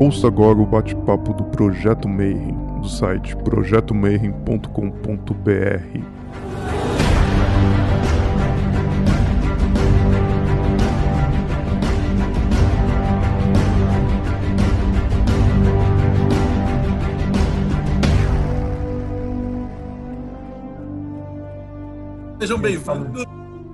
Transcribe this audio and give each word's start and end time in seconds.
Ouça 0.00 0.26
agora 0.28 0.58
o 0.58 0.64
bate-papo 0.64 1.34
do 1.34 1.44
Projeto 1.44 2.08
Mayhem, 2.08 2.56
do 2.80 2.88
site 2.88 3.36
projetomayhem.com.br. 3.36 6.00
Sejam 22.40 22.58
bem-vindos. 22.58 22.86
A 22.86 22.94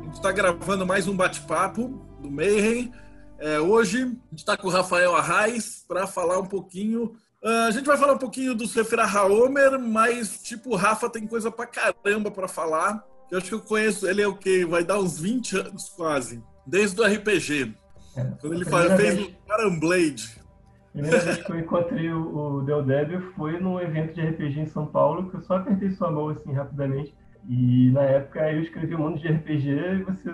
gente 0.03 0.15
está 0.15 0.33
gravando 0.33 0.85
mais 0.85 1.07
um 1.07 1.17
bate-papo 1.17 2.05
do 2.21 2.29
Mayhem. 2.29 2.93
É, 3.39 3.61
hoje 3.61 4.03
a 4.03 4.07
gente 4.07 4.39
está 4.39 4.57
com 4.57 4.69
o 4.69 4.71
Rafael 4.71 5.15
Arraes 5.15 5.85
para 5.87 6.07
falar 6.07 6.39
um 6.39 6.47
pouquinho. 6.47 7.17
Uh, 7.43 7.69
a 7.69 7.71
gente 7.71 7.87
vai 7.87 7.97
falar 7.97 8.15
um 8.15 8.19
pouquinho 8.19 8.55
do 8.55 8.67
Sephira 8.67 9.05
Haomer, 9.05 9.79
mas 9.79 10.43
tipo, 10.43 10.71
o 10.71 10.77
Rafa 10.77 11.09
tem 11.09 11.27
coisa 11.27 11.51
pra 11.51 11.67
caramba 11.67 12.31
para 12.31 12.49
falar. 12.49 13.05
Eu 13.31 13.39
acho 13.39 13.49
que 13.49 13.55
eu 13.55 13.61
conheço 13.61 14.09
ele 14.09 14.23
é 14.23 14.27
o 14.27 14.37
quê? 14.37 14.65
Vai 14.65 14.85
dar 14.85 14.99
uns 14.99 15.21
20 15.21 15.59
anos 15.59 15.89
quase. 15.91 16.43
Desde 16.67 17.01
o 17.01 17.05
RPG. 17.05 17.75
É, 18.17 18.25
quando 18.41 18.55
ele 18.55 18.65
faz, 18.65 18.93
fez 18.95 19.21
o 19.21 19.33
Caramblade. 19.47 20.41
A 20.89 20.93
primeira 20.93 21.19
vez 21.19 21.37
que 21.43 21.53
eu 21.53 21.59
encontrei 21.59 22.11
o, 22.11 22.57
o 22.57 22.63
Del 22.63 22.83
Debbie 22.83 23.21
foi 23.37 23.61
num 23.61 23.79
evento 23.79 24.15
de 24.15 24.23
RPG 24.23 24.61
em 24.61 24.67
São 24.67 24.87
Paulo, 24.87 25.29
que 25.29 25.37
eu 25.37 25.43
só 25.43 25.57
apertei 25.57 25.91
sua 25.91 26.11
mão 26.11 26.31
assim 26.31 26.53
rapidamente. 26.53 27.15
E 27.49 27.91
na 27.91 28.03
época 28.03 28.51
eu 28.51 28.63
escrevi 28.63 28.95
um 28.95 29.01
monte 29.01 29.21
de 29.21 29.29
RPG 29.29 29.69
e 29.69 30.03
você 30.05 30.33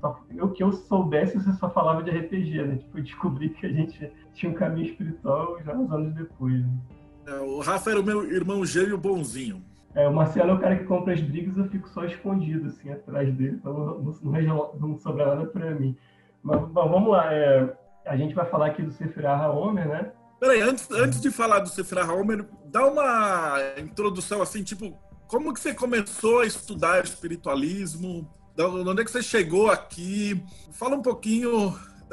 só, 0.00 0.20
o 0.40 0.48
que 0.48 0.62
eu 0.62 0.72
soubesse, 0.72 1.38
você 1.38 1.52
só 1.54 1.70
falava 1.70 2.02
de 2.02 2.10
RPG, 2.10 2.62
né? 2.62 2.76
Tipo, 2.76 2.98
eu 2.98 3.02
descobri 3.02 3.50
que 3.50 3.66
a 3.66 3.72
gente 3.72 4.12
tinha 4.34 4.50
um 4.50 4.54
caminho 4.54 4.86
espiritual 4.86 5.58
já 5.64 5.74
uns 5.74 5.92
anos 5.92 6.14
depois. 6.14 6.60
Né? 6.60 6.78
É, 7.26 7.34
o 7.40 7.60
Rafa 7.60 7.90
era 7.90 8.00
o 8.00 8.04
meu 8.04 8.30
irmão 8.30 8.64
gêmeo 8.64 8.98
bonzinho. 8.98 9.62
É, 9.94 10.06
o 10.06 10.12
Marcelo 10.12 10.50
é 10.50 10.54
o 10.54 10.60
cara 10.60 10.76
que 10.76 10.84
compra 10.84 11.12
as 11.12 11.20
brigas 11.20 11.56
eu 11.56 11.68
fico 11.68 11.88
só 11.88 12.04
escondido, 12.04 12.68
assim, 12.68 12.90
atrás 12.92 13.34
dele, 13.34 13.56
então 13.60 13.72
não, 13.72 13.98
não, 14.22 14.70
não 14.78 14.98
sobra 14.98 15.26
nada 15.26 15.46
pra 15.46 15.72
mim. 15.72 15.96
Mas, 16.42 16.60
bom, 16.60 16.88
vamos 16.88 17.10
lá. 17.10 17.32
É, 17.32 17.76
a 18.06 18.16
gente 18.16 18.34
vai 18.34 18.46
falar 18.46 18.66
aqui 18.66 18.82
do 18.82 18.92
Sefirah 18.92 19.50
Homer, 19.50 19.88
né? 19.88 20.12
Peraí, 20.38 20.60
antes, 20.62 20.90
antes 20.90 21.20
de 21.20 21.30
falar 21.30 21.58
do 21.58 21.68
Sefirah 21.68 22.12
Homer, 22.12 22.46
dá 22.66 22.86
uma 22.86 23.56
introdução, 23.78 24.40
assim, 24.40 24.62
tipo, 24.62 24.96
como 25.26 25.52
que 25.52 25.60
você 25.60 25.74
começou 25.74 26.40
a 26.40 26.46
estudar 26.46 27.04
espiritualismo? 27.04 28.28
De 28.60 28.66
onde 28.90 29.00
é 29.00 29.04
que 29.04 29.10
você 29.10 29.22
chegou 29.22 29.70
aqui? 29.70 30.44
Fala 30.70 30.94
um 30.94 31.00
pouquinho 31.00 31.72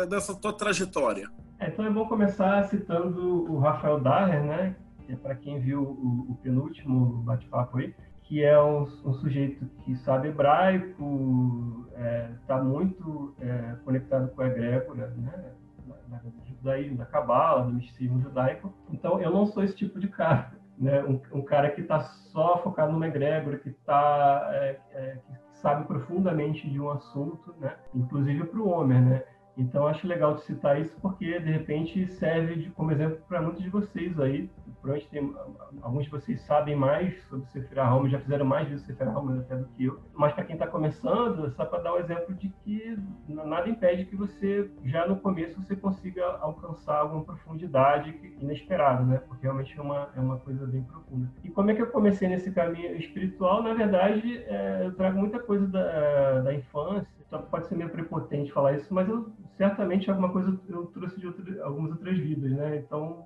dessa 0.10 0.34
tua 0.34 0.54
trajetória. 0.54 1.30
É, 1.60 1.68
então 1.68 1.86
é 1.86 1.90
bom 1.90 2.08
começar 2.08 2.64
citando 2.70 3.52
o 3.52 3.60
Rafael 3.60 4.00
Daher, 4.00 4.42
né? 4.44 4.74
Que 5.06 5.12
é 5.12 5.16
para 5.18 5.36
quem 5.36 5.60
viu 5.60 5.82
o, 5.82 6.32
o 6.32 6.40
penúltimo 6.42 7.22
bate-papo 7.24 7.80
aí, 7.80 7.94
que 8.24 8.42
é 8.42 8.58
um, 8.62 8.84
um, 8.84 9.14
sujeito 9.16 9.66
que 9.84 9.98
sabe 9.98 10.30
hebraico, 10.30 11.86
está 11.90 12.02
é, 12.02 12.32
tá 12.48 12.64
muito 12.64 13.36
é, 13.42 13.76
conectado 13.84 14.30
com 14.30 14.42
o 14.42 14.46
egrégora, 14.46 15.08
né? 15.18 15.52
Na, 15.86 15.98
na, 16.08 16.22
judaísmo, 16.48 16.98
da 16.98 17.06
cabala, 17.06 17.66
do 17.66 17.74
misticismo 17.74 18.22
judaico. 18.22 18.74
Então 18.90 19.20
eu 19.20 19.32
não 19.32 19.46
sou 19.48 19.66
esse 19.66 19.76
tipo 19.76 20.00
de 20.00 20.08
cara. 20.08 20.56
Né, 20.78 21.04
um, 21.04 21.20
um 21.40 21.42
cara 21.42 21.72
que 21.72 21.82
está 21.82 22.00
só 22.32 22.62
focado 22.64 22.94
no 22.94 23.04
egrégora, 23.04 23.58
que, 23.58 23.72
tá, 23.72 24.48
é, 24.54 24.80
é, 24.92 25.18
sabe 25.62 25.86
profundamente 25.86 26.70
de 26.70 26.80
um 26.80 26.90
assunto, 26.90 27.54
né? 27.60 27.76
inclusive 27.94 28.46
para 28.46 28.60
o 28.60 28.68
Homer. 28.68 29.02
Né? 29.02 29.24
Então, 29.58 29.88
acho 29.88 30.08
legal 30.08 30.36
de 30.36 30.42
citar 30.44 30.80
isso 30.80 30.96
porque, 31.02 31.40
de 31.40 31.52
repente, 31.52 32.08
serve 32.14 32.56
de, 32.56 32.70
como 32.72 32.92
exemplo 32.92 33.20
para 33.28 33.42
muitos 33.42 33.64
de 33.64 33.70
vocês 33.70 34.20
aí. 34.20 34.50
Provavelmente 34.88 35.10
tem, 35.10 35.36
alguns 35.82 36.06
de 36.06 36.12
vocês 36.12 36.42
sabem 36.44 36.74
mais 36.74 37.22
sobre 37.24 37.46
Sephira 37.48 37.94
Home, 37.94 38.10
já 38.10 38.20
fizeram 38.20 38.46
mais 38.46 38.70
de 38.70 38.80
Sephira 38.80 39.12
Home 39.12 39.40
até 39.40 39.58
do 39.58 39.66
que 39.66 39.84
eu. 39.84 40.00
Mas 40.14 40.32
para 40.32 40.46
quem 40.46 40.56
está 40.56 40.66
começando, 40.66 41.52
só 41.52 41.66
para 41.66 41.84
dar 41.84 41.94
um 41.94 41.98
exemplo 41.98 42.34
de 42.34 42.48
que 42.64 42.98
nada 43.28 43.70
impede 43.70 44.06
que 44.06 44.16
você, 44.16 44.72
já 44.86 45.06
no 45.06 45.18
começo, 45.18 45.62
você 45.62 45.76
consiga 45.76 46.26
alcançar 46.40 47.00
alguma 47.00 47.26
profundidade 47.26 48.16
inesperada, 48.40 49.04
né? 49.04 49.18
Porque 49.28 49.44
realmente 49.44 49.78
é 49.78 49.82
uma, 49.82 50.10
é 50.16 50.20
uma 50.22 50.38
coisa 50.38 50.66
bem 50.66 50.84
profunda. 50.84 51.30
E 51.44 51.50
como 51.50 51.70
é 51.70 51.76
que 51.76 51.82
eu 51.82 51.88
comecei 51.88 52.30
nesse 52.30 52.52
caminho 52.52 52.96
espiritual? 52.96 53.62
Na 53.62 53.74
verdade, 53.74 54.38
é, 54.48 54.86
eu 54.86 54.96
trago 54.96 55.20
muita 55.20 55.38
coisa 55.38 55.68
da, 55.68 56.42
da 56.44 56.54
infância, 56.54 57.12
só 57.30 57.40
pode 57.40 57.68
ser 57.68 57.76
meio 57.76 57.90
prepotente 57.90 58.54
falar 58.54 58.78
isso, 58.78 58.94
mas 58.94 59.10
eu 59.10 59.30
certamente 59.58 60.10
alguma 60.10 60.30
coisa 60.30 60.58
eu 60.70 60.86
trouxe 60.86 61.20
de 61.20 61.28
outra, 61.28 61.66
algumas 61.66 61.92
outras 61.92 62.18
vidas, 62.18 62.52
né? 62.52 62.78
Então 62.78 63.26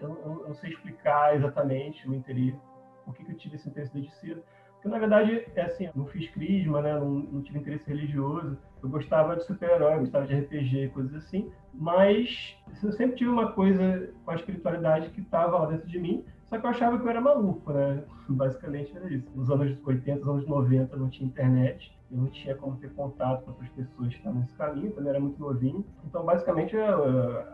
eu, 0.00 0.44
eu, 0.46 0.54
sei 0.54 0.70
explicar 0.70 1.36
exatamente 1.36 2.08
o 2.08 2.14
interesse, 2.14 2.58
por 3.04 3.14
que, 3.14 3.24
que 3.24 3.32
eu 3.32 3.36
tive 3.36 3.56
esse 3.56 3.68
interesse 3.68 3.92
desde 3.92 4.12
cedo. 4.16 4.42
Porque 4.74 4.88
na 4.88 4.98
verdade 4.98 5.44
é 5.56 5.62
assim, 5.62 5.86
eu 5.86 5.92
não 5.94 6.06
fiz 6.06 6.30
crisma, 6.30 6.80
né? 6.80 6.94
Não, 6.94 7.10
não 7.10 7.42
tive 7.42 7.58
interesse 7.58 7.88
religioso. 7.88 8.56
Eu 8.80 8.88
gostava 8.88 9.34
de 9.36 9.44
super-herói, 9.44 9.98
gostava 9.98 10.26
de 10.26 10.38
RPG, 10.38 10.90
coisas 10.90 11.14
assim. 11.14 11.50
Mas 11.74 12.56
eu 12.82 12.92
sempre 12.92 13.16
tive 13.16 13.30
uma 13.30 13.52
coisa 13.52 14.12
com 14.24 14.30
a 14.30 14.36
espiritualidade 14.36 15.10
que 15.10 15.20
estava 15.20 15.58
lá 15.58 15.66
dentro 15.66 15.88
de 15.88 15.98
mim. 15.98 16.24
Só 16.46 16.58
que 16.58 16.64
eu 16.64 16.70
achava 16.70 16.96
que 16.98 17.04
eu 17.04 17.10
era 17.10 17.20
maluco, 17.20 17.72
né? 17.72 18.04
Basicamente 18.34 18.96
era 18.96 19.12
isso. 19.12 19.28
Nos 19.34 19.50
anos 19.50 19.78
80, 19.84 20.18
nos 20.20 20.28
anos 20.28 20.46
90 20.46 20.96
não 20.96 21.08
tinha 21.08 21.28
internet 21.28 21.98
eu 22.10 22.16
não 22.16 22.26
tinha 22.28 22.54
como 22.54 22.76
ter 22.76 22.90
contato 22.94 23.44
com 23.44 23.50
outras 23.50 23.68
pessoas 23.70 24.08
que 24.08 24.16
estavam 24.16 24.40
nesse 24.40 24.54
caminho, 24.54 24.92
também 24.92 25.10
era 25.10 25.20
muito 25.20 25.38
novinho. 25.38 25.84
Então, 26.06 26.24
basicamente, 26.24 26.74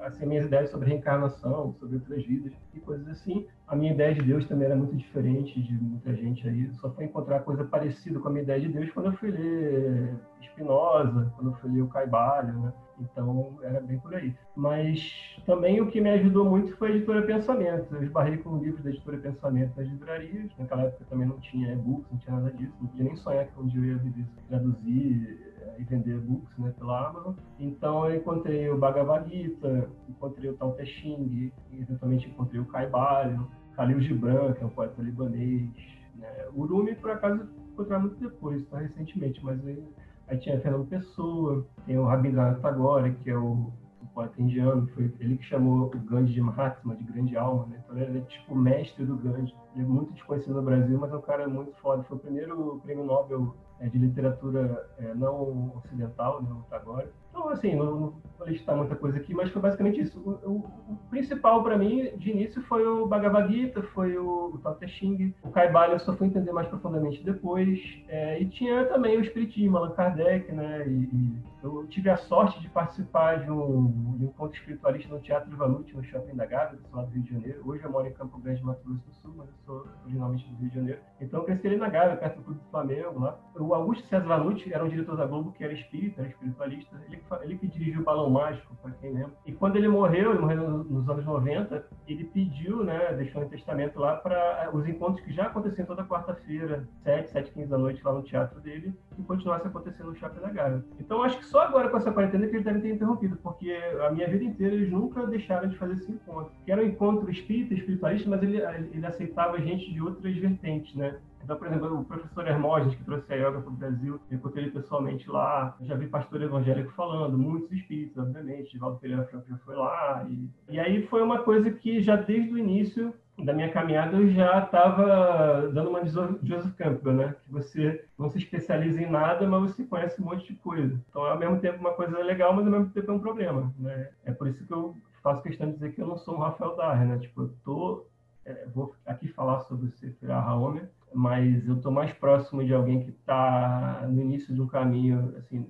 assim, 0.03 0.27
minhas 0.27 0.47
ideias 0.47 0.71
sobre 0.71 0.91
reencarnação, 0.91 1.75
sobre 1.81 1.97
outras 1.97 2.25
vidas 2.25 2.53
e 2.73 2.81
coisas 2.81 3.07
assim. 3.09 3.47
A 3.67 3.75
minha 3.75 3.93
ideia 3.93 4.15
de 4.15 4.23
Deus 4.23 4.47
também 4.47 4.67
era 4.67 4.77
muito 4.77 4.95
diferente 4.95 5.61
de 5.61 5.75
muita 5.75 6.15
gente 6.15 6.47
aí. 6.47 6.73
Só 6.75 6.91
foi 6.91 7.07
encontrar 7.07 7.41
coisa 7.41 7.65
parecida 7.65 8.21
com 8.21 8.29
a 8.29 8.31
minha 8.31 8.43
ideia 8.43 8.61
de 8.61 8.69
Deus 8.69 8.91
quando 8.91 9.07
eu 9.07 9.13
fui 9.15 9.31
ler 9.31 10.15
Spinoza, 10.41 11.33
quando 11.35 11.51
eu 11.51 11.55
fui 11.57 11.73
ler 11.73 11.83
o 11.83 11.89
Caibalho, 11.89 12.53
né? 12.61 12.73
Então, 13.01 13.59
era 13.63 13.81
bem 13.81 13.99
por 13.99 14.15
aí. 14.15 14.37
Mas 14.55 15.37
também 15.45 15.81
o 15.81 15.91
que 15.91 16.01
me 16.01 16.11
ajudou 16.11 16.45
muito 16.45 16.77
foi 16.77 16.93
a 16.93 16.95
editora 16.95 17.23
Pensamento. 17.23 17.93
Eu 17.93 18.05
esbarrei 18.05 18.37
com 18.37 18.59
livros 18.59 18.85
da 18.85 18.91
editora 18.91 19.19
Pensamento 19.19 19.73
nas 19.77 19.89
livrarias. 19.89 20.53
Naquela 20.65 20.83
época 20.83 21.05
também 21.09 21.27
não 21.27 21.39
tinha 21.39 21.73
e-books, 21.73 22.11
não 22.11 22.19
tinha 22.19 22.37
nada 22.37 22.51
disso. 22.53 22.73
Não 22.81 22.89
podia 22.89 23.05
nem 23.05 23.17
sonhar 23.17 23.47
que 23.47 23.61
um 23.61 23.67
dia 23.67 23.81
eu 23.81 23.85
ia 23.85 23.97
viver, 23.99 24.27
traduzir 24.49 25.55
eh, 25.61 25.77
e 25.79 25.85
vender 25.85 26.17
e-books 26.17 26.59
né, 26.59 26.73
pela 26.79 27.09
Amazon. 27.09 27.35
Então, 27.59 28.09
eu 28.09 28.17
encontrei 28.17 28.69
o 28.71 28.79
Bhagavad 28.79 29.29
Gita, 29.29 29.89
encontrei 30.09 30.51
o 30.51 30.57
Tao 30.57 30.73
Te 30.73 30.87
Ching, 30.87 31.53
eventualmente 31.73 32.29
encontrei 32.29 32.61
o 32.61 32.67
Caibalho, 32.67 33.49
Khalil 33.77 34.01
Gibran, 34.01 34.53
que 34.53 34.63
é 34.63 34.67
um 34.67 34.71
poeta 34.71 35.01
libanês. 35.01 35.71
Né? 36.17 36.29
O 36.55 36.65
Rumi, 36.67 36.95
por 36.95 37.11
acaso, 37.11 37.49
encontrei 37.73 37.99
muito 37.99 38.17
depois, 38.17 38.65
tá? 38.67 38.79
recentemente, 38.79 39.45
mas 39.45 39.65
aí 39.67 39.83
Aí 40.27 40.39
tinha 40.39 40.61
Fernando 40.61 40.87
Pessoa, 40.87 41.67
tem 41.87 41.99
o 41.99 42.07
Rabindranath 42.07 42.61
Tagore, 42.61 43.15
que 43.23 43.31
é 43.31 43.37
o 43.37 43.71
poeta 44.15 44.41
indiano, 44.41 44.87
foi 44.95 45.13
ele 45.19 45.37
que 45.37 45.45
chamou 45.45 45.87
o 45.87 45.91
Gandhi 45.91 46.33
de 46.33 46.41
Mahatma, 46.41 46.95
de 46.95 47.05
grande 47.05 47.37
alma, 47.37 47.67
né? 47.67 47.83
Então 47.85 47.99
ele 47.99 48.19
é 48.19 48.21
tipo 48.23 48.55
mestre 48.55 49.05
do 49.05 49.17
Gandhi. 49.17 49.55
Ele 49.75 49.85
é 49.85 49.89
muito 49.89 50.13
desconhecido 50.13 50.55
no 50.55 50.63
Brasil, 50.63 50.97
mas 50.99 51.13
é 51.13 51.17
um 51.17 51.21
cara 51.21 51.49
muito 51.49 51.75
foda. 51.79 52.05
Foi 52.05 52.17
o 52.17 52.21
primeiro 52.21 52.81
prêmio 52.85 53.05
Nobel 53.05 53.55
é, 53.81 53.89
de 53.89 53.99
literatura 53.99 54.89
é, 54.99 55.15
não 55.15 55.73
ocidental, 55.77 56.43
né, 56.43 56.49
o 56.53 56.63
Tagore. 56.71 57.09
Então, 57.35 57.49
assim, 57.49 57.75
não, 57.75 57.85
não 57.87 58.15
vou 58.39 58.47
listar 58.47 58.77
muita 58.77 58.95
coisa 58.95 59.19
aqui, 59.19 59.35
mas 59.35 59.51
foi 59.51 59.61
basicamente 59.61 60.01
isso. 60.01 60.21
O, 60.21 60.31
o, 60.49 60.93
o 60.93 60.97
principal 61.11 61.65
para 61.65 61.77
mim, 61.77 62.17
de 62.17 62.31
início, 62.31 62.63
foi 62.63 62.87
o 62.87 63.07
Bhagavad 63.07 63.53
Gita, 63.53 63.83
foi 63.93 64.17
o, 64.17 64.53
o 64.55 64.59
Tao 64.59 64.77
Te 64.77 64.87
Ching. 64.87 65.35
O 65.43 65.51
Kaibalho 65.51 65.95
eu 65.95 65.99
só 65.99 66.15
fui 66.15 66.29
entender 66.29 66.53
mais 66.53 66.69
profundamente 66.69 67.25
depois. 67.25 67.81
É, 68.07 68.41
e 68.41 68.49
tinha 68.49 68.85
também 68.87 69.17
o 69.17 69.21
Espiritismo, 69.21 69.77
Allan 69.77 69.91
Kardec, 69.91 70.53
né? 70.53 70.87
E, 70.87 71.09
e 71.13 71.43
eu 71.65 71.87
tive 71.89 72.11
a 72.11 72.17
sorte 72.17 72.61
de 72.61 72.69
participar 72.69 73.43
de 73.43 73.51
um, 73.51 74.15
de 74.17 74.25
um 74.25 74.29
encontro 74.29 74.57
espiritualista 74.57 75.13
no 75.13 75.21
Teatro 75.21 75.51
de 75.51 75.57
Vanucci, 75.57 75.97
no 75.97 76.05
Shopping 76.05 76.37
da 76.37 76.45
Gávea, 76.45 76.79
do 76.79 76.97
lado 76.97 77.09
do 77.09 77.15
Rio 77.15 77.23
de 77.23 77.31
Janeiro. 77.33 77.63
Hoje 77.65 77.83
eu 77.83 77.91
moro 77.91 78.07
em 78.07 78.13
Campo 78.13 78.39
Grande, 78.39 78.63
Mato 78.63 78.85
Grosso 78.85 79.03
do 79.07 79.15
Sul, 79.15 79.35
mas 79.37 79.49
eu 79.49 79.55
sou 79.65 79.87
originalmente 80.03 80.47
do 80.47 80.57
Rio 80.57 80.69
de 80.69 80.75
Janeiro. 80.75 81.01
Então 81.21 81.41
eu 81.41 81.47
cresci 81.47 81.67
ali 81.67 81.77
na 81.77 81.89
Gávea, 81.89 82.17
perto 82.17 82.37
do 82.37 82.43
Clube 82.43 82.61
do 82.61 82.71
Flamengo, 82.71 83.19
lá. 83.19 83.39
O 83.59 83.75
Augusto 83.75 84.07
César 84.09 84.27
Vanucci 84.27 84.73
era 84.73 84.85
um 84.85 84.89
diretor 84.89 85.17
da 85.17 85.27
Globo 85.27 85.53
que 85.53 85.65
era 85.65 85.73
espírita, 85.73 86.21
era 86.21 86.29
espiritualista. 86.29 87.03
Ele, 87.09 87.17
ele 87.43 87.59
que 87.59 87.67
dirigiu 87.67 88.01
o 88.01 88.05
Balão 88.05 88.31
Mágico, 88.31 88.75
para 88.83 88.93
quem 88.93 89.13
lembra. 89.13 89.33
E 89.47 89.53
quando 89.53 89.77
ele 89.77 89.89
morreu, 89.89 90.31
ele 90.31 90.41
morreu 90.41 90.85
nos 90.85 91.09
anos 91.09 91.25
90, 91.25 91.85
ele 92.07 92.25
pediu, 92.25 92.85
né, 92.85 93.13
deixou 93.15 93.43
um 93.43 93.49
testamento 93.49 93.99
lá 93.99 94.17
para 94.17 94.71
os 94.73 94.87
encontros 94.87 95.25
que 95.25 95.33
já 95.33 95.47
aconteciam 95.47 95.87
toda 95.87 96.05
quarta-feira, 96.05 96.87
7, 97.03 97.31
7, 97.31 97.53
15 97.53 97.69
da 97.69 97.79
noite, 97.79 98.05
lá 98.05 98.13
no 98.13 98.23
teatro 98.23 98.61
dele, 98.61 98.95
que 99.15 99.23
continuasse 99.23 99.67
acontecendo 99.67 100.11
no 100.11 100.17
Shopping 100.17 100.41
da 100.41 100.51
Gávea. 100.51 100.85
Então 100.99 101.23
acho 101.23 101.39
que 101.39 101.47
só 101.47 101.63
agora 101.63 101.89
com 101.89 101.97
essa 101.97 102.13
quarentena 102.13 102.47
que 102.47 102.57
eles 102.57 102.65
devem 102.65 102.83
ter 102.83 102.91
interrompido, 102.91 103.37
porque 103.43 103.73
a 104.07 104.11
minha 104.11 104.29
vida 104.29 104.45
inteira 104.45 104.75
eles 104.75 104.91
nunca 104.91 105.27
deixaram 105.27 105.69
de 105.69 105.77
fazer 105.77 105.95
esse 105.95 106.13
encontro. 106.13 106.53
Que 106.65 106.73
era 106.73 106.83
um 106.83 106.87
encontro 106.87 107.31
espírita, 107.31 107.75
espiritualista, 107.75 108.29
mas 108.29 108.43
ele, 108.43 108.59
ele 108.93 109.07
aceitava 109.07 109.61
gente 109.61 109.93
de 109.93 110.01
outras 110.01 110.37
vertentes, 110.37 110.95
né? 110.95 111.19
Então, 111.45 111.57
por 111.57 111.67
exemplo, 111.67 112.01
o 112.01 112.05
professor 112.05 112.47
Hermógenes, 112.47 112.95
que 112.95 113.05
trouxe 113.05 113.33
a 113.33 113.37
yoga 113.37 113.61
para 113.61 113.69
o 113.71 113.77
Brasil, 113.77 114.21
eu 114.31 114.37
encontrei 114.37 114.65
ele 114.65 114.73
pessoalmente 114.73 115.31
lá, 115.31 115.77
já 115.83 115.95
vi 115.95 116.07
pastor 116.07 116.41
evangélico 116.41 116.91
falando, 116.93 117.37
muitos 117.37 117.71
espíritos, 117.71 118.17
obviamente, 118.17 118.79
Valdo 118.79 118.99
Pereira 118.99 119.29
já 119.31 119.57
foi 119.59 119.77
lá. 119.77 120.27
E, 120.29 120.49
e 120.71 120.81
aí 120.81 121.07
foi 121.07 121.23
uma 121.23 121.41
coisa 121.43 121.71
que 121.71 122.03
já 122.03 122.17
desde 122.17 122.53
o 122.53 122.59
início 122.59 123.15
da 123.39 123.53
minha 123.53 123.71
caminhada 123.71 124.17
eu 124.17 124.29
já 124.29 124.61
estava 124.61 125.69
dando 125.73 125.91
uma 125.91 126.03
de 126.03 126.11
Joseph 126.11 126.75
Campbell, 126.77 127.13
né? 127.13 127.35
Que 127.43 127.51
você 127.51 128.05
não 128.19 128.31
se 128.31 128.39
especializa 128.39 129.03
em 129.03 129.11
nada, 129.11 129.47
mas 129.47 129.73
você 129.73 129.85
conhece 129.85 130.23
um 130.23 130.25
monte 130.25 130.47
de 130.47 130.55
coisa. 130.55 130.99
Então, 131.11 131.25
ao 131.25 131.39
mesmo 131.39 131.59
tempo, 131.59 131.81
uma 131.81 131.93
coisa 131.93 132.17
legal, 132.19 132.55
mas 132.55 132.65
ao 132.65 132.73
mesmo 132.73 132.91
tempo 132.91 133.11
é 133.11 133.15
um 133.15 133.19
problema, 133.19 133.73
né? 133.79 134.11
É 134.25 134.33
por 134.33 134.47
isso 134.47 134.65
que 134.65 134.73
eu 134.73 134.97
faço 135.23 135.43
questão 135.43 135.67
de 135.67 135.75
dizer 135.75 135.93
que 135.93 136.01
eu 136.01 136.07
não 136.07 136.17
sou 136.17 136.37
um 136.37 136.41
Rafael 136.41 136.77
Dar, 136.77 137.05
né? 137.05 137.19
Tipo, 137.19 137.43
eu 137.43 137.51
tô... 137.65 138.07
É, 138.47 138.67
vou 138.75 138.95
aqui 139.07 139.27
falar 139.29 139.61
sobre 139.61 139.87
o 139.87 139.93
Sefer 139.93 140.31
Haomer, 140.31 140.91
mas 141.15 141.67
eu 141.67 141.77
estou 141.77 141.93
mais 141.93 142.13
próximo 142.13 142.65
de 142.65 142.75
alguém 142.75 143.01
que 143.01 143.11
está 143.11 144.07
no 144.11 144.21
início 144.21 144.55
de 144.55 144.61
um 144.61 144.67
caminho 144.67 145.35
assim 145.39 145.67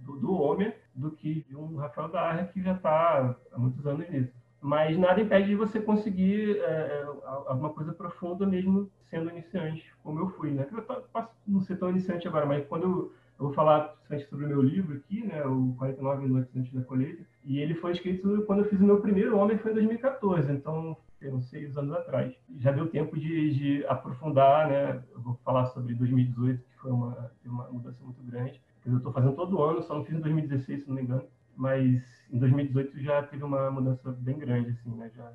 do, 0.00 0.16
do 0.16 0.32
homem 0.32 0.72
do 0.94 1.12
que 1.12 1.44
de 1.48 1.56
um 1.56 1.76
Rafael 1.76 2.08
Darra 2.08 2.44
que 2.46 2.60
já 2.60 2.72
está 2.72 3.36
há 3.52 3.58
muitos 3.58 3.86
anos 3.86 4.08
nisso. 4.10 4.32
Mas 4.60 4.98
nada 4.98 5.20
impede 5.20 5.48
de 5.48 5.54
você 5.54 5.80
conseguir 5.80 6.58
é, 6.58 6.62
é 6.62 7.06
alguma 7.46 7.70
coisa 7.70 7.92
profunda 7.92 8.44
mesmo 8.44 8.90
sendo 9.08 9.30
iniciante, 9.30 9.84
como 10.02 10.18
eu 10.18 10.28
fui, 10.30 10.50
né? 10.50 10.66
Eu 10.70 10.82
posso 10.82 11.28
não 11.46 11.60
ser 11.60 11.76
tão 11.76 11.90
iniciante 11.90 12.26
agora, 12.26 12.44
mas 12.44 12.66
quando 12.66 12.82
eu, 12.82 13.12
eu 13.38 13.46
vou 13.46 13.52
falar 13.52 13.94
sobre 14.28 14.44
o 14.44 14.48
meu 14.48 14.60
livro 14.60 14.96
aqui, 14.96 15.24
né, 15.24 15.44
o 15.44 15.74
49 15.78 16.26
Noites 16.26 16.56
Antes 16.56 16.72
da 16.72 16.82
Colheita, 16.82 17.24
e 17.44 17.60
ele 17.60 17.74
foi 17.76 17.92
escrito 17.92 18.42
quando 18.46 18.60
eu 18.60 18.68
fiz 18.68 18.80
o 18.80 18.84
meu 18.84 19.00
primeiro 19.00 19.38
Homem, 19.38 19.58
foi 19.58 19.70
em 19.70 19.74
2014, 19.74 20.52
então 20.52 20.96
uns 21.26 21.48
seis 21.48 21.76
anos 21.76 21.92
atrás. 21.92 22.34
Já 22.58 22.70
deu 22.70 22.88
tempo 22.88 23.18
de, 23.18 23.54
de, 23.54 23.86
aprofundar, 23.86 24.68
né? 24.68 25.02
Eu 25.12 25.20
vou 25.20 25.34
falar 25.44 25.66
sobre 25.66 25.94
2018, 25.94 26.62
que 26.62 26.76
foi 26.76 26.92
uma, 26.92 27.30
uma 27.44 27.68
mudança 27.70 28.02
muito 28.04 28.22
grande. 28.22 28.60
Eu 28.86 28.96
estou 28.96 29.12
fazendo 29.12 29.34
todo 29.34 29.62
ano, 29.62 29.82
só 29.82 29.94
não 29.94 30.04
fiz 30.04 30.14
em 30.14 30.20
2016, 30.20 30.82
se 30.82 30.88
não 30.88 30.96
me 30.96 31.02
engano. 31.02 31.24
Mas 31.56 32.02
em 32.30 32.38
2018 32.38 33.00
já 33.00 33.22
teve 33.22 33.42
uma 33.42 33.70
mudança 33.70 34.12
bem 34.12 34.38
grande, 34.38 34.70
assim, 34.70 34.94
né? 34.94 35.10
Já, 35.14 35.32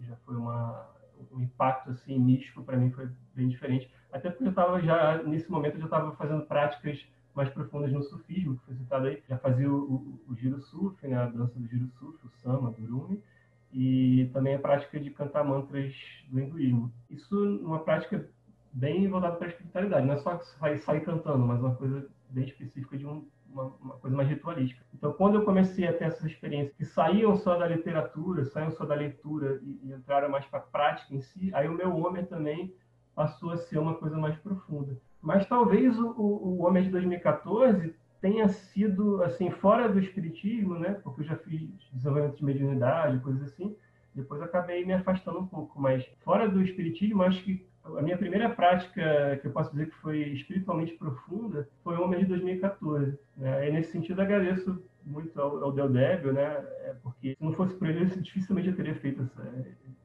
já 0.00 0.16
foi 0.16 0.36
uma 0.36 0.90
um 1.30 1.40
impacto 1.40 1.88
assim 1.90 2.18
místico 2.18 2.64
para 2.64 2.76
mim 2.76 2.90
foi 2.90 3.08
bem 3.32 3.48
diferente. 3.48 3.88
Até 4.12 4.28
porque 4.28 4.44
eu 4.44 4.50
estava 4.50 4.82
já 4.82 5.22
nesse 5.22 5.50
momento 5.50 5.74
eu 5.74 5.80
já 5.80 5.84
estava 5.86 6.12
fazendo 6.16 6.44
práticas 6.46 7.06
mais 7.32 7.48
profundas 7.48 7.92
no 7.92 8.02
sufismo, 8.02 8.56
que 8.58 8.64
foi 8.66 8.74
citado 8.74 9.06
aí. 9.06 9.22
Já 9.28 9.38
fazia 9.38 9.70
o, 9.72 9.76
o, 9.76 10.20
o 10.28 10.36
giro 10.36 10.60
suf, 10.60 11.06
né? 11.06 11.16
A 11.16 11.26
dança 11.26 11.58
do 11.58 11.66
giro 11.66 11.86
suf, 11.98 12.26
o 12.26 12.30
sama, 12.42 12.72
do 12.72 12.98
rumi 12.98 13.22
e 13.72 14.30
também 14.32 14.54
a 14.54 14.58
prática 14.58 15.00
de 15.00 15.10
cantar 15.10 15.44
mantras 15.44 15.94
do 16.28 16.40
hinduísmo. 16.40 16.92
Isso 17.10 17.36
uma 17.64 17.80
prática 17.80 18.28
bem 18.72 19.08
voltada 19.08 19.36
para 19.36 19.46
a 19.46 19.50
espiritualidade, 19.50 20.06
não 20.06 20.14
é 20.14 20.18
só 20.18 20.38
sair, 20.38 21.00
cantando, 21.00 21.46
mas 21.46 21.60
uma 21.60 21.74
coisa 21.74 22.06
bem 22.30 22.44
específica 22.44 22.96
de 22.96 23.06
um, 23.06 23.26
uma, 23.50 23.64
uma, 23.82 23.94
coisa 23.96 24.16
mais 24.16 24.28
ritualística. 24.28 24.82
Então, 24.94 25.12
quando 25.12 25.36
eu 25.36 25.44
comecei 25.44 25.86
a 25.86 25.92
ter 25.92 26.04
essas 26.04 26.24
experiências 26.24 26.74
que 26.76 26.84
saíam 26.84 27.36
só 27.36 27.58
da 27.58 27.66
literatura, 27.66 28.46
saíam 28.46 28.70
só 28.70 28.84
da 28.84 28.94
leitura 28.94 29.60
e, 29.62 29.80
e 29.84 29.92
entraram 29.92 30.30
mais 30.30 30.46
para 30.46 30.60
a 30.60 30.62
prática 30.62 31.14
em 31.14 31.20
si, 31.20 31.50
aí 31.54 31.68
o 31.68 31.74
meu 31.74 31.94
homem 31.96 32.24
também 32.24 32.74
passou 33.14 33.50
a 33.50 33.56
ser 33.58 33.78
uma 33.78 33.94
coisa 33.94 34.16
mais 34.16 34.36
profunda. 34.38 34.98
Mas 35.20 35.46
talvez 35.46 35.96
o, 35.98 36.08
o 36.08 36.62
Homem 36.62 36.82
de 36.82 36.90
2014 36.90 37.94
tenha 38.22 38.48
sido 38.48 39.22
assim 39.24 39.50
fora 39.50 39.88
do 39.88 39.98
espiritismo, 39.98 40.78
né? 40.78 40.96
Porque 41.02 41.22
eu 41.22 41.26
já 41.26 41.36
fiz 41.36 41.68
desenvolvimento 41.92 42.36
de 42.36 42.44
mediunidade, 42.44 43.18
coisas 43.18 43.42
assim. 43.42 43.76
Depois 44.14 44.40
acabei 44.40 44.84
me 44.84 44.92
afastando 44.92 45.40
um 45.40 45.46
pouco, 45.46 45.80
mas 45.80 46.06
fora 46.24 46.48
do 46.48 46.62
espiritismo, 46.62 47.22
acho 47.22 47.42
que 47.42 47.66
a 47.84 48.00
minha 48.00 48.16
primeira 48.16 48.48
prática 48.48 49.38
que 49.40 49.48
eu 49.48 49.50
posso 49.50 49.72
dizer 49.72 49.90
que 49.90 49.96
foi 49.96 50.20
espiritualmente 50.28 50.92
profunda 50.92 51.68
foi 51.82 51.96
o 51.96 52.08
de 52.08 52.26
2014. 52.26 53.18
Né? 53.36 53.68
E 53.68 53.72
nesse 53.72 53.90
sentido 53.90 54.22
agradeço 54.22 54.80
muito 55.04 55.38
ao, 55.40 55.64
ao 55.64 55.72
Del 55.72 55.88
Débio, 55.88 56.32
né? 56.32 56.64
É 56.84 56.94
porque 57.02 57.34
se 57.34 57.42
não 57.42 57.52
fosse 57.52 57.74
por 57.74 57.88
ele, 57.88 58.04
dificilmente 58.04 58.68
eu 58.68 58.76
teria 58.76 58.94
feito 58.94 59.22
essa, 59.22 59.42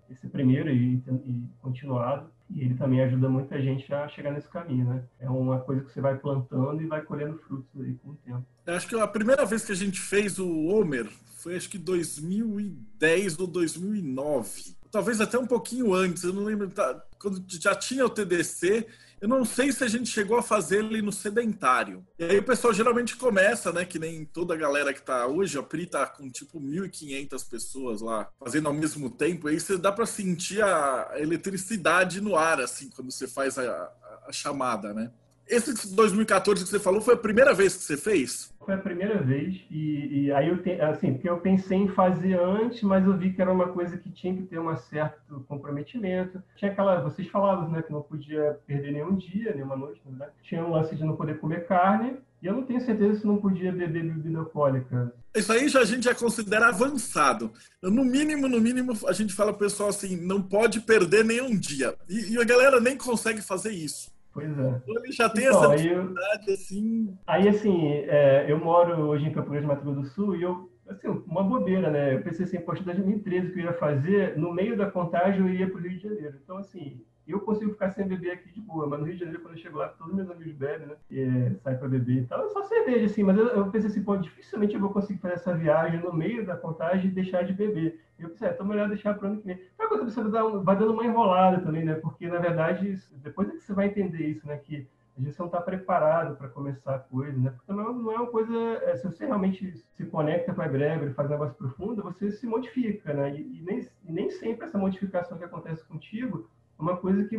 esse 0.09 0.27
primeiro 0.27 0.69
e, 0.69 0.95
e 0.95 1.43
continuado. 1.61 2.29
E 2.49 2.61
ele 2.61 2.75
também 2.75 3.01
ajuda 3.01 3.27
muita 3.27 3.61
gente 3.61 3.93
a 3.93 4.07
chegar 4.07 4.31
nesse 4.31 4.47
caminho, 4.47 4.85
né? 4.85 5.03
É 5.19 5.29
uma 5.29 5.59
coisa 5.59 5.83
que 5.83 5.91
você 5.91 5.99
vai 5.99 6.17
plantando 6.17 6.81
e 6.81 6.87
vai 6.87 7.01
colhendo 7.01 7.37
frutos 7.39 7.81
aí 7.81 7.93
com 7.95 8.11
o 8.11 8.15
tempo. 8.15 8.45
Eu 8.65 8.73
acho 8.73 8.87
que 8.87 8.97
a 8.97 9.07
primeira 9.07 9.45
vez 9.45 9.65
que 9.65 9.73
a 9.73 9.75
gente 9.75 9.99
fez 9.99 10.39
o 10.39 10.67
Homer 10.67 11.09
foi 11.37 11.57
acho 11.57 11.69
que 11.69 11.77
2010 11.77 13.39
ou 13.39 13.47
2009. 13.47 14.75
Talvez 14.89 15.19
até 15.19 15.37
um 15.37 15.45
pouquinho 15.45 15.93
antes, 15.93 16.23
eu 16.23 16.33
não 16.33 16.45
lembro, 16.45 16.69
tá, 16.69 17.03
quando 17.19 17.43
já 17.47 17.75
tinha 17.75 18.05
o 18.05 18.09
TDC, 18.09 18.87
eu 19.19 19.27
não 19.27 19.43
sei 19.43 19.71
se 19.71 19.83
a 19.83 19.87
gente 19.87 20.09
chegou 20.09 20.37
a 20.37 20.43
fazer 20.43 20.77
ele 20.77 21.01
no 21.01 21.11
sedentário. 21.11 22.05
E 22.19 22.23
aí 22.23 22.37
o 22.37 22.43
pessoal 22.43 22.73
geralmente 22.73 23.15
começa, 23.15 23.71
né? 23.71 23.83
Que 23.83 23.97
nem 23.97 24.25
toda 24.25 24.53
a 24.53 24.57
galera 24.57 24.93
que 24.93 25.01
tá 25.01 25.25
hoje, 25.25 25.57
a 25.57 25.63
Pri 25.63 25.87
tá 25.87 26.05
com 26.05 26.29
tipo 26.29 26.61
1.500 26.61 27.49
pessoas 27.49 28.01
lá 28.01 28.29
fazendo 28.39 28.67
ao 28.67 28.73
mesmo 28.73 29.09
tempo. 29.09 29.47
Aí 29.47 29.59
você 29.59 29.77
dá 29.77 29.91
para 29.91 30.05
sentir 30.05 30.61
a 30.61 31.13
eletricidade 31.15 32.21
no 32.21 32.35
ar, 32.35 32.61
assim, 32.61 32.89
quando 32.89 33.11
você 33.11 33.27
faz 33.27 33.57
a, 33.57 33.63
a, 33.63 33.91
a 34.27 34.31
chamada, 34.31 34.93
né? 34.93 35.11
Esse 35.47 35.95
2014 35.95 36.63
que 36.63 36.69
você 36.69 36.79
falou 36.79 37.01
foi 37.01 37.13
a 37.13 37.17
primeira 37.17 37.53
vez 37.53 37.75
que 37.75 37.83
você 37.83 37.95
fez? 37.95 38.51
Foi 38.67 38.75
a 38.75 38.79
primeira 38.79 39.23
vez 39.23 39.65
e, 39.71 40.25
e 40.25 40.31
aí 40.33 40.49
eu 40.49 40.61
te, 40.61 40.71
assim 40.81 41.13
porque 41.13 41.29
eu 41.29 41.39
pensei 41.39 41.77
em 41.77 41.87
fazer 41.87 42.37
antes, 42.37 42.83
mas 42.83 43.05
eu 43.05 43.17
vi 43.17 43.31
que 43.31 43.41
era 43.41 43.49
uma 43.49 43.69
coisa 43.69 43.97
que 43.97 44.09
tinha 44.09 44.35
que 44.35 44.41
ter 44.41 44.59
um 44.59 44.75
certo 44.75 45.39
comprometimento. 45.47 46.43
Tinha 46.57 46.69
aquela, 46.69 46.99
vocês 46.99 47.29
falavam, 47.29 47.69
né, 47.69 47.81
que 47.81 47.93
não 47.93 48.01
podia 48.01 48.59
perder 48.67 48.91
nenhum 48.91 49.15
dia, 49.15 49.55
nenhuma 49.55 49.77
noite, 49.77 50.01
né? 50.05 50.27
Tinha 50.43 50.65
um 50.65 50.71
lance 50.71 50.97
de 50.97 51.05
não 51.05 51.15
poder 51.15 51.39
comer 51.39 51.65
carne 51.65 52.17
e 52.41 52.45
eu 52.45 52.55
não 52.55 52.63
tenho 52.63 52.81
certeza 52.81 53.21
se 53.21 53.25
não 53.25 53.37
podia 53.37 53.71
beber 53.71 54.03
bebida 54.03 54.39
alcoólica. 54.39 55.13
Isso 55.33 55.53
aí 55.53 55.69
já 55.69 55.79
a 55.79 55.85
gente 55.85 56.03
já 56.03 56.13
considera 56.13 56.67
avançado. 56.67 57.49
No 57.81 58.03
mínimo, 58.03 58.49
no 58.49 58.59
mínimo, 58.59 58.91
a 59.07 59.13
gente 59.13 59.33
fala 59.33 59.53
pro 59.53 59.65
pessoal 59.65 59.87
assim, 59.87 60.17
não 60.17 60.41
pode 60.41 60.81
perder 60.81 61.23
nenhum 61.23 61.57
dia. 61.57 61.95
E, 62.09 62.33
e 62.33 62.37
a 62.37 62.43
galera 62.43 62.81
nem 62.81 62.97
consegue 62.97 63.41
fazer 63.41 63.71
isso. 63.71 64.11
Pois 64.37 64.59
é. 64.59 64.81
Ele 64.85 65.11
já 65.11 65.27
tem 65.27 65.45
então, 65.45 65.73
essa 65.73 65.81
dificuldade, 65.81 66.51
assim. 66.51 67.17
Aí, 67.25 67.47
assim, 67.47 67.91
é, 68.07 68.45
eu 68.47 68.59
moro 68.59 69.07
hoje 69.07 69.25
em 69.25 69.31
Campo 69.31 69.49
Grande, 69.49 69.65
Mato 69.65 69.81
Grosso 69.81 69.99
do 70.01 70.05
Sul, 70.05 70.35
e 70.35 70.43
eu, 70.43 70.69
assim, 70.87 71.07
uma 71.25 71.41
bobeira, 71.41 71.89
né? 71.89 72.13
Eu 72.13 72.21
pensei 72.21 72.45
assim, 72.45 72.59
poxa, 72.59 72.83
2013 72.83 73.51
que 73.51 73.59
eu 73.61 73.63
ia 73.63 73.73
fazer, 73.73 74.37
no 74.37 74.53
meio 74.53 74.77
da 74.77 74.91
contagem 74.91 75.39
eu 75.39 75.49
ia 75.51 75.67
para 75.67 75.79
o 75.79 75.81
Rio 75.81 75.97
de 75.97 76.03
Janeiro. 76.03 76.37
Então, 76.43 76.57
assim, 76.57 77.01
eu 77.31 77.41
consigo 77.41 77.71
ficar 77.71 77.91
sem 77.91 78.07
beber 78.07 78.31
aqui 78.31 78.51
de 78.51 78.61
boa, 78.61 78.87
mas 78.87 78.99
no 78.99 79.05
Rio 79.05 79.15
de 79.15 79.19
Janeiro, 79.19 79.41
quando 79.41 79.55
eu 79.55 79.61
chego 79.61 79.77
lá, 79.77 79.89
todos 79.89 80.13
meus 80.13 80.29
amigos 80.29 80.53
bebem, 80.53 80.87
né? 80.87 80.95
E, 81.11 81.21
é, 81.21 81.55
sai 81.63 81.77
para 81.77 81.87
beber 81.87 82.23
e 82.23 82.25
tal. 82.25 82.45
É 82.45 82.49
só 82.49 82.63
cerveja, 82.63 83.05
assim, 83.05 83.23
mas 83.23 83.37
eu, 83.37 83.47
eu, 83.47 83.71
pensei 83.71 83.89
assim, 83.89 84.03
pô, 84.03 84.17
dificilmente 84.17 84.75
eu 84.75 84.79
vou 84.79 84.91
conseguir 84.91 85.19
fazer 85.19 85.35
essa 85.35 85.53
viagem 85.53 85.99
no 85.99 86.13
meio 86.13 86.45
da 86.45 86.55
contagem 86.55 87.09
e 87.09 87.13
deixar 87.13 87.43
de 87.43 87.53
beber. 87.53 87.99
E 88.17 88.23
eu 88.23 88.29
pensei, 88.29 88.47
é, 88.47 88.51
então 88.51 88.65
melhor 88.65 88.87
deixar 88.87 89.13
para 89.13 89.27
o 89.27 89.31
ano 89.31 89.41
que 89.41 89.47
vem. 89.47 89.59
Quando 89.77 90.03
você 90.03 90.21
vai 90.21 90.75
dando 90.75 90.93
uma 90.93 91.05
enrolada 91.05 91.59
também, 91.59 91.83
né? 91.83 91.95
Porque, 91.95 92.27
na 92.27 92.39
verdade, 92.39 92.97
depois 93.23 93.49
é 93.49 93.51
que 93.51 93.63
você 93.63 93.73
vai 93.73 93.87
entender 93.87 94.27
isso, 94.27 94.47
né? 94.47 94.57
Que 94.57 94.87
vezes 95.17 95.35
você 95.35 95.41
não 95.41 95.47
está 95.47 95.61
preparado 95.61 96.35
para 96.35 96.47
começar 96.49 96.95
a 96.95 96.99
coisa, 96.99 97.37
né? 97.37 97.49
Porque 97.49 97.65
também 97.65 97.85
não 97.85 98.11
é 98.11 98.15
uma 98.15 98.27
coisa. 98.27 98.53
É, 98.83 98.95
se 98.95 99.05
você 99.05 99.25
realmente 99.25 99.73
se 99.95 100.05
conecta 100.05 100.53
com 100.53 100.61
a 100.61 100.65
egrégora 100.65 101.09
e 101.09 101.13
faz 101.13 101.27
um 101.27 101.31
negócio 101.31 101.57
profundo, 101.57 102.03
você 102.03 102.31
se 102.31 102.45
modifica, 102.45 103.13
né? 103.13 103.35
E, 103.35 103.59
e, 103.59 103.61
nem, 103.61 103.87
e 104.05 104.11
nem 104.11 104.29
sempre 104.29 104.65
essa 104.65 104.77
modificação 104.77 105.37
que 105.37 105.43
acontece 105.43 105.83
contigo 105.85 106.49
uma 106.77 106.97
coisa 106.97 107.23
que 107.25 107.37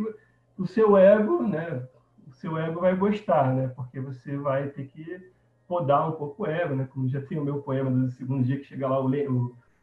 o 0.57 0.67
seu 0.67 0.97
ego, 0.97 1.43
né? 1.43 1.87
O 2.27 2.33
seu 2.33 2.57
ego 2.57 2.81
vai 2.81 2.95
gostar, 2.95 3.53
né? 3.53 3.67
Porque 3.69 3.99
você 3.99 4.37
vai 4.37 4.67
ter 4.69 4.85
que 4.87 5.31
podar 5.67 6.09
um 6.09 6.13
pouco 6.13 6.43
o 6.43 6.45
ego, 6.47 6.75
né? 6.75 6.87
Como 6.91 7.07
já 7.07 7.21
tem 7.21 7.39
o 7.39 7.43
meu 7.43 7.61
poema 7.61 7.89
do 7.89 8.09
segundo 8.11 8.43
dia 8.43 8.57
que 8.57 8.65
chega 8.65 8.87
lá 8.87 8.99
o, 8.99 9.07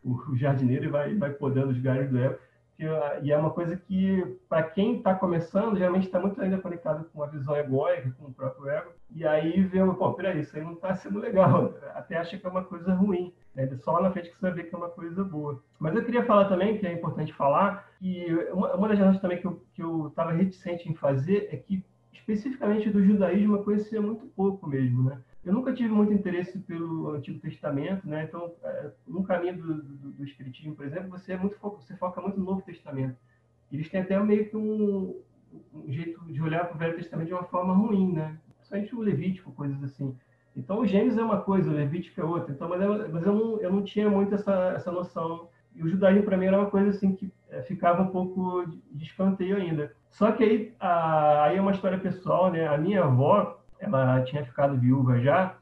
o, 0.05 0.13
o 0.31 0.37
jardineiro 0.37 0.85
e 0.85 0.89
vai, 0.89 1.15
vai 1.15 1.31
podando 1.31 1.71
os 1.71 1.81
galhos 1.81 2.11
do 2.11 2.19
ego. 2.19 2.39
E 2.79 3.33
é 3.33 3.39
uma 3.39 3.51
coisa 3.51 3.77
que, 3.77 4.39
para 4.49 4.63
quem 4.63 4.99
está 4.99 5.15
começando, 5.15 5.79
geralmente 5.79 6.07
está 6.07 6.21
muito 6.21 6.41
ainda 6.41 6.59
conectado 6.59 7.09
com 7.13 7.23
a 7.23 7.27
visão 7.27 7.57
egóica, 7.57 8.15
com 8.19 8.27
o 8.27 8.35
próprio 8.35 8.69
ego. 8.69 8.91
E 9.15 9.27
aí 9.27 9.63
vê, 9.63 9.79
pô, 9.95 10.13
peraí, 10.13 10.41
isso 10.41 10.55
aí 10.57 10.63
não 10.63 10.75
está 10.75 10.95
sendo 10.95 11.19
legal. 11.19 11.75
Até 11.95 12.19
acha 12.19 12.37
que 12.37 12.47
é 12.47 12.51
uma 12.51 12.65
coisa 12.65 12.93
ruim. 12.93 13.33
Né? 13.55 13.67
Só 13.79 13.93
lá 13.93 14.03
na 14.03 14.11
frente 14.11 14.29
que 14.29 14.37
você 14.37 14.43
vai 14.43 14.53
ver 14.53 14.65
que 14.65 14.75
é 14.75 14.79
uma 14.79 14.91
coisa 14.91 15.25
boa. 15.25 15.63
Mas 15.79 15.95
eu 15.97 16.05
queria 16.05 16.25
falar 16.25 16.45
também, 16.47 16.77
que 16.77 16.87
é 16.87 16.93
importante 16.93 17.33
falar, 17.33 17.89
que 17.99 18.27
uma, 18.53 18.75
uma 18.75 18.89
das 18.89 18.99
razões 18.99 19.21
também 19.21 19.41
que 19.75 19.83
eu 19.83 20.09
estava 20.09 20.33
reticente 20.33 20.89
em 20.89 20.95
fazer 20.95 21.49
é 21.51 21.57
que, 21.57 21.83
especificamente 22.13 22.91
do 22.91 23.03
judaísmo, 23.03 23.57
eu 23.57 23.65
conhecia 23.65 24.03
muito 24.03 24.27
pouco 24.27 24.69
mesmo, 24.69 25.05
né? 25.05 25.19
Eu 25.47 25.53
nunca 25.53 25.73
tive 25.73 25.91
muito 25.91 26.13
interesse 26.13 26.59
pelo 26.59 27.11
Antigo 27.11 27.39
Testamento, 27.39 28.09
né? 28.09 28.25
Então, 28.25 28.53
é, 28.65 28.91
no 29.07 29.23
caminho 29.23 29.57
do, 29.57 29.75
do, 29.81 30.11
do, 30.11 30.25
Espiritismo, 30.25 30.75
por 30.75 30.85
exemplo, 30.85 31.09
você 31.09 31.35
é 31.35 31.37
muito 31.37 31.57
você 31.61 31.97
foca 31.97 32.21
muito 32.21 32.39
no 32.39 32.45
Novo 32.45 32.63
Testamento. 32.63 33.17
Eles 33.71 33.89
têm 33.89 34.01
até 34.01 34.19
meio 34.19 34.51
que 34.51 34.57
um, 34.57 35.21
um 35.73 35.93
jeito 35.93 36.21
de 36.25 36.43
olhar 36.43 36.67
para 36.67 36.75
o 36.75 36.79
Velho 36.79 36.97
Testamento 36.97 37.29
de 37.29 37.35
uma 37.35 37.45
forma 37.45 37.73
ruim, 37.73 38.13
né? 38.13 38.37
principalmente 38.57 38.95
o 38.97 39.01
Levítico, 39.01 39.53
coisas 39.53 39.83
assim. 39.85 40.17
Então, 40.57 40.81
o 40.81 40.87
Gênesis 40.87 41.19
é 41.19 41.23
uma 41.23 41.41
coisa, 41.41 41.71
o 41.71 41.75
Levítico 41.75 42.21
é 42.21 42.25
outra. 42.25 42.53
Então, 42.53 42.69
mas 42.69 42.83
eu, 42.83 43.13
mas 43.13 43.25
eu, 43.25 43.33
não, 43.33 43.61
eu 43.61 43.73
não 43.73 43.83
tinha 43.83 44.11
muito 44.11 44.35
essa, 44.35 44.73
essa 44.75 44.91
noção. 44.91 45.49
E 45.77 45.83
o 45.83 45.89
judaísmo, 45.89 46.25
para 46.25 46.37
mim, 46.37 46.47
era 46.47 46.59
uma 46.59 46.71
coisa 46.71 46.91
assim 46.91 47.15
que 47.15 47.31
é, 47.51 47.63
ficava 47.63 48.03
um 48.03 48.09
pouco 48.09 48.65
de 48.91 49.05
escanteio 49.05 49.57
ainda. 49.57 49.95
Só 50.11 50.33
que 50.33 50.43
aí, 50.43 50.75
a, 50.81 51.45
aí 51.45 51.57
é 51.57 51.61
uma 51.61 51.73
história 51.73 51.99
pessoal, 51.99 52.51
né? 52.51 52.67
A 52.67 52.79
minha 52.79 53.05
avó, 53.05 53.61
ela 53.79 54.23
tinha 54.23 54.45
ficado 54.45 54.79
viúva 54.79 55.21
já, 55.21 55.57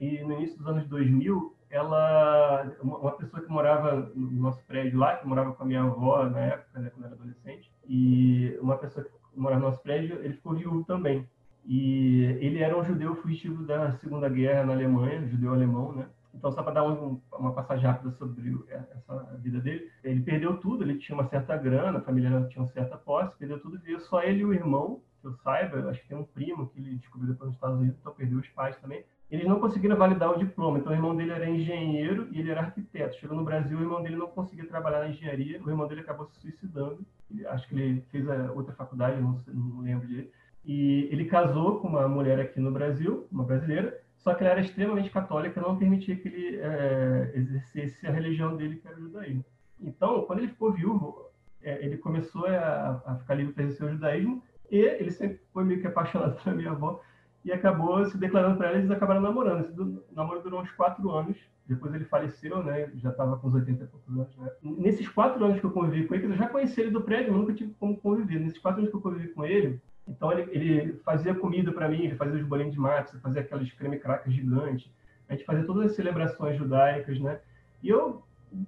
e 0.00 0.22
no 0.24 0.34
início 0.34 0.58
dos 0.58 0.66
anos 0.66 0.86
2000, 0.88 1.54
ela, 1.70 2.70
uma 2.82 3.12
pessoa 3.12 3.42
que 3.42 3.50
morava 3.50 4.10
no 4.14 4.30
nosso 4.42 4.62
prédio 4.64 4.98
lá, 4.98 5.16
que 5.16 5.26
morava 5.26 5.52
com 5.52 5.62
a 5.62 5.66
minha 5.66 5.82
avó 5.82 6.24
na 6.24 6.40
época, 6.40 6.78
né, 6.80 6.90
quando 6.90 7.06
era 7.06 7.14
adolescente, 7.14 7.72
e 7.88 8.56
uma 8.60 8.76
pessoa 8.76 9.04
que 9.04 9.10
morava 9.34 9.60
no 9.60 9.68
nosso 9.68 9.82
prédio, 9.82 10.18
ele 10.22 10.34
ficou 10.34 10.54
viúvo 10.54 10.84
também. 10.84 11.26
E 11.64 12.22
ele 12.40 12.60
era 12.60 12.78
um 12.78 12.84
judeu 12.84 13.16
fugitivo 13.16 13.64
da 13.64 13.92
Segunda 13.92 14.28
Guerra 14.28 14.64
na 14.64 14.72
Alemanha, 14.72 15.26
judeu 15.26 15.52
alemão, 15.52 15.92
né? 15.92 16.06
Então, 16.32 16.52
só 16.52 16.62
para 16.62 16.74
dar 16.74 16.84
um, 16.84 17.20
uma 17.32 17.52
passagem 17.52 17.86
rápida 17.86 18.10
sobre 18.12 18.54
essa 18.68 19.38
vida 19.42 19.58
dele, 19.58 19.90
ele 20.04 20.20
perdeu 20.20 20.58
tudo, 20.58 20.84
ele 20.84 20.98
tinha 20.98 21.16
uma 21.16 21.26
certa 21.28 21.56
grana, 21.56 21.98
a 21.98 22.02
família 22.02 22.46
tinha 22.48 22.62
uma 22.62 22.68
certa 22.68 22.96
posse, 22.96 23.36
perdeu 23.38 23.58
tudo, 23.58 23.80
veio 23.80 24.00
só 24.00 24.22
ele 24.22 24.40
e 24.40 24.44
o 24.44 24.52
irmão, 24.52 25.00
que 25.20 25.26
eu 25.26 25.32
saiba, 25.32 25.90
acho 25.90 26.00
que 26.02 26.08
tem 26.08 26.16
um 26.16 26.24
primo 26.24 26.68
que 26.68 26.78
ele 26.78 26.96
descobriu 26.96 27.32
depois 27.32 27.48
nos 27.48 27.56
Estados 27.56 27.78
Unidos, 27.78 27.98
então 28.00 28.12
perdeu 28.14 28.38
os 28.38 28.48
pais 28.48 28.76
também. 28.78 29.04
Eles 29.30 29.46
não 29.46 29.58
conseguiram 29.58 29.96
validar 29.96 30.30
o 30.30 30.38
diploma, 30.38 30.78
então 30.78 30.92
o 30.92 30.94
irmão 30.94 31.16
dele 31.16 31.32
era 31.32 31.50
engenheiro 31.50 32.28
e 32.30 32.38
ele 32.38 32.50
era 32.50 32.60
arquiteto. 32.60 33.16
Chegou 33.16 33.36
no 33.36 33.44
Brasil, 33.44 33.76
o 33.76 33.82
irmão 33.82 34.02
dele 34.02 34.16
não 34.16 34.28
conseguia 34.28 34.66
trabalhar 34.66 35.00
na 35.00 35.08
engenharia, 35.08 35.60
o 35.62 35.68
irmão 35.68 35.88
dele 35.88 36.02
acabou 36.02 36.26
se 36.26 36.40
suicidando. 36.40 37.04
Acho 37.48 37.68
que 37.68 37.74
ele 37.74 38.00
fez 38.12 38.28
a 38.28 38.52
outra 38.52 38.72
faculdade, 38.74 39.20
não, 39.20 39.42
não 39.48 39.80
lembro 39.80 40.06
direito. 40.06 40.30
E 40.64 41.08
ele 41.10 41.24
casou 41.24 41.80
com 41.80 41.88
uma 41.88 42.08
mulher 42.08 42.38
aqui 42.38 42.60
no 42.60 42.70
Brasil, 42.70 43.26
uma 43.30 43.44
brasileira, 43.44 44.00
só 44.18 44.34
que 44.34 44.42
ela 44.42 44.52
era 44.52 44.60
extremamente 44.60 45.10
católica, 45.10 45.60
não 45.60 45.76
permitia 45.76 46.16
que 46.16 46.26
ele 46.26 46.56
é, 46.56 47.32
exercesse 47.34 48.06
a 48.06 48.10
religião 48.10 48.56
dele, 48.56 48.76
que 48.76 48.88
era 48.88 48.96
o 48.96 49.00
judaísmo. 49.00 49.44
Então, 49.80 50.22
quando 50.22 50.40
ele 50.40 50.48
ficou 50.48 50.72
viúvo, 50.72 51.26
é, 51.62 51.84
ele 51.84 51.96
começou 51.98 52.46
a, 52.46 53.02
a, 53.06 53.16
ficar 53.16 53.34
livre 53.34 53.52
para 53.52 53.64
exercer 53.64 53.86
o 53.86 53.92
judaísmo, 53.92 54.42
e 54.70 54.78
ele 54.78 55.10
sempre 55.10 55.40
foi 55.52 55.64
meio 55.64 55.80
que 55.80 55.86
apaixonado 55.86 56.36
pela 56.42 56.56
minha 56.56 56.70
avó, 56.70 57.00
e 57.44 57.52
acabou 57.52 58.04
se 58.06 58.18
declarando 58.18 58.56
para 58.56 58.68
ela, 58.68 58.76
e 58.76 58.80
eles 58.80 58.90
acabaram 58.90 59.20
namorando. 59.20 59.60
Esse 59.60 60.02
namoro 60.12 60.42
durou 60.42 60.60
uns 60.60 60.70
quatro 60.72 61.08
anos, 61.10 61.36
depois 61.66 61.94
ele 61.94 62.04
faleceu, 62.04 62.62
né? 62.62 62.90
Já 62.96 63.10
estava 63.10 63.36
com 63.36 63.46
uns 63.48 63.54
80 63.54 63.84
e 63.84 63.86
poucos 63.86 64.14
anos, 64.14 64.36
né? 64.36 64.50
Nesses 64.62 65.08
quatro 65.08 65.44
anos 65.44 65.60
que 65.60 65.66
eu 65.66 65.70
convivi 65.70 66.06
com 66.06 66.14
ele, 66.14 66.26
eu 66.26 66.36
já 66.36 66.48
conheci 66.48 66.80
ele 66.80 66.90
do 66.90 67.02
prédio, 67.02 67.32
nunca 67.32 67.54
tive 67.54 67.72
como 67.78 67.96
conviver. 67.96 68.40
Nesses 68.40 68.58
quatro 68.58 68.80
anos 68.80 68.90
que 68.90 68.96
eu 68.96 69.00
convivi 69.00 69.28
com 69.28 69.44
ele, 69.44 69.80
então 70.08 70.32
ele, 70.32 70.50
ele 70.52 70.92
fazia 71.04 71.34
comida 71.34 71.72
para 71.72 71.88
mim, 71.88 72.04
ele 72.04 72.16
fazia 72.16 72.40
os 72.40 72.46
bolinhos 72.46 72.72
de 72.72 72.80
massa, 72.80 73.18
fazia 73.20 73.42
aquelas 73.42 73.70
creme 73.72 73.98
crackers 73.98 74.34
gigantes. 74.34 74.90
A 75.28 75.34
gente 75.34 75.44
fazia 75.44 75.64
todas 75.64 75.90
as 75.90 75.96
celebrações 75.96 76.56
judaicas, 76.56 77.18
né? 77.20 77.40
E 77.82 77.88
eu, 77.88 78.22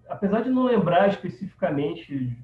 apesar 0.09 0.43
de 0.43 0.51
não 0.51 0.65
lembrar 0.65 1.09
especificamente 1.09 2.37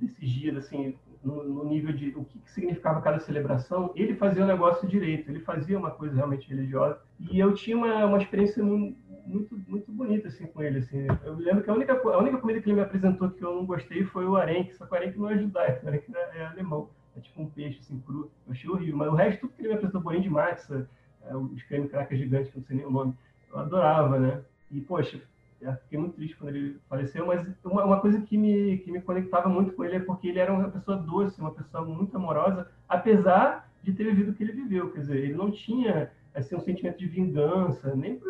desses 0.00 0.28
dias, 0.28 0.56
assim, 0.56 0.96
no, 1.24 1.44
no 1.44 1.64
nível 1.64 1.92
de 1.92 2.08
o 2.10 2.24
que, 2.24 2.38
que, 2.38 2.50
significava 2.50 3.00
cada 3.00 3.20
celebração, 3.20 3.92
ele 3.94 4.14
fazia 4.14 4.42
o 4.42 4.46
negócio 4.46 4.88
direito, 4.88 5.30
ele 5.30 5.40
fazia 5.40 5.78
uma 5.78 5.90
coisa 5.90 6.14
realmente 6.14 6.48
religiosa. 6.48 6.98
E 7.18 7.38
eu 7.38 7.54
tinha 7.54 7.76
uma, 7.76 8.06
uma 8.06 8.18
experiência 8.18 8.62
muito, 8.62 9.56
muito 9.68 9.90
bonita 9.92 10.28
assim 10.28 10.46
com 10.46 10.62
ele. 10.62 10.78
Assim. 10.78 11.06
Eu 11.24 11.34
lembro 11.34 11.62
que 11.62 11.70
a 11.70 11.74
única, 11.74 11.92
a 11.92 12.18
única 12.18 12.38
comida 12.38 12.60
que 12.60 12.68
ele 12.68 12.76
me 12.76 12.82
apresentou 12.82 13.30
que 13.30 13.42
eu 13.42 13.54
não 13.54 13.64
gostei 13.64 14.04
foi 14.04 14.26
o 14.26 14.36
arenque, 14.36 14.74
só 14.74 14.84
que 14.84 14.92
o 14.92 14.96
arenque 14.96 15.18
não 15.18 15.30
é 15.30 15.38
judaico, 15.38 15.84
o 15.84 15.88
arenque 15.88 16.12
é, 16.14 16.38
é 16.38 16.46
alemão. 16.46 16.88
É 17.16 17.20
tipo 17.20 17.42
um 17.42 17.50
peixe 17.50 17.78
assim 17.80 18.00
cru. 18.00 18.30
Eu 18.46 18.52
achei 18.52 18.70
horrível. 18.70 18.96
Mas 18.96 19.08
o 19.08 19.14
resto, 19.14 19.40
tudo 19.42 19.52
que 19.52 19.62
ele 19.62 19.68
me 19.68 19.74
apresentou, 19.74 20.00
bolinho 20.00 20.22
de 20.22 20.30
massa, 20.30 20.88
é, 21.24 21.36
os 21.36 21.62
creme 21.64 21.88
cracker 21.88 22.18
gigantes, 22.18 22.50
que 22.50 22.56
eu 22.56 22.60
não 22.60 22.66
sei 22.66 22.76
nem 22.76 22.86
o 22.86 22.90
nome, 22.90 23.14
eu 23.50 23.58
adorava, 23.58 24.18
né? 24.18 24.42
E, 24.70 24.80
poxa, 24.80 25.20
fiquei 25.82 25.98
muito 25.98 26.14
triste 26.14 26.36
quando 26.36 26.54
ele 26.54 26.80
faleceu, 26.88 27.26
mas 27.26 27.46
uma, 27.64 27.84
uma, 27.84 28.00
coisa 28.00 28.20
que 28.20 28.36
me, 28.36 28.78
que 28.78 28.90
me 28.90 29.00
conectava 29.00 29.48
muito 29.48 29.72
com 29.72 29.84
ele 29.84 29.96
é 29.96 30.00
porque 30.00 30.28
ele 30.28 30.38
era 30.38 30.52
uma 30.52 30.68
pessoa 30.70 30.96
doce, 30.96 31.40
uma 31.40 31.52
pessoa 31.52 31.84
muito 31.84 32.16
amorosa, 32.16 32.68
apesar 32.88 33.70
de 33.82 33.92
ter 33.92 34.04
vivido 34.04 34.30
o 34.30 34.34
que 34.34 34.42
ele 34.42 34.52
viveu. 34.52 34.90
Quer 34.90 35.00
dizer, 35.00 35.18
ele 35.18 35.34
não 35.34 35.50
tinha 35.50 36.10
assim, 36.34 36.56
um 36.56 36.60
sentimento 36.60 36.98
de 36.98 37.06
vingança, 37.06 37.94
nem 37.94 38.20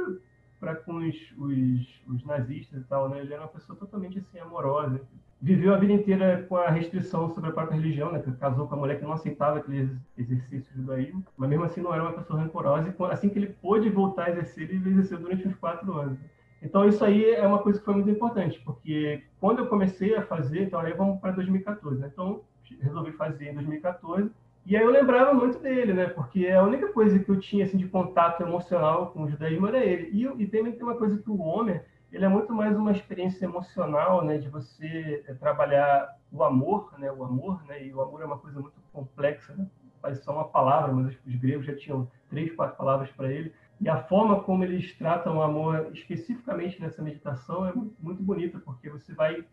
para 0.58 0.76
com 0.76 0.96
os, 0.96 1.16
os, 1.38 2.02
os, 2.06 2.24
nazistas 2.24 2.80
e 2.80 2.84
tal, 2.84 3.08
né? 3.08 3.20
Ele 3.20 3.32
era 3.32 3.42
uma 3.42 3.48
pessoa 3.48 3.78
totalmente 3.78 4.18
assim, 4.18 4.38
amorosa 4.38 5.00
viveu 5.42 5.74
a 5.74 5.76
vida 5.76 5.92
inteira 5.92 6.46
com 6.48 6.56
a 6.56 6.70
restrição 6.70 7.28
sobre 7.34 7.50
a 7.50 7.52
própria 7.52 7.74
religião, 7.74 8.12
né? 8.12 8.22
Casou 8.38 8.68
com 8.68 8.76
a 8.76 8.78
mulher 8.78 8.98
que 8.98 9.04
não 9.04 9.12
aceitava 9.12 9.58
aquele 9.58 9.90
exercício 10.16 10.72
judaísmo, 10.72 11.26
mas 11.36 11.50
mesmo 11.50 11.64
assim 11.64 11.80
não 11.80 11.92
era 11.92 12.04
uma 12.04 12.12
pessoa 12.12 12.38
rancorosa. 12.38 12.94
E 12.96 13.04
assim 13.06 13.28
que 13.28 13.40
ele 13.40 13.48
pôde 13.60 13.90
voltar 13.90 14.26
a 14.26 14.30
exercer, 14.30 14.70
ele 14.70 14.88
exerceu 14.88 15.18
durante 15.18 15.46
uns 15.48 15.56
quatro 15.56 15.92
anos. 15.98 16.16
Então 16.62 16.86
isso 16.86 17.04
aí 17.04 17.34
é 17.34 17.46
uma 17.46 17.58
coisa 17.58 17.78
que 17.78 17.84
foi 17.84 17.94
muito 17.94 18.10
importante, 18.10 18.60
porque 18.60 19.22
quando 19.40 19.58
eu 19.58 19.66
comecei 19.66 20.14
a 20.14 20.22
fazer, 20.22 20.62
então 20.62 20.80
aí 20.80 20.92
vamos 20.92 21.20
para 21.20 21.32
2014, 21.32 22.00
né? 22.00 22.10
Então 22.12 22.42
resolvi 22.80 23.12
fazer 23.12 23.50
em 23.50 23.54
2014. 23.54 24.30
E 24.64 24.76
aí 24.76 24.82
eu 24.82 24.90
lembrava 24.90 25.34
muito 25.34 25.58
dele, 25.58 25.92
né? 25.92 26.06
Porque 26.06 26.46
a 26.48 26.62
única 26.62 26.92
coisa 26.92 27.18
que 27.18 27.28
eu 27.28 27.38
tinha 27.40 27.64
assim 27.64 27.76
de 27.76 27.88
contato 27.88 28.42
emocional 28.42 29.08
com 29.08 29.24
o 29.24 29.28
judaísmo 29.28 29.66
era 29.66 29.84
ele. 29.84 30.10
E, 30.12 30.24
e 30.42 30.46
também 30.46 30.72
tem 30.72 30.84
uma 30.84 30.94
coisa 30.94 31.18
que 31.18 31.28
o 31.28 31.40
homem 31.40 31.80
ele 32.12 32.26
é 32.26 32.28
muito 32.28 32.52
mais 32.52 32.76
uma 32.76 32.92
experiência 32.92 33.46
emocional, 33.46 34.22
né, 34.22 34.36
de 34.36 34.48
você 34.48 35.24
é, 35.26 35.32
trabalhar 35.32 36.14
o 36.30 36.44
amor, 36.44 36.92
né, 36.98 37.10
o 37.10 37.24
amor, 37.24 37.64
né, 37.64 37.86
e 37.86 37.92
o 37.92 38.02
amor 38.02 38.20
é 38.20 38.26
uma 38.26 38.36
coisa 38.36 38.60
muito 38.60 38.74
complexa, 38.92 39.54
né, 39.54 39.66
parece 40.00 40.22
só 40.22 40.32
uma 40.32 40.44
palavra, 40.44 40.92
mas 40.92 41.16
os 41.26 41.36
gregos 41.36 41.64
já 41.64 41.74
tinham 41.74 42.06
três, 42.28 42.54
quatro 42.54 42.76
palavras 42.76 43.10
para 43.12 43.32
ele, 43.32 43.52
e 43.82 43.88
a 43.88 44.00
forma 44.04 44.40
como 44.44 44.62
eles 44.62 44.96
tratam 44.96 45.38
o 45.38 45.42
amor 45.42 45.90
especificamente 45.92 46.80
nessa 46.80 47.02
meditação 47.02 47.66
é 47.66 47.72
muito, 47.72 48.22
bonita, 48.22 48.60
porque 48.64 48.88
você 48.88 49.12
vai 49.12 49.44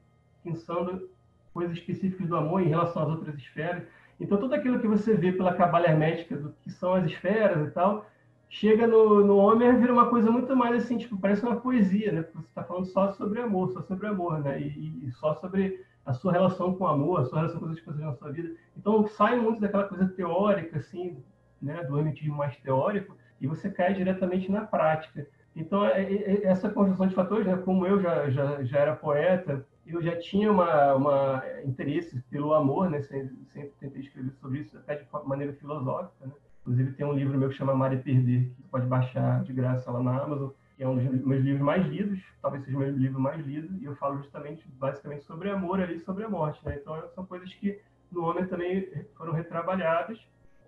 pensando 0.43 1.09
coisas 1.51 1.75
específicas 1.75 2.27
do 2.27 2.37
amor 2.37 2.61
em 2.61 2.67
relação 2.67 3.01
às 3.01 3.09
outras 3.09 3.35
esferas. 3.35 3.87
Então, 4.19 4.37
tudo 4.37 4.53
aquilo 4.53 4.79
que 4.79 4.87
você 4.87 5.15
vê 5.15 5.31
pela 5.31 5.55
cabala 5.55 5.87
hermética 5.87 6.37
do 6.37 6.53
que 6.61 6.69
são 6.69 6.93
as 6.93 7.05
esferas 7.05 7.67
e 7.67 7.71
tal, 7.71 8.05
chega 8.47 8.85
no, 8.85 9.25
no 9.25 9.37
Homer 9.37 9.79
vira 9.79 9.91
uma 9.91 10.11
coisa 10.11 10.29
muito 10.29 10.55
mais 10.55 10.83
assim, 10.83 10.99
tipo, 10.99 11.17
parece 11.17 11.41
uma 11.41 11.59
poesia, 11.59 12.11
né? 12.11 12.21
Porque 12.21 12.37
você 12.37 12.49
está 12.49 12.63
falando 12.63 12.85
só 12.85 13.11
sobre 13.13 13.41
amor, 13.41 13.71
só 13.71 13.81
sobre 13.81 14.05
amor, 14.05 14.39
né? 14.41 14.61
E, 14.61 15.07
e, 15.07 15.11
só 15.13 15.33
sobre 15.33 15.83
a 16.05 16.13
sua 16.13 16.33
relação 16.33 16.75
com 16.75 16.83
o 16.83 16.87
amor, 16.87 17.21
a 17.21 17.25
sua 17.25 17.39
relação 17.39 17.59
com 17.59 17.65
as 17.65 17.79
coisas 17.79 18.03
na 18.03 18.13
sua 18.13 18.31
vida. 18.31 18.55
Então 18.77 19.07
sai 19.07 19.39
muito 19.39 19.59
daquela 19.59 19.85
coisa 19.85 20.07
teórica, 20.07 20.77
assim, 20.77 21.17
né? 21.59 21.83
Do 21.85 21.97
hermetismo 21.97 22.37
mais 22.37 22.55
teórico, 22.57 23.17
e 23.41 23.47
você 23.47 23.69
cai 23.69 23.93
diretamente 23.93 24.51
na 24.51 24.61
prática. 24.61 25.27
Então, 25.55 25.85
é, 25.85 26.01
é, 26.01 26.31
é, 26.31 26.45
essa 26.45 26.69
conjunção 26.69 27.07
de 27.07 27.15
fatores, 27.15 27.45
né? 27.45 27.57
Como 27.57 27.85
eu 27.85 28.01
já, 28.01 28.29
já, 28.29 28.63
já 28.63 28.79
era 28.79 28.95
poeta, 28.95 29.65
eu 29.85 30.01
já 30.01 30.15
tinha 30.17 30.51
uma, 30.51 30.93
uma 30.93 31.43
interesse 31.65 32.21
pelo 32.29 32.53
amor, 32.53 32.89
né? 32.89 33.01
Sempre, 33.01 33.35
sempre 33.47 33.71
tentei 33.79 34.01
escrever 34.01 34.31
sobre 34.39 34.59
isso, 34.59 34.77
até 34.77 34.95
de 34.95 35.05
maneira 35.25 35.53
filosófica, 35.53 36.25
né? 36.25 36.31
Inclusive 36.61 36.93
tem 36.93 37.05
um 37.05 37.13
livro 37.13 37.37
meu 37.37 37.49
que 37.49 37.55
chama 37.55 37.71
Amar 37.71 37.93
e 37.93 37.97
Perder, 37.97 38.51
que 38.55 38.63
pode 38.69 38.85
baixar 38.85 39.43
de 39.43 39.51
graça 39.53 39.91
lá 39.91 40.03
na 40.03 40.21
Amazon, 40.21 40.49
que 40.77 40.83
é 40.83 40.87
um 40.87 40.95
dos 40.95 41.25
meus 41.25 41.43
livros 41.43 41.61
mais 41.61 41.85
lidos, 41.85 42.21
talvez 42.41 42.63
seja 42.63 42.77
o 42.77 42.79
meu 42.79 42.91
livro 42.91 43.19
mais 43.19 43.45
lido, 43.45 43.75
e 43.81 43.85
eu 43.85 43.95
falo 43.95 44.17
justamente, 44.17 44.67
basicamente, 44.77 45.23
sobre 45.23 45.49
amor 45.49 45.81
ali, 45.81 45.99
sobre 45.99 46.23
a 46.23 46.29
morte, 46.29 46.63
né? 46.63 46.77
Então 46.79 47.01
são 47.15 47.25
coisas 47.25 47.51
que 47.55 47.81
no 48.11 48.23
homem 48.23 48.45
também 48.45 48.87
foram 49.15 49.33
retrabalhadas 49.33 50.19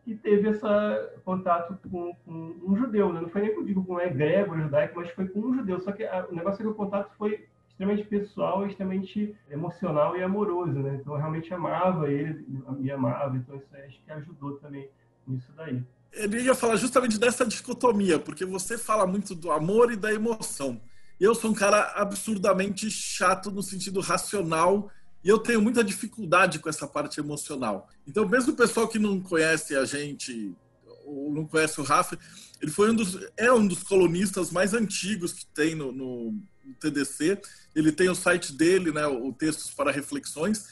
e 0.05 0.15
teve 0.15 0.49
esse 0.49 0.61
contato 1.23 1.77
com, 1.89 2.15
com, 2.25 2.55
um 2.63 2.75
judeu, 2.75 3.13
né? 3.13 3.21
Não 3.21 3.29
foi 3.29 3.41
nem 3.41 3.51
eu 3.51 3.63
digo 3.63 3.83
com 3.83 3.95
um 3.95 3.99
egrégor 3.99 4.59
judaico, 4.59 4.99
mas 4.99 5.11
foi 5.11 5.27
com 5.27 5.39
um 5.39 5.53
judeu. 5.53 5.79
Só 5.79 5.91
que 5.91 6.03
a, 6.03 6.25
o 6.29 6.35
negócio 6.35 6.61
é 6.61 6.63
que 6.63 6.71
o 6.71 6.75
contato 6.75 7.11
foi 7.17 7.47
extremamente 7.69 8.07
pessoal, 8.07 8.65
extremamente 8.65 9.35
emocional 9.49 10.17
e 10.17 10.23
amoroso, 10.23 10.73
né? 10.73 10.97
Então 10.99 11.13
eu 11.13 11.19
realmente 11.19 11.53
amava 11.53 12.11
ele, 12.11 12.45
me 12.79 12.91
amava, 12.91 13.37
então 13.37 13.55
isso 13.55 13.67
acho 13.73 14.03
que 14.03 14.11
ajudou 14.11 14.57
também 14.57 14.89
nisso 15.27 15.51
daí. 15.55 15.83
Ele 16.11 16.41
ia 16.41 16.53
falar 16.53 16.75
justamente 16.75 17.19
dessa 17.19 17.45
dicotomia, 17.45 18.19
porque 18.19 18.45
você 18.45 18.77
fala 18.77 19.07
muito 19.07 19.33
do 19.33 19.51
amor 19.51 19.91
e 19.91 19.95
da 19.95 20.13
emoção. 20.13 20.81
Eu 21.19 21.33
sou 21.33 21.51
um 21.51 21.53
cara 21.53 21.93
absurdamente 21.95 22.89
chato 22.89 23.51
no 23.51 23.61
sentido 23.61 23.99
racional 23.99 24.89
e 25.23 25.29
eu 25.29 25.37
tenho 25.39 25.61
muita 25.61 25.83
dificuldade 25.83 26.59
com 26.59 26.69
essa 26.69 26.87
parte 26.87 27.19
emocional. 27.19 27.89
Então, 28.07 28.27
mesmo 28.27 28.53
o 28.53 28.55
pessoal 28.55 28.87
que 28.87 28.99
não 28.99 29.19
conhece 29.19 29.75
a 29.75 29.85
gente 29.85 30.53
ou 31.05 31.31
não 31.31 31.45
conhece 31.45 31.79
o 31.79 31.83
Rafa, 31.83 32.17
ele 32.61 32.71
foi 32.71 32.91
um 32.91 32.95
dos, 32.95 33.17
é 33.35 33.51
um 33.51 33.67
dos 33.67 33.83
colunistas 33.83 34.51
mais 34.51 34.73
antigos 34.73 35.33
que 35.33 35.45
tem 35.47 35.75
no, 35.75 35.91
no, 35.91 36.31
no 36.63 36.73
TDC. 36.79 37.41
Ele 37.75 37.91
tem 37.91 38.09
o 38.09 38.15
site 38.15 38.53
dele, 38.53 38.91
né, 38.91 39.05
o 39.07 39.33
Textos 39.33 39.71
para 39.71 39.91
Reflexões, 39.91 40.65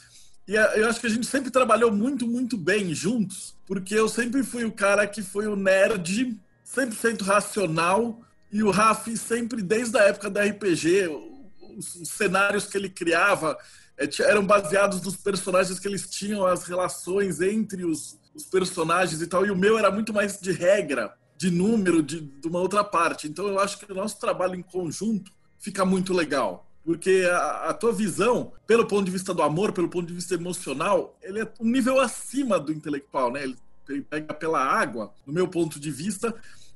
e 0.49 0.55
eu 0.55 0.89
acho 0.89 0.99
que 0.99 1.05
a 1.05 1.09
gente 1.11 1.27
sempre 1.27 1.51
trabalhou 1.51 1.91
muito, 1.91 2.25
muito 2.25 2.57
bem 2.57 2.91
juntos, 2.91 3.55
porque 3.67 3.93
eu 3.93 4.09
sempre 4.09 4.41
fui 4.41 4.65
o 4.65 4.71
cara 4.71 5.05
que 5.05 5.21
foi 5.21 5.45
o 5.45 5.55
nerd 5.55 6.35
100% 6.65 7.21
racional 7.21 8.19
e 8.51 8.63
o 8.63 8.71
Raf 8.71 9.15
sempre, 9.15 9.61
desde 9.61 9.95
a 9.99 10.05
época 10.05 10.27
da 10.27 10.43
RPG, 10.43 11.07
os, 11.77 11.93
os 11.97 12.09
cenários 12.09 12.65
que 12.65 12.75
ele 12.75 12.89
criava 12.89 13.55
é, 13.55 13.59
eram 14.21 14.45
baseados 14.45 15.01
nos 15.01 15.17
personagens 15.17 15.79
que 15.79 15.87
eles 15.87 16.09
tinham, 16.09 16.45
as 16.45 16.63
relações 16.63 17.41
entre 17.41 17.83
os, 17.85 18.17
os 18.33 18.45
personagens 18.45 19.21
e 19.21 19.27
tal, 19.27 19.45
e 19.45 19.51
o 19.51 19.55
meu 19.55 19.77
era 19.77 19.91
muito 19.91 20.13
mais 20.13 20.39
de 20.39 20.51
regra 20.51 21.13
de 21.35 21.49
número 21.49 22.03
de, 22.03 22.21
de 22.21 22.47
uma 22.47 22.59
outra 22.59 22.83
parte. 22.83 23.27
Então 23.27 23.47
eu 23.47 23.59
acho 23.59 23.77
que 23.77 23.91
o 23.91 23.95
nosso 23.95 24.19
trabalho 24.19 24.55
em 24.55 24.61
conjunto 24.61 25.31
fica 25.57 25.85
muito 25.85 26.13
legal. 26.13 26.65
Porque 26.83 27.27
a, 27.31 27.69
a, 27.69 27.73
tua 27.73 27.93
visão, 27.93 28.51
pelo 28.65 28.85
ponto 28.85 29.05
de 29.05 29.11
vista 29.11 29.33
do 29.33 29.41
amor, 29.41 29.71
pelo 29.71 29.89
ponto 29.89 30.07
de 30.07 30.13
vista 30.13 30.33
emocional, 30.33 31.17
ele 31.21 31.41
é 31.41 31.51
um 31.59 31.65
nível 31.65 31.99
acima 31.99 32.59
do 32.59 32.71
intelectual, 32.71 33.31
né? 33.31 33.43
Ele, 33.43 33.55
ele 33.89 34.01
pega 34.01 34.33
pela 34.33 34.59
água, 34.59 35.13
no 35.25 35.33
meu 35.33 35.47
ponto 35.47 35.79
de 35.79 35.91
vista, 35.91 36.33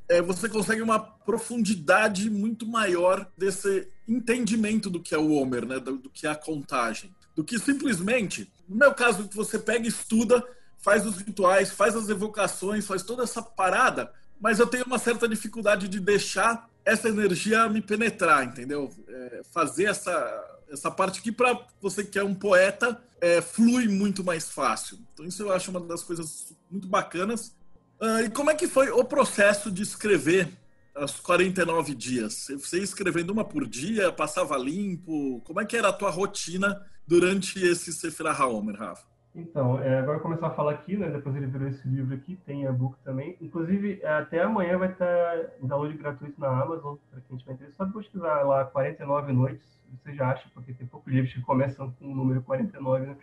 é, 0.08 0.22
você 0.22 0.50
consegue 0.50 0.82
uma 0.82 1.00
profundidade 1.00 2.30
muito 2.30 2.66
maior 2.66 3.30
desse 3.38 3.88
entendimento 4.08 4.90
do 4.90 5.00
que 5.00 5.16
é 5.16 5.18
o 5.18 5.32
Homer, 5.32 5.66
né? 5.66 5.80
Do, 5.80 5.98
do 5.98 6.10
que 6.10 6.28
é 6.28 6.30
a 6.30 6.36
contagem. 6.36 7.14
Do 7.36 7.44
que 7.44 7.58
simplesmente, 7.58 8.52
no 8.68 8.76
meu 8.76 8.94
caso, 8.94 9.30
você 9.34 9.58
pega 9.58 9.86
e 9.86 9.90
estuda, 9.90 10.46
faz 10.78 11.06
os 11.06 11.18
rituais, 11.18 11.72
faz 11.72 11.96
as 11.96 12.10
evocações, 12.10 12.86
faz 12.86 13.04
toda 13.04 13.24
essa 13.24 13.42
parada, 13.42 14.12
mas 14.40 14.60
eu 14.60 14.68
tenho 14.68 14.84
uma 14.86 15.00
certa 15.00 15.28
dificuldade 15.28 15.88
de 15.88 16.00
deixar 16.00 16.70
essa 16.84 17.08
energia 17.08 17.70
me 17.70 17.82
penetrar, 17.82 18.44
entendeu? 18.44 18.92
É, 19.08 19.42
fazer 19.52 19.86
essa, 19.86 20.62
essa 20.70 20.92
parte 20.92 21.22
que, 21.22 21.32
para 21.32 21.66
você 21.82 22.04
que 22.04 22.20
é 22.20 22.24
um 22.24 22.36
poeta, 22.36 23.02
é, 23.22 23.42
flui 23.42 23.88
muito 23.88 24.22
mais 24.24 24.50
fácil. 24.50 25.00
Então, 25.14 25.26
isso 25.26 25.42
eu 25.42 25.52
acho 25.54 25.72
uma 25.72 25.80
das 25.80 26.04
coisas 26.04 26.54
muito 26.70 26.88
bacanas. 26.88 27.56
Uh, 28.04 28.26
e 28.26 28.30
como 28.30 28.52
é 28.52 28.54
que 28.54 28.68
foi 28.68 28.92
o 28.92 29.06
processo 29.06 29.72
de 29.72 29.82
escrever 29.82 30.50
os 30.94 31.22
49 31.22 31.96
dias? 31.96 32.48
Você 32.50 32.80
ia 32.80 32.84
escrevendo 32.84 33.30
uma 33.30 33.46
por 33.46 33.66
dia, 33.66 34.12
passava 34.12 34.58
limpo? 34.58 35.40
Como 35.46 35.62
é 35.62 35.66
que 35.66 35.78
era 35.78 35.88
a 35.88 35.94
tua 35.94 36.10
rotina 36.10 36.86
durante 37.08 37.66
esse 37.66 37.94
Sefer 37.94 38.28
HaOmer, 38.28 38.76
Rafa? 38.76 39.08
Então, 39.34 39.82
é, 39.82 40.00
agora 40.00 40.20
começar 40.20 40.48
a 40.48 40.54
falar 40.54 40.74
aqui, 40.74 40.98
né? 40.98 41.10
Depois 41.12 41.34
ele 41.34 41.46
virou 41.46 41.70
esse 41.70 41.88
livro 41.88 42.14
aqui, 42.14 42.36
tem 42.46 42.66
e-book 42.66 42.98
também. 43.06 43.38
Inclusive, 43.40 44.06
até 44.06 44.42
amanhã 44.42 44.78
vai 44.78 44.92
estar 44.92 45.38
em 45.62 45.66
download 45.66 45.98
gratuito 45.98 46.38
na 46.42 46.62
Amazon, 46.62 46.98
para 47.10 47.22
quem 47.22 47.38
tiver 47.38 47.54
interesse. 47.54 47.78
Só 47.78 47.86
pesquisar 47.86 48.42
lá 48.42 48.66
49 48.66 49.32
noites, 49.32 49.66
você 50.04 50.14
já 50.14 50.30
acha, 50.30 50.44
porque 50.54 50.74
tem 50.74 50.86
poucos 50.86 51.12
livros 51.12 51.34
que 51.34 51.40
começam 51.40 51.90
com 51.92 52.12
o 52.12 52.14
número 52.14 52.42
49, 52.42 53.06
né? 53.06 53.16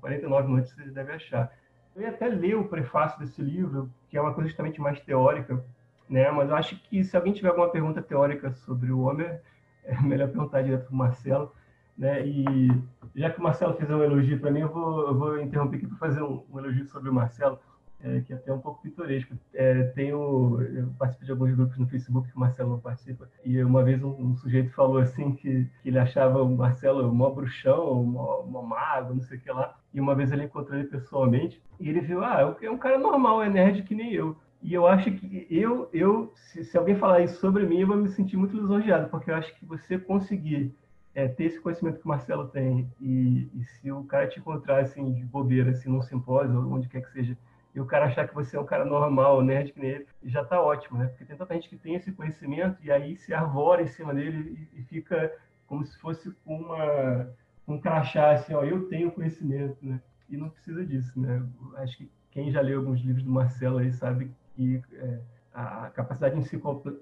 49 0.00 0.48
noites 0.48 0.72
você 0.72 0.84
deve 0.84 1.12
achar. 1.12 1.52
Eu 1.94 2.02
ia 2.02 2.10
até 2.10 2.28
ler 2.28 2.56
o 2.56 2.68
prefácio 2.68 3.18
desse 3.18 3.42
livro, 3.42 3.90
que 4.08 4.16
é 4.16 4.20
uma 4.20 4.32
coisa 4.32 4.48
justamente 4.48 4.80
mais 4.80 5.00
teórica, 5.00 5.64
né? 6.08 6.30
Mas 6.30 6.48
eu 6.48 6.56
acho 6.56 6.76
que 6.82 7.04
se 7.04 7.16
alguém 7.16 7.32
tiver 7.32 7.48
alguma 7.48 7.70
pergunta 7.70 8.02
teórica 8.02 8.50
sobre 8.52 8.90
o 8.90 9.00
Homer, 9.00 9.42
é 9.84 10.00
melhor 10.00 10.28
perguntar 10.28 10.62
direto 10.62 10.86
para 10.86 10.94
o 10.94 10.96
Marcelo. 10.96 11.52
Né? 11.96 12.26
E 12.26 12.68
já 13.14 13.30
que 13.30 13.38
o 13.38 13.42
Marcelo 13.42 13.74
fez 13.74 13.90
um 13.90 14.02
elogio 14.02 14.40
para 14.40 14.50
mim, 14.50 14.60
eu 14.60 14.72
vou, 14.72 15.08
eu 15.08 15.18
vou 15.18 15.40
interromper 15.40 15.76
aqui 15.76 15.86
para 15.86 15.98
fazer 15.98 16.22
um, 16.22 16.42
um, 16.50 16.58
elogio 16.58 16.86
sobre 16.86 17.10
o 17.10 17.12
Marcelo, 17.12 17.58
é, 18.02 18.20
que 18.20 18.32
é 18.32 18.36
até 18.36 18.52
um 18.52 18.58
pouco 18.58 18.82
pitoresco. 18.82 19.34
É, 19.54 19.84
tenho, 19.94 20.60
eu 20.60 20.88
participo 20.98 21.24
de 21.24 21.30
alguns 21.30 21.54
grupos 21.54 21.78
no 21.78 21.86
Facebook 21.86 22.28
que 22.28 22.36
o 22.36 22.40
Marcelo 22.40 22.70
não 22.70 22.80
participa, 22.80 23.28
e 23.44 23.62
uma 23.62 23.82
vez 23.82 24.02
um, 24.02 24.10
um 24.10 24.36
sujeito 24.36 24.72
falou 24.72 24.98
assim 24.98 25.32
que, 25.32 25.68
que, 25.82 25.88
ele 25.88 25.98
achava 25.98 26.42
o 26.42 26.56
Marcelo 26.56 27.12
mó 27.14 27.30
bruxão, 27.30 28.00
um 28.00 28.04
mó 28.04 28.62
mago, 28.62 29.14
não 29.14 29.22
sei 29.22 29.38
o 29.38 29.40
que 29.40 29.50
lá, 29.50 29.76
e 29.92 30.00
uma 30.00 30.14
vez 30.14 30.32
ele 30.32 30.44
encontrou 30.44 30.78
ele 30.78 30.88
pessoalmente, 30.88 31.62
e 31.78 31.88
ele 31.88 32.00
viu, 32.00 32.24
ah, 32.24 32.56
é 32.60 32.70
um 32.70 32.78
cara 32.78 32.98
normal, 32.98 33.42
é 33.42 33.48
nerd 33.48 33.82
que 33.82 33.94
nem 33.94 34.12
eu. 34.12 34.36
E 34.62 34.74
eu 34.74 34.86
acho 34.86 35.10
que 35.12 35.46
eu, 35.50 35.88
eu 35.92 36.32
se, 36.34 36.64
se, 36.64 36.76
alguém 36.76 36.94
falar 36.94 37.20
isso 37.20 37.40
sobre 37.40 37.64
mim, 37.64 37.80
eu 37.80 37.86
vou 37.86 37.96
me 37.96 38.10
sentir 38.10 38.36
muito 38.36 38.54
lisonjeado, 38.54 39.08
porque 39.08 39.30
eu 39.30 39.34
acho 39.34 39.54
que 39.58 39.64
você 39.64 39.98
conseguir 39.98 40.74
é, 41.14 41.26
ter 41.28 41.44
esse 41.44 41.60
conhecimento 41.60 41.98
que 41.98 42.04
o 42.04 42.08
Marcelo 42.08 42.48
tem 42.48 42.90
e, 43.00 43.48
e, 43.54 43.64
se 43.64 43.90
o 43.90 44.04
cara 44.04 44.28
te 44.28 44.38
encontrar 44.38 44.80
assim 44.80 45.12
de 45.12 45.24
bobeira 45.24 45.70
assim 45.70 45.88
num 45.88 46.02
simpósio 46.02 46.56
ou 46.56 46.72
onde 46.72 46.88
quer 46.88 47.00
que 47.02 47.10
seja 47.10 47.36
e 47.74 47.80
o 47.80 47.86
cara 47.86 48.06
achar 48.06 48.26
que 48.26 48.34
você 48.34 48.56
é 48.56 48.60
um 48.60 48.66
cara 48.66 48.84
normal, 48.84 49.42
nerd 49.42 49.72
que 49.72 49.80
nem 49.80 49.90
ele, 49.90 50.06
já 50.24 50.42
está 50.42 50.60
ótimo, 50.60 50.98
né? 50.98 51.06
Porque 51.06 51.24
tem 51.24 51.36
tanta 51.36 51.54
gente 51.54 51.68
que 51.68 51.76
tem 51.76 51.94
esse 51.94 52.12
conhecimento 52.12 52.78
e 52.82 52.90
aí 52.90 53.16
se 53.16 53.32
arvora 53.32 53.82
em 53.82 53.86
cima 53.86 54.12
dele 54.12 54.68
e, 54.74 54.80
e 54.80 54.82
fica 54.84 55.32
como 55.66 55.84
se 55.86 55.98
fosse 55.98 56.34
uma 56.44 57.30
um 57.66 57.78
crachá 57.78 58.32
assim, 58.32 58.54
ó, 58.54 58.64
eu 58.64 58.88
tenho 58.88 59.12
conhecimento, 59.12 59.76
né? 59.80 60.00
E 60.28 60.36
não 60.36 60.50
precisa 60.50 60.84
disso, 60.84 61.18
né? 61.20 61.46
Acho 61.76 61.96
que 61.96 62.10
quem 62.30 62.50
já 62.50 62.60
leu 62.60 62.80
alguns 62.80 63.00
livros 63.00 63.24
do 63.24 63.30
Marcelo 63.30 63.78
aí 63.78 63.92
sabe 63.92 64.30
que 64.54 64.82
é, 64.94 65.20
a 65.52 65.90
capacidade 65.90 66.36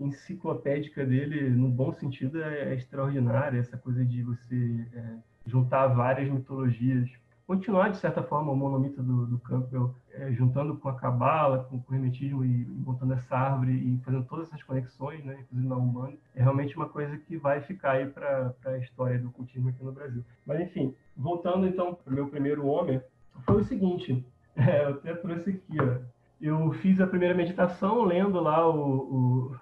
enciclopédica 0.00 1.04
dele, 1.04 1.50
no 1.50 1.68
bom 1.68 1.92
sentido, 1.92 2.42
é, 2.42 2.74
extraordinária. 2.74 3.58
Essa 3.58 3.76
coisa 3.76 4.04
de 4.04 4.22
você 4.22 4.86
é, 4.94 5.16
juntar 5.46 5.88
várias 5.88 6.30
mitologias. 6.30 7.10
Continuar, 7.48 7.88
de 7.88 7.96
certa 7.96 8.22
forma, 8.22 8.52
o 8.52 8.54
monomito 8.54 9.02
do, 9.02 9.24
do 9.24 9.38
Campbell, 9.38 9.94
é, 10.12 10.30
juntando 10.32 10.76
com 10.76 10.90
a 10.90 10.94
Cabala, 10.94 11.64
com, 11.64 11.80
com, 11.80 11.92
o 11.92 11.96
Hermetismo 11.96 12.44
e, 12.44 12.64
e 12.64 12.82
montando 12.84 13.14
essa 13.14 13.34
árvore 13.34 13.72
e 13.72 13.98
fazendo 14.04 14.26
todas 14.26 14.48
essas 14.48 14.62
conexões, 14.62 15.24
né, 15.24 15.38
inclusive 15.40 15.66
na 15.66 15.76
Humana, 15.76 16.12
é 16.36 16.42
realmente 16.42 16.76
uma 16.76 16.90
coisa 16.90 17.16
que 17.16 17.38
vai 17.38 17.62
ficar 17.62 17.92
aí 17.92 18.06
para 18.06 18.54
a 18.66 18.76
história 18.76 19.18
do 19.18 19.30
cultismo 19.30 19.70
aqui 19.70 19.82
no 19.82 19.92
Brasil. 19.92 20.22
Mas, 20.44 20.60
enfim, 20.60 20.94
voltando 21.16 21.66
então 21.66 21.94
para 21.94 22.12
o 22.12 22.14
meu 22.14 22.28
primeiro 22.28 22.66
homem, 22.66 23.00
foi 23.46 23.62
o 23.62 23.64
seguinte, 23.64 24.22
é, 24.54 24.84
eu 24.84 24.90
até 24.90 25.14
trouxe 25.14 25.48
aqui, 25.48 25.80
ó, 25.80 26.02
eu 26.42 26.70
fiz 26.82 27.00
a 27.00 27.06
primeira 27.06 27.34
meditação 27.34 28.04
lendo 28.04 28.40
lá 28.40 28.68
o, 28.68 29.50
o 29.50 29.56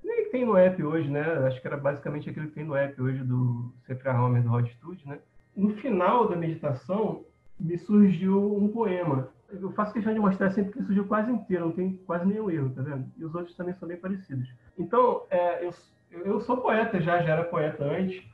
que 0.00 0.30
tem 0.30 0.44
no 0.44 0.56
app 0.56 0.80
hoje, 0.80 1.10
né? 1.10 1.22
Acho 1.48 1.60
que 1.60 1.66
era 1.66 1.76
basicamente 1.76 2.30
aquilo 2.30 2.46
que 2.46 2.54
tem 2.54 2.64
no 2.64 2.76
app 2.76 3.02
hoje 3.02 3.24
do 3.24 3.74
Sefer 3.84 4.14
Homer 4.14 4.44
do 4.44 4.48
Rod 4.48 4.68
Studio, 4.68 5.08
né? 5.08 5.18
No 5.56 5.70
final 5.78 6.28
da 6.28 6.36
meditação 6.36 7.24
me 7.62 7.78
surgiu 7.78 8.56
um 8.56 8.68
poema. 8.68 9.28
Eu 9.48 9.70
faço 9.72 9.92
questão 9.92 10.12
de 10.12 10.18
mostrar 10.18 10.50
sempre 10.50 10.72
que 10.72 10.82
surgiu 10.82 11.06
quase 11.06 11.30
inteiro, 11.30 11.66
não 11.66 11.72
tem 11.72 11.96
quase 12.06 12.26
nenhum 12.26 12.50
erro, 12.50 12.70
tá 12.70 12.82
vendo? 12.82 13.06
E 13.16 13.24
os 13.24 13.34
outros 13.34 13.54
também 13.54 13.74
são 13.74 13.86
bem 13.86 13.96
parecidos. 13.96 14.48
Então, 14.78 15.22
é, 15.30 15.64
eu, 15.64 15.72
eu 16.10 16.40
sou 16.40 16.56
poeta 16.56 17.00
já, 17.00 17.22
já 17.22 17.34
era 17.34 17.44
poeta 17.44 17.84
antes, 17.84 18.24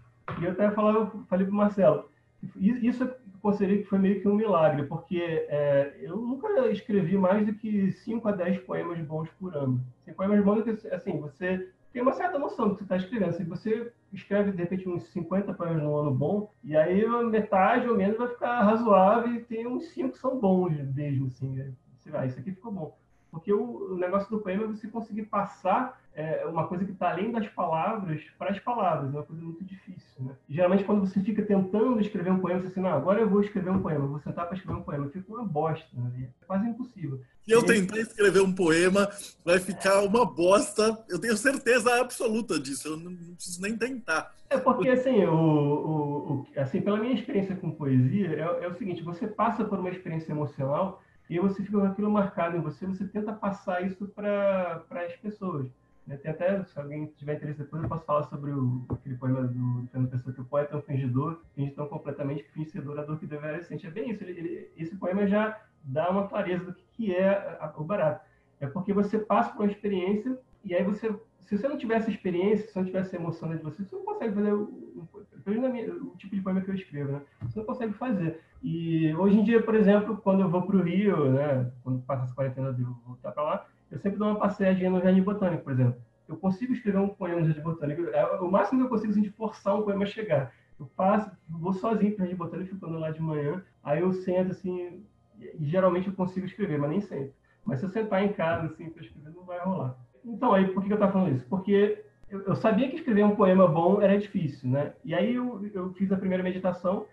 e 0.41 0.45
eu 0.45 0.53
até 0.53 0.71
falava, 0.71 1.11
falei 1.29 1.47
pro 1.47 1.55
Marcelo, 1.55 2.09
isso 2.57 3.11
considerei 3.43 3.83
que 3.83 3.89
foi 3.89 3.99
meio 3.99 4.21
que 4.21 4.29
um 4.29 4.35
milagre, 4.35 4.87
porque 4.87 5.21
é, 5.49 5.97
eu 6.01 6.17
nunca 6.17 6.69
escrevi 6.71 7.17
mais 7.17 7.45
do 7.47 7.55
que 7.55 7.93
5 7.93 8.29
a 8.29 8.33
10 8.33 8.61
poemas 8.61 8.99
bons 9.01 9.29
por 9.39 9.55
ano. 9.55 9.81
Assim, 10.03 10.13
poemas 10.13 10.45
bons 10.45 10.65
assim, 10.93 11.21
você 11.21 11.69
tem 11.93 12.03
uma 12.03 12.13
certa 12.13 12.39
noção 12.39 12.69
do 12.69 12.75
que 12.75 12.81
você 12.81 12.85
está 12.85 12.97
escrevendo. 12.97 13.33
Se 13.33 13.45
você 13.45 13.93
escreve, 14.13 14.53
de 14.53 14.59
repente, 14.59 14.89
uns 14.89 15.05
50 15.13 15.53
poemas 15.55 15.83
no 15.83 15.97
ano 15.97 16.15
bom, 16.15 16.53
e 16.65 16.77
aí 16.77 17.05
metade 17.25 17.89
ou 17.89 17.97
menos 17.97 18.17
vai 18.17 18.29
ficar 18.29 18.63
razoável 18.63 19.35
e 19.35 19.45
tem 19.45 19.67
uns 19.67 19.89
5 19.91 20.13
que 20.13 20.19
são 20.19 20.39
bons 20.39 20.73
mesmo, 20.95 21.27
assim. 21.27 21.55
Né? 21.55 21.73
Você 21.99 22.11
isso 22.27 22.39
aqui 22.39 22.53
ficou 22.53 22.73
bom. 22.73 22.99
Porque 23.31 23.53
o, 23.53 23.97
negócio 23.97 24.31
do 24.31 24.41
poema 24.41 24.65
é 24.65 24.67
você 24.67 24.89
conseguir 24.89 25.25
passar 25.25 26.01
é, 26.15 26.45
uma 26.47 26.67
coisa 26.67 26.85
que 26.85 26.93
está 26.93 27.11
além 27.11 27.31
das 27.31 27.47
palavras 27.49 28.23
para 28.39 28.51
as 28.51 28.59
palavras. 28.59 29.15
É 29.15 29.17
uma 29.19 29.23
coisa 29.23 29.43
muito 29.43 29.65
difícil. 29.65 30.09
Né? 30.19 30.35
geralmente, 30.49 30.85
quando 30.85 31.07
você 31.07 31.21
fica 31.21 31.43
tentando 31.43 32.01
escrever 32.01 32.33
um 32.33 32.41
poema, 32.41 32.61
você 32.61 32.69
assim, 32.69 32.81
não, 32.81 32.91
agora 32.91 33.21
eu 33.21 33.29
vou 33.29 33.41
escrever 33.41 33.71
um 33.71 33.81
poema, 33.81 34.07
vou 34.07 34.19
sentar 34.19 34.47
para 34.47 34.57
escrever 34.57 34.81
um 34.81 34.83
poema. 34.83 35.09
Fica 35.11 35.33
uma 35.33 35.45
bosta. 35.45 35.87
Né? 35.93 36.29
É 36.41 36.45
quase 36.47 36.67
impossível. 36.67 37.21
Se 37.45 37.53
eu 37.53 37.63
tentar 37.65 37.99
escrever 37.99 38.41
um 38.41 38.53
poema, 38.53 39.09
vai 39.45 39.59
ficar 39.59 40.03
uma 40.03 40.25
bosta. 40.25 40.99
Eu 41.09 41.21
tenho 41.21 41.37
certeza 41.37 42.01
absoluta 42.01 42.59
disso. 42.59 42.89
Eu 42.89 42.97
não 42.97 43.15
preciso 43.35 43.63
nem 43.63 43.77
tentar. 43.77 44.35
É 44.51 44.59
porque, 44.59 44.89
assim, 44.89 45.25
o, 45.25 45.35
o, 45.35 46.33
o 46.33 46.47
assim 46.57 46.81
pela 46.81 46.99
minha 46.99 47.15
experiência 47.15 47.55
com 47.55 47.71
poesia, 47.71 48.29
é, 48.29 48.65
é 48.65 48.69
o 48.69 48.75
seguinte: 48.75 49.03
você 49.03 49.27
passa 49.27 49.65
por 49.65 49.79
uma 49.79 49.91
experiência 49.91 50.33
emocional 50.33 51.03
e 51.29 51.39
você 51.39 51.63
fica 51.63 51.79
com 51.79 51.87
aquilo 51.87 52.11
marcado 52.11 52.57
em 52.57 52.61
você, 52.61 52.87
você 52.87 53.07
tenta 53.07 53.33
passar 53.33 53.83
isso 53.85 54.07
para 54.09 54.85
as 54.91 55.17
pessoas. 55.17 55.71
Né? 56.07 56.17
Tem 56.17 56.31
até, 56.31 56.65
se 56.65 56.79
alguém 56.79 57.07
tiver 57.19 57.37
interesse 57.37 57.59
depois, 57.59 57.83
eu 57.83 57.89
posso 57.89 58.05
falar 58.05 58.23
sobre 58.25 58.51
o, 58.51 58.87
aquele 58.91 59.15
poema 59.17 59.43
do 59.43 59.87
Fernando 59.93 60.11
Pessoa, 60.11 60.35
que 60.35 60.41
o 60.41 60.45
poeta 60.45 60.75
é 60.75 60.79
um 60.79 60.83
fingidor, 60.83 61.43
finge 61.55 61.73
tão 61.73 61.87
completamente 61.87 62.43
que 62.45 62.53
finge 62.53 62.71
ser 62.71 62.81
dor 62.81 63.19
que 63.19 63.27
deveria 63.27 63.63
sente. 63.63 63.87
É 63.87 63.91
bem 63.91 64.11
isso, 64.11 64.25
ele, 64.25 64.39
ele, 64.39 64.71
esse 64.77 64.97
poema 64.97 65.27
já 65.27 65.61
dá 65.85 66.09
uma 66.11 66.27
clareza 66.27 66.65
do 66.65 66.73
que, 66.73 66.85
que 66.93 67.15
é 67.15 67.59
a, 67.61 67.73
o 67.77 67.85
barato. 67.85 68.25
É 68.59 68.67
porque 68.67 68.93
você 68.93 69.19
passa 69.19 69.53
por 69.53 69.63
uma 69.63 69.71
experiência 69.71 70.39
e 70.65 70.75
aí 70.75 70.83
você, 70.83 71.15
se 71.41 71.57
você 71.57 71.69
não 71.69 71.77
tiver 71.77 71.97
essa 71.97 72.11
experiência, 72.11 72.67
se 72.67 72.77
não 72.77 72.87
tiver 72.87 73.01
essa 73.01 73.17
emoção 73.17 73.51
dentro 73.51 73.71
de 73.71 73.77
você, 73.77 73.85
você 73.85 73.95
não 73.95 74.05
consegue 74.05 74.35
fazer 74.35 74.53
o, 74.55 75.07
o 75.45 76.17
tipo 76.17 76.35
de 76.35 76.41
poema 76.41 76.61
que 76.63 76.71
eu 76.71 76.75
escrevo, 76.75 77.13
né? 77.13 77.23
Você 77.43 77.59
não 77.59 77.67
consegue 77.67 77.93
fazer. 77.93 78.41
E 78.63 79.15
hoje 79.15 79.39
em 79.39 79.45
dia, 79.45 79.63
por 79.63 79.75
exemplo, 79.75 80.17
quando 80.17 80.41
eu 80.41 80.49
vou 80.49 80.63
para 80.63 80.77
o 80.77 80.83
Rio, 80.83 81.31
né, 81.31 81.71
quando 81.83 82.03
passa 82.03 82.25
essa 82.25 82.35
quarentena 82.35 82.73
de 82.73 82.83
voltar 82.83 83.33
para 83.33 83.43
lá, 83.43 83.67
eu 83.91 83.99
sempre 83.99 84.19
dou 84.19 84.29
uma 84.29 84.39
passeadinha 84.39 84.91
no 84.91 85.01
Jardim 85.01 85.23
Botânico, 85.23 85.65
por 85.65 85.73
exemplo. 85.73 85.97
Eu 86.29 86.37
consigo 86.37 86.73
escrever 86.73 86.99
um 86.99 87.09
poema 87.09 87.41
no 87.41 87.47
Jardim 87.47 87.63
Botânico. 87.63 88.03
É 88.03 88.25
o 88.41 88.51
máximo 88.51 88.81
que 88.81 88.87
eu 88.87 88.91
consigo 88.91 89.13
assim, 89.13 89.29
forçar 89.31 89.77
um 89.77 89.83
poema 89.83 90.03
a 90.03 90.07
chegar. 90.07 90.53
Eu 90.79 90.87
passo, 90.97 91.31
vou 91.49 91.73
sozinho 91.73 92.15
para 92.15 92.23
o 92.23 92.27
Jardim 92.27 92.39
Botânico, 92.39 92.75
ficando 92.75 92.99
lá 92.99 93.11
de 93.11 93.21
manhã. 93.21 93.63
Aí 93.83 94.01
eu 94.01 94.13
sento 94.13 94.51
assim, 94.51 95.03
e 95.41 95.67
geralmente 95.67 96.09
eu 96.09 96.15
consigo 96.15 96.47
escrever, 96.47 96.79
mas 96.79 96.91
nem 96.91 97.01
sempre. 97.01 97.33
Mas 97.65 97.81
se 97.81 97.87
eu 97.87 97.91
sentar 97.91 98.23
em 98.25 98.33
casa 98.33 98.67
assim 98.67 98.91
para 98.91 99.03
escrever, 99.03 99.31
não 99.35 99.45
vai 99.45 99.59
rolar. 99.61 99.97
Então, 100.25 100.53
aí 100.53 100.69
por 100.69 100.83
que 100.83 100.93
eu 100.93 100.97
estou 100.97 101.11
falando 101.11 101.35
isso? 101.35 101.47
Porque 101.49 102.05
eu, 102.31 102.43
eu, 102.43 102.57
sabia 102.57 102.89
que 102.89 102.97
escrever 102.97 103.25
um 103.25 103.37
poema 103.37 103.67
bom 103.67 104.03
era 104.03 104.19
difícil, 104.19 104.69
né? 104.69 104.93
E 105.05 105.15
aí 105.15 105.35
eu, 105.35 105.65
eu 105.73 105.93
fiz 105.95 106.13
a 106.13 106.17
primeira 106.17 106.43
meditação, 106.43 107.07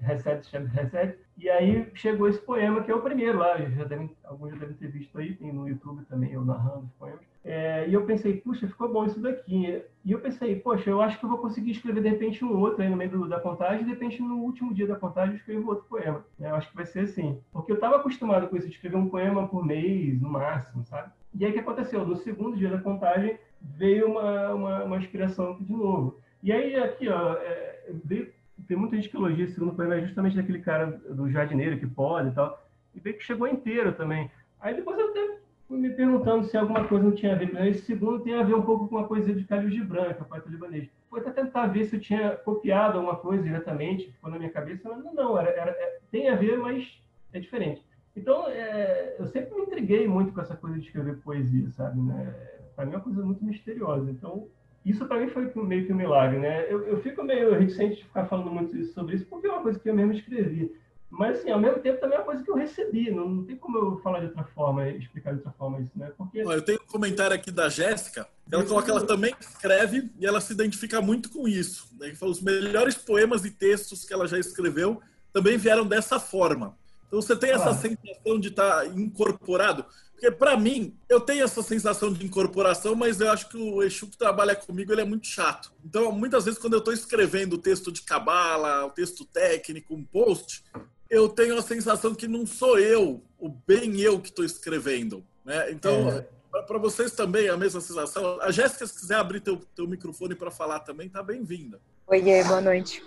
Reset, 0.00 0.50
Reset, 0.72 1.18
e 1.36 1.48
aí 1.48 1.88
chegou 1.94 2.28
esse 2.28 2.40
poema, 2.40 2.82
que 2.82 2.90
é 2.90 2.94
o 2.94 3.02
primeiro 3.02 3.38
lá, 3.38 3.56
já 3.58 3.84
devem, 3.84 4.10
alguns 4.24 4.50
já 4.50 4.56
devem 4.56 4.76
ter 4.76 4.88
visto 4.88 5.18
aí, 5.18 5.34
tem 5.34 5.52
no 5.52 5.68
YouTube 5.68 6.04
também, 6.06 6.32
eu 6.32 6.44
narrando 6.44 6.86
os 6.86 6.92
poemas. 6.92 7.20
É, 7.44 7.88
e 7.88 7.94
eu 7.94 8.04
pensei, 8.04 8.40
puxa, 8.40 8.66
ficou 8.66 8.92
bom 8.92 9.06
isso 9.06 9.20
daqui. 9.20 9.82
E 10.04 10.12
eu 10.12 10.20
pensei, 10.20 10.56
poxa, 10.56 10.90
eu 10.90 11.00
acho 11.00 11.18
que 11.18 11.24
eu 11.24 11.28
vou 11.28 11.38
conseguir 11.38 11.70
escrever 11.70 12.02
de 12.02 12.08
repente 12.08 12.44
um 12.44 12.58
outro 12.58 12.82
aí 12.82 12.88
no 12.88 12.96
meio 12.96 13.10
do, 13.10 13.28
da 13.28 13.40
contagem, 13.40 13.84
de 13.84 13.90
repente 13.90 14.20
no 14.20 14.38
último 14.38 14.74
dia 14.74 14.86
da 14.86 14.96
contagem 14.96 15.34
eu 15.34 15.38
escrevo 15.38 15.68
outro 15.68 15.84
poema. 15.84 16.24
Eu 16.38 16.54
acho 16.54 16.68
que 16.68 16.76
vai 16.76 16.84
ser 16.84 17.00
assim. 17.00 17.40
Porque 17.52 17.72
eu 17.72 17.76
estava 17.76 17.96
acostumado 17.96 18.48
com 18.48 18.56
isso, 18.56 18.66
de 18.66 18.74
escrever 18.74 18.96
um 18.96 19.08
poema 19.08 19.48
por 19.48 19.64
mês, 19.64 20.20
no 20.20 20.28
máximo, 20.28 20.84
sabe? 20.84 21.10
E 21.34 21.44
aí 21.44 21.50
o 21.50 21.54
que 21.54 21.60
aconteceu? 21.60 22.04
No 22.04 22.16
segundo 22.16 22.56
dia 22.56 22.70
da 22.70 22.78
contagem 22.78 23.38
veio 23.62 24.08
uma, 24.08 24.54
uma, 24.54 24.84
uma 24.84 24.96
inspiração 24.98 25.56
de 25.60 25.72
novo. 25.72 26.18
E 26.42 26.52
aí 26.52 26.76
aqui, 26.76 27.08
ó, 27.08 27.34
é, 27.34 27.92
veio, 28.04 28.30
tem 28.68 28.76
muita 28.76 28.96
gente 28.96 29.08
que 29.08 29.16
elogia 29.16 29.44
esse 29.44 29.54
segundo 29.54 29.74
poema, 29.74 29.94
é 29.94 30.02
justamente 30.02 30.36
daquele 30.36 30.60
cara 30.60 30.86
do 31.08 31.30
jardineiro 31.30 31.78
que 31.78 31.86
pode 31.86 32.28
e 32.28 32.32
tal. 32.32 32.62
E 32.94 33.00
veio 33.00 33.16
que 33.16 33.24
chegou 33.24 33.48
inteiro 33.48 33.92
também. 33.92 34.30
Aí 34.60 34.74
depois 34.74 34.98
eu 34.98 35.08
até 35.08 35.38
fui 35.66 35.78
me 35.78 35.90
perguntando 35.90 36.44
se 36.44 36.56
alguma 36.56 36.86
coisa 36.86 37.04
não 37.04 37.14
tinha 37.14 37.32
a 37.32 37.38
ver. 37.38 37.50
Esse 37.66 37.86
segundo 37.86 38.20
tem 38.20 38.34
a 38.34 38.42
ver 38.42 38.54
um 38.54 38.62
pouco 38.62 38.86
com 38.86 38.96
uma 38.96 39.08
coisa 39.08 39.32
de 39.32 39.44
Calil 39.44 39.70
Gibran, 39.70 40.12
que 40.12 40.20
é 40.20 40.22
o 40.22 40.26
poeta 40.26 40.50
libanês. 40.50 40.88
Foi 41.08 41.20
até 41.20 41.30
tentar 41.30 41.66
ver 41.68 41.86
se 41.86 41.96
eu 41.96 42.00
tinha 42.00 42.32
copiado 42.36 42.98
alguma 42.98 43.16
coisa 43.16 43.42
diretamente, 43.42 44.12
ficou 44.12 44.30
na 44.30 44.38
minha 44.38 44.50
cabeça, 44.50 44.86
mas 44.88 45.02
não, 45.14 45.38
era, 45.38 45.48
era, 45.48 45.70
é, 45.70 45.98
tem 46.10 46.28
a 46.28 46.36
ver, 46.36 46.58
mas 46.58 47.02
é 47.32 47.40
diferente. 47.40 47.82
Então, 48.14 48.48
é, 48.48 49.16
eu 49.18 49.26
sempre 49.26 49.54
me 49.54 49.62
intriguei 49.62 50.06
muito 50.06 50.32
com 50.32 50.40
essa 50.42 50.56
coisa 50.56 50.78
de 50.78 50.84
escrever 50.84 51.16
poesia, 51.20 51.70
sabe? 51.70 51.98
Né? 52.00 52.34
Para 52.76 52.84
mim 52.84 52.92
é 52.92 52.96
uma 52.96 53.02
coisa 53.02 53.24
muito 53.24 53.42
misteriosa. 53.42 54.10
Então, 54.10 54.48
isso 54.90 55.06
para 55.06 55.20
mim 55.20 55.28
foi 55.28 55.50
meio 55.56 55.86
que 55.86 55.92
um 55.92 55.96
milagre, 55.96 56.38
né? 56.38 56.70
Eu, 56.70 56.86
eu 56.86 57.00
fico 57.02 57.22
meio 57.22 57.52
reticente 57.58 57.96
de 57.96 58.04
ficar 58.04 58.26
falando 58.26 58.50
muito 58.50 58.84
sobre 58.86 59.16
isso, 59.16 59.26
porque 59.26 59.46
é 59.46 59.50
uma 59.50 59.62
coisa 59.62 59.78
que 59.78 59.88
eu 59.88 59.94
mesmo 59.94 60.12
escrevi. 60.12 60.72
Mas, 61.10 61.38
assim, 61.38 61.50
ao 61.50 61.58
mesmo 61.58 61.80
tempo 61.80 62.00
também 62.00 62.16
é 62.16 62.20
uma 62.20 62.26
coisa 62.26 62.44
que 62.44 62.50
eu 62.50 62.56
recebi. 62.56 63.10
Não, 63.10 63.28
não 63.28 63.44
tem 63.44 63.56
como 63.56 63.78
eu 63.78 63.98
falar 64.00 64.20
de 64.20 64.26
outra 64.26 64.44
forma, 64.54 64.88
explicar 64.90 65.30
de 65.30 65.38
outra 65.38 65.52
forma 65.52 65.80
isso, 65.80 65.92
né? 65.96 66.12
Porque... 66.16 66.40
Eu 66.40 66.62
tenho 66.62 66.78
um 66.82 66.92
comentário 66.92 67.34
aqui 67.34 67.50
da 67.50 67.68
Jéssica. 67.68 68.28
Ela 68.50 68.64
coloca 68.64 68.84
que 68.84 68.90
ela 68.90 69.06
também 69.06 69.34
escreve 69.40 70.10
e 70.18 70.26
ela 70.26 70.40
se 70.40 70.52
identifica 70.52 71.00
muito 71.00 71.30
com 71.30 71.48
isso. 71.48 71.88
Né? 71.98 72.14
Fala, 72.14 72.32
os 72.32 72.42
melhores 72.42 72.94
poemas 72.94 73.44
e 73.44 73.50
textos 73.50 74.04
que 74.04 74.12
ela 74.12 74.26
já 74.26 74.38
escreveu 74.38 75.00
também 75.32 75.56
vieram 75.56 75.86
dessa 75.86 76.20
forma. 76.20 76.76
Então 77.06 77.22
você 77.22 77.34
tem 77.34 77.50
essa 77.50 77.72
sensação 77.72 78.38
de 78.38 78.48
estar 78.48 78.80
tá 78.80 78.86
incorporado. 78.86 79.84
Porque 80.18 80.32
para 80.32 80.56
mim, 80.56 80.96
eu 81.08 81.20
tenho 81.20 81.44
essa 81.44 81.62
sensação 81.62 82.12
de 82.12 82.26
incorporação, 82.26 82.96
mas 82.96 83.20
eu 83.20 83.30
acho 83.30 83.48
que 83.48 83.56
o 83.56 83.80
Exu 83.84 84.08
que 84.08 84.18
trabalha 84.18 84.56
comigo 84.56 84.92
ele 84.92 85.02
é 85.02 85.04
muito 85.04 85.28
chato. 85.28 85.72
Então, 85.84 86.10
muitas 86.10 86.44
vezes, 86.44 86.58
quando 86.58 86.72
eu 86.72 86.80
estou 86.80 86.92
escrevendo 86.92 87.52
o 87.52 87.58
texto 87.58 87.92
de 87.92 88.02
cabala, 88.02 88.84
o 88.84 88.90
texto 88.90 89.24
técnico, 89.24 89.94
um 89.94 90.02
post, 90.02 90.64
eu 91.08 91.28
tenho 91.28 91.56
a 91.56 91.62
sensação 91.62 92.16
que 92.16 92.26
não 92.26 92.44
sou 92.44 92.80
eu, 92.80 93.22
o 93.38 93.48
bem 93.48 94.00
eu 94.00 94.18
que 94.18 94.28
estou 94.28 94.44
escrevendo. 94.44 95.24
Né? 95.44 95.70
Então, 95.70 96.10
é. 96.10 96.26
Para 96.66 96.78
vocês 96.78 97.12
também 97.12 97.46
é 97.46 97.50
a 97.50 97.56
mesma 97.56 97.80
sensação. 97.80 98.40
A 98.40 98.50
Jéssica, 98.50 98.86
se 98.86 98.98
quiser 98.98 99.16
abrir 99.16 99.40
teu, 99.40 99.60
teu 99.74 99.86
microfone 99.86 100.34
para 100.34 100.50
falar 100.50 100.80
também, 100.80 101.08
tá 101.08 101.22
bem-vinda. 101.22 101.80
Oiê, 102.06 102.42
boa 102.44 102.60
noite. 102.60 103.02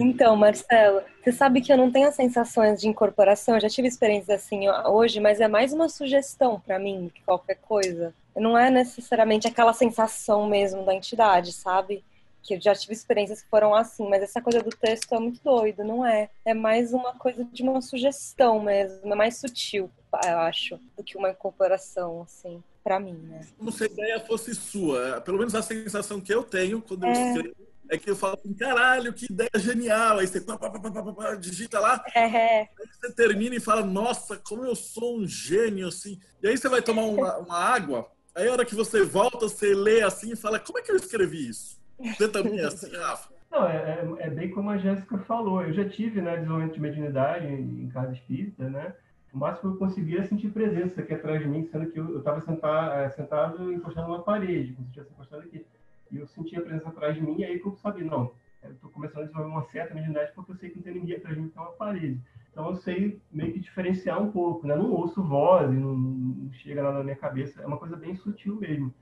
Então, 0.00 0.34
Marcelo, 0.34 1.02
você 1.22 1.32
sabe 1.32 1.60
que 1.60 1.72
eu 1.72 1.76
não 1.76 1.92
tenho 1.92 2.10
sensações 2.12 2.80
de 2.80 2.88
incorporação. 2.88 3.54
Eu 3.54 3.60
já 3.60 3.68
tive 3.68 3.86
experiências 3.86 4.42
assim 4.42 4.68
hoje, 4.86 5.20
mas 5.20 5.40
é 5.40 5.46
mais 5.46 5.72
uma 5.72 5.88
sugestão 5.88 6.60
para 6.60 6.78
mim 6.78 7.10
que 7.14 7.22
qualquer 7.22 7.56
coisa. 7.56 8.12
Não 8.36 8.58
é 8.58 8.70
necessariamente 8.70 9.46
aquela 9.46 9.72
sensação 9.72 10.48
mesmo 10.48 10.84
da 10.84 10.94
entidade, 10.94 11.52
sabe? 11.52 12.02
Que 12.42 12.54
eu 12.54 12.60
já 12.60 12.74
tive 12.74 12.92
experiências 12.92 13.42
que 13.42 13.48
foram 13.48 13.74
assim, 13.74 14.08
mas 14.08 14.22
essa 14.22 14.40
coisa 14.40 14.62
do 14.62 14.70
texto 14.70 15.14
é 15.14 15.18
muito 15.18 15.42
doido, 15.42 15.84
não 15.84 16.04
é? 16.04 16.30
É 16.44 16.54
mais 16.54 16.92
uma 16.92 17.14
coisa 17.14 17.44
de 17.44 17.62
uma 17.62 17.80
sugestão 17.80 18.62
mesmo, 18.62 19.12
é 19.12 19.16
mais 19.16 19.38
sutil, 19.38 19.90
eu 20.24 20.38
acho, 20.38 20.78
do 20.96 21.04
que 21.04 21.16
uma 21.16 21.30
incorporação, 21.30 22.22
assim, 22.22 22.62
para 22.82 22.98
mim, 22.98 23.14
né? 23.14 23.46
Como 23.58 23.70
se 23.70 23.84
a 23.84 23.86
ideia 23.86 24.20
fosse 24.20 24.54
sua, 24.54 25.20
pelo 25.20 25.38
menos 25.38 25.54
a 25.54 25.62
sensação 25.62 26.20
que 26.20 26.32
eu 26.32 26.42
tenho 26.42 26.80
quando 26.80 27.04
é... 27.04 27.08
eu 27.08 27.12
escrevo 27.12 27.70
é 27.90 27.98
que 27.98 28.08
eu 28.08 28.16
falo 28.16 28.38
assim, 28.38 28.54
caralho, 28.54 29.12
que 29.12 29.26
ideia 29.30 29.50
genial. 29.56 30.20
Aí 30.20 30.26
você 30.26 30.40
pá, 30.40 30.56
pá, 30.56 30.70
pá, 30.70 31.34
digita 31.34 31.80
lá, 31.80 32.02
é. 32.14 32.60
aí 32.60 32.68
você 33.00 33.12
termina 33.12 33.56
e 33.56 33.60
fala, 33.60 33.82
nossa, 33.82 34.36
como 34.36 34.64
eu 34.64 34.76
sou 34.76 35.18
um 35.18 35.26
gênio, 35.26 35.88
assim. 35.88 36.18
E 36.40 36.46
aí 36.46 36.56
você 36.56 36.68
vai 36.68 36.80
tomar 36.80 37.02
uma, 37.02 37.38
uma 37.38 37.58
água, 37.58 38.08
aí 38.32 38.46
a 38.46 38.52
hora 38.52 38.64
que 38.64 38.76
você 38.76 39.02
volta, 39.02 39.48
você 39.48 39.74
lê 39.74 40.02
assim 40.02 40.32
e 40.32 40.36
fala, 40.36 40.60
como 40.60 40.78
é 40.78 40.82
que 40.82 40.92
eu 40.92 40.96
escrevi 40.96 41.48
isso? 41.48 41.79
Você 42.02 42.28
também 42.28 42.58
é 42.58 42.64
assim, 42.64 42.94
Rafa? 42.96 43.30
Não, 43.50 43.66
é, 43.66 43.76
é, 43.76 44.26
é, 44.26 44.30
bem 44.30 44.50
como 44.50 44.70
a 44.70 44.78
Jéssica 44.78 45.18
falou. 45.18 45.62
Eu 45.62 45.72
já 45.72 45.88
tive, 45.88 46.20
né, 46.22 46.36
desenvolvimento 46.36 46.74
de 46.74 46.80
mediunidade 46.80 47.46
em 47.46 47.88
casa 47.88 48.12
espírita, 48.12 48.68
né? 48.70 48.94
O 49.32 49.38
máximo 49.38 49.70
que 49.70 49.76
eu 49.76 49.88
conseguia 49.88 50.20
é 50.20 50.24
sentir 50.24 50.50
presença 50.50 51.00
aqui 51.00 51.14
atrás 51.14 51.40
de 51.40 51.48
mim, 51.48 51.64
sendo 51.64 51.90
que 51.90 51.98
eu 51.98 52.18
estava 52.18 52.40
sentado, 52.40 52.92
é, 52.94 53.10
sentado 53.10 53.72
encostado 53.72 54.08
numa 54.08 54.22
parede, 54.22 54.72
como 54.72 54.88
se 54.92 55.00
encostado 55.00 55.42
aqui. 55.42 55.64
E 56.10 56.18
eu 56.18 56.26
senti 56.26 56.56
a 56.56 56.60
presença 56.60 56.88
atrás 56.88 57.14
de 57.14 57.22
mim, 57.22 57.36
e 57.38 57.44
aí 57.44 57.58
que 57.58 57.66
eu 57.66 57.76
sabia, 57.76 58.04
não, 58.04 58.32
eu 58.62 58.72
estou 58.72 58.90
começando 58.90 59.22
a 59.22 59.26
desenvolver 59.26 59.50
uma 59.50 59.64
certa 59.64 59.94
mediunidade 59.94 60.32
porque 60.34 60.52
eu 60.52 60.56
sei 60.56 60.70
que 60.70 60.76
não 60.76 60.82
tem 60.82 60.94
ninguém 60.94 61.16
atrás 61.16 61.34
de 61.34 61.42
mim 61.42 61.48
que 61.48 61.54
tem 61.54 61.62
uma 61.62 61.72
parede. 61.72 62.20
Então 62.50 62.68
eu 62.68 62.76
sei 62.76 63.20
meio 63.30 63.52
que 63.52 63.60
diferenciar 63.60 64.20
um 64.20 64.30
pouco, 64.30 64.66
né? 64.66 64.74
Não 64.76 64.90
ouço 64.90 65.22
voz, 65.22 65.70
não, 65.70 65.96
não 65.96 66.52
chega 66.52 66.82
nada 66.82 66.98
na 66.98 67.04
minha 67.04 67.16
cabeça, 67.16 67.62
é 67.62 67.66
uma 67.66 67.78
coisa 67.78 67.96
bem 67.96 68.14
sutil 68.16 68.56
mesmo. 68.56 68.92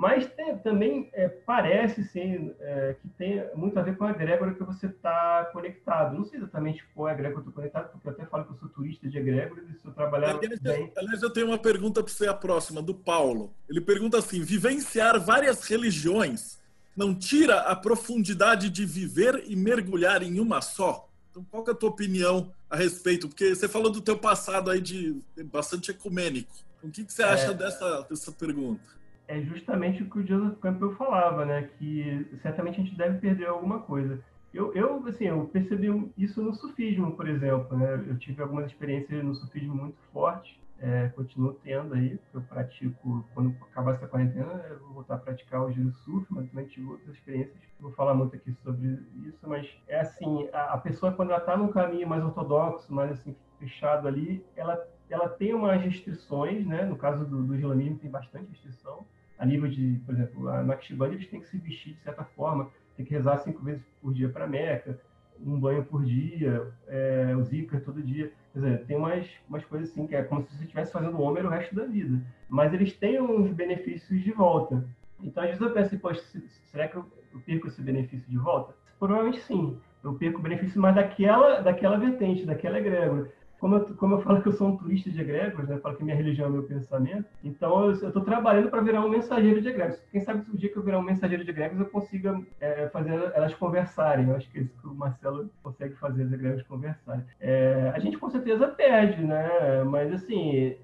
Mas 0.00 0.26
tem, 0.32 0.56
também 0.56 1.10
é, 1.12 1.28
parece 1.28 2.02
sim 2.04 2.54
é, 2.58 2.96
que 3.02 3.06
tem 3.18 3.44
muito 3.54 3.78
a 3.78 3.82
ver 3.82 3.98
com 3.98 4.04
a 4.04 4.10
egrégora 4.12 4.54
que 4.54 4.64
você 4.64 4.86
está 4.86 5.50
conectado. 5.52 6.16
Não 6.16 6.24
sei 6.24 6.38
exatamente 6.38 6.82
qual 6.94 7.08
é 7.08 7.10
a 7.10 7.14
egrégora 7.14 7.42
que 7.42 7.48
eu 7.48 7.50
estou 7.50 7.52
conectado, 7.52 7.92
porque 7.92 8.08
eu 8.08 8.12
até 8.12 8.24
falo 8.24 8.46
que 8.46 8.52
eu 8.52 8.56
sou 8.56 8.68
turista 8.70 9.06
de 9.06 9.18
egrégoras 9.18 9.68
e 9.68 9.78
se 9.78 9.86
eu 9.86 9.92
trabalhar 9.92 10.30
aliás, 10.30 10.58
bem... 10.58 10.90
Aliás, 10.96 11.22
eu 11.22 11.28
tenho 11.28 11.48
uma 11.48 11.58
pergunta 11.58 12.02
para 12.02 12.10
você, 12.10 12.26
a 12.26 12.32
próxima, 12.32 12.80
do 12.80 12.94
Paulo. 12.94 13.52
Ele 13.68 13.78
pergunta 13.82 14.16
assim, 14.16 14.42
vivenciar 14.42 15.20
várias 15.20 15.68
religiões 15.68 16.58
não 16.96 17.14
tira 17.14 17.60
a 17.60 17.76
profundidade 17.76 18.70
de 18.70 18.86
viver 18.86 19.44
e 19.48 19.54
mergulhar 19.54 20.22
em 20.22 20.40
uma 20.40 20.62
só? 20.62 21.10
Então, 21.30 21.44
qual 21.50 21.62
é 21.68 21.72
a 21.72 21.74
tua 21.74 21.90
opinião 21.90 22.50
a 22.70 22.76
respeito? 22.76 23.28
Porque 23.28 23.54
você 23.54 23.68
falou 23.68 23.90
do 23.90 24.00
teu 24.00 24.16
passado 24.16 24.70
aí 24.70 24.80
de 24.80 25.14
bastante 25.44 25.90
ecumênico. 25.90 26.50
Então, 26.78 26.88
o 26.88 26.92
que, 26.92 27.04
que 27.04 27.12
você 27.12 27.22
acha 27.22 27.50
é... 27.50 27.54
dessa, 27.54 28.06
dessa 28.08 28.32
pergunta? 28.32 28.99
É 29.30 29.40
justamente 29.42 30.02
o 30.02 30.10
que 30.10 30.18
o 30.18 30.26
Joseph 30.26 30.58
Campbell 30.58 30.96
falava, 30.96 31.44
né? 31.44 31.70
Que 31.78 32.26
certamente 32.42 32.80
a 32.80 32.84
gente 32.84 32.96
deve 32.96 33.18
perder 33.18 33.46
alguma 33.46 33.78
coisa. 33.78 34.20
Eu, 34.52 34.74
eu, 34.74 35.06
assim, 35.06 35.26
eu 35.26 35.44
percebi 35.46 35.86
isso 36.18 36.42
no 36.42 36.52
sufismo, 36.52 37.12
por 37.12 37.28
exemplo, 37.28 37.76
né? 37.76 38.04
Eu 38.08 38.18
tive 38.18 38.42
algumas 38.42 38.66
experiências 38.66 39.22
no 39.22 39.32
sufismo 39.36 39.72
muito 39.76 39.96
fortes, 40.12 40.58
é, 40.80 41.08
continuo 41.10 41.52
tendo 41.62 41.94
aí, 41.94 42.18
eu 42.34 42.40
pratico, 42.40 43.24
quando 43.32 43.54
acabar 43.70 43.94
essa 43.94 44.08
quarentena, 44.08 44.64
eu 44.68 44.80
vou 44.80 44.94
voltar 44.94 45.14
a 45.14 45.18
praticar 45.18 45.62
o 45.62 45.70
giro 45.70 45.92
surf, 46.04 46.26
mas 46.30 46.48
também 46.48 46.66
tive 46.66 46.86
outras 46.86 47.14
experiências, 47.14 47.56
vou 47.78 47.92
falar 47.92 48.14
muito 48.14 48.34
aqui 48.34 48.52
sobre 48.64 48.98
isso, 49.26 49.38
mas 49.46 49.68
é 49.86 50.00
assim, 50.00 50.48
a, 50.52 50.74
a 50.74 50.78
pessoa 50.78 51.12
quando 51.12 51.30
ela 51.30 51.38
está 51.38 51.56
num 51.56 51.68
caminho 51.68 52.08
mais 52.08 52.24
ortodoxo, 52.24 52.92
mais 52.92 53.12
assim, 53.12 53.36
fechado 53.60 54.08
ali, 54.08 54.44
ela, 54.56 54.82
ela 55.08 55.28
tem 55.28 55.54
umas 55.54 55.80
restrições, 55.80 56.66
né? 56.66 56.84
No 56.84 56.96
caso 56.96 57.24
do, 57.24 57.44
do 57.44 57.54
islamismo 57.54 57.98
tem 57.98 58.10
bastante 58.10 58.50
restrição, 58.50 59.06
a 59.40 59.46
nível 59.46 59.70
de, 59.70 59.98
por 60.04 60.14
exemplo, 60.14 60.48
a 60.50 60.62
Naqshband, 60.62 61.12
eles 61.12 61.26
têm 61.26 61.40
que 61.40 61.48
se 61.48 61.56
vestir 61.56 61.94
de 61.94 62.00
certa 62.02 62.22
forma, 62.22 62.68
tem 62.94 63.06
que 63.06 63.14
rezar 63.14 63.38
cinco 63.38 63.64
vezes 63.64 63.82
por 64.02 64.12
dia 64.12 64.28
para 64.28 64.46
Meca, 64.46 65.00
um 65.44 65.58
banho 65.58 65.82
por 65.82 66.04
dia, 66.04 66.70
é, 66.86 67.34
o 67.34 67.42
zikr 67.42 67.80
todo 67.80 68.02
dia. 68.02 68.30
Quer 68.52 68.58
dizer, 68.58 68.84
tem 68.84 68.98
umas, 68.98 69.26
umas 69.48 69.64
coisas 69.64 69.90
assim 69.90 70.06
que 70.06 70.14
é 70.14 70.22
como 70.22 70.42
se 70.42 70.54
você 70.54 70.64
estivesse 70.64 70.92
fazendo 70.92 71.18
Homer 71.18 71.46
o 71.46 71.48
resto 71.48 71.74
da 71.74 71.86
vida. 71.86 72.20
Mas 72.50 72.74
eles 72.74 72.92
têm 72.92 73.18
uns 73.18 73.50
benefícios 73.54 74.22
de 74.22 74.30
volta. 74.30 74.84
Então, 75.22 75.42
às 75.42 75.48
vezes 75.48 75.62
eu 75.62 75.72
penso, 75.72 75.98
poxa, 75.98 76.22
será 76.70 76.88
que 76.88 76.96
eu 76.96 77.06
perco 77.46 77.68
esse 77.68 77.80
benefício 77.80 78.28
de 78.28 78.36
volta? 78.36 78.74
Provavelmente 78.98 79.40
sim. 79.40 79.78
Eu 80.04 80.14
perco 80.14 80.38
o 80.38 80.42
benefício 80.42 80.78
mais 80.78 80.94
daquela, 80.94 81.60
daquela 81.60 81.96
vertente, 81.96 82.44
daquela 82.44 82.78
egrégora 82.78 83.32
como 83.60 83.76
eu, 83.76 83.94
como 83.96 84.14
eu 84.14 84.22
falo 84.22 84.40
que 84.40 84.48
eu 84.48 84.52
sou 84.52 84.68
um 84.68 84.76
turista 84.76 85.10
de 85.10 85.20
egregores, 85.20 85.68
né? 85.68 85.78
Falo 85.78 85.94
que 85.94 86.02
minha 86.02 86.16
religião 86.16 86.48
é 86.48 86.50
meu 86.50 86.62
pensamento. 86.62 87.26
Então 87.44 87.84
eu 87.84 87.92
estou 87.92 88.24
trabalhando 88.24 88.70
para 88.70 88.80
virar 88.80 89.04
um 89.04 89.08
mensageiro 89.08 89.60
de 89.60 89.68
egregores. 89.68 90.02
Quem 90.10 90.20
sabe 90.22 90.42
se 90.42 90.50
o 90.50 90.56
dia 90.56 90.70
que 90.70 90.76
eu 90.78 90.82
virar 90.82 90.98
um 90.98 91.02
mensageiro 91.02 91.44
de 91.44 91.50
egregores 91.50 91.78
eu 91.78 91.90
consiga 91.90 92.40
é, 92.58 92.88
fazer 92.88 93.12
elas 93.34 93.54
conversarem. 93.54 94.28
Eu 94.28 94.36
acho 94.36 94.50
que 94.50 94.58
é 94.58 94.62
isso 94.62 94.74
que 94.80 94.86
o 94.86 94.94
Marcelo 94.94 95.50
consegue 95.62 95.94
fazer 95.96 96.22
as 96.22 96.32
egregores 96.32 96.66
conversarem. 96.66 97.24
É, 97.38 97.92
a 97.94 97.98
gente 97.98 98.16
com 98.16 98.30
certeza 98.30 98.66
perde, 98.66 99.22
né? 99.22 99.84
Mas 99.84 100.10
assim, 100.10 100.74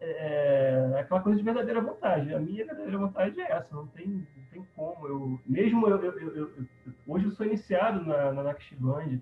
é, 0.00 0.94
é 0.94 1.00
aquela 1.00 1.20
coisa 1.20 1.38
de 1.38 1.44
verdadeira 1.44 1.82
vontade. 1.82 2.34
A 2.34 2.40
minha 2.40 2.64
verdadeira 2.64 2.98
vontade 2.98 3.40
é 3.40 3.52
essa, 3.52 3.74
não 3.74 3.86
tem, 3.88 4.06
não 4.08 4.44
tem 4.50 4.66
como. 4.74 5.06
Eu, 5.06 5.40
mesmo 5.46 5.86
eu, 5.86 6.02
eu, 6.02 6.34
eu, 6.34 6.50
hoje 7.06 7.26
eu 7.26 7.30
sou 7.30 7.44
iniciado 7.44 8.04
na, 8.06 8.32
na 8.32 8.42
Naqshband, 8.42 9.20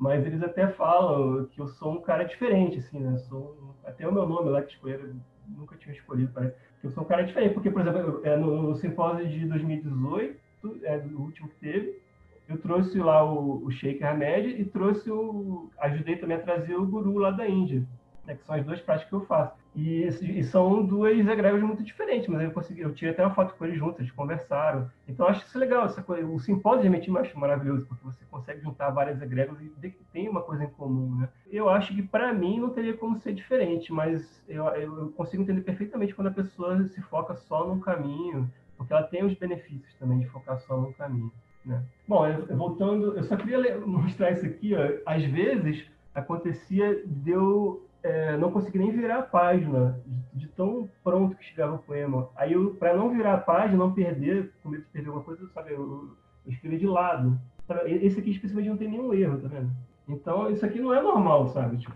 mas 0.00 0.24
eles 0.24 0.42
até 0.42 0.66
falam 0.66 1.44
que 1.52 1.60
eu 1.60 1.68
sou 1.68 1.92
um 1.92 2.00
cara 2.00 2.24
diferente, 2.24 2.78
assim, 2.78 2.98
né? 2.98 3.18
Sou 3.18 3.76
até 3.84 4.08
o 4.08 4.12
meu 4.12 4.26
nome 4.26 4.48
lá 4.48 4.62
que 4.62 4.72
escolheram, 4.72 5.14
nunca 5.46 5.76
tinha 5.76 5.94
escolhido, 5.94 6.32
parece. 6.32 6.56
Eu 6.82 6.90
sou 6.90 7.04
um 7.04 7.06
cara 7.06 7.22
diferente, 7.22 7.52
porque, 7.52 7.70
por 7.70 7.82
exemplo, 7.82 8.22
é, 8.24 8.34
no, 8.34 8.62
no 8.62 8.74
simpósio 8.76 9.28
de 9.28 9.44
2018, 9.44 10.40
é, 10.84 10.96
o 10.96 11.20
último 11.20 11.50
que 11.50 11.56
teve, 11.56 12.00
eu 12.48 12.56
trouxe 12.56 12.98
lá 12.98 13.22
o, 13.22 13.62
o 13.62 13.70
Sheikh 13.70 14.02
Hamed 14.02 14.48
e 14.58 14.64
trouxe 14.64 15.10
o. 15.10 15.70
ajudei 15.78 16.16
também 16.16 16.38
a 16.38 16.40
trazer 16.40 16.74
o 16.76 16.86
guru 16.86 17.18
lá 17.18 17.30
da 17.30 17.46
Índia, 17.46 17.86
né, 18.24 18.34
que 18.34 18.44
são 18.46 18.56
as 18.56 18.64
duas 18.64 18.80
práticas 18.80 19.10
que 19.10 19.14
eu 19.14 19.26
faço. 19.26 19.59
E, 19.74 20.02
e 20.04 20.42
são 20.42 20.84
duas 20.84 21.16
egrégoras 21.16 21.62
muito 21.62 21.82
diferentes, 21.84 22.28
mas 22.28 22.42
eu 22.42 22.50
consegui, 22.50 22.80
eu 22.80 22.92
tirei 22.92 23.12
até 23.14 23.24
uma 23.24 23.34
foto 23.34 23.54
com 23.54 23.64
eles 23.64 23.78
juntos, 23.78 24.00
eles 24.00 24.10
conversaram. 24.10 24.90
Então 25.06 25.26
acho 25.26 25.46
isso 25.46 25.58
legal, 25.58 25.86
essa 25.86 26.02
coisa, 26.02 26.26
o 26.26 26.40
simpósio 26.40 26.90
de 26.90 27.08
eu 27.08 27.18
acho 27.18 27.38
maravilhoso, 27.38 27.86
porque 27.86 28.04
você 28.04 28.24
consegue 28.30 28.62
juntar 28.62 28.90
várias 28.90 29.22
egrégoras 29.22 29.62
e 29.62 29.90
tem 30.12 30.28
uma 30.28 30.42
coisa 30.42 30.64
em 30.64 30.70
comum, 30.70 31.20
né? 31.20 31.28
Eu 31.50 31.68
acho 31.68 31.94
que 31.94 32.02
para 32.02 32.32
mim 32.32 32.58
não 32.58 32.70
teria 32.70 32.96
como 32.96 33.18
ser 33.20 33.32
diferente, 33.32 33.92
mas 33.92 34.42
eu, 34.48 34.66
eu 34.66 35.12
consigo 35.16 35.42
entender 35.42 35.60
perfeitamente 35.60 36.14
quando 36.14 36.28
a 36.28 36.32
pessoa 36.32 36.84
se 36.88 37.00
foca 37.02 37.36
só 37.36 37.66
num 37.66 37.78
caminho, 37.78 38.50
porque 38.76 38.92
ela 38.92 39.04
tem 39.04 39.24
os 39.24 39.34
benefícios 39.34 39.94
também 39.94 40.18
de 40.18 40.26
focar 40.26 40.58
só 40.58 40.76
num 40.76 40.92
caminho. 40.92 41.32
Né? 41.64 41.82
Bom, 42.08 42.26
eu, 42.26 42.56
voltando, 42.56 43.16
eu 43.16 43.22
só 43.22 43.36
queria 43.36 43.78
mostrar 43.86 44.32
isso 44.32 44.46
aqui. 44.46 44.74
Ó. 44.74 44.80
Às 45.06 45.22
vezes 45.24 45.86
acontecia 46.14 47.02
de 47.06 47.30
eu 47.30 47.86
é, 48.02 48.36
não 48.36 48.50
conseguir 48.50 48.78
nem 48.78 48.90
virar 48.90 49.18
a 49.18 49.22
página, 49.22 50.00
de, 50.06 50.40
de, 50.40 50.48
tão 50.48 50.88
pronto 51.02 51.36
que 51.36 51.44
chegava 51.44 51.76
o 51.76 51.78
poema. 51.78 52.28
Aí, 52.36 52.54
para 52.78 52.96
não 52.96 53.10
virar 53.10 53.34
a 53.34 53.40
página, 53.40 53.78
não 53.78 53.92
perder, 53.92 54.52
com 54.62 54.68
medo 54.68 54.84
de 54.84 54.90
perder 54.90 55.08
alguma 55.08 55.24
coisa, 55.24 55.46
sabe, 55.48 55.72
eu, 55.72 56.10
eu 56.46 56.52
escrevi 56.52 56.78
de 56.78 56.86
lado. 56.86 57.38
Esse 57.86 58.20
aqui, 58.20 58.30
especialmente, 58.30 58.70
não 58.70 58.76
tem 58.76 58.88
nenhum 58.88 59.14
erro, 59.14 59.38
tá 59.38 59.48
vendo? 59.48 59.70
Então, 60.08 60.50
isso 60.50 60.64
aqui 60.64 60.80
não 60.80 60.92
é 60.92 61.00
normal, 61.00 61.48
sabe? 61.48 61.76
Tipo, 61.76 61.94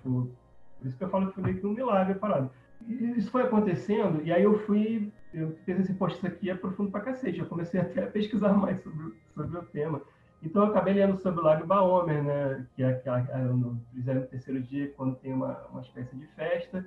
por 0.78 0.86
isso 0.86 0.96
que 0.96 1.04
eu 1.04 1.08
falo 1.08 1.28
que 1.28 1.34
foi 1.34 1.42
meio 1.42 1.58
que 1.58 1.66
um 1.66 1.72
milagre 1.72 2.14
parado. 2.14 2.50
E 2.86 3.18
isso 3.18 3.30
foi 3.30 3.42
acontecendo, 3.42 4.22
e 4.22 4.32
aí 4.32 4.42
eu 4.42 4.58
fui 4.60 5.10
eu 5.34 5.50
fiz 5.64 5.80
esse 5.80 5.92
post 5.94 6.16
isso 6.16 6.26
aqui 6.26 6.48
é 6.48 6.54
profundo 6.54 6.90
pra 6.90 7.00
cacete. 7.00 7.40
Eu 7.40 7.46
comecei 7.46 7.78
até 7.80 8.04
a 8.04 8.06
pesquisar 8.06 8.52
mais 8.52 8.80
sobre, 8.82 9.12
sobre 9.34 9.58
o 9.58 9.62
tema. 9.64 10.00
Então 10.44 10.64
eu 10.64 10.70
acabei 10.70 10.92
lendo 10.92 11.16
sobre 11.16 11.40
o 11.40 11.42
Lago 11.42 11.66
Baomer, 11.66 12.22
né? 12.22 12.66
Que 12.76 12.82
é 12.82 12.88
aquela 12.88 13.20
no 13.20 13.80
33 13.92 14.68
dia, 14.68 14.92
quando 14.96 15.16
tem 15.16 15.32
uma, 15.32 15.58
uma 15.70 15.80
espécie 15.80 16.14
de 16.14 16.26
festa. 16.28 16.86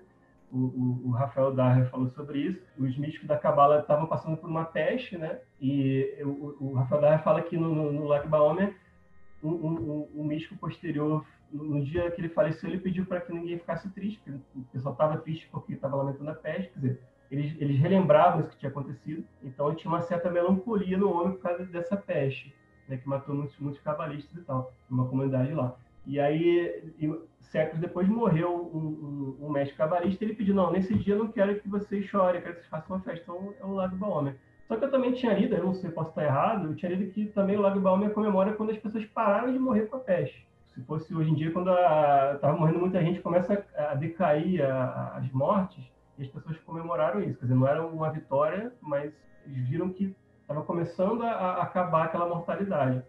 O, 0.51 0.57
o, 0.57 1.01
o 1.07 1.11
Rafael 1.11 1.53
Darrer 1.53 1.89
falou 1.89 2.07
sobre 2.07 2.39
isso. 2.39 2.61
Os 2.77 2.95
místicos 2.97 3.27
da 3.27 3.37
Cabala 3.37 3.79
estavam 3.79 4.05
passando 4.05 4.37
por 4.37 4.49
uma 4.49 4.63
peste, 4.63 5.17
né? 5.17 5.39
E 5.59 6.21
o, 6.21 6.55
o 6.59 6.73
Rafael 6.73 7.01
Darrer 7.01 7.23
fala 7.23 7.41
que 7.41 7.57
no, 7.57 7.73
no, 7.73 7.91
no 7.91 8.05
Lago 8.05 8.29
Baomer, 8.29 8.75
um, 9.43 9.49
um, 9.49 10.09
um, 10.15 10.23
místico 10.23 10.55
posterior, 10.57 11.25
no 11.51 11.83
dia 11.83 12.09
que 12.11 12.21
ele 12.21 12.29
faleceu, 12.29 12.69
ele 12.69 12.79
pediu 12.79 13.05
para 13.05 13.21
que 13.21 13.33
ninguém 13.33 13.57
ficasse 13.57 13.89
triste, 13.89 14.19
porque 14.23 14.39
o 14.55 14.61
pessoal 14.71 14.93
estava 14.93 15.17
triste 15.17 15.49
porque 15.51 15.73
estava 15.73 15.95
lamentando 15.95 16.29
a 16.29 16.35
peste. 16.35 16.71
Quer 16.73 16.79
dizer, 16.79 17.01
eles, 17.29 17.55
eles 17.59 17.77
relembravam 17.79 18.41
isso 18.41 18.51
que 18.51 18.57
tinha 18.57 18.69
acontecido, 18.69 19.23
então 19.43 19.73
tinha 19.75 19.91
uma 19.91 20.01
certa 20.01 20.29
melancolia 20.29 20.97
no 20.97 21.11
homem 21.11 21.33
por 21.33 21.41
causa 21.41 21.65
dessa 21.65 21.97
peste, 21.97 22.53
né, 22.87 22.97
que 22.97 23.07
matou 23.07 23.35
muitos, 23.35 23.57
muitos 23.59 23.81
cabalistas 23.81 24.35
e 24.37 24.45
tal, 24.45 24.71
numa 24.89 25.07
comunidade 25.07 25.53
lá. 25.53 25.75
E 26.05 26.19
aí, 26.19 26.93
séculos 27.41 27.81
depois, 27.81 28.07
morreu 28.07 28.71
um, 28.73 29.37
um, 29.41 29.47
um 29.47 29.49
mestre 29.49 29.75
cabalista 29.75 30.23
e 30.23 30.27
ele 30.27 30.35
pediu, 30.35 30.55
não, 30.55 30.71
nesse 30.71 30.93
dia 30.95 31.15
eu 31.15 31.19
não 31.19 31.31
quero 31.31 31.59
que 31.59 31.67
vocês 31.67 32.05
chorem, 32.05 32.39
eu 32.39 32.41
quero 32.41 32.55
que 32.55 32.61
vocês 32.61 32.69
façam 32.69 32.95
uma 32.95 33.03
festa. 33.03 33.23
Então, 33.23 33.53
é 33.59 33.65
o 33.65 33.73
Lago 33.73 33.95
Baomer. 33.95 34.37
Só 34.67 34.75
que 34.75 34.83
eu 34.83 34.91
também 34.91 35.13
tinha 35.13 35.33
lido, 35.33 35.55
eu 35.55 35.63
não 35.63 35.73
sei, 35.73 35.89
posso 35.91 36.09
estar 36.09 36.23
errado, 36.23 36.67
eu 36.67 36.75
tinha 36.75 36.93
lido 36.93 37.11
que 37.11 37.25
também 37.27 37.57
o 37.57 37.61
Lago 37.61 37.79
Baomer 37.79 38.11
comemora 38.11 38.53
quando 38.53 38.71
as 38.71 38.77
pessoas 38.77 39.05
pararam 39.05 39.51
de 39.51 39.59
morrer 39.59 39.87
com 39.87 39.97
a 39.97 39.99
peste. 39.99 40.47
Se 40.73 40.81
fosse 40.83 41.13
hoje 41.13 41.31
em 41.31 41.35
dia, 41.35 41.51
quando 41.51 41.71
estava 41.71 42.57
morrendo 42.57 42.79
muita 42.79 43.01
gente, 43.01 43.19
começa 43.19 43.65
a, 43.75 43.91
a 43.91 43.95
decair 43.95 44.63
a, 44.63 45.17
as 45.17 45.31
mortes, 45.31 45.83
e 46.17 46.23
as 46.23 46.29
pessoas 46.29 46.57
comemoraram 46.59 47.21
isso. 47.21 47.39
Quer 47.39 47.45
dizer, 47.45 47.55
não 47.55 47.67
era 47.67 47.85
uma 47.85 48.11
vitória, 48.11 48.73
mas 48.81 49.13
eles 49.45 49.67
viram 49.67 49.89
que 49.89 50.15
estava 50.47 50.63
começando 50.63 51.23
a, 51.23 51.31
a, 51.31 51.63
acabar 51.63 52.05
aquela 52.05 52.27
mortalidade. 52.27 53.03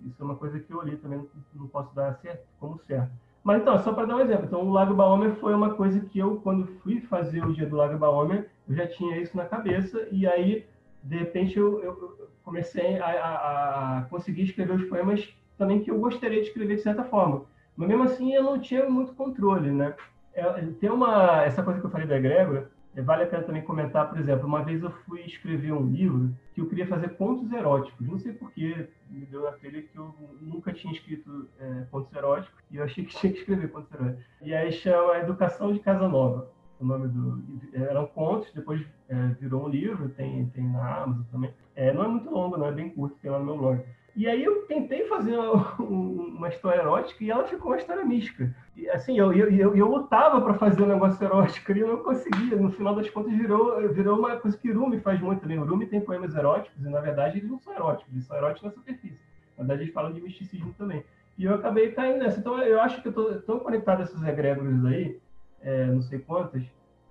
Isso 0.00 0.22
é 0.22 0.24
uma 0.24 0.36
coisa 0.36 0.60
que 0.60 0.72
eu 0.72 0.80
li 0.82 0.96
também, 0.96 1.26
não 1.52 1.66
posso 1.66 1.92
dar 1.94 2.14
certo, 2.14 2.46
como 2.60 2.78
certo. 2.78 3.10
Mas 3.42 3.60
então, 3.60 3.78
só 3.78 3.92
para 3.92 4.06
dar 4.06 4.16
um 4.16 4.20
exemplo. 4.20 4.46
Então, 4.46 4.62
o 4.62 4.72
Lago 4.72 4.94
Baomer 4.94 5.34
foi 5.34 5.54
uma 5.54 5.74
coisa 5.74 6.00
que 6.00 6.18
eu, 6.18 6.36
quando 6.36 6.66
fui 6.82 7.00
fazer 7.00 7.44
o 7.44 7.52
dia 7.52 7.66
do 7.66 7.76
Lago 7.76 7.98
Baomer, 7.98 8.48
eu 8.68 8.74
já 8.74 8.86
tinha 8.86 9.18
isso 9.18 9.36
na 9.36 9.44
cabeça. 9.44 10.08
E 10.10 10.26
aí, 10.26 10.66
de 11.02 11.18
repente, 11.18 11.58
eu, 11.58 11.82
eu 11.82 12.30
comecei 12.42 12.98
a, 12.98 13.06
a, 13.06 13.98
a 13.98 14.02
conseguir 14.02 14.44
escrever 14.44 14.74
os 14.74 14.84
poemas 14.84 15.28
também 15.58 15.82
que 15.82 15.90
eu 15.90 15.98
gostaria 15.98 16.40
de 16.40 16.48
escrever 16.48 16.76
de 16.76 16.82
certa 16.82 17.04
forma. 17.04 17.44
Mas 17.76 17.88
mesmo 17.88 18.04
assim, 18.04 18.32
eu 18.32 18.42
não 18.42 18.58
tinha 18.58 18.88
muito 18.88 19.12
controle, 19.14 19.70
né? 19.70 19.94
É, 20.32 20.44
tem 20.80 20.90
uma 20.90 21.42
essa 21.44 21.62
coisa 21.62 21.80
que 21.80 21.86
eu 21.86 21.90
falei 21.90 22.06
da 22.06 22.16
egrégora, 22.16 22.70
vale 23.02 23.24
a 23.24 23.26
pena 23.26 23.42
também 23.42 23.62
comentar, 23.62 24.08
por 24.08 24.18
exemplo, 24.18 24.46
uma 24.46 24.62
vez 24.62 24.82
eu 24.82 24.90
fui 24.90 25.20
escrever 25.22 25.72
um 25.72 25.90
livro 25.90 26.34
que 26.54 26.60
eu 26.60 26.68
queria 26.68 26.86
fazer 26.86 27.16
contos 27.16 27.52
eróticos. 27.52 28.06
Não 28.06 28.18
sei 28.18 28.32
porquê, 28.32 28.88
me 29.10 29.26
deu 29.26 29.42
na 29.42 29.52
telha 29.52 29.82
que 29.82 29.96
eu 29.96 30.14
nunca 30.40 30.72
tinha 30.72 30.92
escrito 30.92 31.48
é, 31.58 31.84
contos 31.90 32.12
eróticos 32.14 32.62
e 32.70 32.76
eu 32.76 32.84
achei 32.84 33.04
que 33.04 33.14
tinha 33.18 33.32
que 33.32 33.40
escrever 33.40 33.70
contos 33.70 33.92
eróticos. 33.92 34.24
E 34.42 34.54
aí 34.54 34.72
chama 34.72 35.18
Educação 35.18 35.72
de 35.72 35.80
Casa 35.80 36.08
Nova. 36.08 36.50
O 36.80 36.84
nome 36.84 37.08
do 37.08 37.42
eram 37.72 38.06
contos, 38.06 38.52
depois 38.52 38.84
é, 39.08 39.28
virou 39.40 39.64
um 39.64 39.68
livro, 39.68 40.08
tem 40.10 40.46
tem 40.46 40.68
na 40.68 41.02
Amazon 41.02 41.24
também. 41.30 41.54
É, 41.74 41.92
não 41.92 42.04
é 42.04 42.08
muito 42.08 42.30
longo, 42.30 42.56
não 42.56 42.66
é 42.66 42.72
bem 42.72 42.90
curto, 42.90 43.16
tem 43.22 43.30
lá 43.30 43.38
no 43.38 43.44
meu 43.44 43.56
blog. 43.56 43.82
E 44.16 44.28
aí 44.28 44.44
eu 44.44 44.62
tentei 44.66 45.06
fazer 45.06 45.36
uma, 45.36 45.74
uma, 45.82 46.48
história 46.48 46.80
erótica 46.80 47.24
e 47.24 47.30
ela 47.30 47.44
ficou 47.44 47.72
uma 47.72 47.78
história 47.78 48.04
mística. 48.04 48.54
E, 48.76 48.88
assim, 48.90 49.18
eu, 49.18 49.32
eu, 49.32 49.50
eu, 49.50 49.76
eu 49.76 49.88
lutava 49.88 50.40
para 50.40 50.54
fazer 50.54 50.82
um 50.82 50.86
negócio 50.86 51.22
erótico 51.24 51.72
e 51.72 51.80
eu 51.80 51.88
não 51.88 52.02
conseguia. 52.02 52.56
No 52.56 52.70
final 52.70 52.94
das 52.94 53.10
contas, 53.10 53.32
virou, 53.32 53.88
virou 53.92 54.18
uma 54.18 54.36
coisa 54.36 54.56
que 54.56 54.70
Rumi 54.70 55.00
faz 55.00 55.20
muito 55.20 55.40
também. 55.40 55.58
O 55.58 55.64
Rumi 55.64 55.86
tem 55.86 56.00
poemas 56.00 56.34
eróticos 56.34 56.84
e, 56.84 56.88
na 56.88 57.00
verdade, 57.00 57.38
eles 57.38 57.50
não 57.50 57.58
são 57.58 57.74
eróticos, 57.74 58.12
eles 58.12 58.24
são 58.24 58.36
eróticos 58.36 58.62
na 58.62 58.70
superfície. 58.70 59.18
Na 59.56 59.64
verdade, 59.64 59.82
eles 59.82 59.94
falam 59.94 60.12
de 60.12 60.20
misticismo 60.20 60.72
também. 60.78 61.04
E 61.36 61.44
eu 61.44 61.54
acabei 61.54 61.90
caindo 61.90 62.18
nessa. 62.18 62.38
Então, 62.38 62.56
eu 62.62 62.80
acho 62.80 63.02
que 63.02 63.08
eu 63.08 63.10
estou 63.10 63.40
tão 63.42 63.58
conectado 63.58 64.00
a 64.00 64.04
esses 64.04 64.22
egrégoras 64.22 64.84
aí, 64.84 65.18
é, 65.60 65.86
não 65.86 66.02
sei 66.02 66.20
quantas, 66.20 66.62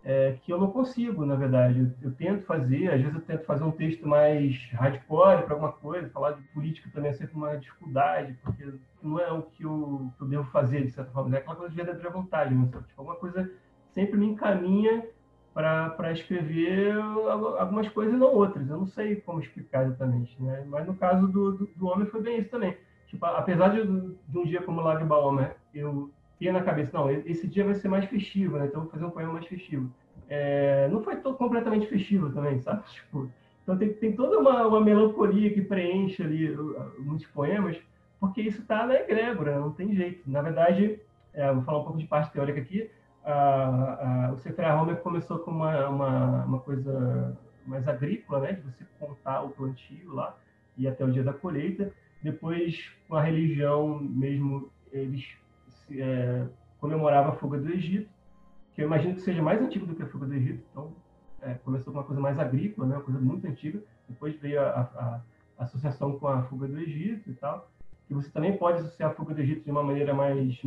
é, 0.05 0.37
que 0.41 0.51
eu 0.51 0.59
não 0.59 0.69
consigo, 0.69 1.25
na 1.25 1.35
verdade. 1.35 1.79
Eu, 1.79 2.09
eu, 2.09 2.15
tento 2.15 2.45
fazer, 2.45 2.91
às 2.91 3.01
vezes 3.01 3.15
eu 3.15 3.21
tento 3.21 3.45
fazer 3.45 3.63
um 3.63 3.71
texto 3.71 4.07
mais 4.07 4.69
hardcore 4.73 5.43
para 5.43 5.53
alguma 5.53 5.71
coisa, 5.71 6.09
falar 6.09 6.33
de 6.33 6.41
política 6.49 6.89
também 6.93 7.11
é 7.11 7.13
sempre 7.13 7.35
uma 7.35 7.57
dificuldade, 7.57 8.37
porque 8.43 8.73
não 9.01 9.19
é 9.19 9.31
o 9.31 9.43
que 9.43 9.63
eu, 9.63 10.11
que 10.17 10.23
eu 10.23 10.27
devo 10.27 10.43
fazer, 10.51 10.85
de 10.85 10.91
certa 10.91 11.11
forma. 11.11 11.35
É 11.35 11.39
aquela 11.39 11.55
coisa 11.55 11.71
de 11.71 11.77
verdadeira 11.77 12.09
vontade, 12.09 12.53
né? 12.53 12.65
tipo, 12.65 12.83
alguma 12.97 13.15
coisa 13.15 13.49
sempre 13.91 14.17
me 14.17 14.27
encaminha 14.27 15.05
para 15.53 16.11
escrever 16.11 16.95
algumas 17.59 17.87
coisas 17.89 18.13
e 18.13 18.17
não 18.17 18.33
outras. 18.33 18.67
Eu 18.67 18.77
não 18.77 18.87
sei 18.87 19.17
como 19.17 19.39
explicar 19.39 19.85
exatamente, 19.85 20.35
né? 20.41 20.65
Mas 20.67 20.87
no 20.87 20.95
caso 20.95 21.27
do, 21.27 21.51
do, 21.51 21.69
do 21.75 21.87
homem 21.87 22.07
foi 22.07 22.21
bem 22.21 22.39
isso 22.39 22.49
também. 22.49 22.75
Tipo, 23.07 23.27
apesar 23.27 23.69
de, 23.69 23.85
de 23.85 24.37
um 24.37 24.43
dia 24.43 24.63
como 24.63 24.81
o 24.81 24.83
Lágrima 24.83 25.15
Homer 25.15 25.55
eu 25.73 26.11
na 26.51 26.63
cabeça, 26.63 26.97
não, 26.97 27.09
esse 27.09 27.47
dia 27.47 27.63
vai 27.63 27.75
ser 27.75 27.87
mais 27.87 28.05
festivo, 28.05 28.57
né? 28.57 28.65
Então 28.65 28.81
vou 28.81 28.89
fazer 28.89 29.05
um 29.05 29.09
poema 29.09 29.33
mais 29.33 29.45
festivo. 29.45 29.89
É, 30.27 30.87
não 30.89 31.01
foi 31.03 31.17
todo 31.17 31.37
completamente 31.37 31.87
festivo 31.87 32.31
também, 32.31 32.59
sabe? 32.59 32.83
Tipo, 32.91 33.29
então 33.63 33.77
tem, 33.77 33.93
tem 33.93 34.13
toda 34.13 34.39
uma, 34.39 34.67
uma 34.67 34.81
melancolia 34.81 35.53
que 35.53 35.61
preenche 35.61 36.21
ali 36.21 36.53
muitos 36.99 37.25
poemas, 37.27 37.77
porque 38.19 38.41
isso 38.41 38.61
está 38.61 38.85
na 38.85 38.95
egrégora, 38.95 39.59
não 39.59 39.71
tem 39.71 39.95
jeito. 39.95 40.29
Na 40.29 40.41
verdade, 40.41 40.99
é, 41.33 41.51
vou 41.53 41.63
falar 41.63 41.79
um 41.79 41.83
pouco 41.83 41.97
de 41.97 42.05
parte 42.05 42.33
teórica 42.33 42.59
aqui, 42.59 42.89
a, 43.23 44.27
a, 44.27 44.31
o 44.33 44.37
Sefer 44.37 44.75
Homer 44.75 44.97
começou 44.97 45.39
com 45.39 45.51
uma, 45.51 45.87
uma, 45.87 46.45
uma, 46.45 46.59
coisa 46.59 47.37
mais 47.65 47.87
agrícola, 47.87 48.41
né? 48.41 48.53
De 48.53 48.61
você 48.61 48.85
contar 48.99 49.41
o 49.43 49.49
plantio 49.49 50.13
lá 50.13 50.37
e 50.77 50.87
até 50.87 51.05
o 51.05 51.11
dia 51.11 51.23
da 51.23 51.33
colheita. 51.33 51.91
Depois, 52.21 52.91
com 53.07 53.15
a 53.15 53.21
religião 53.21 53.99
mesmo, 53.99 54.69
eles 54.91 55.37
é, 55.91 56.45
comemorava 56.79 57.29
a 57.29 57.35
fuga 57.35 57.57
do 57.57 57.69
Egito, 57.69 58.09
que 58.73 58.81
eu 58.81 58.87
imagino 58.87 59.15
que 59.15 59.21
seja 59.21 59.41
mais 59.41 59.61
antigo 59.61 59.85
do 59.85 59.95
que 59.95 60.03
a 60.03 60.07
fuga 60.07 60.25
do 60.25 60.33
Egito. 60.33 60.63
Então, 60.71 60.91
é, 61.41 61.53
começou 61.55 61.93
com 61.93 61.99
uma 61.99 62.05
coisa 62.05 62.21
mais 62.21 62.39
agrícola, 62.39 62.87
né, 62.87 62.95
uma 62.95 63.03
coisa 63.03 63.19
muito 63.19 63.47
antiga. 63.47 63.81
Depois 64.07 64.35
veio 64.39 64.61
a, 64.61 64.69
a, 64.69 65.21
a, 65.57 65.63
associação 65.63 66.17
com 66.17 66.27
a 66.27 66.43
fuga 66.43 66.67
do 66.67 66.79
Egito 66.79 67.29
e 67.29 67.33
tal. 67.33 67.69
E 68.09 68.13
você 68.13 68.29
também 68.29 68.57
pode 68.57 68.79
associar 68.79 69.11
a 69.11 69.13
fuga 69.13 69.33
do 69.33 69.41
Egito 69.41 69.63
de 69.63 69.71
uma 69.71 69.83
maneira 69.83 70.13
mais, 70.13 70.59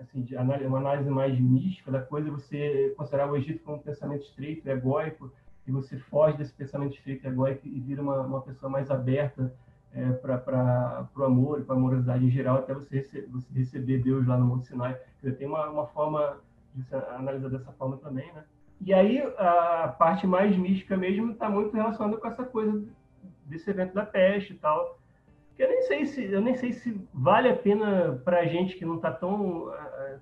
assim, 0.00 0.22
de 0.22 0.36
análise, 0.36 0.66
uma 0.66 0.78
análise 0.78 1.10
mais 1.10 1.38
mística 1.38 1.90
da 1.90 2.00
coisa. 2.00 2.30
Você 2.30 2.94
considerar 2.96 3.30
o 3.30 3.36
Egito 3.36 3.62
como 3.62 3.76
um 3.76 3.80
pensamento 3.80 4.22
estreito, 4.22 4.68
egóico, 4.68 5.32
e 5.66 5.70
você 5.70 5.98
foge 5.98 6.36
desse 6.36 6.52
pensamento 6.52 6.96
estreito, 6.96 7.26
egóico 7.26 7.66
e 7.66 7.78
vira 7.80 8.02
uma, 8.02 8.20
uma 8.22 8.40
pessoa 8.40 8.70
mais 8.70 8.90
aberta 8.90 9.52
é, 9.92 10.12
para 10.12 11.08
o 11.16 11.22
amor 11.24 11.62
para 11.62 11.74
a 11.74 11.78
amorosidade 11.78 12.24
em 12.24 12.30
geral, 12.30 12.58
até 12.58 12.72
você, 12.74 12.96
rece 12.96 13.22
você 13.30 13.52
receber 13.52 14.02
Deus 14.02 14.26
lá 14.26 14.38
no 14.38 14.46
Monte 14.46 14.66
Sinai. 14.66 14.96
Dizer, 15.22 15.36
tem 15.36 15.46
uma, 15.46 15.68
uma 15.68 15.86
forma 15.88 16.38
de 16.74 16.82
se 16.84 16.94
analisar 16.94 17.48
dessa 17.48 17.72
forma 17.72 17.96
também, 17.96 18.32
né? 18.32 18.44
E 18.80 18.94
aí 18.94 19.20
a 19.36 19.94
parte 19.98 20.26
mais 20.26 20.56
mística 20.56 20.96
mesmo 20.96 21.32
está 21.32 21.50
muito 21.50 21.74
relacionada 21.74 22.16
com 22.16 22.26
essa 22.26 22.44
coisa 22.44 22.82
desse 23.44 23.68
evento 23.68 23.92
da 23.92 24.06
peste 24.06 24.54
e 24.54 24.56
tal. 24.56 24.98
Eu 25.58 25.68
nem 25.68 25.82
sei 25.82 26.06
se 26.06 26.24
eu 26.24 26.40
nem 26.40 26.56
sei 26.56 26.72
se 26.72 26.98
vale 27.12 27.48
a 27.48 27.56
pena 27.56 28.18
para 28.24 28.40
a 28.40 28.46
gente 28.46 28.76
que 28.76 28.86
não 28.86 28.96
está 28.96 29.12
tão 29.12 29.68
uh, 29.68 29.74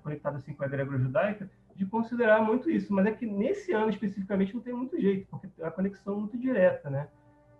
conectado 0.03 0.35
assim 0.35 0.53
com 0.53 0.63
a 0.63 0.65
egrégora 0.65 0.99
judaica 0.99 1.49
de 1.73 1.85
considerar 1.85 2.41
muito 2.41 2.69
isso, 2.69 2.93
mas 2.93 3.05
é 3.05 3.11
que 3.11 3.25
nesse 3.25 3.71
ano 3.71 3.89
especificamente 3.89 4.53
não 4.53 4.61
tem 4.61 4.73
muito 4.73 4.99
jeito, 4.99 5.25
porque 5.31 5.47
a 5.61 5.71
conexão 5.71 6.15
é 6.15 6.19
muito 6.19 6.37
direta, 6.37 6.89
né? 6.89 7.07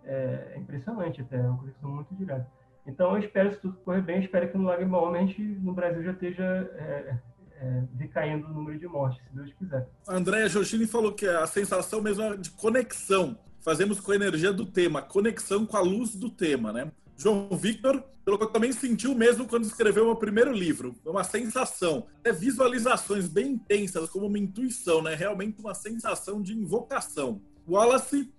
É, 0.04 0.52
é 0.54 0.58
impressionante 0.58 1.20
até, 1.20 1.36
é 1.36 1.42
uma 1.42 1.58
conexão 1.58 1.90
muito 1.90 2.14
direta. 2.14 2.46
Então 2.86 3.12
eu 3.12 3.18
espero, 3.18 3.52
se 3.52 3.60
tudo 3.60 3.76
correr 3.84 4.02
bem, 4.02 4.20
espero 4.20 4.50
que 4.50 4.56
no 4.56 4.64
Lago 4.64 5.14
a 5.14 5.18
gente, 5.18 5.42
no 5.42 5.72
Brasil, 5.72 6.02
já 6.02 6.12
esteja 6.12 6.44
é, 6.44 7.18
é, 7.60 7.82
decaindo 7.92 8.46
o 8.46 8.52
número 8.52 8.78
de 8.78 8.86
mortes, 8.86 9.22
se 9.28 9.34
Deus 9.34 9.52
quiser. 9.54 9.88
A 10.08 10.14
Andréa 10.14 10.48
Giorgini 10.48 10.86
falou 10.86 11.12
que 11.12 11.26
a 11.26 11.46
sensação 11.46 12.00
mesmo 12.00 12.22
é 12.22 12.36
de 12.36 12.50
conexão. 12.50 13.38
Fazemos 13.60 14.00
com 14.00 14.12
a 14.12 14.16
energia 14.16 14.52
do 14.52 14.64
tema, 14.64 15.02
conexão 15.02 15.66
com 15.66 15.76
a 15.76 15.80
luz 15.80 16.16
do 16.16 16.30
tema, 16.30 16.72
né? 16.72 16.90
João 17.16 17.50
Victor 17.50 18.02
pelo 18.24 18.38
que 18.38 18.52
também 18.52 18.72
sentiu 18.72 19.14
mesmo 19.14 19.46
quando 19.46 19.64
escreveu 19.64 20.04
meu 20.04 20.16
primeiro 20.16 20.52
livro. 20.52 20.94
Uma 21.04 21.24
sensação, 21.24 22.06
é 22.22 22.32
visualizações 22.32 23.26
bem 23.26 23.52
intensas, 23.52 24.08
como 24.08 24.26
uma 24.26 24.38
intuição, 24.38 25.02
né? 25.02 25.14
Realmente 25.14 25.60
uma 25.60 25.74
sensação 25.74 26.40
de 26.40 26.54
invocação. 26.54 27.42
Wallace, 27.68 28.32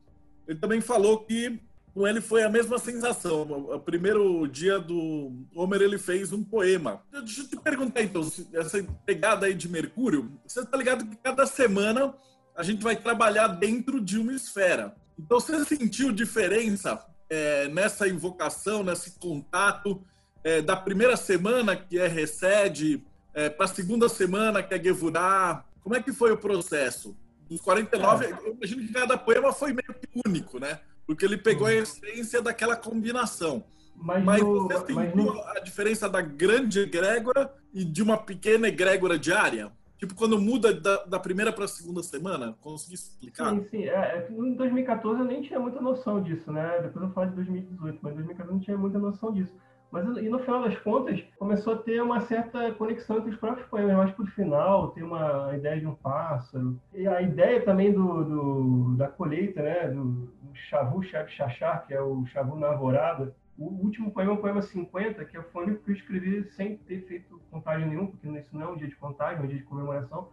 ele 0.52 0.60
também 0.60 0.82
falou 0.82 1.20
que 1.20 1.62
com 1.94 2.08
ele 2.08 2.20
foi 2.22 2.44
a 2.44 2.50
mesma 2.50 2.78
sensação. 2.78 3.42
O 3.44 3.80
primeiro 3.80 4.46
dia 4.48 4.80
do 4.80 5.32
Homer 5.56 5.82
ele 5.82 5.98
fez 5.98 6.32
um 6.34 6.44
poema. 6.44 7.02
Deixa 7.12 7.42
eu 7.42 7.48
te 7.48 7.58
perguntar 7.58 8.02
então, 8.02 8.22
essa 8.54 8.84
pegada 9.06 9.46
aí 9.46 9.54
de 9.54 9.70
Mercúrio, 9.70 10.32
você 10.46 10.66
tá 10.66 10.78
ligado 10.78 11.06
que 11.06 11.16
cada 11.18 11.46
semana 11.46 12.14
a 12.56 12.64
gente 12.64 12.84
vai 12.84 12.96
trabalhar 12.96 13.48
dentro 13.48 14.02
de 14.02 14.18
uma 14.18 14.34
esfera. 14.34 14.94
Então 15.18 15.40
você 15.40 15.64
sentiu 15.64 16.12
diferença 16.12 17.06
é, 17.30 17.70
nessa 17.70 18.08
invocação, 18.08 18.84
nesse 18.84 19.12
contato 19.20 20.02
é, 20.44 20.62
da 20.62 20.76
primeira 20.76 21.16
semana 21.16 21.76
que 21.78 21.98
é 21.98 22.08
Recede 22.08 23.06
é, 23.34 23.50
para 23.50 23.66
a 23.66 23.70
segunda 23.70 24.10
semana 24.10 24.62
que 24.62 24.74
é 24.74 24.84
Gevurá? 24.84 25.64
Como 25.82 25.96
é 25.96 26.02
que 26.02 26.12
foi 26.12 26.32
o 26.32 26.38
processo? 26.38 27.16
Dos 27.52 27.62
49, 27.62 28.26
é. 28.26 28.32
eu 28.32 28.54
imagino 28.54 28.82
que 28.88 28.94
cada 28.94 29.18
poema 29.18 29.52
foi 29.52 29.74
meio 29.74 29.94
que 29.94 30.08
único, 30.26 30.58
né? 30.58 30.80
porque 31.12 31.26
ele 31.26 31.38
pegou 31.38 31.68
a 31.68 31.74
essência 31.74 32.42
daquela 32.42 32.74
combinação. 32.74 33.66
Mas, 33.96 34.24
mas 34.24 34.42
no, 34.42 34.64
você 34.64 34.78
sentiu 34.78 34.96
mas 34.96 35.14
no... 35.14 35.42
a 35.42 35.60
diferença 35.60 36.10
da 36.10 36.22
grande 36.22 36.80
egrégora 36.80 37.54
e 37.74 37.84
de 37.84 38.02
uma 38.02 38.18
pequena 38.18 38.70
egrégora 38.70 39.20
diária? 39.20 39.70
Tipo, 39.98 40.16
quando 40.16 40.40
muda 40.40 40.74
da, 40.74 41.04
da 41.04 41.20
primeira 41.20 41.52
para 41.52 41.66
a 41.66 41.68
segunda 41.68 42.02
semana? 42.02 42.56
Consegui 42.62 42.96
explicar? 42.96 43.52
Sim, 43.52 43.68
sim. 43.70 43.84
É, 43.84 43.90
é 43.92 44.28
em 44.32 44.54
2014 44.54 45.20
eu 45.20 45.26
nem 45.26 45.42
tinha 45.42 45.60
muita 45.60 45.82
noção 45.82 46.24
disso, 46.24 46.50
né? 46.50 46.80
Depois 46.82 47.06
eu 47.06 47.12
falo 47.12 47.30
de 47.30 47.36
2018, 47.36 48.00
mas 48.02 48.14
em 48.14 48.16
2014 48.16 48.50
eu 48.50 48.54
não 48.54 48.60
tinha 48.64 48.78
muita 48.78 48.98
noção 48.98 49.34
disso. 49.34 49.54
Mas 49.92 50.06
e 50.18 50.30
no 50.30 50.40
final 50.40 50.64
das 50.64 50.78
contas, 50.80 51.22
começou 51.38 51.74
a 51.74 51.78
ter 51.78 52.02
uma 52.02 52.22
certa 52.22 52.72
conexão 52.74 53.18
entre 53.18 53.32
os 53.32 53.36
próprios 53.36 53.68
poemas. 53.68 53.98
Mais 53.98 54.12
para 54.12 54.24
o 54.24 54.28
final, 54.28 54.92
tem 54.92 55.04
uma 55.04 55.52
ideia 55.54 55.82
de 55.82 55.86
um 55.86 55.94
pássaro. 55.94 56.80
E 56.94 57.06
a 57.06 57.22
ideia 57.22 57.62
também 57.62 57.92
do, 57.92 58.24
do 58.24 58.96
da 58.96 59.10
colheita, 59.10 59.62
né? 59.62 59.90
Do, 59.90 60.04
do 60.06 60.56
Chavu 60.56 61.04
Chachar, 61.04 61.86
que 61.86 61.94
é 61.94 62.02
o 62.02 62.26
Chavu 62.28 62.58
na 62.58 62.68
Alvorada. 62.68 63.36
O 63.58 63.66
último 63.66 64.12
poema 64.12 64.32
é 64.32 64.34
o 64.34 64.38
poema 64.38 64.62
50, 64.62 65.26
que 65.26 65.40
foi 65.42 65.64
o 65.64 65.68
único 65.68 65.84
que 65.84 65.92
eu 65.92 65.96
escrevi 65.96 66.50
sem 66.52 66.78
ter 66.78 67.02
feito 67.02 67.42
contagem 67.52 67.88
nenhuma, 67.90 68.08
porque 68.08 68.28
isso 68.28 68.50
não 68.54 68.62
é 68.62 68.68
um 68.70 68.78
dia 68.78 68.88
de 68.88 68.96
contagem, 68.96 69.42
é 69.42 69.44
um 69.44 69.48
dia 69.48 69.58
de 69.58 69.64
comemoração. 69.64 70.30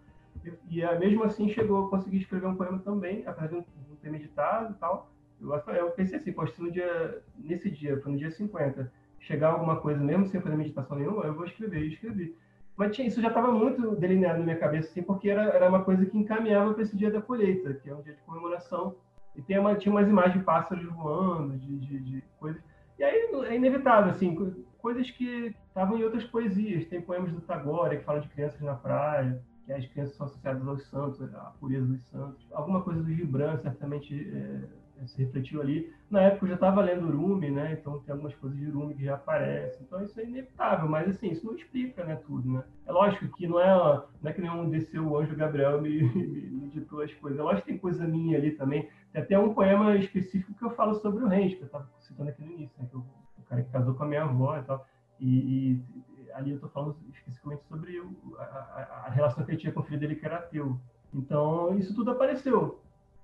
E, 0.70 0.80
e 0.80 0.98
mesmo 0.98 1.24
assim 1.24 1.48
chegou 1.48 1.86
a 1.86 1.90
conseguir 1.90 2.18
escrever 2.18 2.46
um 2.46 2.54
poema 2.54 2.78
também, 2.78 3.26
apesar 3.26 3.48
de 3.48 3.54
não 3.54 3.64
ter 4.00 4.08
meditado 4.08 4.72
e 4.72 4.78
tal. 4.78 5.10
Eu, 5.40 5.52
eu 5.74 5.90
pensei 5.90 6.16
assim, 6.16 6.32
poxa, 6.32 6.54
no 6.58 6.70
dia, 6.70 7.22
nesse 7.36 7.68
dia, 7.70 8.00
foi 8.00 8.12
no 8.12 8.18
dia 8.18 8.30
50 8.30 8.90
chegar 9.20 9.50
alguma 9.50 9.76
coisa, 9.76 10.02
mesmo 10.02 10.26
sem 10.26 10.40
fazer 10.40 10.56
meditação 10.56 10.96
nenhuma, 10.96 11.24
eu 11.24 11.34
vou 11.34 11.44
escrever, 11.44 11.82
e 11.82 11.92
escrevi. 11.92 12.34
Mas 12.76 12.94
tinha, 12.94 13.08
isso 13.08 13.20
já 13.20 13.28
estava 13.28 13.50
muito 13.50 13.96
delineado 13.96 14.38
na 14.38 14.44
minha 14.44 14.56
cabeça, 14.56 14.88
assim, 14.88 15.02
porque 15.02 15.28
era, 15.28 15.42
era 15.42 15.68
uma 15.68 15.82
coisa 15.82 16.06
que 16.06 16.16
encaminhava 16.16 16.72
para 16.72 16.84
esse 16.84 16.96
dia 16.96 17.10
da 17.10 17.20
colheita, 17.20 17.74
que 17.74 17.90
é 17.90 17.94
um 17.94 18.02
dia 18.02 18.14
de 18.14 18.20
comemoração. 18.22 18.94
E 19.34 19.42
tem 19.42 19.58
uma, 19.58 19.74
tinha 19.74 19.92
umas 19.92 20.08
imagens 20.08 20.38
de 20.38 20.44
pássaros 20.44 20.84
voando, 20.84 21.56
de, 21.58 21.76
de, 21.78 21.98
de 21.98 22.24
coisas. 22.38 22.62
E 22.96 23.02
aí 23.04 23.30
é 23.46 23.54
inevitável, 23.56 24.10
assim, 24.10 24.34
coisas 24.78 25.10
que 25.10 25.54
estavam 25.68 25.98
em 25.98 26.04
outras 26.04 26.24
poesias. 26.24 26.86
Tem 26.86 27.00
poemas 27.00 27.32
do 27.32 27.40
Tagore 27.40 27.98
que 27.98 28.04
falam 28.04 28.20
de 28.20 28.28
crianças 28.28 28.60
na 28.60 28.74
praia, 28.74 29.42
que 29.66 29.72
as 29.72 29.86
crianças 29.86 30.16
são 30.16 30.26
associadas 30.26 30.66
aos 30.66 30.86
santos, 30.88 31.34
à 31.34 31.52
pureza 31.60 31.86
dos 31.86 32.04
santos. 32.08 32.46
Alguma 32.52 32.80
coisa 32.82 33.02
do 33.02 33.12
Gibran, 33.12 33.58
certamente, 33.58 34.14
é, 34.34 34.60
se 35.06 35.22
refletiu 35.22 35.60
ali. 35.60 35.92
Na 36.10 36.22
época 36.22 36.44
eu 36.44 36.48
já 36.48 36.54
estava 36.54 36.80
lendo 36.80 37.10
Rumi, 37.10 37.50
né? 37.50 37.72
Então 37.72 37.98
tem 38.00 38.12
algumas 38.12 38.34
coisas 38.34 38.58
de 38.58 38.68
Rumi 38.68 38.94
que 38.94 39.04
já 39.04 39.14
aparecem. 39.14 39.82
Então 39.82 40.02
isso 40.02 40.18
é 40.20 40.24
inevitável, 40.24 40.88
mas 40.88 41.08
assim, 41.08 41.30
isso 41.30 41.46
não 41.46 41.54
explica, 41.54 42.04
né, 42.04 42.16
tudo, 42.26 42.50
né? 42.50 42.64
É 42.86 42.92
lógico 42.92 43.28
que 43.36 43.46
não 43.46 43.60
é, 43.60 43.74
não 44.22 44.30
é 44.30 44.32
que 44.32 44.40
nenhum 44.40 44.68
desceu 44.68 45.06
o 45.06 45.16
anjo 45.16 45.36
Gabriel 45.36 45.80
me, 45.82 46.02
me, 46.02 46.24
me 46.50 46.68
ditou 46.68 47.02
as 47.02 47.12
coisas. 47.14 47.38
É 47.38 47.42
lógico 47.42 47.66
que 47.66 47.72
tem 47.72 47.78
coisa 47.78 48.06
minha 48.06 48.38
ali 48.38 48.52
também. 48.52 48.88
Tem 49.12 49.22
até 49.22 49.38
um 49.38 49.54
poema 49.54 49.96
específico 49.96 50.54
que 50.54 50.64
eu 50.64 50.70
falo 50.70 50.94
sobre 50.96 51.24
o 51.24 51.28
Rente, 51.28 51.56
que 51.56 51.62
eu 51.62 51.66
estava 51.66 51.88
citando 52.00 52.30
aqui 52.30 52.42
no 52.42 52.52
início, 52.52 52.74
né? 52.78 52.86
Que 52.88 52.96
eu, 52.96 53.04
o 53.38 53.42
cara 53.42 53.62
que 53.62 53.70
casou 53.70 53.94
com 53.94 54.04
a 54.04 54.06
minha 54.06 54.24
avó 54.24 54.58
e 54.58 54.62
tal. 54.62 54.86
E, 55.20 55.72
e 55.72 56.32
ali 56.32 56.50
eu 56.50 56.56
estou 56.56 56.70
falando 56.70 56.96
especificamente 57.12 57.64
sobre 57.64 57.98
o, 58.00 58.36
a, 58.38 58.42
a, 58.42 59.02
a, 59.06 59.10
relação 59.10 59.44
que 59.44 59.50
ele 59.50 59.58
tinha 59.58 59.72
com 59.72 59.80
o 59.80 59.82
filho 59.82 59.98
dele 59.98 60.16
que 60.16 60.24
era 60.24 60.36
ateu. 60.38 60.78
Então, 61.12 61.76
isso 61.78 61.94
tudo 61.94 62.10
apareceu. 62.10 62.80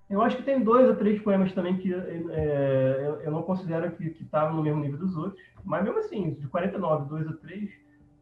Eu 0.09 0.21
acho 0.23 0.37
que 0.37 0.43
tem 0.43 0.63
dois 0.63 0.89
ou 0.89 0.97
três 0.97 1.21
poemas 1.21 1.53
também 1.53 1.79
que 1.79 1.93
é, 1.93 3.03
eu, 3.07 3.21
eu, 3.23 3.31
não 3.31 3.43
considero 3.43 3.91
que 3.93 4.05
estavam 4.05 4.55
no 4.57 4.63
mesmo 4.63 4.81
nível 4.81 4.99
dos 4.99 5.17
outros, 5.17 5.43
mas 5.65 5.83
mesmo 5.83 5.99
assim, 5.99 6.35
de 6.35 6.47
49, 6.47 7.09
dois 7.09 7.27
ou 7.27 7.35
três, 7.35 7.71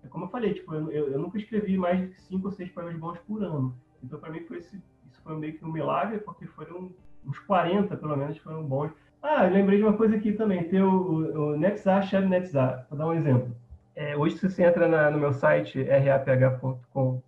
é 0.05 0.09
como 0.09 0.27
eu 0.27 0.29
falei, 0.29 0.55
tipo, 0.55 0.75
eu, 0.75 0.91
eu, 0.91 1.19
nunca 1.19 1.39
escrevi 1.39 1.77
mais 1.77 2.01
de 2.01 2.15
cinco 2.23 2.47
ou 2.47 2.53
seis 2.53 2.71
poemas 2.71 2.97
bons 2.97 3.19
por 3.21 3.43
ano. 3.43 3.75
Então, 4.03 4.19
para 4.19 4.31
mim, 4.31 4.41
foi 4.41 4.59
esse, 4.59 4.77
isso 4.77 5.21
foi 5.23 5.37
meio 5.37 5.55
que 5.55 5.65
um 5.65 5.73
milagre, 5.73 6.19
porque 6.19 6.47
foram 6.47 6.91
uns 7.27 7.39
40, 7.41 7.97
pelo 7.97 8.17
menos, 8.17 8.39
foram 8.39 8.65
bons. 8.65 8.93
Ah, 9.23 9.47
eu 9.47 9.53
lembrei 9.53 9.79
de 9.79 9.85
uma 9.85 9.97
coisa 9.97 10.17
aqui 10.17 10.33
também, 10.33 10.69
tem 10.69 10.83
o, 10.83 10.91
o, 10.91 11.53
o 11.53 11.57
Nexar, 11.57 12.03
Chave 12.03 12.27
Nexar, 12.29 12.87
vou 12.89 12.99
dar 12.99 13.07
um 13.07 13.15
exemplo. 13.15 13.55
É, 13.95 14.17
hoje, 14.17 14.39
se 14.39 14.49
você 14.49 14.65
entra 14.65 14.89
na, 14.89 15.11
no 15.11 15.19
meu 15.19 15.33
site, 15.33 15.83
raph.com.br, 15.83 17.23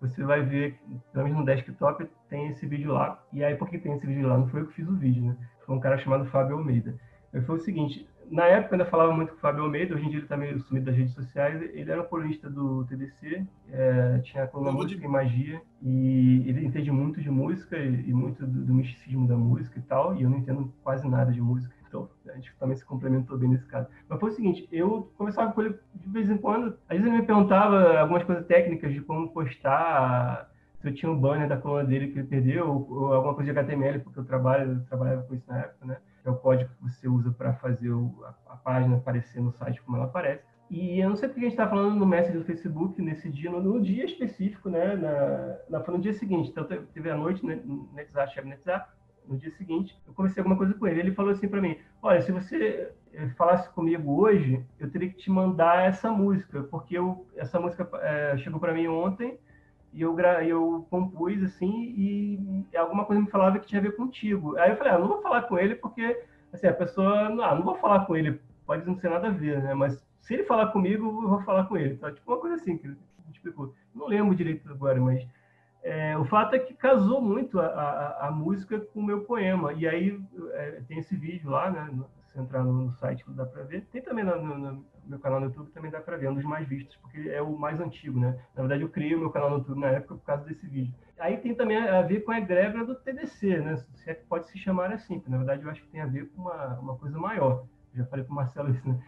você 0.00 0.24
vai 0.24 0.42
ver, 0.42 0.78
pelo 1.12 1.24
menos 1.24 1.40
no 1.40 1.44
desktop, 1.44 2.08
tem 2.28 2.48
esse 2.48 2.66
vídeo 2.66 2.92
lá. 2.92 3.22
E 3.32 3.42
aí, 3.42 3.54
por 3.54 3.68
que 3.68 3.78
tem 3.78 3.92
esse 3.92 4.06
vídeo 4.06 4.28
lá? 4.28 4.36
Não 4.36 4.48
foi 4.48 4.60
eu 4.60 4.66
que 4.66 4.74
fiz 4.74 4.88
o 4.88 4.94
vídeo, 4.94 5.22
né? 5.22 5.36
Foi 5.64 5.74
um 5.74 5.80
cara 5.80 5.98
chamado 5.98 6.26
Fábio 6.26 6.56
Almeida. 6.56 6.94
Foi 7.44 7.56
o 7.56 7.60
seguinte, 7.60 8.08
na 8.30 8.44
época 8.44 8.74
eu 8.74 8.78
ainda 8.78 8.90
falava 8.90 9.12
muito 9.12 9.32
com 9.32 9.36
o 9.36 9.40
Fábio 9.40 9.62
Almeida, 9.64 9.94
hoje 9.94 10.04
em 10.04 10.08
dia 10.08 10.18
ele 10.18 10.24
está 10.24 10.36
meio 10.36 10.58
sumido 10.60 10.86
das 10.86 10.96
redes 10.96 11.14
sociais. 11.14 11.60
Ele 11.74 11.90
era 11.90 12.02
um 12.02 12.06
colunista 12.06 12.48
do 12.50 12.84
TDC, 12.84 13.46
é, 13.70 14.18
tinha 14.20 14.44
a 14.44 14.46
coluna 14.46 14.72
Música 14.72 15.04
e 15.04 15.08
Magia, 15.08 15.60
e 15.82 16.42
ele 16.46 16.64
entende 16.64 16.90
muito 16.90 17.20
de 17.20 17.30
música 17.30 17.76
e, 17.76 18.08
e 18.08 18.12
muito 18.12 18.46
do, 18.46 18.64
do, 18.64 18.74
misticismo 18.74 19.28
da 19.28 19.36
música 19.36 19.78
e 19.78 19.82
tal, 19.82 20.16
e 20.16 20.22
eu 20.22 20.30
não 20.30 20.38
entendo 20.38 20.72
quase 20.82 21.06
nada 21.08 21.30
de 21.32 21.40
música. 21.40 21.74
Então, 21.96 22.34
a 22.34 22.36
gente 22.36 22.54
também 22.58 22.76
se 22.76 22.84
complementou 22.84 23.38
bem 23.38 23.48
nesse 23.48 23.66
caso. 23.66 23.88
Mas 24.08 24.20
foi 24.20 24.30
o 24.30 24.34
seguinte, 24.34 24.68
eu 24.70 25.10
conversava 25.16 25.52
com 25.52 25.62
ele 25.62 25.78
de 25.94 26.08
vez 26.08 26.30
em 26.30 26.36
quando, 26.36 26.76
às 26.88 26.96
vezes 26.96 27.06
ele 27.06 27.20
me 27.20 27.26
perguntava 27.26 27.98
algumas 27.98 28.24
coisas 28.24 28.46
técnicas 28.46 28.92
de 28.92 29.00
como 29.00 29.30
postar, 29.32 30.50
se 30.80 30.88
eu 30.88 30.94
tinha 30.94 31.10
um 31.10 31.18
banner 31.18 31.48
da 31.48 31.56
coluna 31.56 31.84
dele 31.84 32.08
que 32.08 32.18
ele 32.18 32.28
perdeu, 32.28 32.86
ou, 32.88 33.12
alguma 33.12 33.34
coisa 33.34 33.52
de 33.52 33.58
HTML, 33.58 34.00
porque 34.00 34.18
eu, 34.18 34.24
trabalho, 34.24 34.72
eu 34.72 34.84
trabalhava 34.86 35.22
com 35.22 35.34
isso 35.34 35.44
na 35.48 35.60
época, 35.60 35.86
né? 35.86 35.96
é 36.26 36.30
o 36.30 36.36
código 36.36 36.70
que 36.70 36.82
você 36.82 37.08
usa 37.08 37.30
para 37.30 37.54
fazer 37.54 37.90
a, 38.48 38.56
página 38.56 38.96
aparecer 38.96 39.40
no 39.40 39.52
site 39.52 39.80
como 39.82 39.96
ela 39.96 40.06
aparece. 40.06 40.44
E 40.68 40.98
eu 40.98 41.08
não 41.08 41.16
sei 41.16 41.28
porque 41.28 41.40
a 41.40 41.44
gente 41.44 41.52
está 41.52 41.68
falando 41.68 41.94
no 41.94 42.04
Messenger 42.04 42.40
do 42.40 42.44
Facebook 42.44 43.00
nesse 43.00 43.30
dia, 43.30 43.50
no, 43.50 43.62
no, 43.62 43.80
dia 43.80 44.04
específico, 44.04 44.68
né? 44.68 44.96
Na, 44.96 45.58
na, 45.70 45.84
foi 45.84 45.94
no 45.94 46.00
dia 46.00 46.12
seguinte. 46.12 46.50
Então, 46.50 46.64
teve 46.64 47.08
a 47.08 47.16
noite, 47.16 47.46
né? 47.46 47.60
Netzar, 47.92 48.28
Chave 48.30 48.48
Netzar. 48.48 48.92
No 49.28 49.36
dia 49.36 49.50
seguinte, 49.52 49.96
eu 50.06 50.14
conversei 50.14 50.40
alguma 50.40 50.56
coisa 50.56 50.74
com 50.74 50.86
ele. 50.86 51.00
Ele 51.00 51.14
falou 51.14 51.32
assim 51.32 51.48
para 51.48 51.60
mim: 51.60 51.76
Olha, 52.02 52.20
se 52.22 52.30
você 52.32 52.92
eh, 53.12 53.28
falasse 53.36 53.68
comigo 53.70 54.20
hoje, 54.20 54.64
eu 54.78 54.90
teria 54.90 55.08
que 55.08 55.16
te 55.16 55.30
mandar 55.30 55.86
essa 55.86 56.10
música, 56.10 56.62
porque 56.64 56.96
eu, 56.96 57.26
essa 57.36 57.58
música 57.58 57.88
é, 58.02 58.36
chegou 58.38 58.60
para 58.60 58.74
mim 58.74 58.86
ontem 58.86 59.38
e 59.92 60.02
eu, 60.02 60.18
eu 60.46 60.86
compus 60.90 61.42
assim 61.42 61.94
e 61.96 62.66
alguma 62.76 63.04
coisa 63.06 63.22
me 63.22 63.30
falava 63.30 63.58
que 63.58 63.66
tinha 63.66 63.80
a 63.80 63.84
ver 63.84 63.96
contigo. 63.96 64.56
Aí 64.58 64.70
eu 64.70 64.76
falei, 64.76 64.92
ah, 64.92 64.98
não 64.98 65.08
vou 65.08 65.22
falar 65.22 65.42
com 65.42 65.58
ele 65.58 65.74
porque 65.74 66.22
assim, 66.52 66.66
a 66.66 66.72
pessoa, 66.72 67.26
ah, 67.26 67.54
não 67.54 67.62
vou 67.62 67.76
falar 67.76 68.04
com 68.06 68.14
ele, 68.14 68.40
pode 68.66 68.86
não 68.86 68.94
ter 68.94 69.08
nada 69.08 69.28
a 69.28 69.30
ver, 69.30 69.62
né? 69.62 69.74
Mas 69.74 70.04
se 70.20 70.34
ele 70.34 70.44
falar 70.44 70.66
comigo, 70.68 71.06
eu 71.22 71.28
vou 71.28 71.42
falar 71.42 71.64
com 71.64 71.76
ele. 71.76 71.94
Então, 71.94 72.12
tipo 72.12 72.30
uma 72.30 72.40
coisa 72.40 72.56
assim 72.56 72.76
que 72.76 72.86
ele 72.86 72.96
explicou. 73.32 73.72
Não 73.94 74.06
lembro 74.06 74.34
direito 74.34 74.70
agora, 74.70 75.00
mas 75.00 75.26
é, 75.86 76.18
o 76.18 76.24
fato 76.24 76.56
é 76.56 76.58
que 76.58 76.74
casou 76.74 77.22
muito 77.22 77.60
a, 77.60 77.66
a, 77.66 78.26
a 78.26 78.30
música 78.32 78.80
com 78.80 78.98
o 78.98 79.04
meu 79.04 79.20
poema. 79.20 79.72
E 79.72 79.86
aí 79.86 80.20
é, 80.54 80.82
tem 80.88 80.98
esse 80.98 81.14
vídeo 81.14 81.48
lá, 81.48 81.70
né? 81.70 81.88
Se 82.32 82.40
entrar 82.40 82.64
no, 82.64 82.92
site 82.94 83.24
dá 83.28 83.46
para 83.46 83.62
ver. 83.62 83.86
Tem 83.92 84.02
também 84.02 84.24
no, 84.24 84.34
no, 84.42 84.58
no, 84.58 84.84
meu 85.06 85.20
canal 85.20 85.38
no 85.38 85.46
YouTube, 85.46 85.70
também 85.70 85.88
dá 85.88 86.00
para 86.00 86.16
ver, 86.16 86.26
é 86.26 86.30
um 86.30 86.34
dos 86.34 86.42
mais 86.42 86.66
vistos, 86.66 86.96
porque 86.96 87.28
é 87.28 87.40
o 87.40 87.56
mais 87.56 87.80
antigo, 87.80 88.18
né? 88.18 88.36
Na 88.56 88.62
verdade, 88.62 88.82
eu 88.82 88.88
criei 88.88 89.14
o 89.14 89.20
meu 89.20 89.30
canal 89.30 89.48
no 89.48 89.58
YouTube 89.58 89.78
na 89.78 89.86
época 89.86 90.16
por 90.16 90.24
causa 90.24 90.44
desse 90.44 90.66
vídeo. 90.66 90.92
Aí 91.20 91.36
tem 91.36 91.54
também 91.54 91.76
a 91.78 92.02
ver 92.02 92.24
com 92.24 92.32
a 92.32 92.38
egrégora 92.38 92.84
do 92.84 92.96
TDC, 92.96 93.58
né? 93.60 93.76
Se 93.76 94.10
é 94.10 94.14
que 94.14 94.26
pode 94.26 94.48
se 94.48 94.58
chamar 94.58 94.90
assim, 94.90 95.20
porque 95.20 95.30
na 95.30 95.36
verdade 95.36 95.62
eu 95.62 95.70
acho 95.70 95.82
que 95.82 95.88
tem 95.88 96.00
a 96.00 96.06
ver 96.06 96.28
com 96.30 96.42
uma, 96.42 96.80
uma 96.80 96.96
coisa 96.96 97.16
maior. 97.16 97.64
Já 97.94 98.04
falei 98.06 98.24
para 98.24 98.32
o 98.32 98.34
Marcelo 98.34 98.70
isso, 98.70 98.88
né? 98.88 98.98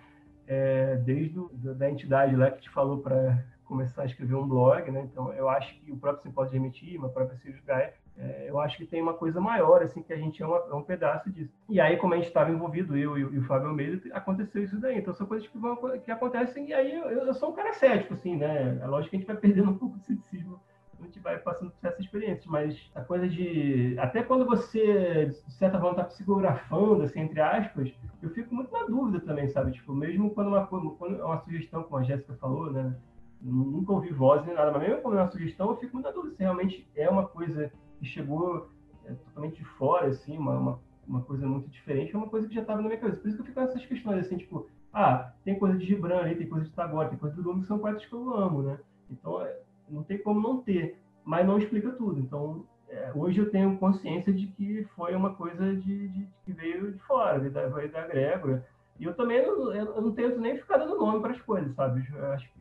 É, 0.47 0.95
desde 0.99 1.41
o, 1.41 1.51
da 1.53 1.91
entidade 1.91 2.37
lá 2.37 2.53
que 2.53 2.63
te 2.63 2.71
falou 2.71 3.03
para 3.03 3.45
começar 3.69 4.03
a 4.03 4.07
escrever 4.07 4.35
um 4.35 4.49
blog, 4.49 4.91
né? 4.91 5.03
Então, 5.03 5.33
eu 5.35 5.49
acho 5.49 5.79
que 5.81 5.93
o 5.93 5.97
próprio 5.97 6.23
Simpósio 6.23 6.53
de 6.53 6.57
Emitir, 6.57 7.05
a 7.05 7.09
própria 7.09 7.37
Sirius 7.37 7.63
Gaia, 7.65 7.93
é, 8.17 8.47
eu 8.49 8.59
acho 8.59 8.79
que 8.79 8.87
tem 8.87 9.01
uma 9.01 9.15
coisa 9.15 9.41
maior, 9.41 9.83
assim, 9.83 10.03
que 10.03 10.13
a 10.13 10.17
gente 10.17 10.43
é, 10.43 10.47
uma, 10.47 10.57
é 10.57 10.75
um 10.75 10.83
pedaço 10.83 11.31
disso. 11.31 11.53
E 11.69 11.81
aí, 11.81 11.97
como 11.99 12.15
a 12.15 12.17
gente 12.17 12.27
estava 12.27 12.51
envolvido, 12.51 12.97
eu 12.97 13.17
e, 13.17 13.21
e, 13.21 13.39
o 13.39 13.45
Fábio 13.45 13.69
Almeida, 13.69 14.03
aconteceu 14.17 14.65
isso 14.65 14.81
daí. 14.81 14.99
Então, 14.99 15.15
são 15.15 15.27
coisas 15.27 15.47
que, 15.47 15.59
vão, 15.59 15.77
que 16.01 16.11
acontecem, 16.11 16.69
e 16.69 16.75
aí 16.75 16.93
eu, 16.93 17.11
eu, 17.11 17.35
sou 17.35 17.51
um 17.51 17.55
cara 17.55 17.75
cético, 17.75 18.15
assim, 18.15 18.37
né? 18.37 18.79
É 18.83 18.87
lógico 18.87 19.11
que 19.11 19.17
a 19.17 19.19
gente 19.21 19.29
vai 19.29 19.37
perdendo 19.37 19.71
um 19.71 19.79
pouco 19.79 19.99
de 19.99 20.07
ceticismo 20.07 20.59
a 21.01 21.05
gente 21.05 21.21
vai 21.21 21.39
passando 21.39 21.71
por 21.71 21.87
essas 21.87 22.01
experiências, 22.01 22.47
mas 22.47 22.91
a 22.95 23.01
coisa 23.01 23.29
de. 23.29 23.97
Até 23.99 24.23
quando 24.23 24.45
você, 24.45 25.27
de 25.27 25.53
certa 25.53 25.79
forma, 25.79 25.93
está 25.93 26.05
psicografando, 26.05 27.03
assim, 27.03 27.21
entre 27.21 27.41
aspas, 27.41 27.93
eu 28.23 28.31
fico 28.31 28.55
muito 28.55 28.73
na 28.73 28.85
dúvida 28.85 29.21
também, 29.21 29.49
sabe? 29.49 29.73
Tipo, 29.73 29.95
mesmo 29.95 30.31
quando 30.31 30.49
uma, 30.49 30.67
quando 30.67 31.21
é 31.21 31.25
uma 31.25 31.39
sugestão, 31.39 31.85
como 31.85 31.99
a 31.99 32.03
Jéssica 32.03 32.35
falou, 32.35 32.73
né? 32.73 32.95
Nunca 33.41 33.93
ouvi 33.93 34.13
voz 34.13 34.45
nem 34.45 34.55
nada, 34.55 34.73
mas 34.73 34.83
mesmo 34.83 35.03
quando 35.03 35.19
é 35.19 35.23
uma 35.23 35.31
sugestão, 35.31 35.71
eu 35.71 35.77
fico 35.77 35.95
muito 35.95 36.07
na 36.07 36.13
dúvida 36.13 36.35
se 36.35 36.43
realmente 36.43 36.89
é 36.97 37.09
uma 37.09 37.27
coisa 37.27 37.73
que 37.99 38.05
chegou 38.05 38.69
é, 39.05 39.13
totalmente 39.13 39.57
de 39.57 39.65
fora, 39.65 40.09
assim, 40.09 40.37
uma, 40.37 40.59
uma, 40.59 40.81
uma, 41.07 41.23
coisa 41.23 41.47
muito 41.47 41.69
diferente, 41.69 42.15
é 42.15 42.19
uma 42.19 42.29
coisa 42.29 42.49
que 42.49 42.55
já 42.55 42.63
estava 42.63 42.83
na 42.83 42.89
minha 42.89 43.01
cabeça. 43.01 43.21
Por 43.21 43.29
isso 43.29 43.37
que 43.37 43.43
eu 43.43 43.47
fico 43.47 43.61
nessas 43.61 43.87
questões, 43.87 44.27
assim, 44.27 44.39
tipo, 44.39 44.69
ah, 44.93 45.33
tem 45.45 45.59
coisa 45.59 45.79
de 45.79 45.87
Gibran 45.87 46.19
ali, 46.19 46.35
tem 46.35 46.49
coisa 46.49 46.67
de 46.67 46.73
Tagore, 46.73 47.11
tem 47.11 47.19
coisa 47.19 47.37
do 47.37 47.43
Lumi, 47.43 47.63
que 47.63 47.69
são 47.69 47.79
quadros 47.79 48.05
que 48.05 48.13
eu 48.13 48.35
amo, 48.35 48.63
né? 48.63 48.79
Então, 49.11 49.41
é, 49.43 49.61
não 49.89 50.03
tem 50.03 50.19
como 50.19 50.41
não 50.41 50.61
ter, 50.61 51.01
mas 51.25 51.47
não 51.47 51.59
explica 51.59 51.91
tudo. 51.93 52.21
Então, 52.21 52.65
é, 52.89 53.13
hoje 53.15 53.39
eu 53.39 53.51
tenho 53.51 53.79
consciência 53.79 54.33
de 54.33 54.47
que 54.49 54.85
foi 54.97 55.15
uma 55.15 55.35
coisa 55.35 55.77
de, 55.77 56.09
de, 56.09 56.29
que 56.45 56.53
veio 56.53 56.93
de 56.93 56.99
fora, 57.01 57.39
veio 57.39 57.53
da, 57.53 57.67
veio 57.69 57.91
da 57.91 58.07
Grégora. 58.07 58.67
E 58.99 59.05
eu 59.05 59.15
também 59.15 59.47
não, 59.47 59.73
eu 59.73 60.03
não 60.03 60.13
tento 60.13 60.41
nem 60.41 60.57
ficar 60.57 60.79
dando 60.79 60.99
nome 60.99 61.21
para 61.21 61.33
as 61.33 61.41
coisas, 61.41 61.73
sabe? 61.75 62.05
Eu 62.13 62.33
acho 62.33 62.51
que 62.53 62.59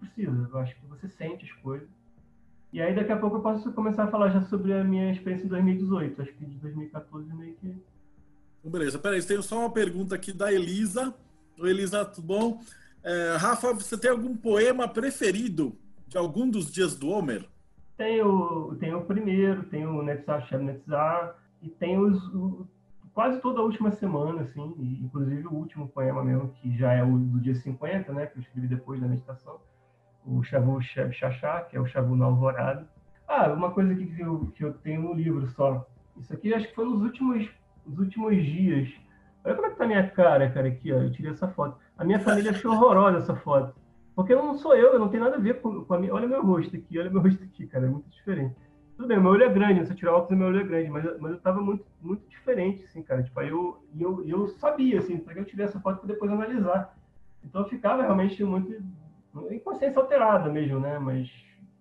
precisa. 0.00 0.48
Eu 0.50 0.58
acho 0.58 0.74
que 0.74 0.86
você 0.86 1.08
sente 1.08 1.44
as 1.44 1.52
coisas 1.62 1.88
e 2.72 2.80
aí 2.80 2.94
daqui 2.94 3.10
a 3.10 3.16
pouco 3.16 3.36
eu 3.36 3.40
posso 3.40 3.72
começar 3.72 4.04
a 4.04 4.08
falar 4.08 4.30
já 4.30 4.42
sobre 4.42 4.72
a 4.72 4.84
minha 4.84 5.10
experiência 5.10 5.44
em 5.44 5.48
2018. 5.48 6.22
Acho 6.22 6.32
que 6.34 6.46
de 6.46 6.56
2014 6.58 7.34
meio 7.34 7.54
que. 7.54 7.74
Beleza, 8.62 8.98
peraí, 8.98 9.22
tenho 9.22 9.42
só 9.42 9.58
uma 9.58 9.70
pergunta 9.70 10.14
aqui 10.14 10.32
da 10.32 10.52
Elisa. 10.52 11.12
Oi, 11.58 11.70
Elisa, 11.70 12.04
tudo 12.04 12.26
bom? 12.26 12.60
É, 13.02 13.36
Rafa, 13.38 13.72
você 13.72 13.98
tem 13.98 14.10
algum 14.10 14.36
poema 14.36 14.86
preferido 14.86 15.76
de 16.06 16.16
algum 16.16 16.48
dos 16.48 16.70
dias 16.70 16.94
do 16.94 17.08
Homer? 17.08 17.44
Tenho, 17.96 18.76
tenho 18.78 18.98
o 18.98 19.04
primeiro, 19.04 19.64
tenho 19.64 19.90
o 19.90 20.02
Netzar 20.02 20.46
Shem 20.46 20.60
Netzar, 20.60 21.36
e 21.60 21.68
tenho 21.68 22.06
os, 22.06 22.22
o, 22.28 22.66
quase 23.12 23.40
toda 23.40 23.60
a 23.60 23.62
última 23.62 23.90
semana, 23.90 24.42
assim, 24.42 24.62
inclusive 25.02 25.46
o 25.46 25.54
último 25.54 25.88
poema 25.88 26.22
mesmo, 26.22 26.50
que 26.60 26.76
já 26.78 26.92
é 26.92 27.02
o 27.02 27.18
do 27.18 27.40
dia 27.40 27.54
50, 27.54 28.12
né, 28.12 28.26
que 28.26 28.38
eu 28.38 28.42
escrevi 28.42 28.68
depois 28.68 29.00
da 29.00 29.08
meditação 29.08 29.60
o 30.24 30.42
Shavu 30.42 30.80
Chachá, 30.82 31.62
que 31.62 31.76
é 31.76 31.80
o 31.80 31.86
Shavu 31.86 32.16
na 32.16 32.26
Alvorada. 32.26 32.86
Ah, 33.26 33.52
uma 33.52 33.70
coisa 33.70 33.92
aqui 33.92 34.06
que 34.06 34.20
eu, 34.20 34.52
que 34.54 34.64
eu 34.64 34.72
tenho 34.74 35.02
no 35.02 35.14
livro 35.14 35.46
só. 35.48 35.86
Isso 36.18 36.32
aqui 36.32 36.52
acho 36.52 36.68
que 36.68 36.74
foi 36.74 36.84
nos 36.84 37.02
últimos, 37.02 37.48
nos 37.86 37.98
últimos 37.98 38.36
dias. 38.44 38.92
Olha 39.44 39.54
como 39.54 39.66
é 39.66 39.70
que 39.70 39.76
tá 39.76 39.84
a 39.84 39.86
minha 39.86 40.10
cara, 40.10 40.50
cara, 40.50 40.68
aqui, 40.68 40.92
ó. 40.92 40.96
Eu 40.96 41.12
tirei 41.12 41.30
essa 41.30 41.48
foto. 41.48 41.78
A 41.96 42.04
minha 42.04 42.20
família 42.20 42.50
achou 42.50 42.72
horrorosa 42.72 43.18
essa 43.18 43.36
foto. 43.36 43.74
Porque 44.14 44.34
não 44.34 44.54
sou 44.54 44.74
eu, 44.74 44.92
eu 44.92 44.98
não 44.98 45.08
tenho 45.08 45.22
nada 45.22 45.36
a 45.36 45.40
ver 45.40 45.60
com, 45.60 45.84
com 45.84 45.94
a 45.94 45.98
minha. 45.98 46.12
Olha 46.12 46.26
meu 46.26 46.44
rosto 46.44 46.76
aqui, 46.76 46.98
olha 46.98 47.10
meu 47.10 47.22
rosto 47.22 47.42
aqui, 47.42 47.66
cara. 47.66 47.86
É 47.86 47.88
muito 47.88 48.10
diferente. 48.10 48.54
Tudo 48.96 49.08
bem, 49.08 49.18
meu 49.18 49.30
olho 49.30 49.44
é 49.44 49.48
grande, 49.48 49.86
se 49.86 49.92
eu 49.92 49.96
tirar 49.96 50.12
óculos, 50.12 50.38
meu 50.38 50.48
olho 50.48 50.60
é 50.60 50.64
grande, 50.64 50.90
mas, 50.90 51.04
mas 51.18 51.32
eu 51.32 51.40
tava 51.40 51.62
muito, 51.62 51.86
muito 52.02 52.28
diferente, 52.28 52.84
assim, 52.84 53.02
cara. 53.02 53.22
Tipo, 53.22 53.40
aí 53.40 53.48
eu, 53.48 53.82
eu, 53.98 54.22
eu 54.26 54.48
sabia, 54.48 54.98
assim, 54.98 55.16
porque 55.16 55.38
eu 55.38 55.44
tirei 55.46 55.64
essa 55.64 55.80
foto 55.80 56.00
para 56.00 56.08
depois 56.08 56.30
analisar. 56.30 56.94
Então 57.42 57.62
eu 57.62 57.68
ficava 57.68 58.02
realmente 58.02 58.44
muito 58.44 58.70
em 59.50 59.58
consciência 59.58 60.00
alterada 60.00 60.48
mesmo, 60.48 60.80
né? 60.80 60.98
Mas 60.98 61.30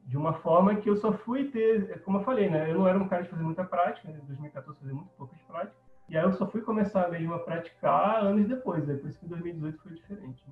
de 0.05 0.17
uma 0.17 0.33
forma 0.33 0.75
que 0.75 0.89
eu 0.89 0.97
só 0.97 1.13
fui 1.13 1.45
ter, 1.45 2.01
como 2.01 2.17
eu 2.17 2.23
falei, 2.23 2.49
né? 2.49 2.71
Eu 2.71 2.79
não 2.79 2.87
era 2.87 2.97
um 2.97 3.07
cara 3.07 3.23
de 3.23 3.29
fazer 3.29 3.43
muita 3.43 3.63
prática, 3.63 4.07
né? 4.07 4.19
em 4.21 4.25
2014 4.25 4.79
fazer 4.79 4.93
muito 4.93 5.09
poucas 5.17 5.39
práticas, 5.41 5.77
e 6.09 6.17
aí 6.17 6.23
eu 6.23 6.33
só 6.33 6.47
fui 6.47 6.61
começar 6.61 7.07
mesmo 7.09 7.33
a 7.33 7.39
praticar 7.39 8.23
anos 8.23 8.47
depois, 8.47 8.87
né? 8.87 8.95
por 8.95 9.07
isso 9.07 9.19
que 9.19 9.25
em 9.25 9.29
2018 9.29 9.83
foi 9.83 9.93
diferente. 9.93 10.43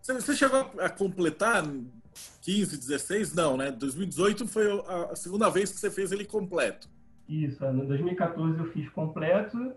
Você 0.00 0.34
chegou 0.34 0.70
a 0.78 0.88
completar 0.88 1.64
15, 2.42 2.78
16? 2.78 3.34
Não, 3.34 3.56
né? 3.56 3.70
2018 3.70 4.46
foi 4.46 4.66
a 4.88 5.16
segunda 5.16 5.50
vez 5.50 5.72
que 5.72 5.78
você 5.78 5.90
fez 5.90 6.12
ele 6.12 6.24
completo. 6.24 6.88
Isso, 7.28 7.64
em 7.64 7.86
2014 7.86 8.58
eu 8.58 8.66
fiz 8.66 8.88
completo, 8.90 9.72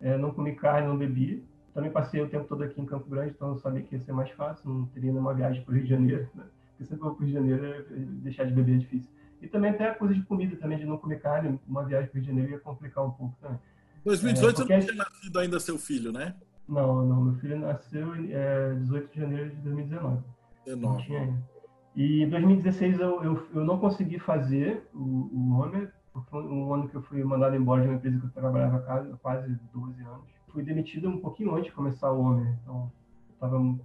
é, 0.00 0.16
não 0.16 0.32
comi 0.32 0.54
carne, 0.56 0.88
não 0.88 0.96
bebi. 0.96 1.44
Também 1.78 1.92
passei 1.92 2.20
o 2.20 2.28
tempo 2.28 2.44
todo 2.48 2.64
aqui 2.64 2.80
em 2.80 2.84
Campo 2.84 3.08
Grande, 3.08 3.34
então 3.36 3.50
eu 3.50 3.58
sabia 3.58 3.80
que 3.84 3.94
ia 3.94 4.00
ser 4.00 4.10
mais 4.10 4.28
fácil, 4.32 4.68
não 4.68 4.86
teria 4.86 5.12
nenhuma 5.12 5.32
viagem 5.32 5.62
para 5.62 5.70
o 5.70 5.74
Rio 5.76 5.84
de 5.84 5.90
Janeiro. 5.90 6.28
Né? 6.34 6.42
Porque 6.70 6.84
sempre 6.86 7.04
vou 7.04 7.14
para 7.14 7.22
o 7.22 7.24
Rio 7.24 7.28
de 7.28 7.34
Janeiro, 7.34 7.64
é, 7.64 7.78
é, 7.78 7.84
deixar 8.24 8.46
de 8.46 8.52
beber 8.52 8.74
é 8.74 8.78
difícil. 8.78 9.08
E 9.40 9.46
também 9.46 9.70
até 9.70 9.88
a 9.88 9.94
coisa 9.94 10.12
de 10.12 10.22
comida 10.24 10.56
também, 10.56 10.76
de 10.76 10.84
não 10.84 10.98
comer 10.98 11.20
carne, 11.20 11.56
uma 11.68 11.84
viagem 11.84 12.10
para 12.10 12.18
o 12.18 12.20
Rio 12.20 12.24
de 12.24 12.28
Janeiro 12.30 12.50
ia 12.50 12.58
complicar 12.58 13.06
um 13.06 13.12
pouco 13.12 13.36
também. 13.40 13.60
2018 14.04 14.48
é, 14.48 14.56
porque... 14.56 14.72
não 14.72 14.80
tinha 14.80 14.96
nascido 14.96 15.38
ainda 15.38 15.60
seu 15.60 15.78
filho, 15.78 16.10
né? 16.10 16.34
Não, 16.68 17.06
não, 17.06 17.22
meu 17.22 17.34
filho 17.34 17.60
nasceu 17.60 18.12
é, 18.28 18.74
18 18.74 19.12
de 19.12 19.20
janeiro 19.20 19.50
de 19.50 19.56
2019. 19.58 20.24
19. 20.64 20.84
Não 20.84 20.96
tinha. 20.96 21.42
E 21.94 22.24
em 22.24 22.28
2016 22.28 22.98
eu, 22.98 23.22
eu, 23.22 23.48
eu 23.54 23.64
não 23.64 23.78
consegui 23.78 24.18
fazer 24.18 24.82
o, 24.92 25.30
o 25.32 25.60
Homer, 25.60 25.92
porque 26.12 26.28
foi 26.28 26.42
um 26.42 26.74
ano 26.74 26.88
que 26.88 26.96
eu 26.96 27.02
fui 27.02 27.22
mandado 27.22 27.54
embora 27.54 27.82
de 27.82 27.88
uma 27.88 27.98
empresa 27.98 28.18
que 28.18 28.26
eu 28.26 28.30
trabalhava 28.30 28.78
há 28.78 29.16
quase 29.18 29.56
12 29.72 30.02
anos 30.02 30.37
fui 30.52 30.62
demitido 30.62 31.08
um 31.08 31.18
pouquinho 31.18 31.54
antes 31.54 31.66
de 31.66 31.72
começar 31.72 32.10
o 32.12 32.20
homem, 32.20 32.54
então 32.62 32.90
tava, 33.38 33.58
não 33.58 33.78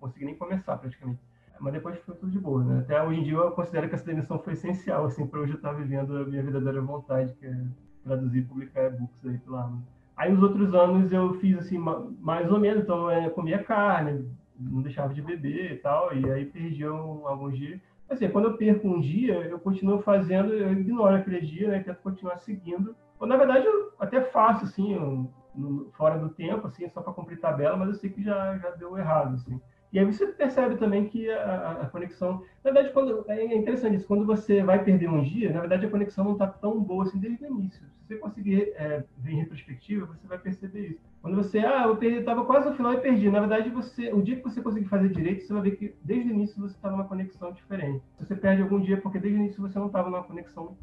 consegui 0.00 0.24
nem 0.24 0.34
começar 0.34 0.76
praticamente. 0.76 1.20
Mas 1.60 1.72
depois 1.72 1.98
foi 2.00 2.14
tudo 2.14 2.30
de 2.30 2.38
boa, 2.38 2.62
né? 2.62 2.80
Até 2.80 3.02
hoje 3.02 3.20
em 3.20 3.24
dia 3.24 3.34
eu 3.34 3.50
considero 3.50 3.88
que 3.88 3.94
essa 3.94 4.04
demissão 4.04 4.38
foi 4.38 4.52
essencial, 4.52 5.04
assim, 5.06 5.26
para 5.26 5.40
hoje 5.40 5.52
eu 5.52 5.56
estar 5.56 5.72
vivendo 5.72 6.16
a 6.16 6.24
minha 6.24 6.42
verdadeira 6.42 6.80
vontade, 6.80 7.34
que 7.34 7.46
é 7.46 7.64
traduzir 8.04 8.40
e 8.40 8.44
publicar 8.44 8.86
e-books 8.86 9.26
aí 9.26 9.38
pela 9.38 9.64
Amazon. 9.64 9.80
Aí 10.16 10.32
os 10.32 10.42
outros 10.42 10.74
anos 10.74 11.12
eu 11.12 11.34
fiz 11.34 11.58
assim, 11.58 11.78
mais 11.78 12.50
ou 12.50 12.58
menos, 12.58 12.82
então 12.82 13.10
eu 13.10 13.30
comia 13.30 13.62
carne, 13.62 14.28
não 14.58 14.82
deixava 14.82 15.12
de 15.14 15.22
beber 15.22 15.72
e 15.72 15.76
tal, 15.76 16.14
e 16.14 16.30
aí 16.30 16.44
perdi 16.44 16.84
alguns 16.84 17.56
dias. 17.56 17.80
Assim, 18.08 18.28
quando 18.28 18.46
eu 18.46 18.56
perco 18.56 18.88
um 18.88 19.00
dia, 19.00 19.34
eu 19.34 19.58
continuo 19.58 20.00
fazendo, 20.00 20.52
eu 20.52 20.72
ignoro 20.72 21.14
aquele 21.14 21.40
dia, 21.40 21.68
né? 21.68 21.80
Tento 21.80 22.00
continuar 22.00 22.38
seguindo. 22.38 22.96
Ou, 23.20 23.26
na 23.26 23.36
verdade, 23.36 23.66
eu 23.66 23.92
até 23.98 24.22
faço, 24.22 24.64
assim, 24.64 25.28
no, 25.58 25.90
fora 25.92 26.18
do 26.18 26.28
tempo, 26.28 26.66
assim, 26.66 26.88
só 26.88 27.00
para 27.00 27.12
cumprir 27.12 27.40
tabela, 27.40 27.76
mas 27.76 27.88
eu 27.88 27.94
sei 27.94 28.10
que 28.10 28.22
já, 28.22 28.56
já 28.58 28.70
deu 28.70 28.96
errado, 28.96 29.34
assim. 29.34 29.60
E 29.92 29.98
aí 29.98 30.04
você 30.04 30.26
percebe 30.26 30.76
também 30.76 31.06
que 31.06 31.30
a, 31.30 31.82
a, 31.82 31.86
conexão, 31.86 32.42
na 32.62 32.70
verdade, 32.70 32.92
quando 32.92 33.24
é 33.28 33.56
interessante 33.56 33.96
isso, 33.96 34.06
quando 34.06 34.26
você 34.26 34.62
vai 34.62 34.84
perder 34.84 35.08
um 35.08 35.22
dia, 35.22 35.50
na 35.50 35.60
verdade 35.60 35.86
a 35.86 35.90
conexão 35.90 36.24
não 36.24 36.32
está 36.32 36.46
tão 36.46 36.78
boa 36.82 37.04
assim 37.04 37.18
desde 37.18 37.44
o 37.44 37.48
início. 37.48 37.80
Se 37.86 38.06
você 38.06 38.16
conseguir 38.16 38.72
é, 38.76 39.02
ver 39.16 39.32
em 39.32 39.36
retrospectiva, 39.36 40.06
você 40.06 40.26
vai 40.26 40.38
perceber 40.38 40.88
isso. 40.88 41.08
Quando 41.22 41.36
você, 41.36 41.60
ah, 41.60 41.84
eu 41.86 42.02
estava 42.02 42.44
quase 42.44 42.68
no 42.68 42.76
final 42.76 42.92
e 42.92 43.00
perdi. 43.00 43.30
Na 43.30 43.40
verdade, 43.40 43.70
você, 43.70 44.12
o 44.12 44.22
dia 44.22 44.36
que 44.36 44.42
você 44.42 44.60
conseguir 44.60 44.88
fazer 44.88 45.08
direito, 45.08 45.44
você 45.44 45.52
vai 45.52 45.62
ver 45.62 45.76
que 45.76 45.94
desde 46.02 46.30
o 46.30 46.34
início 46.34 46.60
você 46.60 46.74
estava 46.74 46.94
numa 46.94 47.08
conexão 47.08 47.50
diferente. 47.52 48.02
Você 48.18 48.36
perde 48.36 48.62
algum 48.62 48.80
dia, 48.80 49.00
porque 49.00 49.18
desde 49.18 49.38
o 49.38 49.42
início 49.42 49.60
você 49.60 49.78
não 49.78 49.86
estava 49.86 50.10
numa 50.10 50.22
conexão 50.22 50.76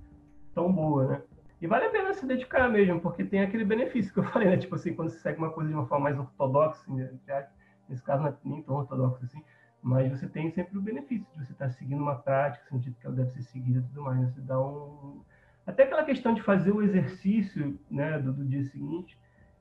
tão 0.53 0.71
boa, 0.71 1.07
né? 1.07 1.21
E 1.61 1.67
vale 1.67 1.85
a 1.85 1.89
pena 1.89 2.13
se 2.13 2.25
dedicar 2.25 2.69
mesmo, 2.69 2.99
porque 2.99 3.23
tem 3.23 3.41
aquele 3.41 3.63
benefício 3.63 4.13
que 4.13 4.19
eu 4.19 4.23
falei, 4.31 4.49
né? 4.49 4.57
Tipo 4.57 4.75
assim, 4.75 4.93
quando 4.93 5.09
você 5.09 5.19
segue 5.19 5.37
uma 5.37 5.49
coisa 5.49 5.69
de 5.69 5.75
uma 5.75 5.85
forma 5.85 6.05
mais 6.05 6.19
ortodoxa, 6.19 6.81
assim, 6.81 6.95
né? 6.95 7.47
nesse 7.87 8.03
caso 8.03 8.23
não 8.23 8.29
é 8.29 8.35
nem 8.43 8.61
tão 8.63 8.75
ortodoxa 8.75 9.23
assim, 9.23 9.43
mas 9.81 10.09
você 10.11 10.27
tem 10.27 10.49
sempre 10.51 10.77
o 10.77 10.81
benefício 10.81 11.27
de 11.33 11.45
você 11.45 11.51
estar 11.51 11.69
seguindo 11.69 12.01
uma 12.01 12.15
prática, 12.15 12.65
sentido 12.69 12.95
que 12.99 13.05
ela 13.05 13.15
deve 13.15 13.29
ser 13.31 13.43
seguida 13.43 13.79
e 13.79 13.83
tudo 13.83 14.01
mais. 14.01 14.19
Né? 14.19 14.31
Você 14.33 14.41
dá 14.41 14.59
um. 14.59 15.21
Até 15.65 15.83
aquela 15.83 16.03
questão 16.03 16.33
de 16.33 16.41
fazer 16.41 16.71
o 16.71 16.81
exercício 16.81 17.79
né, 17.89 18.19
do, 18.19 18.33
do 18.33 18.45
dia 18.45 18.63
seguinte, 18.63 19.17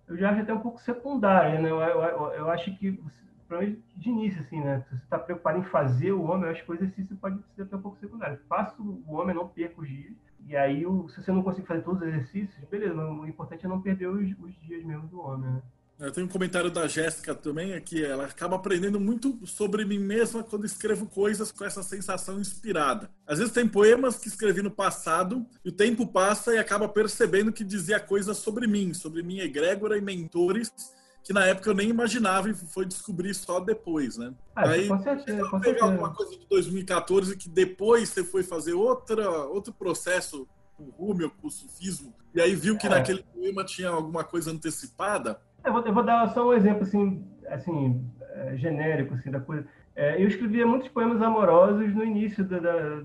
eu 0.08 0.16
já 0.16 0.30
acho 0.30 0.40
até 0.40 0.52
um 0.52 0.60
pouco 0.60 0.80
secundária, 0.80 1.60
né? 1.60 1.70
Eu, 1.70 1.80
eu, 1.80 2.02
eu, 2.02 2.32
eu 2.32 2.50
acho 2.50 2.74
que, 2.76 2.98
de 3.96 4.08
início, 4.08 4.40
assim, 4.40 4.60
né? 4.60 4.80
Se 4.80 4.90
você 4.90 5.04
está 5.04 5.18
preocupado 5.18 5.58
em 5.58 5.64
fazer 5.64 6.12
o 6.12 6.22
homem, 6.22 6.44
eu 6.46 6.50
acho 6.50 6.64
que 6.64 6.70
o 6.70 6.74
exercício 6.74 7.16
pode 7.16 7.38
ser 7.54 7.62
até 7.62 7.76
um 7.76 7.82
pouco 7.82 7.98
secundário. 7.98 8.38
Faça 8.48 8.74
o 8.80 9.14
homem, 9.14 9.34
não 9.34 9.48
perca 9.48 9.80
os 9.80 9.88
dias, 9.88 10.14
e 10.46 10.54
aí, 10.56 10.84
se 11.08 11.22
você 11.22 11.32
não 11.32 11.42
conseguir 11.42 11.66
fazer 11.66 11.82
todos 11.82 12.02
os 12.02 12.08
exercícios, 12.08 12.68
beleza, 12.70 12.94
o 12.94 13.26
importante 13.26 13.64
é 13.64 13.68
não 13.68 13.80
perder 13.80 14.08
os, 14.08 14.30
os 14.38 14.54
dias 14.62 14.84
mesmo 14.84 15.06
do 15.08 15.20
homem, 15.20 15.50
né? 15.50 15.62
Eu 15.98 16.10
tenho 16.10 16.26
um 16.26 16.30
comentário 16.30 16.70
da 16.72 16.88
Jéssica 16.88 17.36
também, 17.36 17.72
é 17.72 17.80
que 17.80 18.04
ela 18.04 18.24
acaba 18.24 18.56
aprendendo 18.56 18.98
muito 18.98 19.38
sobre 19.46 19.84
mim 19.84 20.00
mesma 20.00 20.42
quando 20.42 20.66
escrevo 20.66 21.06
coisas 21.06 21.52
com 21.52 21.64
essa 21.64 21.84
sensação 21.84 22.40
inspirada. 22.40 23.08
Às 23.24 23.38
vezes 23.38 23.54
tem 23.54 23.66
poemas 23.66 24.18
que 24.18 24.26
escrevi 24.26 24.60
no 24.60 24.72
passado 24.72 25.46
e 25.64 25.68
o 25.68 25.72
tempo 25.72 26.04
passa 26.04 26.52
e 26.52 26.58
acaba 26.58 26.88
percebendo 26.88 27.52
que 27.52 27.62
dizia 27.62 28.00
coisas 28.00 28.38
sobre 28.38 28.66
mim, 28.66 28.92
sobre 28.92 29.22
minha 29.22 29.44
egrégora 29.44 29.96
e 29.96 30.00
mentores 30.00 30.72
que 31.24 31.32
na 31.32 31.46
época 31.46 31.70
eu 31.70 31.74
nem 31.74 31.88
imaginava 31.88 32.50
e 32.50 32.54
foi 32.54 32.84
descobrir 32.84 33.32
só 33.32 33.58
depois, 33.58 34.18
né? 34.18 34.34
Ah, 34.54 34.68
Aí, 34.68 34.86
com 34.86 34.98
certeza, 34.98 35.48
com 35.48 35.58
teve 35.58 35.80
alguma 35.80 36.12
coisa 36.12 36.32
de 36.32 36.46
2014 36.46 37.34
que 37.38 37.48
depois 37.48 38.10
você 38.10 38.22
foi 38.22 38.42
fazer 38.42 38.74
outra, 38.74 39.28
outro 39.46 39.72
processo 39.72 40.46
com 40.76 40.84
o 40.84 40.90
Rúmio, 40.90 41.30
com 41.30 41.48
o 41.48 41.50
sufismo, 41.50 42.12
e 42.34 42.40
aí 42.42 42.54
viu 42.54 42.76
que 42.76 42.86
é. 42.86 42.90
naquele 42.90 43.22
poema 43.22 43.64
tinha 43.64 43.88
alguma 43.88 44.22
coisa 44.22 44.50
antecipada? 44.50 45.40
Eu 45.64 45.72
vou, 45.72 45.82
eu 45.82 45.94
vou, 45.94 46.02
dar 46.02 46.28
só 46.28 46.46
um 46.46 46.52
exemplo 46.52 46.82
assim, 46.82 47.24
assim 47.48 48.04
é, 48.20 48.56
genérico 48.58 49.14
assim 49.14 49.30
da 49.30 49.40
coisa. 49.40 49.66
É, 49.96 50.22
eu 50.22 50.28
escrevia 50.28 50.66
muitos 50.66 50.88
poemas 50.88 51.22
amorosos 51.22 51.94
no 51.94 52.04
início 52.04 52.44
da, 52.44 52.58
da, 52.58 53.02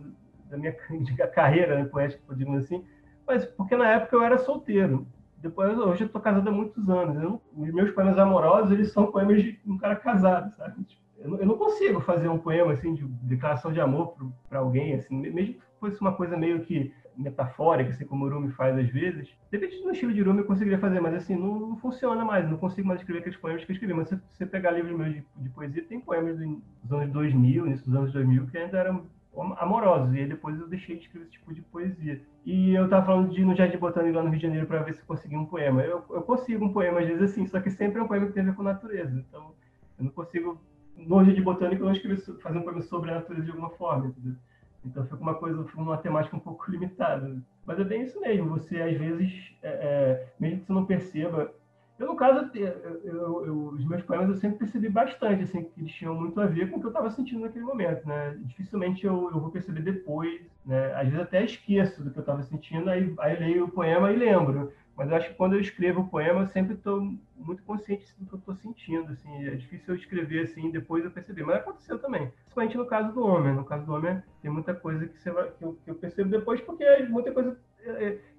da 0.49 0.57
minha 0.57 0.74
carreira 1.34 1.76
né, 1.76 1.86
poética, 1.86 2.22
podemos 2.28 2.65
assim, 2.65 2.84
mas 3.26 3.45
porque 3.45 3.78
na 3.78 3.89
época 3.89 4.15
eu 4.17 4.24
era 4.24 4.39
solteiro. 4.39 5.07
Depois, 5.41 5.77
hoje 5.77 6.03
eu 6.03 6.07
estou 6.07 6.21
casado 6.21 6.47
há 6.47 6.51
muitos 6.51 6.89
anos. 6.89 7.21
Eu, 7.21 7.41
os 7.55 7.73
meus 7.73 7.91
poemas 7.91 8.17
amorosos, 8.17 8.71
eles 8.71 8.91
são 8.91 9.11
poemas 9.11 9.41
de 9.41 9.59
um 9.65 9.77
cara 9.77 9.95
casado, 9.95 10.53
sabe? 10.55 10.83
Tipo, 10.83 11.01
eu, 11.19 11.45
não 11.45 11.57
consigo 11.57 11.99
fazer 11.99 12.29
um 12.29 12.37
poema 12.37 12.73
assim 12.73 12.93
de 12.93 13.05
declaração 13.05 13.71
de 13.71 13.81
amor 13.81 14.15
para 14.49 14.59
alguém, 14.59 14.93
assim, 14.93 15.15
mesmo 15.15 15.55
que 15.55 15.61
fosse 15.79 15.99
uma 15.99 16.13
coisa 16.13 16.37
meio 16.37 16.61
que 16.61 16.93
metafórica, 17.17 17.89
assim 17.89 18.05
como 18.05 18.25
o 18.25 18.29
Rumi 18.29 18.51
faz 18.51 18.77
às 18.77 18.89
vezes. 18.89 19.29
Depende 19.51 19.81
do 19.81 19.91
estilo 19.91 20.13
de 20.13 20.21
Rumi 20.21 20.39
eu 20.39 20.45
conseguiria 20.45 20.79
fazer, 20.79 21.01
mas 21.01 21.15
assim, 21.15 21.35
não, 21.35 21.59
não, 21.59 21.77
funciona 21.77 22.23
mais, 22.23 22.49
não 22.49 22.57
consigo 22.57 22.87
mais 22.87 23.01
escrever 23.01 23.19
aqueles 23.19 23.37
poemas 23.37 23.65
que 23.65 23.71
eu 23.71 23.73
escrevi. 23.73 23.93
Mas 23.93 24.07
se 24.07 24.19
você 24.31 24.45
pegar 24.45 24.71
livros 24.71 24.97
meus 24.97 25.13
de, 25.13 25.25
de 25.35 25.49
poesia, 25.49 25.83
tem 25.83 25.99
poemas 25.99 26.37
dos 26.37 26.91
anos 26.93 27.11
2000, 27.11 27.67
início 27.67 27.85
dos 27.85 27.95
anos 27.95 28.13
2000, 28.13 28.47
que 28.47 28.57
ainda 28.57 28.77
eram 28.77 29.05
amorosos, 29.41 30.13
e 30.13 30.19
aí 30.19 30.27
depois 30.27 30.59
eu 30.59 30.67
deixei 30.67 30.97
de 30.97 31.03
escrever 31.03 31.25
esse 31.25 31.33
tipo 31.33 31.53
de 31.53 31.61
poesia. 31.61 32.21
E 32.45 32.73
eu 32.73 32.85
estava 32.85 33.05
falando 33.05 33.29
de 33.29 33.41
ir 33.41 33.45
no 33.45 33.55
Jardim 33.55 33.77
Botânico 33.77 34.15
lá 34.15 34.23
no 34.23 34.29
Rio 34.29 34.39
de 34.39 34.45
Janeiro 34.45 34.67
para 34.67 34.83
ver 34.83 34.95
se 34.95 35.03
conseguia 35.03 35.39
um 35.39 35.45
poema. 35.45 35.81
Eu, 35.81 36.03
eu 36.09 36.21
consigo 36.21 36.65
um 36.65 36.73
poema 36.73 36.99
às 36.99 37.07
vezes 37.07 37.31
assim, 37.31 37.45
só 37.47 37.59
que 37.59 37.69
sempre 37.69 37.99
é 37.99 38.03
um 38.03 38.07
poema 38.07 38.27
que 38.27 38.33
tem 38.33 38.43
a 38.43 38.45
ver 38.47 38.55
com 38.55 38.63
natureza. 38.63 39.17
Então, 39.17 39.51
eu 39.97 40.05
não 40.05 40.11
consigo, 40.11 40.59
no 40.95 41.23
Jardim 41.23 41.41
Botânico, 41.41 41.81
eu 41.81 41.85
não 41.85 41.93
escrever, 41.93 42.19
fazer 42.41 42.57
um 42.57 42.63
poema 42.63 42.81
sobre 42.81 43.11
a 43.11 43.15
natureza 43.15 43.45
de 43.45 43.51
alguma 43.51 43.69
forma, 43.71 44.07
entendeu? 44.07 44.35
Então 44.85 45.03
fica 45.03 45.17
uma 45.17 45.35
coisa, 45.35 45.65
uma 45.75 45.97
temática 45.97 46.35
um 46.35 46.39
pouco 46.39 46.69
limitada. 46.71 47.41
Mas 47.65 47.79
é 47.79 47.83
bem 47.83 48.03
isso 48.03 48.19
mesmo. 48.19 48.49
Você 48.49 48.81
às 48.81 48.97
vezes, 48.97 49.55
é, 49.61 49.69
é, 49.69 50.33
mesmo 50.39 50.59
que 50.59 50.65
você 50.65 50.73
não 50.73 50.85
perceba, 50.85 51.53
eu 52.00 52.08
no 52.08 52.16
caso, 52.16 52.50
eu, 52.56 53.45
eu, 53.45 53.68
os 53.74 53.86
meus 53.86 54.02
poemas 54.04 54.30
eu 54.30 54.36
sempre 54.38 54.60
percebi 54.60 54.88
bastante, 54.88 55.43
assim, 55.43 55.66
que 55.66 55.82
eles 55.82 55.91
tinham 55.91 56.16
muito 56.16 56.39
a 56.39 56.45
ver 56.45 56.70
com 56.70 56.78
o 56.78 56.80
que 56.80 56.86
eu 56.86 56.91
estava 56.91 57.12
sentindo 57.12 57.41
naquele 57.41 57.66
momento, 57.66 58.08
né? 58.08 58.38
Dificilmente 58.43 59.06
eu, 59.06 59.30
vou 59.30 59.52
perceber 59.52 59.82
depois, 59.82 60.41
né? 60.66 60.93
Às 60.93 61.10
vezes 61.10 61.20
até 61.20 61.43
esqueço 61.43 62.02
do 62.02 62.10
que 62.10 62.18
eu 62.18 62.22
estava 62.22 62.41
sentindo, 62.43 62.89
aí, 62.89 63.14
aí 63.20 63.38
leio 63.38 63.66
o 63.66 63.72
poema 63.72 64.12
e 64.12 64.16
lembro. 64.16 64.72
Mas 64.95 65.10
eu 65.10 65.16
acho 65.16 65.30
que 65.30 65.36
quando 65.36 65.54
eu 65.54 65.62
escrevo 65.62 66.02
o 66.02 66.10
poema, 66.10 66.41
eu 66.41 66.47
sempre 66.47 66.74
estou 66.74 67.02
muito 67.38 67.64
consciente 67.64 68.06
do 68.18 68.26
que 68.26 68.34
eu 68.34 68.39
estou 68.39 68.56
sentindo. 68.56 69.12
Assim, 69.14 69.47
é 69.47 69.56
difícil 69.56 69.93
eu 69.93 69.97
escrever 69.97 70.43
assim 70.43 70.72
depois 70.72 71.06
eu 71.06 71.12
perceber. 71.12 71.43
Mas 71.43 71.58
aconteceu 71.58 71.97
também. 72.00 72.30
Principalmente 72.43 72.78
no 72.78 72.86
caso 72.86 73.14
do 73.14 73.26
homem. 73.26 73.54
No 73.54 73.64
caso 73.64 73.86
do 73.86 73.93
homem, 73.93 74.22
tem 74.41 74.52
muita 74.52 74.74
coisa 74.74 75.08
que, 75.08 75.30
vai, 75.30 75.52
que, 75.52 75.64
eu, 75.64 75.80
que 75.86 75.91
eu 75.91 75.95
percebo 75.95 76.30
depois, 76.30 76.60
porque 76.60 76.86
muita 77.04 77.32
coisa 77.32 77.58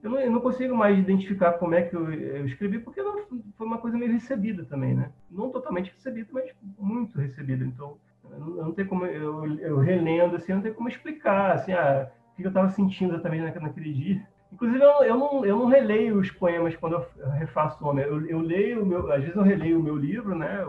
eu 0.03 0.11
não, 0.11 0.18
eu 0.18 0.30
não, 0.30 0.41
consigo 0.41 0.74
mais 0.74 0.99
identificar 0.99 1.53
como 1.55 1.74
é 1.74 1.82
que 1.82 1.95
eu, 1.95 2.12
eu 2.12 2.47
escrevi, 2.47 2.78
porque 2.78 3.03
não, 3.03 3.24
foi 3.57 3.66
uma 3.66 3.78
coisa 3.78 3.97
meio 3.97 4.12
recebida 4.12 4.64
também, 4.64 4.95
né? 4.95 5.11
Não 5.30 5.51
totalmente 5.51 5.93
recebida, 5.93 6.28
mas 6.32 6.51
muito 6.78 7.18
recebida. 7.18 7.64
Então, 7.64 7.97
eu 8.30 8.38
não, 8.38 8.72
tenho 8.72 8.88
como, 8.88 9.07
eu, 9.07 9.59
eu 9.59 9.78
relendo 9.78 10.36
assim, 10.36 10.53
não 10.53 10.62
tenho 10.62 10.74
como 10.74 10.88
explicar, 10.88 11.53
assim, 11.53 11.72
ah, 11.72 12.11
o 12.32 12.36
que 12.36 12.45
eu 12.45 12.49
estava 12.49 12.68
sentindo 12.70 13.20
também 13.20 13.41
naquele 13.41 13.93
dia. 13.93 14.26
Inclusive, 14.53 14.82
eu, 14.82 15.05
eu, 15.05 15.16
não, 15.16 15.45
eu 15.45 15.59
não 15.59 15.66
releio 15.66 16.18
os 16.18 16.30
poemas 16.30 16.74
quando 16.76 16.95
eu 16.95 17.30
refaço 17.32 17.82
o 17.84 17.88
homem. 17.88 18.05
Eu, 18.05 18.26
eu 18.26 18.41
leio, 18.41 18.84
meu, 18.84 19.11
às 19.12 19.20
vezes 19.20 19.36
eu 19.36 19.43
releio 19.43 19.78
o 19.78 19.82
meu 19.82 19.97
livro, 19.97 20.34
né? 20.34 20.64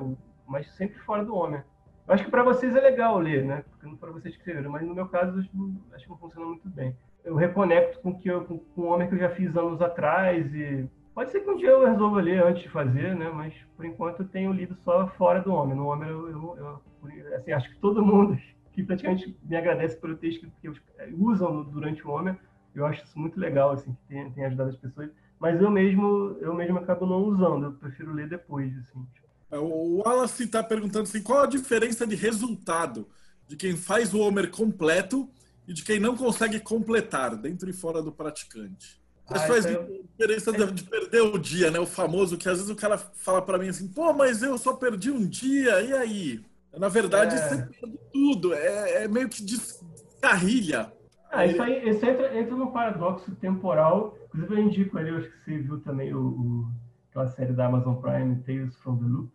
mas 0.48 0.70
sempre 0.76 1.00
fora 1.00 1.24
do 1.24 1.36
homem. 1.36 1.62
Eu 2.08 2.14
acho 2.14 2.26
que 2.26 2.32
para 2.32 2.44
vocês 2.44 2.76
é 2.76 2.82
legal 2.82 3.18
ler, 3.18 3.46
né? 3.46 3.64
Porque 3.70 3.86
não 3.86 3.96
para 3.96 4.12
vocês 4.12 4.36
escreverem, 4.36 4.70
mas 4.70 4.86
no 4.86 4.94
meu 4.94 5.08
caso 5.08 5.40
acho, 5.40 5.50
acho 5.94 6.04
que 6.04 6.10
não 6.10 6.18
funciona 6.18 6.46
muito 6.46 6.68
bem. 6.70 6.96
Eu 7.24 7.36
reconecto 7.36 8.00
com 8.00 8.18
que 8.18 8.30
eu, 8.30 8.44
com, 8.46 8.58
com 8.58 8.82
um 8.82 8.88
homem 8.88 9.08
que 9.08 9.16
eu 9.16 9.20
já 9.20 9.30
fiz 9.30 9.56
anos 9.56 9.82
atrás 9.82 10.54
e 10.54 10.88
pode 11.14 11.32
ser 11.32 11.42
que 11.42 11.50
um 11.50 11.58
dia 11.58 11.70
eu 11.70 11.86
resolva 11.86 12.22
ler 12.22 12.44
antes 12.44 12.64
de 12.64 12.70
fazer, 12.70 13.16
né? 13.16 13.30
Mas 13.30 13.54
por 13.76 13.86
enquanto 13.86 14.22
eu 14.22 14.28
tenho 14.28 14.52
lido 14.52 14.76
só 14.84 15.08
fora 15.18 15.42
do 15.42 15.54
homem. 15.54 15.76
No 15.76 15.88
homem 15.88 16.10
eu, 16.10 16.30
eu, 16.30 16.58
eu 16.58 17.36
assim, 17.36 17.52
acho 17.52 17.70
que 17.70 17.80
todo 17.80 18.06
mundo 18.06 18.38
que 18.74 18.84
praticamente 18.84 19.38
me 19.44 19.56
agradece 19.56 19.98
pelo 19.98 20.16
texto 20.16 20.50
que 20.62 20.72
usam 21.18 21.64
durante 21.64 22.06
o 22.08 22.12
homem 22.12 22.36
eu 22.74 22.86
acho 22.86 23.04
isso 23.04 23.20
muito 23.20 23.40
legal, 23.40 23.72
assim, 23.72 23.92
que 23.94 24.08
tem, 24.08 24.32
tem 24.32 24.46
ajudado 24.46 24.70
as 24.70 24.78
pessoas. 24.78 25.10
Mas 25.40 25.62
eu 25.62 25.70
mesmo, 25.70 26.38
eu 26.40 26.54
mesmo 26.54 26.78
acabo 26.78 27.06
não 27.06 27.24
usando, 27.24 27.66
eu 27.66 27.74
prefiro 27.74 28.14
ler 28.14 28.30
depois, 28.30 28.72
assim. 28.78 29.06
É, 29.50 29.58
o 29.58 29.98
Wallace 29.98 30.44
está 30.44 30.64
perguntando 30.64 31.04
assim, 31.04 31.22
qual 31.22 31.44
a 31.44 31.48
diferença 31.48 32.08
de 32.08 32.16
resultado 32.16 33.08
de 33.48 33.58
quem 33.58 33.76
faz 33.76 34.14
o 34.14 34.20
Homer 34.20 34.50
completo 34.50 35.30
e 35.72 35.74
de 35.74 35.84
quem 35.84 36.00
não 36.00 36.16
consegue 36.16 36.60
completar, 36.60 37.36
dentro 37.36 37.70
e 37.70 37.74
fora 37.74 38.02
do 38.02 38.12
praticante? 38.12 39.02
Mas 39.30 39.44
ah, 39.44 39.48
faz 39.48 39.66
então... 39.66 39.88
diferença 40.18 40.52
de, 40.52 40.72
de 40.72 40.84
perder 40.84 41.22
o 41.22 41.38
dia, 41.38 41.72
né? 41.72 41.80
O 41.80 41.86
famoso 41.86 42.38
que 42.38 42.50
às 42.50 42.58
vezes 42.58 42.70
o 42.70 42.76
cara 42.76 42.98
fala 42.98 43.42
para 43.42 43.58
mim 43.58 43.70
assim, 43.70 43.88
pô, 43.88 44.14
mas 44.14 44.44
eu 44.44 44.58
só 44.58 44.74
perdi 44.74 45.10
um 45.10 45.26
dia, 45.26 45.82
e 45.82 45.94
aí? 45.94 46.42
Na 46.78 46.90
verdade, 46.90 47.36
é... 47.36 47.38
você 47.38 47.56
perde 47.58 48.00
tudo. 48.12 48.54
É, 48.54 49.04
é 49.04 49.08
meio 49.08 49.30
que 49.30 49.42
descarrilha 49.44 50.92
ah, 51.32 51.46
isso 51.46 51.62
aí 51.62 51.90
isso 51.90 52.06
entra, 52.06 52.38
entra 52.38 52.56
no 52.56 52.72
paradoxo 52.72 53.32
temporal. 53.36 54.18
Inclusive, 54.28 54.54
eu 54.54 54.66
indico 54.66 54.98
ali, 54.98 55.10
eu 55.10 55.18
acho 55.18 55.30
que 55.30 55.38
você 55.46 55.58
viu 55.60 55.80
também 55.80 56.14
o, 56.14 56.20
o, 56.20 56.72
aquela 57.10 57.30
série 57.30 57.54
da 57.54 57.68
Amazon 57.68 57.96
Prime, 57.96 58.36
Tales 58.44 58.76
from 58.78 58.98
the 58.98 59.06
Loop, 59.06 59.32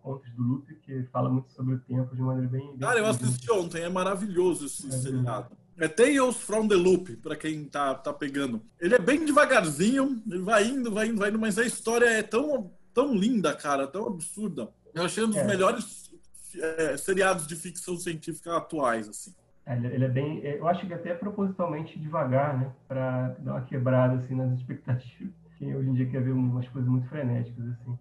Contos 0.00 0.30
do 0.34 0.42
Loop, 0.42 0.74
que 0.82 1.02
fala 1.12 1.28
muito 1.28 1.50
sobre 1.52 1.74
o 1.74 1.78
tempo 1.80 2.14
de 2.14 2.22
maneira 2.22 2.48
bem. 2.48 2.68
bem 2.68 2.78
Cara, 2.78 3.00
eu 3.00 3.06
assisti 3.06 3.50
ontem, 3.50 3.82
é 3.82 3.88
maravilhoso 3.88 4.66
esse 4.66 4.86
é 4.86 4.90
seriado. 4.92 5.56
É 5.80 5.88
Tales 5.88 6.36
from 6.36 6.68
the 6.68 6.74
Loop, 6.74 7.16
para 7.16 7.34
quem 7.34 7.64
tá, 7.64 7.94
tá 7.94 8.12
pegando. 8.12 8.60
Ele 8.78 8.94
é 8.94 8.98
bem 8.98 9.24
devagarzinho, 9.24 10.22
ele 10.30 10.42
vai 10.42 10.66
indo, 10.66 10.92
vai 10.92 11.08
indo, 11.08 11.18
vai 11.18 11.30
indo, 11.30 11.38
mas 11.38 11.58
a 11.58 11.64
história 11.64 12.04
é 12.04 12.22
tão, 12.22 12.70
tão 12.92 13.14
linda, 13.14 13.56
cara, 13.56 13.86
tão 13.86 14.06
absurda. 14.06 14.68
Eu 14.94 15.04
achei 15.04 15.24
um 15.24 15.28
dos 15.28 15.38
é. 15.38 15.44
melhores 15.44 16.12
é, 16.54 16.98
seriados 16.98 17.46
de 17.46 17.56
ficção 17.56 17.96
científica 17.96 18.58
atuais, 18.58 19.08
assim. 19.08 19.34
É, 19.64 19.74
ele 19.74 20.04
é 20.04 20.08
bem, 20.08 20.44
eu 20.44 20.68
acho 20.68 20.86
que 20.86 20.92
até 20.92 21.14
propositalmente 21.14 21.98
devagar, 21.98 22.58
né, 22.58 22.72
para 22.86 23.28
dar 23.38 23.52
uma 23.52 23.62
quebrada 23.62 24.16
assim 24.16 24.34
nas 24.34 24.52
expectativas. 24.58 25.32
Quem 25.58 25.74
hoje 25.74 25.88
em 25.88 25.94
dia 25.94 26.10
quer 26.10 26.22
ver 26.22 26.32
umas 26.32 26.68
coisas 26.68 26.90
muito 26.90 27.08
frenéticas 27.08 27.64
assim. 27.68 27.98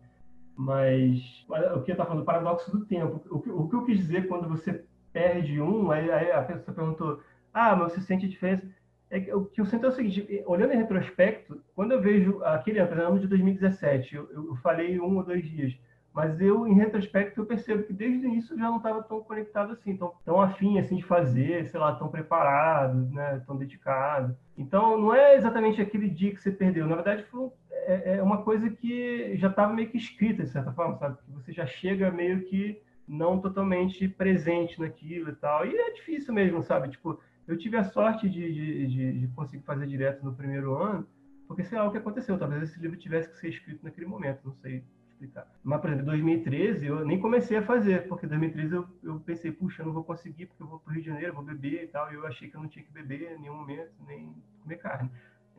Mas 0.56 1.46
o 1.76 1.82
que 1.82 1.92
eu 1.92 1.94
estava 1.94 2.10
falando, 2.10 2.24
o 2.24 2.26
paradoxo 2.26 2.70
do 2.72 2.86
tempo. 2.86 3.22
O 3.30 3.40
que, 3.40 3.50
o 3.50 3.70
que 3.70 3.76
eu 3.76 3.86
quis 3.86 3.98
dizer 3.98 4.28
quando 4.28 4.50
você 4.50 4.84
perde 5.14 5.62
um, 5.62 5.92
aí, 5.92 6.12
aí 6.12 6.32
a 6.32 6.42
pessoa 6.42 6.76
perguntou: 6.76 7.22
"Ah, 7.54 7.76
mas 7.76 7.94
você 7.94 8.02
sente 8.02 8.26
a 8.26 8.30
diferença?" 8.30 8.68
É 9.12 9.20
que, 9.20 9.34
o 9.34 9.46
que 9.46 9.60
eu 9.60 9.66
sinto 9.66 9.86
é 9.86 9.90
o 9.90 9.92
seguinte, 9.92 10.44
olhando 10.46 10.74
em 10.74 10.78
retrospecto, 10.78 11.60
quando 11.76 11.92
eu 11.94 12.02
vejo 12.02 12.44
aquele 12.44 12.80
ano, 12.80 13.20
de 13.20 13.28
2017, 13.28 14.16
eu, 14.16 14.30
eu 14.32 14.56
falei 14.58 15.00
um 15.00 15.18
ou 15.18 15.24
dois 15.24 15.44
dias, 15.44 15.76
mas 16.14 16.40
eu, 16.42 16.68
em 16.68 16.74
retrospecto, 16.74 17.42
eu 17.42 17.46
percebo 17.46 17.84
que 17.84 17.94
desde 17.94 18.26
o 18.26 18.30
início 18.30 18.54
eu 18.54 18.60
já 18.60 18.66
não 18.66 18.78
estava 18.78 19.02
tão 19.02 19.22
conectado 19.22 19.72
assim, 19.72 19.96
tão, 19.96 20.14
tão 20.26 20.42
afim 20.42 20.78
assim 20.78 20.98
de 20.98 21.04
fazer, 21.04 21.68
sei 21.70 21.80
lá, 21.80 21.96
tão 21.96 22.10
preparado, 22.10 23.10
né, 23.12 23.42
tão 23.48 23.56
dedicado. 23.56 24.36
Então, 24.58 24.98
não 24.98 25.14
é 25.14 25.36
exatamente 25.36 25.82
aquele 25.82 26.10
dia 26.10 26.32
que 26.32 26.42
você 26.42 26.52
perdeu. 26.52 26.88
Na 26.88 26.96
verdade, 26.96 27.24
foi, 27.24 27.50
é, 27.72 28.18
é 28.18 28.24
uma 28.24 28.44
coisa 28.44 28.70
que 28.70 29.38
já 29.38 29.48
estava 29.48 29.74
meio 29.74 29.90
que 29.90 29.98
escrita, 29.98 30.44
de 30.44 30.50
certa 30.50 30.72
forma, 30.72 30.98
sabe? 30.98 31.18
Que 31.18 31.32
você 31.32 31.54
já 31.54 31.66
chega 31.66 32.12
meio 32.12 32.44
que 32.46 32.82
não 33.08 33.40
totalmente 33.40 34.08
presente 34.08 34.80
naquilo 34.80 35.30
e 35.30 35.36
tal. 35.36 35.66
E 35.66 35.76
é 35.76 35.94
difícil 35.94 36.34
mesmo, 36.34 36.62
sabe? 36.62 36.90
Tipo, 36.90 37.20
eu 37.50 37.58
tive 37.58 37.78
a 37.78 37.84
sorte 37.84 38.30
de, 38.30 38.54
de, 38.54 38.88
de, 38.88 39.20
de 39.22 39.28
conseguir 39.30 39.64
fazer 39.64 39.88
direto 39.88 40.24
no 40.24 40.36
primeiro 40.36 40.76
ano, 40.76 41.08
porque 41.48 41.64
sei 41.64 41.80
lá 41.80 41.88
o 41.88 41.92
que 41.92 41.98
aconteceu. 41.98 42.38
Talvez 42.38 42.62
esse 42.62 42.80
livro 42.80 42.96
tivesse 42.96 43.28
que 43.28 43.38
ser 43.38 43.50
escrito 43.50 43.84
naquele 43.84 44.06
momento, 44.06 44.42
não 44.46 44.54
sei 44.54 44.84
explicar. 45.10 45.48
Mas, 45.64 45.82
por 45.82 45.90
exemplo, 45.90 46.14
em 46.14 46.24
2013 46.24 46.86
eu 46.86 47.04
nem 47.04 47.20
comecei 47.20 47.58
a 47.58 47.64
fazer, 47.64 48.08
porque 48.08 48.28
em 48.28 48.30
2013 48.30 48.76
eu, 48.76 48.88
eu 49.02 49.20
pensei, 49.22 49.52
puxa, 49.52 49.82
eu 49.82 49.88
não 49.88 49.94
vou 49.94 50.04
conseguir 50.04 50.46
porque 50.46 50.62
eu 50.62 50.68
vou 50.68 50.80
para 50.80 50.92
o 50.92 50.94
Rio 50.94 51.02
de 51.02 51.10
Janeiro, 51.10 51.34
vou 51.34 51.44
beber 51.44 51.86
e 51.86 51.88
tal, 51.88 52.12
e 52.12 52.16
eu 52.16 52.28
achei 52.28 52.48
que 52.48 52.56
eu 52.56 52.62
não 52.62 52.70
tinha 52.70 52.86
que 52.86 52.94
beber 52.94 53.32
em 53.32 53.40
nenhum 53.40 53.56
momento, 53.56 53.92
nem 54.06 54.32
comer 54.62 54.78
carne. 54.78 55.10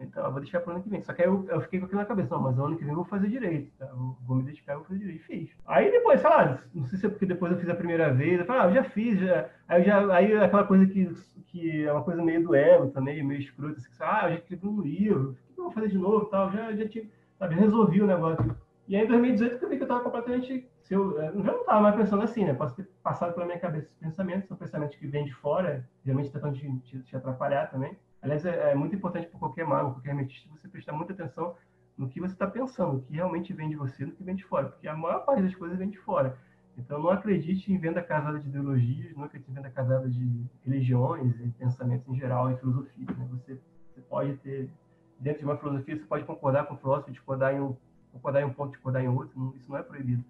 Então, 0.01 0.25
eu 0.25 0.33
vou 0.33 0.41
deixar 0.41 0.61
para 0.61 0.73
o 0.73 0.75
ano 0.75 0.83
que 0.83 0.89
vem. 0.89 1.03
Só 1.03 1.13
que 1.13 1.23
aí 1.23 1.29
eu, 1.29 1.47
eu, 1.49 1.61
fiquei 1.61 1.79
com 1.79 1.85
aquilo 1.87 2.01
na 2.01 2.07
cabeça, 2.07 2.35
não, 2.35 2.43
mas 2.43 2.59
ano 2.59 2.77
que 2.77 2.85
vem 2.85 2.93
eu 2.93 2.97
vou 2.97 3.05
fazer 3.05 3.29
direito, 3.29 3.71
tá? 3.79 3.87
Eu 3.87 4.17
vou 4.27 4.37
me 4.37 4.45
dedicar, 4.45 4.77
vou 4.77 4.85
fazer 4.85 4.99
direito. 4.99 5.21
E 5.21 5.25
fiz. 5.25 5.51
Aí 5.67 5.91
depois, 5.91 6.21
sei 6.21 6.31
lá, 6.31 6.59
não 6.75 6.87
sei 6.87 6.99
se 6.99 7.07
é 7.07 7.09
porque 7.09 7.27
depois 7.27 7.53
eu 7.53 7.59
fiz 7.59 7.69
a 7.69 7.75
primeira 7.75 8.13
vez, 8.13 8.41
eu 8.41 8.47
falei, 8.47 8.63
ah, 8.63 8.67
eu 8.67 8.75
já 8.75 8.85
fiz, 8.85 9.21
já. 9.21 9.49
Aí, 9.69 9.85
já, 9.85 10.15
aí 10.15 10.35
aquela 10.37 10.65
coisa 10.65 10.87
que, 10.87 11.15
que 11.49 11.85
é 11.85 11.93
uma 11.93 12.03
coisa 12.03 12.23
meio 12.23 12.43
do 12.43 12.55
ego 12.55 12.89
também, 12.89 13.23
meio 13.23 13.41
escrota, 13.41 13.77
assim, 13.77 13.89
ah, 14.01 14.23
eu 14.25 14.31
já 14.31 14.35
escrevi 14.37 14.67
um 14.67 14.81
livro, 14.81 15.37
o 15.51 15.55
que 15.55 15.61
eu 15.61 15.65
vou 15.65 15.73
fazer 15.73 15.89
de 15.89 15.99
novo 15.99 16.27
tal? 16.27 16.51
Já, 16.51 16.73
já 16.73 16.89
tinha, 16.89 17.05
sabe, 17.39 17.55
resolvi 17.55 18.01
o 18.01 18.07
negócio. 18.07 18.57
E 18.89 18.97
aí, 18.97 19.05
em 19.05 19.09
2018, 19.09 19.63
eu 19.63 19.69
vi 19.69 19.77
que 19.77 19.83
eu 19.83 19.85
estava 19.85 20.03
completamente. 20.03 20.69
Se 20.83 20.95
eu, 20.95 21.21
eu 21.21 21.45
já 21.45 21.53
não 21.53 21.61
estava 21.61 21.81
mais 21.81 21.95
pensando 21.95 22.23
assim, 22.23 22.45
né? 22.45 22.55
Posso 22.55 22.75
ter 22.75 22.89
passado 23.05 23.35
pela 23.35 23.47
minha 23.47 23.59
cabeça 23.59 23.87
esses 23.87 23.99
pensamentos, 23.99 24.49
são 24.49 24.57
pensamentos 24.57 24.97
que 24.97 25.07
vêm 25.07 25.25
de 25.25 25.33
fora, 25.35 25.89
geralmente 26.05 26.33
tentando 26.33 26.57
te, 26.57 26.79
te, 26.81 27.01
te 27.01 27.17
atrapalhar 27.17 27.71
também. 27.71 27.97
Aliás, 28.23 28.45
é, 28.45 28.73
é 28.73 28.75
muito 28.75 28.95
importante 28.95 29.29
para 29.29 29.39
qualquer 29.39 29.67
mago, 29.67 29.93
qualquer 29.93 30.11
hermetista, 30.11 30.49
você 30.51 30.69
prestar 30.69 30.93
muita 30.93 31.13
atenção 31.13 31.57
no 31.97 32.09
que 32.09 32.21
você 32.21 32.33
está 32.33 32.47
pensando, 32.47 32.95
no 32.95 33.03
que 33.03 33.15
realmente 33.15 33.53
vem 33.53 33.69
de 33.69 33.77
você, 33.77 34.05
no 34.05 34.13
que 34.13 34.25
vem 34.25 34.35
de 34.35 34.45
fora, 34.45 34.69
porque 34.69 34.89
a 34.89 34.97
maior 34.97 35.25
parte 35.25 35.43
das 35.43 35.55
coisas 35.55 35.79
vem 35.79 35.91
de 35.91 35.99
fora. 35.99 36.37
Então, 36.77 36.99
não 36.99 37.11
acredite 37.11 37.73
em 37.73 37.79
venda 37.79 38.03
casada 38.03 38.39
de 38.39 38.49
ideologias, 38.49 39.15
não 39.15 39.25
acredite 39.25 39.51
em 39.51 39.55
venda 39.55 39.71
casada 39.71 40.09
de 40.09 40.47
religiões 40.65 41.39
e 41.41 41.49
pensamentos 41.51 42.09
em 42.09 42.17
geral, 42.17 42.51
em 42.51 42.57
filosofia. 42.57 43.07
Né? 43.07 43.29
Você, 43.33 43.61
você 43.93 44.01
pode 44.03 44.37
ter, 44.39 44.71
dentro 45.19 45.41
de 45.41 45.45
uma 45.45 45.57
filosofia, 45.57 45.97
você 45.97 46.05
pode 46.05 46.25
concordar 46.25 46.67
com 46.67 46.75
o 46.75 46.79
filósofo, 46.79 47.11
discordar 47.11 47.55
em 47.55 47.61
um 47.61 47.77
concordar 48.13 48.43
em 48.43 48.45
um 48.45 48.53
ponto, 48.53 48.73
discordar 48.73 49.03
em 49.03 49.09
outro, 49.09 49.55
isso 49.57 49.71
não 49.71 49.79
é 49.79 49.83
proibido. 49.83 50.25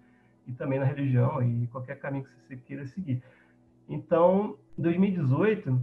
E 0.47 0.53
também 0.53 0.78
na 0.78 0.84
religião 0.84 1.43
e 1.43 1.66
qualquer 1.68 1.99
caminho 1.99 2.24
que 2.24 2.30
você 2.30 2.57
queira 2.57 2.86
seguir. 2.86 3.22
Então, 3.88 4.59
em 4.78 4.82
2018, 4.82 5.80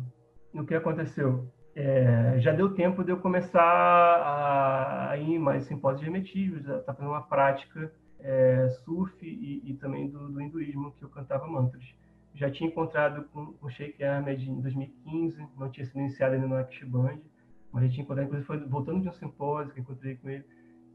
o 0.54 0.66
que 0.66 0.76
aconteceu? 0.76 1.48
É, 1.80 2.40
já 2.40 2.52
deu 2.54 2.74
tempo 2.74 3.04
de 3.04 3.12
eu 3.12 3.18
começar 3.18 3.62
a, 3.62 5.12
a 5.12 5.18
ir 5.18 5.38
mais 5.38 5.66
simpósios 5.66 6.02
de 6.02 6.08
hermetismo, 6.08 6.60
já 6.60 6.80
tá 6.80 6.92
fazendo 6.92 7.12
uma 7.12 7.22
prática 7.22 7.94
é, 8.20 8.68
surf 8.84 9.16
e, 9.24 9.62
e 9.64 9.76
também 9.76 10.10
do, 10.10 10.28
do, 10.28 10.42
hinduísmo, 10.42 10.92
que 10.94 11.04
eu 11.04 11.10
cantava 11.10 11.46
mantras. 11.46 11.84
Já 12.34 12.50
tinha 12.50 12.68
encontrado 12.68 13.26
com 13.32 13.54
o 13.62 13.70
Sheikh 13.70 14.04
Ahmed 14.04 14.50
em 14.50 14.60
2015, 14.60 15.48
não 15.56 15.70
tinha 15.70 15.86
sido 15.86 16.00
iniciado 16.00 16.34
ainda 16.34 16.48
no 16.48 16.56
Akshband, 16.56 17.20
mas 17.72 17.84
já 17.84 17.90
tinha 17.92 18.04
encontrado, 18.04 18.26
inclusive 18.26 18.48
foi 18.48 18.58
voltando 18.68 19.02
de 19.04 19.10
um 19.10 19.14
simpósio 19.14 19.72
que 19.72 19.80
encontrei 19.80 20.16
com 20.16 20.32
ele. 20.32 20.46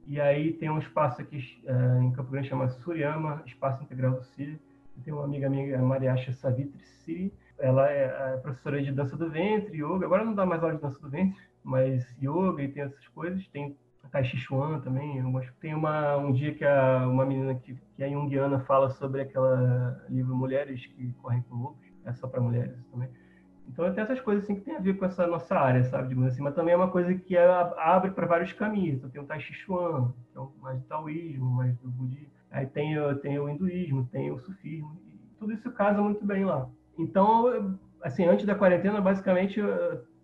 E 0.05 0.21
aí 0.21 0.53
tem 0.53 0.69
um 0.69 0.81
espaço 0.81 1.23
aqui 1.23 1.63
é, 1.65 2.03
em 2.03 2.11
Campo 2.11 2.33
Grande 2.33 2.49
chamado 2.49 2.73
Suryama, 2.73 3.41
Espaço 3.47 3.85
Integral 3.85 4.15
do 4.15 4.25
CIR. 4.25 4.59
Tem 5.05 5.15
uma 5.15 5.23
amiga 5.23 5.49
minha, 5.49 5.79
a 5.79 5.83
Mariacha 5.83 6.33
Savitri 6.33 6.85
Siri, 6.85 7.33
ela 7.59 7.89
é 7.91 8.37
professora 8.39 8.83
de 8.83 8.93
dança 8.93 9.17
do 9.17 9.31
ventre, 9.31 9.77
yoga. 9.77 10.07
Agora 10.07 10.25
não 10.25 10.35
dá 10.35 10.45
mais 10.45 10.63
aula 10.63 10.75
de 10.75 10.83
dança 10.83 10.99
do 11.01 11.09
ventre, 11.09 11.41
mas 11.63 12.05
yoga 12.21 12.63
e 12.63 12.69
tem 12.69 12.83
essas 12.83 13.07
coisas. 13.09 13.47
Tem 13.49 13.77
Tai 14.13 14.25
Chi 14.25 14.37
Chuan 14.37 14.81
também. 14.81 15.23
Tem 15.61 15.75
uma, 15.75 16.17
um 16.19 16.33
dia 16.33 16.55
que 16.55 16.65
a, 16.65 17.07
uma 17.09 17.25
menina 17.25 17.55
que, 17.55 17.75
que 17.97 18.03
é 18.03 18.11
junguiana 18.11 18.61
fala 18.61 18.91
sobre 18.91 19.23
aquela 19.23 20.05
livro 20.09 20.37
Mulheres 20.37 20.85
que 20.85 21.13
Correm 21.15 21.43
com 21.43 21.57
Lobos. 21.57 21.87
É 22.05 22.13
só 22.13 22.29
para 22.29 22.41
mulheres 22.41 22.77
também. 22.91 23.09
Então 23.67 23.91
tem 23.95 24.03
essas 24.03 24.21
coisas 24.21 24.45
assim 24.45 24.57
que 24.57 24.63
tem 24.63 24.77
a 24.77 24.81
ver 24.81 24.99
com 24.99 25.05
essa 25.05 25.27
nossa 25.27 25.57
área, 25.57 25.83
sabe? 25.85 26.09
Digamos 26.09 26.33
assim, 26.33 26.43
mas 26.43 26.55
também 26.55 26.75
é 26.75 26.77
uma 26.77 26.91
coisa 26.91 27.15
que 27.15 27.37
abre 27.39 28.11
para 28.11 28.27
vários 28.27 28.53
caminhos. 28.53 28.99
Então 28.99 29.09
tem 29.09 29.23
o 29.23 29.25
Tai 29.25 29.41
Chi 29.41 29.55
Chuan, 29.55 30.13
que 30.33 30.39
é 30.39 30.43
mais 30.61 30.79
do 30.81 30.87
taoísmo, 30.87 31.51
mais 31.51 31.75
do 31.79 31.91
budismo. 31.91 32.33
Aí 32.51 32.67
tem, 32.67 32.95
tem 33.21 33.39
o 33.39 33.49
hinduísmo, 33.49 34.07
tem 34.13 34.31
o 34.31 34.39
sufismo. 34.39 35.01
tudo 35.39 35.55
isso 35.55 35.71
casa 35.73 36.03
muito 36.03 36.25
bem 36.27 36.45
lá. 36.45 36.69
Então, 36.99 37.79
assim, 38.03 38.25
antes 38.25 38.45
da 38.47 38.55
quarentena, 38.55 39.01
basicamente, 39.01 39.61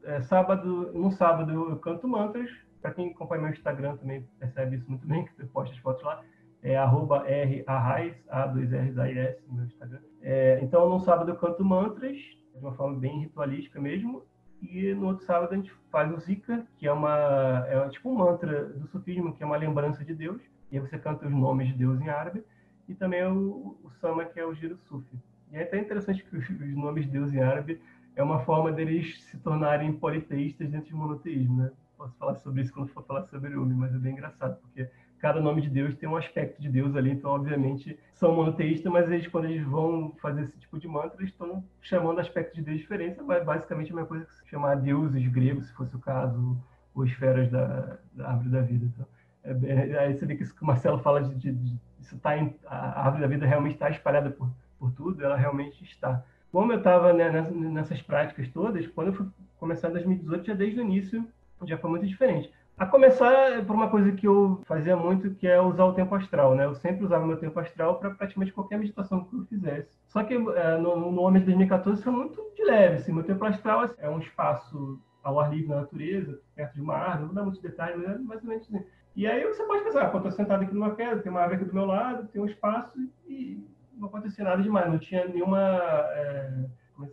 é, 0.04 0.20
sábado, 0.22 0.92
no 0.92 1.10
sábado 1.12 1.52
eu 1.52 1.76
canto 1.78 2.08
mantras. 2.08 2.50
Para 2.80 2.92
quem 2.92 3.10
acompanha 3.10 3.42
meu 3.42 3.50
Instagram 3.50 3.96
também 3.96 4.22
percebe 4.38 4.76
isso 4.76 4.88
muito 4.88 5.06
bem, 5.06 5.24
que 5.24 5.42
eu 5.42 5.48
posto 5.48 5.72
as 5.72 5.78
fotos 5.78 6.02
lá. 6.04 6.22
É 6.62 6.76
arroba 6.76 7.28
R-A-R-A-I-S, 7.28 8.20
A2Rs-A-I-S 8.28 9.42
no 9.48 9.54
meu 9.54 9.64
Instagram. 9.64 10.00
É, 10.22 10.60
então, 10.62 10.88
no 10.88 11.00
sábado 11.00 11.30
eu 11.30 11.36
canto 11.36 11.64
mantras, 11.64 12.16
de 12.16 12.60
uma 12.60 12.72
forma 12.74 12.98
bem 12.98 13.20
ritualística 13.20 13.80
mesmo. 13.80 14.22
E 14.60 14.92
no 14.94 15.06
outro 15.06 15.24
sábado 15.24 15.52
a 15.52 15.56
gente 15.56 15.72
faz 15.90 16.12
o 16.12 16.18
Zika, 16.18 16.66
que 16.78 16.86
é 16.86 16.92
uma 16.92 17.64
é 17.68 17.88
tipo 17.90 18.10
um 18.10 18.14
mantra 18.14 18.66
do 18.66 18.88
sufismo, 18.88 19.32
que 19.34 19.42
é 19.42 19.46
uma 19.46 19.56
lembrança 19.56 20.04
de 20.04 20.14
Deus. 20.14 20.42
E 20.70 20.76
aí 20.76 20.80
você 20.80 20.98
canta 20.98 21.26
os 21.26 21.32
nomes 21.32 21.68
de 21.68 21.74
Deus 21.74 22.00
em 22.00 22.08
árabe. 22.08 22.44
E 22.88 22.94
também 22.94 23.24
o, 23.24 23.78
o 23.84 23.90
Sama, 24.00 24.24
que 24.24 24.40
é 24.40 24.44
o 24.44 24.54
giro 24.54 24.76
sufi. 24.88 25.16
E 25.52 25.56
é 25.56 25.62
até 25.62 25.78
interessante 25.78 26.24
que 26.24 26.36
os, 26.36 26.48
os 26.48 26.76
nomes 26.76 27.04
de 27.04 27.10
Deus 27.10 27.32
em 27.32 27.40
árabe 27.40 27.80
é 28.14 28.22
uma 28.22 28.40
forma 28.40 28.72
deles 28.72 29.22
se 29.24 29.38
tornarem 29.38 29.92
politeístas 29.92 30.68
dentro 30.68 30.88
de 30.88 30.94
monoteísmo, 30.94 31.62
né? 31.62 31.70
Posso 31.96 32.14
falar 32.16 32.34
sobre 32.36 32.62
isso 32.62 32.72
quando 32.72 32.88
for 32.88 33.04
falar 33.04 33.24
sobre 33.24 33.56
Umi, 33.56 33.74
mas 33.74 33.94
é 33.94 33.98
bem 33.98 34.12
engraçado, 34.12 34.56
porque 34.60 34.88
cada 35.18 35.40
nome 35.40 35.60
de 35.62 35.68
Deus 35.68 35.96
tem 35.96 36.08
um 36.08 36.16
aspecto 36.16 36.60
de 36.62 36.68
Deus 36.68 36.94
ali, 36.94 37.10
então, 37.10 37.30
obviamente, 37.30 37.98
são 38.14 38.34
monoteístas, 38.34 38.92
mas 38.92 39.10
eles, 39.10 39.26
quando 39.26 39.46
eles 39.46 39.64
vão 39.64 40.14
fazer 40.20 40.42
esse 40.42 40.58
tipo 40.58 40.78
de 40.78 40.86
mantra, 40.86 41.16
eles 41.18 41.30
estão 41.30 41.64
chamando 41.80 42.20
aspectos 42.20 42.54
de 42.54 42.62
Deus 42.62 42.78
diferentes, 42.78 43.20
mas 43.24 43.44
basicamente 43.44 43.90
é 43.90 43.92
a 43.92 43.96
mesma 43.96 44.08
coisa 44.08 44.26
que 44.26 44.50
chamar 44.50 44.76
deuses 44.76 45.26
gregos, 45.28 45.66
se 45.66 45.74
fosse 45.74 45.94
o 45.96 45.98
caso, 45.98 46.56
ou 46.94 47.04
esferas 47.04 47.50
da, 47.50 47.98
da 48.12 48.30
árvore 48.30 48.48
da 48.50 48.60
vida. 48.60 48.84
Então, 48.84 49.06
é 49.42 49.54
bem, 49.54 49.96
aí 49.96 50.14
você 50.14 50.26
vê 50.26 50.36
que 50.36 50.42
isso 50.42 50.54
que 50.54 50.62
o 50.62 50.66
Marcelo 50.66 50.98
fala 50.98 51.22
de, 51.22 51.34
de, 51.34 51.52
de 51.52 51.80
isso 52.00 52.18
tá 52.18 52.36
em, 52.36 52.54
a 52.66 53.02
árvore 53.02 53.22
da 53.22 53.28
vida 53.28 53.46
realmente 53.46 53.74
está 53.74 53.90
espalhada 53.90 54.30
por 54.30 54.48
por 54.78 54.92
tudo, 54.92 55.24
ela 55.24 55.36
realmente 55.36 55.82
está. 55.84 56.24
Como 56.50 56.72
eu 56.72 56.78
estava 56.78 57.12
né, 57.12 57.30
nessas 57.50 58.00
práticas 58.00 58.48
todas, 58.48 58.86
quando 58.88 59.08
eu 59.08 59.14
fui 59.14 59.26
começar 59.58 59.88
em 59.88 59.92
2018, 59.92 60.46
já 60.46 60.54
desde 60.54 60.80
o 60.80 60.82
início, 60.82 61.26
já 61.64 61.76
foi 61.76 61.90
muito 61.90 62.06
diferente. 62.06 62.50
A 62.78 62.86
começar 62.86 63.64
por 63.66 63.74
uma 63.74 63.90
coisa 63.90 64.12
que 64.12 64.26
eu 64.26 64.62
fazia 64.64 64.96
muito, 64.96 65.34
que 65.34 65.48
é 65.48 65.60
usar 65.60 65.84
o 65.84 65.94
tempo 65.94 66.14
astral, 66.14 66.54
né? 66.54 66.64
Eu 66.64 66.76
sempre 66.76 67.04
usava 67.04 67.26
meu 67.26 67.36
tempo 67.36 67.58
astral 67.58 67.98
para 67.98 68.10
praticamente 68.10 68.52
qualquer 68.52 68.78
meditação 68.78 69.24
que 69.24 69.34
eu 69.34 69.44
fizesse. 69.46 69.90
Só 70.06 70.22
que 70.22 70.34
é, 70.34 70.76
no, 70.78 71.10
no 71.10 71.26
ano 71.26 71.40
de 71.40 71.46
2014 71.46 72.02
foi 72.02 72.12
muito 72.12 72.40
de 72.54 72.64
leve, 72.64 72.96
assim. 72.96 73.12
Meu 73.12 73.24
tempo 73.24 73.44
astral 73.44 73.80
assim, 73.80 73.96
é 73.98 74.08
um 74.08 74.20
espaço 74.20 75.00
ao 75.24 75.40
ar 75.40 75.50
livre 75.50 75.68
na 75.68 75.80
natureza, 75.80 76.40
perto 76.54 76.74
de 76.74 76.80
uma 76.80 76.94
árvore, 76.94 77.26
não 77.26 77.34
dar 77.34 77.42
muitos 77.42 77.60
detalhes, 77.60 77.96
mas 77.96 78.14
é 78.14 78.18
mais 78.18 78.42
ou 78.42 78.48
menos 78.48 78.64
assim. 78.64 78.84
E 79.16 79.26
aí 79.26 79.44
você 79.44 79.64
pode 79.64 79.82
pensar, 79.82 80.06
ah, 80.06 80.10
eu 80.12 80.16
estou 80.16 80.30
sentado 80.30 80.62
aqui 80.62 80.72
numa 80.72 80.94
queda, 80.94 81.20
tem 81.20 81.32
uma 81.32 81.40
árvore 81.40 81.56
aqui 81.56 81.68
do 81.68 81.74
meu 81.74 81.84
lado, 81.84 82.28
tem 82.28 82.40
um 82.40 82.46
espaço 82.46 82.96
e 83.26 83.60
não 83.98 84.08
acontecia 84.08 84.44
nada 84.44 84.62
demais, 84.62 84.90
não 84.90 84.98
tinha 84.98 85.26
nenhuma. 85.26 85.60
É, 85.60 86.64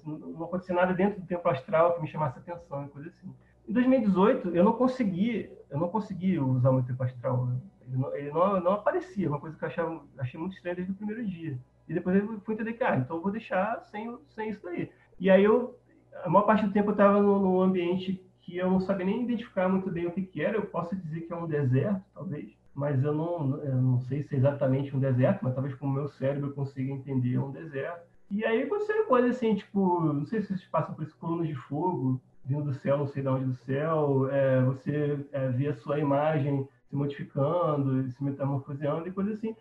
não 0.05 0.45
acontecia 0.45 0.73
nada 0.73 0.93
dentro 0.93 1.21
do 1.21 1.27
tempo 1.27 1.47
astral 1.47 1.93
que 1.93 2.01
me 2.01 2.07
chamasse 2.07 2.39
atenção, 2.39 2.87
coisa 2.87 3.09
assim. 3.09 3.33
Em 3.67 3.73
2018, 3.73 4.55
eu 4.55 4.63
não 4.63 4.73
consegui, 4.73 5.51
eu 5.69 5.77
não 5.77 5.89
consegui 5.89 6.39
usar 6.39 6.71
meu 6.71 6.83
tempo 6.83 7.03
astral. 7.03 7.45
Né? 7.45 7.57
Ele, 7.87 7.97
não, 7.97 8.15
ele 8.15 8.31
não, 8.31 8.59
não, 8.61 8.71
aparecia, 8.73 9.29
uma 9.29 9.39
coisa 9.39 9.57
que 9.57 9.63
eu 9.63 9.67
achava, 9.67 10.03
achei 10.17 10.39
muito 10.39 10.55
estranha 10.55 10.75
desde 10.75 10.93
o 10.93 10.95
primeiro 10.95 11.25
dia. 11.25 11.57
E 11.87 11.93
depois 11.93 12.15
eu 12.15 12.39
fui 12.41 12.55
entender 12.55 12.73
que, 12.73 12.83
ah, 12.83 12.95
então 12.95 13.17
eu 13.17 13.21
vou 13.21 13.31
deixar 13.31 13.79
sem, 13.85 14.15
sem 14.29 14.49
isso 14.49 14.63
daí. 14.63 14.91
E 15.19 15.29
aí 15.29 15.43
eu, 15.43 15.77
a 16.23 16.29
maior 16.29 16.45
parte 16.45 16.65
do 16.65 16.71
tempo 16.71 16.89
eu 16.89 16.93
estava 16.93 17.21
num 17.21 17.61
ambiente 17.61 18.23
que 18.41 18.57
eu 18.57 18.69
não 18.69 18.79
sabia 18.79 19.05
nem 19.05 19.23
identificar 19.23 19.67
muito 19.67 19.91
bem 19.91 20.07
o 20.07 20.11
que, 20.11 20.23
que 20.23 20.41
era. 20.41 20.57
Eu 20.57 20.65
posso 20.65 20.95
dizer 20.95 21.21
que 21.21 21.33
é 21.33 21.35
um 21.35 21.47
deserto, 21.47 22.01
talvez 22.13 22.55
mas 22.75 23.01
eu 23.01 23.13
não, 23.13 23.57
eu 23.63 23.75
não 23.75 23.99
sei 24.01 24.21
se 24.21 24.35
é 24.35 24.37
exatamente 24.37 24.95
um 24.95 24.99
deserto, 24.99 25.39
mas 25.41 25.53
talvez 25.53 25.73
com 25.73 25.87
o 25.87 25.91
meu 25.91 26.09
cérebro 26.09 26.49
eu 26.49 26.53
consiga 26.53 26.91
entender 26.91 27.37
um 27.37 27.49
deserto. 27.49 28.05
E 28.29 28.43
aí 28.43 28.63
aconteceram 28.63 29.05
coisas 29.05 29.37
assim, 29.37 29.55
tipo, 29.55 30.01
não 30.01 30.25
sei 30.25 30.41
se 30.41 30.47
vocês 30.47 30.65
passam 30.65 30.93
por 30.93 31.03
isso, 31.03 31.17
colunas 31.17 31.47
de 31.47 31.55
fogo 31.55 32.19
vindo 32.43 32.65
do 32.65 32.73
céu, 32.73 32.97
não 32.97 33.07
sei 33.07 33.23
de 33.23 33.29
onde 33.29 33.45
do 33.45 33.53
céu, 33.53 34.29
é, 34.29 34.61
você 34.61 35.25
é, 35.31 35.47
vê 35.47 35.69
a 35.69 35.73
sua 35.73 35.99
imagem 35.99 36.67
se 36.89 36.95
modificando, 36.95 38.11
se 38.11 38.23
metamorfoseando 38.23 39.07
e 39.07 39.11
coisas 39.11 39.37
assim. 39.37 39.55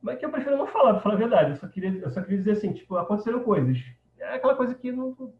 Mas 0.00 0.18
que 0.18 0.26
eu 0.26 0.30
prefiro 0.30 0.56
não 0.56 0.66
falar, 0.66 0.92
para 0.92 1.00
falar 1.00 1.14
a 1.14 1.18
verdade. 1.18 1.50
Eu 1.50 1.56
só 1.56 1.66
queria, 1.66 1.90
eu 1.90 2.10
só 2.10 2.20
queria 2.22 2.38
dizer 2.38 2.52
assim, 2.52 2.72
tipo, 2.72 2.96
aconteceram 2.96 3.42
coisas. 3.42 3.82
É 4.18 4.34
aquela 4.34 4.54
coisa 4.54 4.74
que 4.74 4.92
não, 4.92 5.32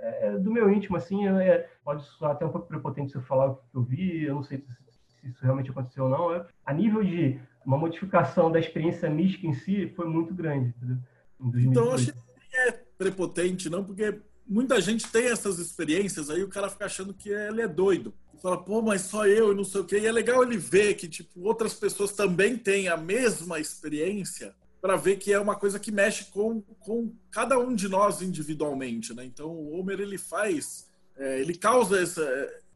é, 0.00 0.28
é 0.28 0.38
do 0.38 0.52
meu 0.52 0.70
íntimo, 0.70 0.96
assim, 0.96 1.26
é, 1.26 1.70
pode 1.84 2.02
soar 2.02 2.32
até 2.32 2.44
um 2.44 2.50
pouco 2.50 2.66
prepotente 2.66 3.12
se 3.12 3.16
eu 3.16 3.22
falar 3.22 3.52
o 3.52 3.54
que 3.54 3.76
eu 3.76 3.82
vi, 3.82 4.24
eu 4.24 4.34
não 4.34 4.42
sei 4.42 4.58
se 4.58 4.91
se 5.22 5.28
isso 5.28 5.42
realmente 5.42 5.70
aconteceu 5.70 6.04
ou 6.04 6.10
não. 6.10 6.34
É, 6.34 6.44
a 6.66 6.74
nível 6.74 7.02
de 7.02 7.40
uma 7.64 7.78
modificação 7.78 8.50
da 8.50 8.58
experiência 8.58 9.08
mística 9.08 9.46
em 9.46 9.54
si 9.54 9.92
foi 9.94 10.06
muito 10.06 10.34
grande. 10.34 10.74
Então, 11.54 11.86
eu 11.86 11.92
acho 11.92 12.12
que 12.12 12.56
é 12.56 12.72
prepotente, 12.98 13.70
não, 13.70 13.84
porque 13.84 14.20
muita 14.46 14.80
gente 14.80 15.10
tem 15.10 15.26
essas 15.26 15.58
experiências, 15.58 16.28
aí 16.28 16.42
o 16.42 16.48
cara 16.48 16.68
fica 16.68 16.84
achando 16.84 17.14
que 17.14 17.28
ele 17.30 17.62
é 17.62 17.68
doido. 17.68 18.12
Fala, 18.42 18.62
pô, 18.62 18.82
mas 18.82 19.02
só 19.02 19.24
eu 19.24 19.52
e 19.52 19.54
não 19.54 19.62
sei 19.62 19.80
o 19.80 19.84
quê. 19.84 20.00
E 20.00 20.06
é 20.06 20.10
legal 20.10 20.42
ele 20.42 20.56
ver 20.56 20.94
que 20.94 21.08
tipo, 21.08 21.40
outras 21.42 21.74
pessoas 21.74 22.12
também 22.12 22.56
têm 22.56 22.88
a 22.88 22.96
mesma 22.96 23.60
experiência 23.60 24.52
para 24.80 24.96
ver 24.96 25.16
que 25.16 25.32
é 25.32 25.38
uma 25.38 25.54
coisa 25.54 25.78
que 25.78 25.92
mexe 25.92 26.24
com, 26.24 26.60
com 26.80 27.14
cada 27.30 27.56
um 27.56 27.72
de 27.72 27.88
nós 27.88 28.20
individualmente, 28.20 29.14
né? 29.14 29.24
Então 29.24 29.48
o 29.48 29.78
Homer 29.78 30.00
ele 30.00 30.18
faz, 30.18 30.90
é, 31.16 31.40
ele 31.40 31.54
causa 31.54 32.00
essa, 32.00 32.22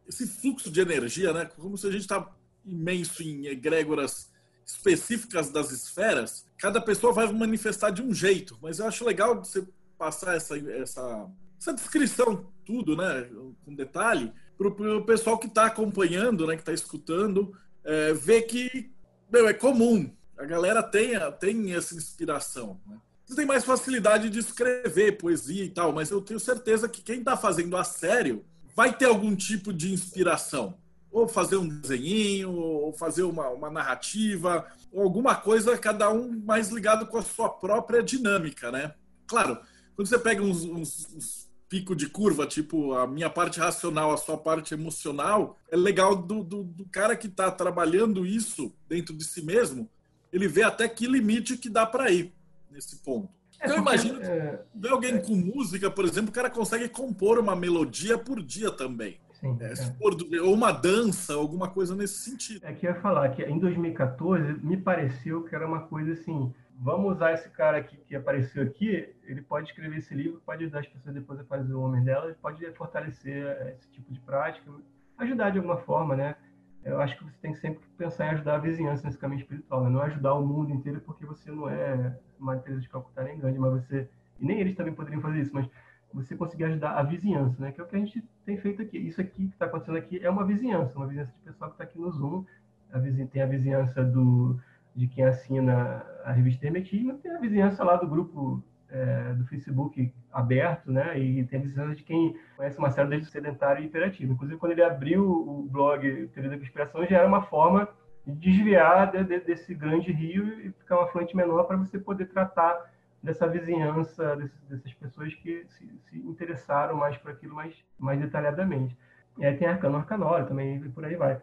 esse 0.08 0.24
fluxo 0.24 0.70
de 0.70 0.80
energia, 0.80 1.32
né? 1.32 1.50
Como 1.56 1.76
se 1.76 1.84
a 1.88 1.90
gente 1.90 2.02
está 2.02 2.32
imenso 2.66 3.22
em 3.22 3.46
egrégoras 3.46 4.30
específicas 4.64 5.50
das 5.50 5.70
esferas, 5.70 6.44
cada 6.58 6.80
pessoa 6.80 7.12
vai 7.12 7.32
manifestar 7.32 7.90
de 7.90 8.02
um 8.02 8.12
jeito. 8.12 8.58
Mas 8.60 8.78
eu 8.78 8.86
acho 8.86 9.04
legal 9.04 9.36
você 9.36 9.66
passar 9.96 10.36
essa, 10.36 10.58
essa, 10.58 11.30
essa 11.58 11.72
descrição, 11.72 12.52
tudo, 12.64 12.96
né? 12.96 13.28
Com 13.64 13.74
detalhe, 13.74 14.32
para 14.58 14.68
o 14.68 15.04
pessoal 15.04 15.38
que 15.38 15.46
está 15.46 15.66
acompanhando, 15.66 16.46
né? 16.46 16.56
Que 16.56 16.62
está 16.62 16.72
escutando, 16.72 17.56
é, 17.84 18.12
ver 18.12 18.42
que 18.42 18.90
meu, 19.30 19.48
é 19.48 19.52
comum. 19.54 20.10
A 20.38 20.44
galera 20.44 20.82
tem, 20.82 21.12
tem 21.40 21.74
essa 21.74 21.94
inspiração. 21.94 22.80
Né? 22.86 22.96
Você 23.24 23.34
tem 23.34 23.46
mais 23.46 23.64
facilidade 23.64 24.30
de 24.30 24.38
escrever 24.38 25.18
poesia 25.18 25.64
e 25.64 25.70
tal, 25.70 25.92
mas 25.92 26.10
eu 26.10 26.20
tenho 26.20 26.38
certeza 26.38 26.88
que 26.88 27.02
quem 27.02 27.18
está 27.18 27.36
fazendo 27.36 27.76
a 27.76 27.82
sério 27.82 28.44
vai 28.74 28.96
ter 28.96 29.06
algum 29.06 29.34
tipo 29.34 29.72
de 29.72 29.92
inspiração. 29.92 30.78
Ou 31.10 31.26
fazer 31.26 31.56
um 31.56 31.66
desenho, 31.66 32.52
ou 32.52 32.92
fazer 32.92 33.22
uma, 33.22 33.48
uma 33.48 33.70
narrativa, 33.70 34.66
ou 34.92 35.02
alguma 35.02 35.34
coisa, 35.34 35.78
cada 35.78 36.10
um 36.10 36.42
mais 36.44 36.68
ligado 36.68 37.06
com 37.06 37.16
a 37.16 37.22
sua 37.22 37.48
própria 37.48 38.02
dinâmica, 38.02 38.70
né? 38.70 38.94
Claro, 39.26 39.58
quando 39.94 40.08
você 40.08 40.18
pega 40.18 40.42
uns, 40.42 40.64
uns, 40.64 41.08
uns 41.14 41.46
pico 41.68 41.96
de 41.96 42.08
curva, 42.08 42.46
tipo 42.46 42.94
a 42.94 43.06
minha 43.06 43.28
parte 43.30 43.58
racional, 43.58 44.12
a 44.12 44.16
sua 44.16 44.36
parte 44.36 44.74
emocional, 44.74 45.58
é 45.70 45.76
legal 45.76 46.14
do, 46.14 46.42
do, 46.42 46.62
do 46.62 46.84
cara 46.86 47.16
que 47.16 47.26
está 47.26 47.50
trabalhando 47.50 48.24
isso 48.24 48.72
dentro 48.88 49.16
de 49.16 49.24
si 49.24 49.42
mesmo, 49.42 49.88
ele 50.32 50.46
vê 50.48 50.62
até 50.62 50.88
que 50.88 51.06
limite 51.06 51.56
que 51.56 51.68
dá 51.68 51.86
para 51.86 52.10
ir 52.10 52.32
nesse 52.70 52.96
ponto. 52.96 53.28
É, 53.60 53.70
eu 53.70 53.78
imagino 53.78 54.20
que 54.20 54.26
é, 54.26 54.62
ver 54.74 54.90
alguém 54.90 55.14
é, 55.14 55.18
com 55.18 55.34
música, 55.34 55.90
por 55.90 56.04
exemplo, 56.04 56.30
o 56.30 56.32
cara 56.32 56.50
consegue 56.50 56.88
compor 56.88 57.38
uma 57.38 57.56
melodia 57.56 58.18
por 58.18 58.42
dia 58.42 58.70
também. 58.70 59.18
Sim, 59.40 59.58
é, 59.60 59.72
é. 59.72 60.40
ou 60.40 60.54
uma 60.54 60.72
dança, 60.72 61.34
alguma 61.34 61.68
coisa 61.68 61.94
nesse 61.94 62.14
sentido. 62.20 62.64
É 62.64 62.72
que 62.72 62.86
eu 62.86 62.92
ia 62.92 63.00
falar 63.00 63.28
que 63.30 63.42
em 63.42 63.58
2014 63.58 64.54
me 64.64 64.76
pareceu 64.76 65.42
que 65.44 65.54
era 65.54 65.66
uma 65.66 65.80
coisa 65.80 66.12
assim, 66.12 66.54
vamos 66.78 67.16
usar 67.16 67.34
esse 67.34 67.48
cara 67.50 67.78
aqui 67.78 67.96
que 67.98 68.16
apareceu 68.16 68.62
aqui, 68.62 69.08
ele 69.24 69.42
pode 69.42 69.68
escrever 69.68 69.98
esse 69.98 70.14
livro, 70.14 70.40
pode 70.44 70.64
ajudar 70.64 70.80
as 70.80 70.86
pessoas 70.86 71.14
depois 71.14 71.38
a 71.38 71.44
fazer 71.44 71.74
o 71.74 71.82
homem 71.82 72.02
dela, 72.02 72.26
ele 72.26 72.36
pode 72.40 72.64
fortalecer 72.72 73.74
esse 73.74 73.90
tipo 73.90 74.10
de 74.12 74.20
prática, 74.20 74.70
ajudar 75.18 75.50
de 75.50 75.58
alguma 75.58 75.76
forma, 75.78 76.16
né? 76.16 76.36
Eu 76.82 77.00
acho 77.00 77.18
que 77.18 77.24
você 77.24 77.36
tem 77.42 77.52
sempre 77.54 77.80
que 77.80 77.88
pensar 77.98 78.26
em 78.26 78.30
ajudar 78.30 78.54
a 78.54 78.58
vizinhança 78.58 79.04
nesse 79.04 79.18
caminho 79.18 79.40
espiritual, 79.40 79.82
né? 79.82 79.90
não 79.90 80.00
ajudar 80.02 80.34
o 80.34 80.46
mundo 80.46 80.72
inteiro 80.72 81.00
porque 81.00 81.26
você 81.26 81.50
não 81.50 81.68
é 81.68 82.16
uma 82.38 82.56
Teresa 82.58 82.80
de 82.80 82.88
Calcutá 82.88 83.24
nem 83.24 83.36
grande, 83.38 83.58
mas 83.58 83.72
você 83.72 84.08
e 84.38 84.46
nem 84.46 84.60
eles 84.60 84.76
também 84.76 84.94
poderiam 84.94 85.20
fazer 85.20 85.40
isso, 85.40 85.50
mas 85.52 85.68
você 86.16 86.34
conseguir 86.34 86.64
ajudar 86.64 86.92
a 86.92 87.02
vizinhança, 87.02 87.60
né? 87.60 87.72
Que 87.72 87.80
é 87.80 87.84
o 87.84 87.86
que 87.86 87.94
a 87.94 87.98
gente 87.98 88.24
tem 88.46 88.56
feito 88.56 88.80
aqui. 88.80 88.96
Isso 88.96 89.20
aqui 89.20 89.48
que 89.48 89.52
está 89.52 89.66
acontecendo 89.66 89.98
aqui 89.98 90.18
é 90.24 90.30
uma 90.30 90.46
vizinhança, 90.46 90.96
uma 90.96 91.06
vizinhança 91.06 91.32
de 91.32 91.38
pessoal 91.40 91.70
que 91.70 91.74
está 91.74 91.84
aqui 91.84 91.98
no 91.98 92.10
Zoom. 92.10 92.44
A 92.90 92.98
vizinha, 92.98 93.26
tem 93.26 93.42
a 93.42 93.46
vizinhança 93.46 94.02
do 94.02 94.58
de 94.94 95.06
quem 95.06 95.24
assina 95.24 96.02
a 96.24 96.32
revista 96.32 96.64
Hermetismo, 96.64 97.18
tem 97.18 97.30
a 97.30 97.38
vizinhança 97.38 97.84
lá 97.84 97.96
do 97.96 98.08
grupo 98.08 98.64
é, 98.88 99.34
do 99.34 99.44
Facebook 99.44 100.10
aberto, 100.32 100.90
né? 100.90 101.18
E 101.18 101.44
tem 101.44 101.58
a 101.58 101.62
vizinhança 101.62 101.94
de 101.94 102.02
quem 102.02 102.34
conhece 102.56 102.78
uma 102.78 102.90
série 102.90 103.10
desde 103.10 103.30
sedentário 103.30 103.82
e 103.82 103.86
imperativo. 103.86 104.32
Inclusive, 104.32 104.58
quando 104.58 104.72
ele 104.72 104.82
abriu 104.82 105.22
o 105.22 105.68
blog 105.70 106.28
Teoria 106.28 106.50
da 106.50 106.58
Conspiração, 106.58 107.04
já 107.04 107.18
era 107.18 107.28
uma 107.28 107.42
forma 107.42 107.86
de 108.26 108.32
desviar 108.32 109.12
de, 109.12 109.22
de, 109.22 109.40
desse 109.40 109.74
grande 109.74 110.10
rio 110.12 110.48
e 110.60 110.72
ficar 110.72 110.98
um 110.98 111.02
afluente 111.02 111.36
menor 111.36 111.64
para 111.64 111.76
você 111.76 111.98
poder 111.98 112.26
tratar 112.26 112.90
dessa 113.26 113.46
vizinhança, 113.48 114.36
desse, 114.36 114.64
dessas 114.66 114.94
pessoas 114.94 115.34
que 115.34 115.66
se, 115.66 115.86
se, 116.08 116.18
interessaram 116.18 116.96
mais 116.96 117.16
por 117.18 117.32
aquilo 117.32 117.54
mais, 117.54 117.74
mais 117.98 118.20
detalhadamente. 118.20 118.96
E 119.36 119.44
aí 119.44 119.56
tem 119.56 119.66
Arcano 119.66 119.98
Arcanório 119.98 120.46
também, 120.46 120.76
e 120.76 120.88
por 120.88 121.04
aí 121.04 121.16
vai. 121.16 121.42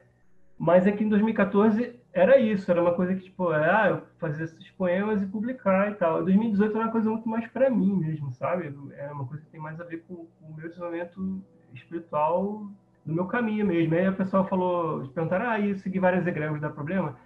Mas 0.58 0.88
aqui 0.88 1.04
em 1.04 1.10
2014 1.10 2.00
era 2.14 2.38
isso, 2.38 2.72
era 2.72 2.82
uma 2.82 2.94
coisa 2.94 3.14
que, 3.14 3.24
tipo, 3.24 3.52
é, 3.52 3.70
ah, 3.70 3.90
eu 3.90 4.02
fazia 4.18 4.46
esses 4.46 4.70
poemas 4.72 5.22
e 5.22 5.26
publicar 5.26 5.92
e 5.92 5.96
tal. 5.96 6.22
Em 6.22 6.26
2018 6.26 6.76
era 6.76 6.86
uma 6.86 6.92
coisa 6.92 7.10
muito 7.10 7.28
mais 7.28 7.46
para 7.48 7.70
mim 7.70 7.94
mesmo, 7.94 8.32
sabe? 8.32 8.74
É 8.96 9.12
uma 9.12 9.28
coisa 9.28 9.44
que 9.44 9.52
tem 9.52 9.60
mais 9.60 9.80
a 9.82 9.84
ver 9.84 10.04
com, 10.08 10.26
com 10.40 10.46
o 10.46 10.56
meu 10.56 10.70
desenvolvimento 10.70 11.44
espiritual 11.74 12.66
do 13.06 13.14
meu 13.14 13.26
caminho 13.26 13.66
mesmo. 13.66 13.94
Aí 13.94 14.06
a 14.06 14.14
pessoa 14.14 14.46
falou, 14.46 15.08
perguntaram, 15.10 15.50
ah, 15.50 15.60
e 15.60 15.76
seguir 15.80 16.00
várias 16.00 16.26
egrégoras 16.26 16.62
dá 16.62 16.70
problema? 16.70 17.18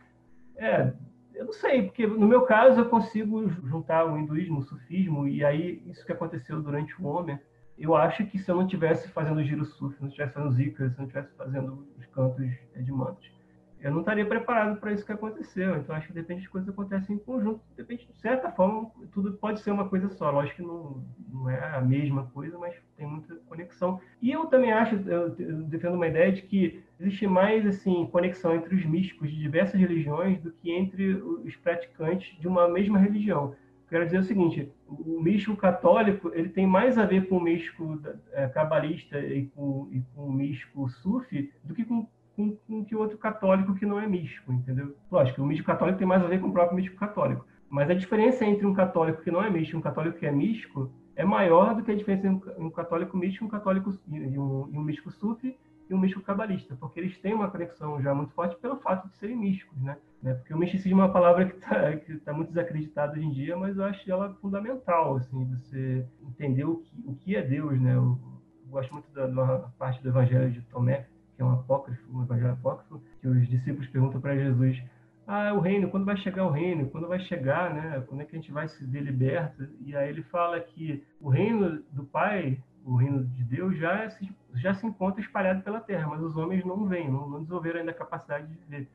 É, 0.55 0.91
eu 1.37 1.45
não 1.45 1.53
sei, 1.53 1.83
porque 1.83 2.05
no 2.05 2.27
meu 2.27 2.41
caso 2.41 2.81
eu 2.81 2.89
consigo 2.89 3.47
juntar 3.65 4.05
o 4.05 4.17
hinduísmo, 4.17 4.59
o 4.59 4.63
sufismo, 4.63 5.27
e 5.27 5.43
aí 5.45 5.81
isso 5.85 6.05
que 6.05 6.11
aconteceu 6.11 6.61
durante 6.61 6.99
o 7.01 7.05
Homer, 7.05 7.41
eu 7.77 7.95
acho 7.95 8.25
que 8.25 8.39
se 8.39 8.49
eu 8.49 8.55
não 8.55 8.63
estivesse 8.63 9.07
fazendo 9.09 9.37
o 9.37 9.43
giro 9.43 9.63
sufi, 9.63 9.95
se 9.95 10.01
eu 10.01 10.03
não 10.03 10.09
estivesse 10.09 10.33
fazendo 10.33 10.51
zika, 10.51 10.89
se 10.89 10.95
eu 10.95 10.97
não 10.97 11.05
estivesse 11.05 11.35
fazendo 11.35 11.87
os 11.97 12.05
cantos 12.07 12.49
de 12.75 12.91
mantos, 12.91 13.31
eu 13.79 13.91
não 13.91 13.99
estaria 13.99 14.25
preparado 14.25 14.79
para 14.79 14.91
isso 14.91 15.05
que 15.05 15.11
aconteceu. 15.11 15.75
Então, 15.75 15.95
acho 15.95 16.07
que 16.07 16.13
depende 16.13 16.41
de 16.41 16.49
coisas 16.49 16.67
que 16.67 16.73
acontecem 16.73 17.15
em 17.15 17.19
conjunto. 17.19 17.61
Depende, 17.75 18.07
de 18.07 18.19
certa 18.19 18.51
forma, 18.51 18.89
tudo 19.13 19.33
pode 19.33 19.59
ser 19.59 19.69
uma 19.69 19.87
coisa 19.87 20.09
só. 20.09 20.31
Lógico 20.31 20.55
que 20.55 20.61
não, 20.63 21.03
não 21.31 21.49
é 21.49 21.75
a 21.75 21.81
mesma 21.81 22.25
coisa, 22.33 22.57
mas 22.57 22.75
tem 22.95 23.05
muita 23.05 23.35
conexão. 23.47 24.01
E 24.19 24.31
eu 24.31 24.47
também 24.47 24.71
acho, 24.71 24.95
eu 25.07 25.29
defendo 25.65 25.93
uma 25.93 26.07
ideia 26.07 26.31
de 26.31 26.41
que 26.41 26.83
existe 26.99 27.27
mais 27.27 27.65
assim 27.65 28.05
conexão 28.07 28.55
entre 28.55 28.75
os 28.75 28.85
místicos 28.85 29.29
de 29.29 29.37
diversas 29.37 29.79
religiões 29.79 30.41
do 30.41 30.51
que 30.51 30.71
entre 30.71 31.13
os 31.13 31.55
praticantes 31.55 32.39
de 32.39 32.47
uma 32.47 32.67
mesma 32.67 32.97
religião. 32.97 33.55
Quero 33.89 34.05
dizer 34.05 34.19
o 34.19 34.23
seguinte: 34.23 34.71
o 34.87 35.21
místico 35.21 35.55
católico 35.55 36.31
ele 36.33 36.49
tem 36.49 36.67
mais 36.67 36.97
a 36.97 37.05
ver 37.05 37.27
com 37.27 37.37
o 37.37 37.41
místico 37.41 37.99
é, 38.33 38.47
cabalista 38.47 39.19
e 39.19 39.47
com, 39.47 39.89
e 39.91 40.01
com 40.13 40.25
o 40.25 40.31
místico 40.31 40.89
sufi 40.89 41.51
do 41.63 41.73
que 41.73 41.85
com 41.85 42.07
com, 42.37 42.55
com 42.55 42.85
que 42.85 42.95
outro 42.95 43.17
católico 43.17 43.73
que 43.73 43.85
não 43.85 43.99
é 43.99 44.05
místico, 44.05 44.53
entendeu? 44.53 44.95
Lógico, 45.11 45.41
o 45.41 45.45
místico 45.45 45.65
católico 45.65 45.97
tem 45.97 46.07
mais 46.07 46.23
a 46.23 46.27
ver 46.27 46.39
com 46.39 46.49
o 46.49 46.53
próprio 46.53 46.75
místico 46.75 46.95
católico. 46.95 47.43
Mas 47.67 47.89
a 47.89 47.95
diferença 47.95 48.45
entre 48.45 48.65
um 48.65 48.73
católico 48.73 49.23
que 49.23 49.31
não 49.31 49.43
é 49.43 49.49
místico 49.49 49.75
e 49.75 49.79
um 49.79 49.81
católico 49.81 50.19
que 50.19 50.25
é 50.25 50.31
místico 50.31 50.91
é 51.15 51.25
maior 51.25 51.73
do 51.73 51.83
que 51.83 51.91
a 51.91 51.95
diferença 51.95 52.27
entre 52.27 52.51
um 52.59 52.69
católico 52.69 53.17
místico 53.17 53.45
um 53.45 53.49
católico, 53.49 53.91
e 54.07 54.37
um, 54.37 54.69
e 54.71 54.77
um 54.77 54.83
místico 54.83 55.09
sufi 55.09 55.57
e 55.89 55.93
um 55.93 55.99
místico 55.99 56.23
cabalista, 56.23 56.75
porque 56.79 56.99
eles 56.99 57.17
têm 57.19 57.33
uma 57.33 57.49
conexão 57.49 58.01
já 58.01 58.13
muito 58.13 58.33
forte 58.33 58.55
pelo 58.57 58.77
fato 58.77 59.07
de 59.07 59.15
serem 59.17 59.37
místicos, 59.37 59.81
né? 59.81 59.97
né? 60.21 60.33
Porque 60.33 60.53
o 60.53 60.57
misticismo 60.57 61.01
é 61.01 61.05
uma 61.05 61.13
palavra 61.13 61.45
que 61.45 61.55
está 61.55 62.25
tá 62.25 62.33
muito 62.33 62.49
desacreditada 62.49 63.13
hoje 63.13 63.25
em 63.25 63.31
dia, 63.31 63.55
mas 63.55 63.77
eu 63.77 63.83
acho 63.83 64.11
ela 64.11 64.33
fundamental, 64.35 65.17
assim, 65.17 65.45
você 65.45 66.05
entender 66.21 66.65
o 66.65 66.77
que, 66.77 67.03
o 67.05 67.15
que 67.15 67.35
é 67.35 67.41
Deus, 67.41 67.79
né? 67.79 67.95
Eu, 67.95 68.19
eu 68.65 68.69
gosto 68.69 68.91
muito 68.93 69.09
da, 69.11 69.27
da 69.27 69.59
parte 69.77 70.01
do 70.03 70.09
Evangelho 70.09 70.51
de 70.51 70.61
Tomé, 70.63 71.07
que 71.37 71.41
é 71.43 71.45
um 71.45 71.51
apócrifo, 71.51 72.03
um 72.11 72.23
evangelho 72.23 72.53
apócrifo, 72.53 73.01
que 73.21 73.27
os 73.27 73.47
discípulos 73.47 73.87
perguntam 73.87 74.19
para 74.19 74.35
Jesus: 74.35 74.81
Ah, 75.27 75.53
o 75.53 75.59
reino, 75.59 75.89
quando 75.89 76.03
vai 76.03 76.17
chegar 76.17 76.45
o 76.45 76.51
reino? 76.51 76.89
Quando 76.89 77.07
vai 77.07 77.19
chegar, 77.21 77.73
né? 77.73 78.03
Quando 78.07 78.21
é 78.21 78.25
que 78.25 78.35
a 78.35 78.39
gente 78.39 78.51
vai 78.51 78.67
se 78.67 78.83
ver 78.85 79.01
liberto? 79.01 79.67
E 79.85 79.95
aí 79.95 80.09
ele 80.09 80.23
fala 80.23 80.59
que 80.59 81.03
o 81.21 81.29
reino 81.29 81.81
do 81.91 82.03
Pai, 82.03 82.59
o 82.87 82.95
reino 82.95 83.25
de 83.25 83.43
Deus, 83.43 83.77
já 83.77 84.09
se, 84.09 84.33
já 84.55 84.73
se 84.73 84.87
encontra 84.87 85.19
espalhado 85.19 85.61
pela 85.61 85.81
terra, 85.81 86.07
mas 86.07 86.21
os 86.21 86.37
homens 86.37 86.63
não 86.63 86.85
vêm, 86.85 87.11
não, 87.11 87.29
não 87.29 87.39
desenvolveram 87.39 87.81
ainda 87.81 87.91
a 87.91 87.93
capacidade 87.93 88.47
de 88.47 88.57
ver. 88.65 88.89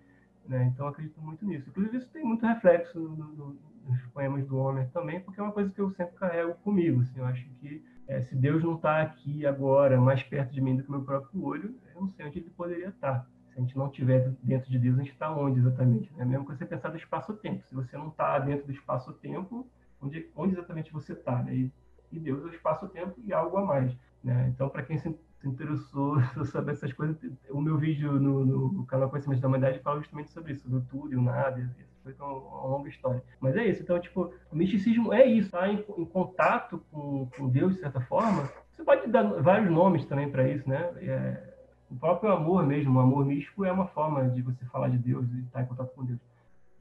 Né? 0.46 0.64
Então, 0.72 0.88
acredito 0.88 1.20
muito 1.20 1.44
nisso. 1.44 1.68
Inclusive, 1.68 1.98
isso 1.98 2.08
tem 2.08 2.24
muito 2.24 2.44
reflexo 2.46 2.98
no, 2.98 3.26
no, 3.26 3.58
nos 3.86 4.02
poemas 4.06 4.46
do 4.46 4.56
Homer 4.56 4.88
também, 4.90 5.20
porque 5.20 5.38
é 5.38 5.42
uma 5.42 5.52
coisa 5.52 5.70
que 5.70 5.78
eu 5.78 5.90
sempre 5.90 6.16
carrego 6.16 6.54
comigo. 6.64 7.02
Assim, 7.02 7.18
eu 7.20 7.26
acho 7.26 7.44
que 7.60 7.84
é, 8.08 8.22
se 8.22 8.34
Deus 8.34 8.64
não 8.64 8.76
está 8.76 9.02
aqui 9.02 9.46
agora, 9.46 10.00
mais 10.00 10.22
perto 10.22 10.52
de 10.52 10.60
mim 10.60 10.76
do 10.76 10.84
que 10.84 10.90
meu 10.90 11.02
próprio 11.02 11.44
olho, 11.44 11.74
eu 11.94 12.00
não 12.00 12.08
sei 12.08 12.26
onde 12.26 12.38
ele 12.38 12.50
poderia 12.50 12.88
estar. 12.88 13.28
Se 13.50 13.58
a 13.58 13.60
gente 13.60 13.76
não 13.76 13.88
estiver 13.88 14.30
dentro 14.42 14.70
de 14.70 14.78
Deus, 14.78 14.98
a 14.98 15.02
gente 15.02 15.12
está 15.12 15.30
onde 15.30 15.60
exatamente? 15.60 16.10
É 16.16 16.24
mesmo 16.24 16.46
que 16.46 16.56
você 16.56 16.64
pensar 16.64 16.88
do 16.88 16.96
espaço-tempo. 16.96 17.62
Se 17.68 17.74
você 17.74 17.96
não 17.98 18.08
está 18.08 18.38
dentro 18.38 18.64
do 18.64 18.72
espaço-tempo, 18.72 19.68
onde, 20.00 20.30
onde 20.34 20.54
exatamente 20.54 20.90
você 20.90 21.12
está? 21.12 21.42
Né? 21.42 21.54
E, 21.54 21.72
e, 22.12 22.18
Deus 22.18 22.42
é 22.42 22.46
o 22.46 22.54
espaço-tempo 22.54 23.14
e 23.24 23.32
algo 23.32 23.56
a 23.56 23.64
mais. 23.64 23.96
Né? 24.22 24.52
Então, 24.54 24.68
para 24.68 24.82
quem 24.82 24.98
se 24.98 25.14
interessou 25.44 26.20
sobre 26.46 26.72
essas 26.72 26.92
coisas, 26.92 27.16
o 27.50 27.60
meu 27.60 27.76
vídeo 27.76 28.12
no, 28.12 28.44
no 28.44 28.86
canal 28.86 29.10
Conhecimento 29.10 29.40
da 29.40 29.48
Humanidade 29.48 29.80
fala 29.80 30.00
justamente 30.00 30.30
sobre 30.30 30.52
isso, 30.52 30.68
do 30.68 30.80
tudo 30.82 31.12
e 31.12 31.16
o 31.16 31.22
nada, 31.22 31.68
foi 32.02 32.14
uma 32.18 32.66
longa 32.66 32.88
história. 32.88 33.22
Mas 33.40 33.56
é 33.56 33.66
isso. 33.66 33.82
Então, 33.82 33.98
tipo, 34.00 34.32
o 34.50 34.56
misticismo 34.56 35.12
é 35.12 35.24
isso, 35.24 35.50
tá? 35.50 35.68
Em, 35.68 35.84
em 35.98 36.04
contato 36.04 36.82
com, 36.90 37.28
com, 37.36 37.48
Deus, 37.48 37.74
de 37.74 37.80
certa 37.80 38.00
forma. 38.00 38.48
Você 38.72 38.82
pode 38.82 39.06
dar 39.08 39.22
vários 39.40 39.70
nomes 39.70 40.04
também 40.06 40.30
para 40.30 40.48
isso, 40.48 40.68
né? 40.68 40.92
É, 40.96 41.52
o 41.90 41.94
próprio 41.94 42.32
amor 42.32 42.66
mesmo, 42.66 42.98
o 42.98 43.00
amor 43.02 43.24
místico 43.24 43.64
é 43.64 43.72
uma 43.72 43.86
forma 43.86 44.28
de 44.30 44.42
você 44.42 44.64
falar 44.66 44.88
de 44.88 44.98
Deus 44.98 45.30
e 45.32 45.40
estar 45.40 45.62
em 45.62 45.66
contato 45.66 45.94
com 45.94 46.04
Deus. 46.04 46.18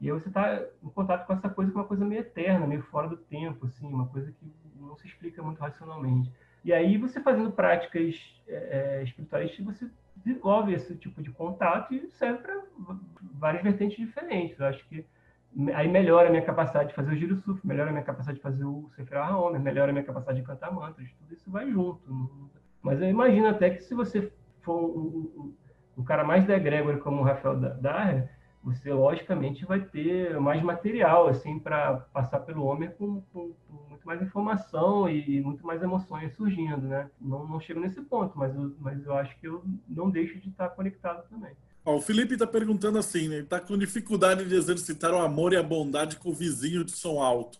E 0.00 0.10
aí 0.10 0.12
você 0.12 0.28
está 0.28 0.60
em 0.82 0.88
contato 0.88 1.26
com 1.26 1.32
essa 1.34 1.48
coisa 1.48 1.70
que 1.70 1.76
é 1.76 1.80
uma 1.80 1.86
coisa 1.86 2.04
meio 2.04 2.22
eterna, 2.22 2.66
meio 2.66 2.82
fora 2.82 3.08
do 3.08 3.16
tempo, 3.16 3.66
assim, 3.66 3.86
uma 3.86 4.06
coisa 4.06 4.32
que 4.32 4.52
não 4.86 4.96
se 4.96 5.06
explica 5.06 5.42
muito 5.42 5.58
racionalmente. 5.58 6.32
E 6.64 6.72
aí 6.72 6.96
você 6.96 7.20
fazendo 7.20 7.50
práticas 7.50 8.14
é, 8.46 9.02
é 9.02 9.62
você 9.62 9.90
desenvolve 10.16 10.72
esse 10.74 10.94
tipo 10.96 11.22
de 11.22 11.30
contato 11.30 11.94
e 11.94 12.06
serve 12.10 12.38
para 12.38 12.60
várias 13.34 13.62
vertentes 13.62 13.96
diferentes. 13.96 14.58
Eu 14.58 14.66
acho 14.66 14.86
que 14.88 15.04
aí 15.74 15.88
melhora 15.88 16.28
a 16.28 16.30
minha 16.30 16.44
capacidade 16.44 16.90
de 16.90 16.94
fazer 16.94 17.12
o 17.12 17.16
giro 17.16 17.36
suf, 17.36 17.66
melhora 17.66 17.90
a 17.90 17.92
minha 17.92 18.04
capacidade 18.04 18.38
de 18.38 18.42
fazer 18.42 18.64
o 18.64 18.88
Sefer 18.94 19.18
Homer, 19.18 19.60
melhora 19.60 19.90
a 19.90 19.92
minha 19.92 20.04
capacidade 20.04 20.40
de 20.40 20.46
cantar 20.46 20.72
mantras, 20.72 21.10
tudo 21.18 21.34
isso 21.34 21.50
vai 21.50 21.70
junto. 21.70 22.00
Mas 22.80 23.00
eu 23.00 23.08
imagino 23.08 23.48
até 23.48 23.70
que 23.70 23.82
se 23.82 23.94
você 23.94 24.32
for 24.60 24.76
um, 24.76 25.30
um, 25.36 25.54
um 25.98 26.04
cara 26.04 26.24
mais 26.24 26.46
da 26.46 26.56
egrégora 26.56 26.98
como 26.98 27.20
o 27.20 27.24
Rafael 27.24 27.56
Daher, 27.56 28.30
você 28.62 28.92
logicamente 28.92 29.64
vai 29.64 29.80
ter 29.80 30.38
mais 30.38 30.62
material 30.62 31.26
assim 31.26 31.58
para 31.58 31.96
passar 32.12 32.40
pelo 32.40 32.64
homem 32.64 32.90
com, 32.90 33.20
com, 33.32 33.52
com, 33.68 33.88
muito 33.88 34.06
mais 34.06 34.22
informação 34.22 35.08
e 35.08 35.40
muito 35.40 35.66
mais 35.66 35.82
emoções 35.82 36.34
surgindo, 36.36 36.86
né? 36.86 37.10
Não, 37.20 37.46
não 37.46 37.60
chego 37.60 37.80
nesse 37.80 38.00
ponto, 38.02 38.38
mas 38.38 38.54
eu, 38.54 38.74
mas 38.78 39.04
eu 39.04 39.14
acho 39.14 39.38
que 39.40 39.48
eu 39.48 39.64
não 39.88 40.10
deixo 40.10 40.38
de 40.38 40.48
estar 40.48 40.68
conectado 40.70 41.28
também. 41.28 41.52
Ó, 41.84 41.96
o 41.96 42.00
Felipe 42.00 42.34
está 42.34 42.46
perguntando 42.46 42.98
assim, 42.98 43.28
né? 43.28 43.38
Está 43.38 43.58
com 43.58 43.76
dificuldade 43.76 44.44
de 44.44 44.54
exercitar 44.54 45.12
o 45.12 45.18
amor 45.18 45.52
e 45.52 45.56
a 45.56 45.62
bondade 45.62 46.16
com 46.16 46.30
o 46.30 46.34
vizinho 46.34 46.84
de 46.84 46.92
som 46.92 47.20
alto. 47.20 47.58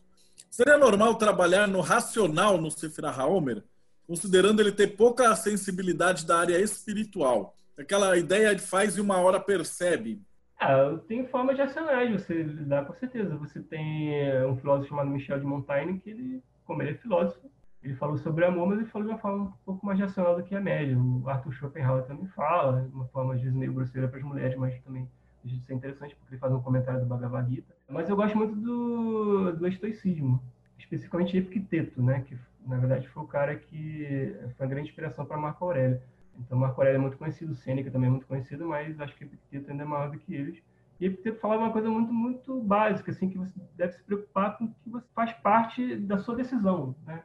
Seria 0.50 0.78
normal 0.78 1.16
trabalhar 1.16 1.66
no 1.66 1.80
racional 1.80 2.60
no 2.60 2.70
Sefirah 2.70 3.10
Haomer, 3.10 3.64
considerando 4.06 4.60
ele 4.60 4.70
ter 4.70 4.88
pouca 4.96 5.34
sensibilidade 5.34 6.24
da 6.26 6.38
área 6.38 6.60
espiritual? 6.60 7.56
Aquela 7.76 8.16
ideia 8.16 8.54
de 8.54 8.62
faz 8.62 8.96
e 8.96 9.00
uma 9.00 9.16
hora 9.16 9.40
percebe 9.40 10.20
ah, 10.62 10.98
tem 11.08 11.26
formas 11.26 11.58
racionais 11.58 12.08
de 12.08 12.18
você 12.18 12.42
lidar, 12.42 12.84
com 12.84 12.94
certeza. 12.94 13.36
Você 13.36 13.60
tem 13.60 14.14
eh, 14.14 14.46
um 14.46 14.56
filósofo 14.56 14.88
chamado 14.88 15.10
Michel 15.10 15.40
de 15.40 15.44
Montaigne, 15.44 15.98
que 15.98 16.10
ele, 16.10 16.42
como 16.64 16.82
ele 16.82 16.92
é 16.92 16.94
filósofo, 16.94 17.50
ele 17.82 17.94
falou 17.96 18.16
sobre 18.16 18.44
amor, 18.44 18.68
mas 18.68 18.78
ele 18.78 18.88
falou 18.88 19.08
de 19.08 19.12
uma 19.12 19.20
forma 19.20 19.44
um 19.44 19.52
pouco 19.64 19.84
mais 19.84 19.98
racional 19.98 20.36
do 20.36 20.44
que 20.44 20.54
a 20.54 20.60
média. 20.60 20.96
O 20.96 21.28
Arthur 21.28 21.52
Schopenhauer 21.52 22.04
também 22.04 22.26
fala, 22.28 22.82
de 22.82 22.94
uma 22.94 23.06
forma 23.06 23.34
às 23.34 23.40
vezes 23.40 23.56
meio 23.56 23.72
grosseira 23.72 24.06
para 24.06 24.18
as 24.18 24.24
mulheres, 24.24 24.56
mas 24.56 24.80
também 24.82 25.08
deixa 25.42 25.58
de 25.58 25.66
ser 25.66 25.74
interessante, 25.74 26.14
porque 26.14 26.34
ele 26.34 26.40
faz 26.40 26.52
um 26.52 26.62
comentário 26.62 27.00
do 27.00 27.06
Bhagavad 27.06 27.50
Gita. 27.50 27.74
Mas 27.88 28.08
eu 28.08 28.14
gosto 28.14 28.38
muito 28.38 28.54
do, 28.54 29.52
do 29.56 29.66
estoicismo, 29.66 30.40
especificamente 30.78 31.36
Epicteto, 31.36 32.00
né? 32.00 32.20
que 32.20 32.38
na 32.64 32.78
verdade 32.78 33.08
foi 33.08 33.24
o 33.24 33.26
cara 33.26 33.56
que 33.56 34.36
foi 34.56 34.66
a 34.66 34.68
grande 34.68 34.88
inspiração 34.88 35.26
para 35.26 35.36
Marco 35.36 35.64
Aurélio. 35.64 36.00
Então, 36.38 36.58
Marco 36.58 36.80
Aurélio 36.80 36.98
é 36.98 37.00
muito 37.00 37.16
conhecido, 37.16 37.54
Sêneca 37.54 37.90
também 37.90 38.08
é 38.08 38.10
muito 38.10 38.26
conhecido, 38.26 38.66
mas 38.66 38.98
acho 39.00 39.14
que 39.16 39.24
Epicteto 39.24 39.70
ainda 39.70 39.82
é 39.82 39.86
maior 39.86 40.10
do 40.10 40.18
que 40.18 40.34
eles. 40.34 40.62
E 41.00 41.06
ele 41.06 41.32
falava 41.34 41.62
uma 41.62 41.72
coisa 41.72 41.88
muito, 41.90 42.12
muito 42.12 42.60
básica, 42.60 43.10
assim, 43.10 43.28
que 43.28 43.36
você 43.36 43.52
deve 43.76 43.92
se 43.94 44.02
preocupar 44.04 44.56
com 44.56 44.68
que 44.68 44.88
você 44.88 45.06
faz 45.14 45.32
parte 45.32 45.96
da 45.96 46.18
sua 46.18 46.36
decisão, 46.36 46.94
né? 47.06 47.22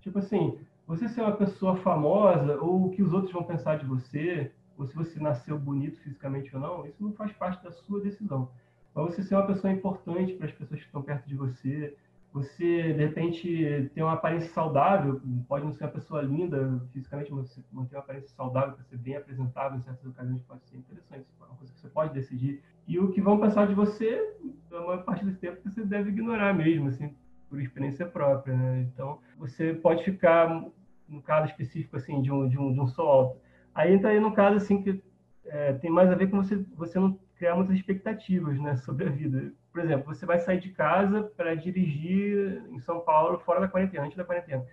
Tipo 0.00 0.18
assim, 0.18 0.58
você 0.86 1.08
ser 1.08 1.20
uma 1.20 1.36
pessoa 1.36 1.76
famosa 1.76 2.60
ou 2.60 2.86
o 2.86 2.90
que 2.90 3.02
os 3.02 3.12
outros 3.12 3.32
vão 3.32 3.44
pensar 3.44 3.78
de 3.78 3.86
você, 3.86 4.50
ou 4.76 4.84
se 4.86 4.94
você 4.96 5.20
nasceu 5.20 5.58
bonito 5.58 6.00
fisicamente 6.00 6.54
ou 6.54 6.60
não, 6.60 6.86
isso 6.86 7.02
não 7.02 7.12
faz 7.12 7.32
parte 7.32 7.62
da 7.62 7.70
sua 7.70 8.00
decisão. 8.00 8.50
Mas 8.94 9.14
você 9.14 9.22
ser 9.22 9.36
uma 9.36 9.46
pessoa 9.46 9.72
importante 9.72 10.32
para 10.34 10.46
as 10.46 10.52
pessoas 10.52 10.80
que 10.80 10.86
estão 10.86 11.02
perto 11.02 11.28
de 11.28 11.36
você, 11.36 11.96
você, 12.32 12.92
de 12.92 13.04
repente, 13.04 13.90
ter 13.92 14.02
uma 14.02 14.12
aparência 14.12 14.50
saudável, 14.50 15.20
pode 15.48 15.64
não 15.64 15.72
ser 15.72 15.84
uma 15.84 15.90
pessoa 15.90 16.22
linda 16.22 16.80
fisicamente, 16.92 17.32
mas 17.32 17.48
você 17.48 17.60
manter 17.72 17.96
uma 17.96 18.02
aparência 18.02 18.28
saudável 18.28 18.74
para 18.74 18.84
ser 18.84 18.98
bem 18.98 19.16
apresentável 19.16 19.76
em 19.76 19.80
certas 19.80 20.06
ocasiões 20.06 20.40
pode 20.42 20.64
ser 20.66 20.76
interessante, 20.76 21.26
é 21.40 21.44
uma 21.44 21.56
coisa 21.56 21.72
que 21.72 21.80
você 21.80 21.88
pode 21.88 22.14
decidir. 22.14 22.62
E 22.86 22.98
o 23.00 23.10
que 23.10 23.20
vão 23.20 23.40
pensar 23.40 23.66
de 23.66 23.74
você, 23.74 24.36
a 24.70 24.80
maior 24.80 25.02
parte 25.02 25.24
do 25.24 25.34
tempo, 25.34 25.60
você 25.64 25.84
deve 25.84 26.10
ignorar 26.10 26.54
mesmo, 26.54 26.88
assim, 26.88 27.14
por 27.48 27.60
experiência 27.60 28.06
própria, 28.06 28.56
né? 28.56 28.86
Então, 28.92 29.18
você 29.36 29.74
pode 29.74 30.04
ficar, 30.04 30.64
no 31.08 31.20
caso 31.22 31.50
específico, 31.50 31.96
assim, 31.96 32.22
de 32.22 32.30
um, 32.30 32.48
de 32.48 32.56
um, 32.56 32.72
de 32.72 32.80
um. 32.80 33.34
Aí 33.74 33.92
entra 33.92 34.10
aí 34.10 34.20
no 34.20 34.32
caso, 34.32 34.56
assim, 34.56 34.80
que 34.82 35.02
é, 35.46 35.72
tem 35.74 35.90
mais 35.90 36.08
a 36.08 36.14
ver 36.14 36.30
com 36.30 36.36
você, 36.36 36.64
você 36.76 36.98
não 37.00 37.18
criar 37.34 37.56
muitas 37.56 37.74
expectativas, 37.74 38.56
né, 38.60 38.76
sobre 38.76 39.08
a 39.08 39.10
vida 39.10 39.52
por 39.72 39.80
exemplo, 39.80 40.14
você 40.14 40.26
vai 40.26 40.38
sair 40.38 40.60
de 40.60 40.70
casa 40.70 41.22
para 41.36 41.54
dirigir 41.54 42.64
em 42.70 42.78
São 42.80 43.00
Paulo 43.00 43.38
fora 43.38 43.60
da 43.60 43.68
quarentena, 43.68 44.04
antes 44.04 44.16
da 44.16 44.24
quarentena. 44.24 44.64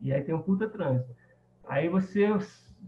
E 0.00 0.12
aí 0.12 0.22
tem 0.22 0.34
um 0.34 0.42
puta 0.42 0.68
trânsito. 0.68 1.14
Aí 1.66 1.88
você 1.88 2.26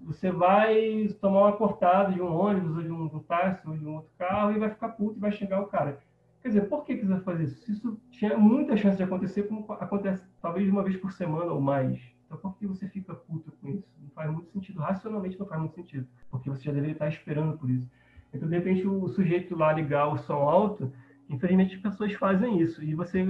você 0.04 0.30
vai 0.30 1.08
tomar 1.20 1.42
uma 1.42 1.56
cortada 1.56 2.12
de 2.12 2.22
um 2.22 2.32
ônibus 2.32 2.76
ou 2.76 2.82
de 2.82 2.90
um, 2.90 3.04
um 3.04 3.18
táxi 3.20 3.68
ou 3.68 3.76
de 3.76 3.84
um 3.84 3.96
outro 3.96 4.10
carro 4.16 4.52
e 4.52 4.58
vai 4.58 4.70
ficar 4.70 4.90
puto 4.90 5.16
e 5.16 5.20
vai 5.20 5.32
chegar 5.32 5.60
o 5.60 5.66
cara. 5.66 5.98
Quer 6.40 6.48
dizer, 6.48 6.68
por 6.68 6.84
que, 6.84 6.96
que 6.96 7.02
você 7.02 7.12
vai 7.12 7.20
fazer 7.20 7.44
isso? 7.44 7.70
Isso 7.70 8.00
tinha 8.10 8.36
muita 8.38 8.76
chance 8.76 8.96
de 8.96 9.02
acontecer, 9.02 9.42
como 9.42 9.70
acontece 9.72 10.24
talvez 10.40 10.68
uma 10.70 10.82
vez 10.82 10.96
por 10.96 11.12
semana 11.12 11.52
ou 11.52 11.60
mais. 11.60 12.00
Então, 12.24 12.38
por 12.38 12.56
que 12.56 12.66
você 12.66 12.88
fica 12.88 13.14
puto 13.14 13.52
com 13.60 13.68
isso? 13.68 13.86
Não 14.00 14.08
faz 14.10 14.30
muito 14.30 14.50
sentido. 14.50 14.80
Racionalmente 14.80 15.38
não 15.38 15.46
faz 15.46 15.60
muito 15.60 15.74
sentido. 15.74 16.06
Porque 16.30 16.48
você 16.48 16.62
já 16.62 16.72
deveria 16.72 16.92
estar 16.92 17.08
esperando 17.08 17.58
por 17.58 17.68
isso. 17.68 17.90
Então, 18.32 18.48
de 18.48 18.54
repente, 18.54 18.86
o 18.86 19.08
sujeito 19.08 19.56
lá 19.56 19.72
ligar 19.72 20.06
o 20.06 20.16
som 20.16 20.48
alto 20.48 20.92
Infelizmente, 21.30 21.76
as 21.76 21.80
pessoas 21.80 22.12
fazem 22.14 22.60
isso 22.60 22.82
e 22.82 22.94
você 22.94 23.24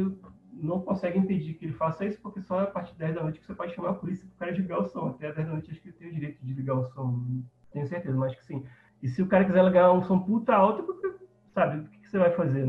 não 0.52 0.80
consegue 0.80 1.18
impedir 1.18 1.54
que 1.54 1.66
ele 1.66 1.74
faça 1.74 2.04
isso, 2.04 2.18
porque 2.20 2.40
só 2.40 2.60
a 2.60 2.66
partir 2.66 2.92
de 2.92 2.98
10 2.98 3.14
da 3.14 3.22
noite 3.22 3.38
que 3.38 3.46
você 3.46 3.54
pode 3.54 3.74
chamar 3.74 3.90
a 3.90 3.94
polícia 3.94 4.26
para 4.26 4.34
o 4.34 4.38
cara 4.38 4.52
desligar 4.52 4.80
o 4.80 4.86
som. 4.86 5.08
Até 5.08 5.32
10 5.32 5.46
da 5.46 5.52
noite 5.52 5.70
acho 5.70 5.80
que 5.80 5.88
ele 5.88 5.96
tem 5.96 6.08
o 6.08 6.14
direito 6.14 6.40
de 6.40 6.46
desligar 6.46 6.78
o 6.78 6.84
som, 6.86 7.22
tenho 7.70 7.86
certeza, 7.86 8.16
mas 8.16 8.34
que 8.34 8.44
sim. 8.44 8.64
E 9.02 9.08
se 9.08 9.22
o 9.22 9.26
cara 9.26 9.44
quiser 9.44 9.64
ligar 9.64 9.92
um 9.92 10.02
som 10.02 10.18
puta 10.18 10.54
alto, 10.54 10.86
sabe, 11.52 11.80
o 11.80 11.88
que, 11.88 12.08
você 12.08 12.18
vai 12.18 12.30
fazer? 12.32 12.66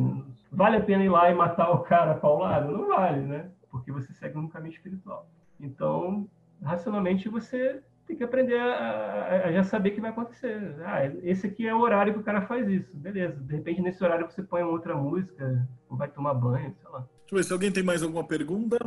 Vale 0.52 0.78
a 0.78 0.82
pena 0.82 1.04
ir 1.04 1.10
lá 1.10 1.32
e 1.32 1.34
matar 1.34 1.72
o 1.72 1.80
cara 1.80 2.14
paulado? 2.16 2.72
Não 2.72 2.88
vale, 2.88 3.22
né? 3.22 3.50
Porque 3.70 3.92
você 3.92 4.14
segue 4.14 4.38
um 4.38 4.50
caminho 4.50 4.74
espiritual. 4.74 5.28
Então, 5.60 6.30
racionalmente, 6.62 7.30
você 7.30 7.82
tem 8.12 8.18
que 8.18 8.24
aprender 8.26 8.60
a, 8.60 9.46
a, 9.46 9.52
já 9.54 9.64
saber 9.64 9.90
o 9.90 9.96
que 9.96 10.02
vai 10.02 10.10
acontecer. 10.12 10.76
Ah, 10.84 11.06
esse 11.24 11.48
aqui 11.48 11.66
é 11.66 11.74
o 11.74 11.80
horário 11.80 12.14
que 12.14 12.20
o 12.20 12.24
cara 12.24 12.42
faz 12.42 12.68
isso. 12.68 12.90
Beleza. 12.94 13.40
De 13.40 13.56
repente, 13.56 13.82
nesse 13.82 14.04
horário, 14.04 14.30
você 14.30 14.44
põe 14.44 14.62
uma 14.62 14.72
outra 14.72 14.96
música, 14.96 15.68
ou 15.90 15.98
vai 15.98 16.10
tomar 16.10 16.34
banho, 16.34 16.76
sei 16.82 16.92
lá. 16.92 17.00
Deixa 17.00 17.32
eu 17.32 17.38
ver 17.38 17.44
se 17.46 17.54
alguém 17.54 17.72
tem 17.72 17.84
mais 17.84 18.04
alguma 18.04 18.26
pergunta. 18.26 18.78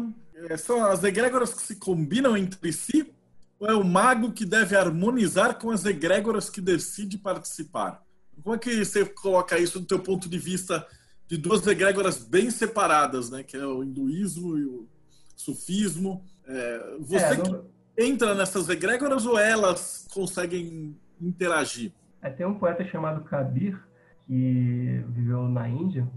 É, 0.50 0.56
são 0.58 0.84
as 0.84 1.02
egrégoras 1.02 1.54
que 1.54 1.62
se 1.62 1.76
combinam 1.76 2.36
entre 2.36 2.70
si? 2.70 3.14
Ou 3.58 3.68
é 3.68 3.74
o 3.74 3.82
mago 3.82 4.32
que 4.32 4.44
deve 4.44 4.76
harmonizar 4.76 5.58
com 5.58 5.70
as 5.70 5.86
egrégoras 5.86 6.50
que 6.50 6.60
decide 6.60 7.16
participar? 7.16 8.02
Como 8.42 8.54
é 8.54 8.58
que 8.58 8.84
você 8.84 9.06
coloca 9.06 9.58
isso 9.58 9.80
do 9.80 9.86
teu 9.86 10.00
ponto 10.00 10.28
de 10.28 10.38
vista 10.38 10.86
de 11.26 11.38
duas 11.38 11.66
egrégoras 11.66 12.18
bem 12.18 12.50
separadas, 12.50 13.30
né? 13.30 13.42
Que 13.42 13.56
é 13.56 13.64
o 13.64 13.82
hinduísmo 13.82 14.58
e 14.58 14.66
o 14.66 14.86
sufismo. 15.34 16.22
É, 16.46 16.96
você 17.00 17.24
é, 17.24 17.36
não... 17.38 17.44
que 17.44 17.73
entra 17.96 18.34
nessas 18.34 18.68
egrégoras 18.68 19.26
ou 19.26 19.38
elas 19.38 20.08
conseguem 20.12 20.96
interagir? 21.20 21.92
É, 22.20 22.30
tem 22.30 22.46
um 22.46 22.54
poeta 22.54 22.84
chamado 22.84 23.24
Kabir, 23.24 23.78
que 24.26 25.04
viveu 25.08 25.48
na 25.48 25.68
Índia, 25.68 26.08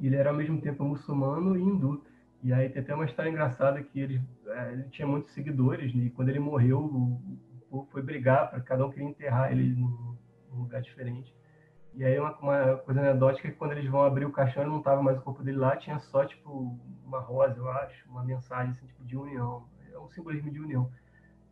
e 0.00 0.06
ele 0.06 0.16
era 0.16 0.30
ao 0.30 0.36
mesmo 0.36 0.60
tempo 0.60 0.84
muçulmano 0.84 1.56
e 1.56 1.62
hindu. 1.62 2.02
E 2.42 2.52
aí 2.52 2.68
tem 2.68 2.82
até 2.82 2.94
uma 2.94 3.04
história 3.04 3.30
engraçada 3.30 3.82
que 3.82 3.98
ele, 3.98 4.20
é, 4.46 4.72
ele 4.72 4.84
tinha 4.84 5.06
muitos 5.06 5.32
seguidores, 5.32 5.94
né? 5.94 6.04
e 6.04 6.10
quando 6.10 6.28
ele 6.28 6.38
morreu, 6.38 6.78
o, 6.78 7.20
povo 7.70 7.88
foi 7.90 8.02
brigar, 8.02 8.50
para 8.50 8.60
cada 8.60 8.86
um 8.86 8.90
queria 8.90 9.08
enterrar 9.08 9.50
ele 9.50 9.74
num, 9.74 10.16
num 10.50 10.60
lugar 10.60 10.80
diferente. 10.80 11.34
E 11.94 12.04
aí 12.04 12.18
uma, 12.18 12.36
uma, 12.38 12.76
coisa 12.76 13.00
anedótica 13.00 13.48
é 13.48 13.50
que 13.50 13.56
quando 13.56 13.72
eles 13.72 13.90
vão 13.90 14.02
abrir 14.02 14.26
o 14.26 14.32
caixão, 14.32 14.66
não 14.66 14.78
estava 14.78 15.02
mais 15.02 15.18
o 15.18 15.22
corpo 15.22 15.42
dele 15.42 15.58
lá, 15.58 15.76
tinha 15.76 15.98
só, 15.98 16.24
tipo, 16.24 16.78
uma 17.04 17.20
rosa, 17.20 17.58
eu 17.58 17.68
acho, 17.68 18.08
uma 18.08 18.22
mensagem, 18.22 18.72
assim, 18.72 18.86
tipo, 18.86 19.04
de 19.04 19.16
união 19.16 19.64
é 19.96 20.00
um 20.00 20.08
simbolismo 20.10 20.50
de 20.50 20.60
união. 20.60 20.90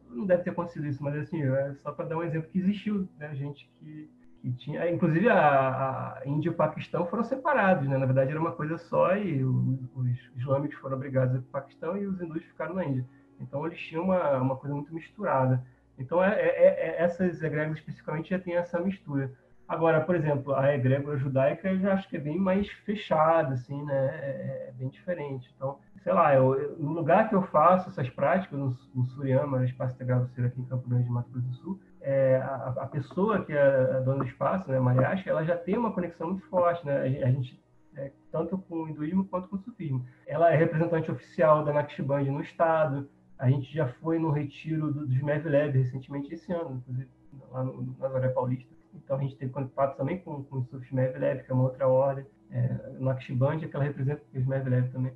Não 0.09 0.27
deve 0.27 0.43
ter 0.43 0.51
acontecido 0.51 0.87
isso, 0.87 1.03
mas 1.03 1.15
assim, 1.17 1.43
é 1.43 1.75
só 1.83 1.91
para 1.91 2.05
dar 2.05 2.17
um 2.17 2.23
exemplo 2.23 2.49
que 2.51 2.59
existiu, 2.59 3.09
né, 3.19 3.35
gente 3.35 3.69
que, 3.79 4.09
que 4.41 4.53
tinha, 4.53 4.89
inclusive 4.91 5.29
a, 5.29 6.19
a 6.19 6.23
Índia 6.27 6.51
e 6.51 6.53
o 6.53 6.57
Paquistão 6.57 7.07
foram 7.07 7.25
separados, 7.25 7.89
né? 7.89 7.97
Na 7.97 8.07
verdade 8.07 8.31
era 8.31 8.41
uma 8.41 8.53
coisa 8.53 8.79
só 8.79 9.17
e 9.17 9.43
os, 9.43 9.81
os 9.95 10.07
islâmicos 10.37 10.79
foram 10.79 10.97
obrigados 10.97 11.33
para 11.33 11.41
o 11.41 11.63
Paquistão 11.63 11.97
e 11.97 12.07
os 12.07 12.21
hindus 12.21 12.45
ficaram 12.45 12.75
na 12.75 12.85
Índia. 12.85 13.05
Então 13.41 13.67
eles 13.67 13.81
tinham 13.81 14.05
uma, 14.05 14.39
uma 14.39 14.57
coisa 14.57 14.75
muito 14.75 14.95
misturada. 14.95 15.65
Então 15.99 16.23
é, 16.23 16.41
é, 16.41 16.99
é 16.99 17.03
essas 17.03 17.43
egrégoras 17.43 17.79
especificamente 17.79 18.31
já 18.31 18.39
tem 18.39 18.55
essa 18.55 18.79
mistura. 18.81 19.33
Agora, 19.67 20.01
por 20.03 20.15
exemplo, 20.15 20.55
a 20.55 20.75
egrégora 20.75 21.17
judaica 21.17 21.71
eu 21.71 21.81
já 21.81 21.95
acho 21.95 22.09
que 22.09 22.17
é 22.17 22.21
bem 22.21 22.39
mais 22.39 22.69
fechada, 22.69 23.55
assim, 23.55 23.83
né? 23.85 24.07
É, 24.21 24.67
é 24.69 24.73
bem 24.73 24.89
diferente. 24.89 25.51
Então, 25.57 25.79
sei 26.05 26.13
lá, 26.13 26.35
eu, 26.35 26.77
no 26.79 26.93
lugar 26.93 27.31
que 27.31 27.35
eu 27.35 27.43
faço 27.45 27.89
essas 27.89 28.09
práticas, 28.11 28.59
no, 28.59 28.77
no 28.95 29.07
Suriama, 29.07 29.65
Espaço 29.65 29.95
Integrado 29.95 30.29
Ser 30.29 30.45
aqui 30.45 30.61
em 30.61 30.67
Campo 30.67 30.87
Grande, 30.87 31.09
Mato 31.09 31.31
Grosso 31.31 31.49
do 31.49 31.55
Sul, 31.55 31.81
é, 32.03 32.37
a, 32.37 32.75
a, 32.83 32.87
pessoa 32.87 33.43
que 33.43 33.55
é 33.55 33.97
a 33.97 34.01
dona 34.01 34.23
do 34.23 34.29
espaço, 34.29 34.71
né, 34.71 34.79
Mariachi, 34.79 35.27
ela 35.27 35.43
já 35.43 35.57
tem 35.57 35.79
uma 35.79 35.93
conexão 35.93 36.29
muito 36.29 36.47
forte, 36.49 36.85
né? 36.85 37.01
A 37.25 37.31
gente, 37.31 37.59
é, 37.97 38.13
tanto 38.31 38.59
com 38.59 38.83
o 38.83 38.89
hinduísmo 38.89 39.25
quanto 39.25 39.49
com 39.49 39.57
o 39.57 39.59
sufismo. 39.61 40.05
Ela 40.27 40.53
é 40.53 40.57
representante 40.57 41.11
oficial 41.11 41.65
da 41.65 41.73
Naqshband 41.73 42.25
no 42.25 42.43
estado. 42.43 43.09
A 43.39 43.49
gente 43.49 43.73
já 43.73 43.89
foi 43.89 44.19
no 44.19 44.31
retiro 44.31 44.93
do, 44.93 45.07
dos 45.07 45.23
Mevlev 45.23 45.75
recentemente 45.75 46.35
esse 46.35 46.53
ano, 46.53 46.77
inclusive 46.77 47.09
lá 47.51 47.65
no, 47.65 47.95
Zona 47.99 48.29
Paulista. 48.29 48.71
Então 48.93 49.17
a 49.17 49.21
gente 49.21 49.37
teve 49.37 49.51
contato 49.51 49.97
também 49.97 50.19
com, 50.19 50.45
com 50.45 50.59
o 50.59 50.65
Sufis 50.67 50.93
Mevlev, 50.93 51.43
que 51.43 51.51
é 51.51 51.55
uma 51.55 51.65
outra 51.65 51.89
ordem. 51.89 52.27
É, 52.51 52.69
no 52.99 53.07
Naqshband, 53.07 53.61
que 53.61 53.75
ela 53.75 53.85
representa 53.85 54.23
os 54.35 54.47
Mevlev 54.47 54.93
também. 54.93 55.15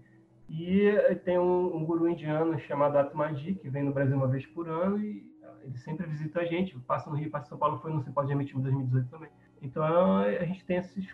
E 0.49 0.87
eh, 0.87 1.15
tem 1.15 1.39
um, 1.39 1.77
um 1.77 1.85
guru 1.85 2.09
indiano 2.09 2.59
chamado 2.61 2.97
Atmaji, 2.97 3.55
que 3.55 3.69
vem 3.69 3.83
no 3.83 3.93
Brasil 3.93 4.17
uma 4.17 4.29
vez 4.29 4.47
por 4.47 4.69
ano 4.69 4.99
e 4.99 5.27
ele 5.63 5.77
sempre 5.79 6.07
visita 6.07 6.41
a 6.41 6.45
gente. 6.45 6.79
Passa 6.81 7.11
no 7.11 7.17
Rio, 7.17 7.31
passa 7.31 7.47
em 7.47 7.49
São 7.51 7.59
Paulo, 7.59 7.79
foi 7.81 7.93
no 7.93 8.03
Simpósio 8.03 8.29
de 8.29 8.35
Emitismo 8.35 8.63
2018 8.63 9.11
também. 9.11 9.31
Então 9.61 9.85
a 9.85 10.45
gente 10.45 10.65
tem 10.65 10.77
esse 10.77 11.07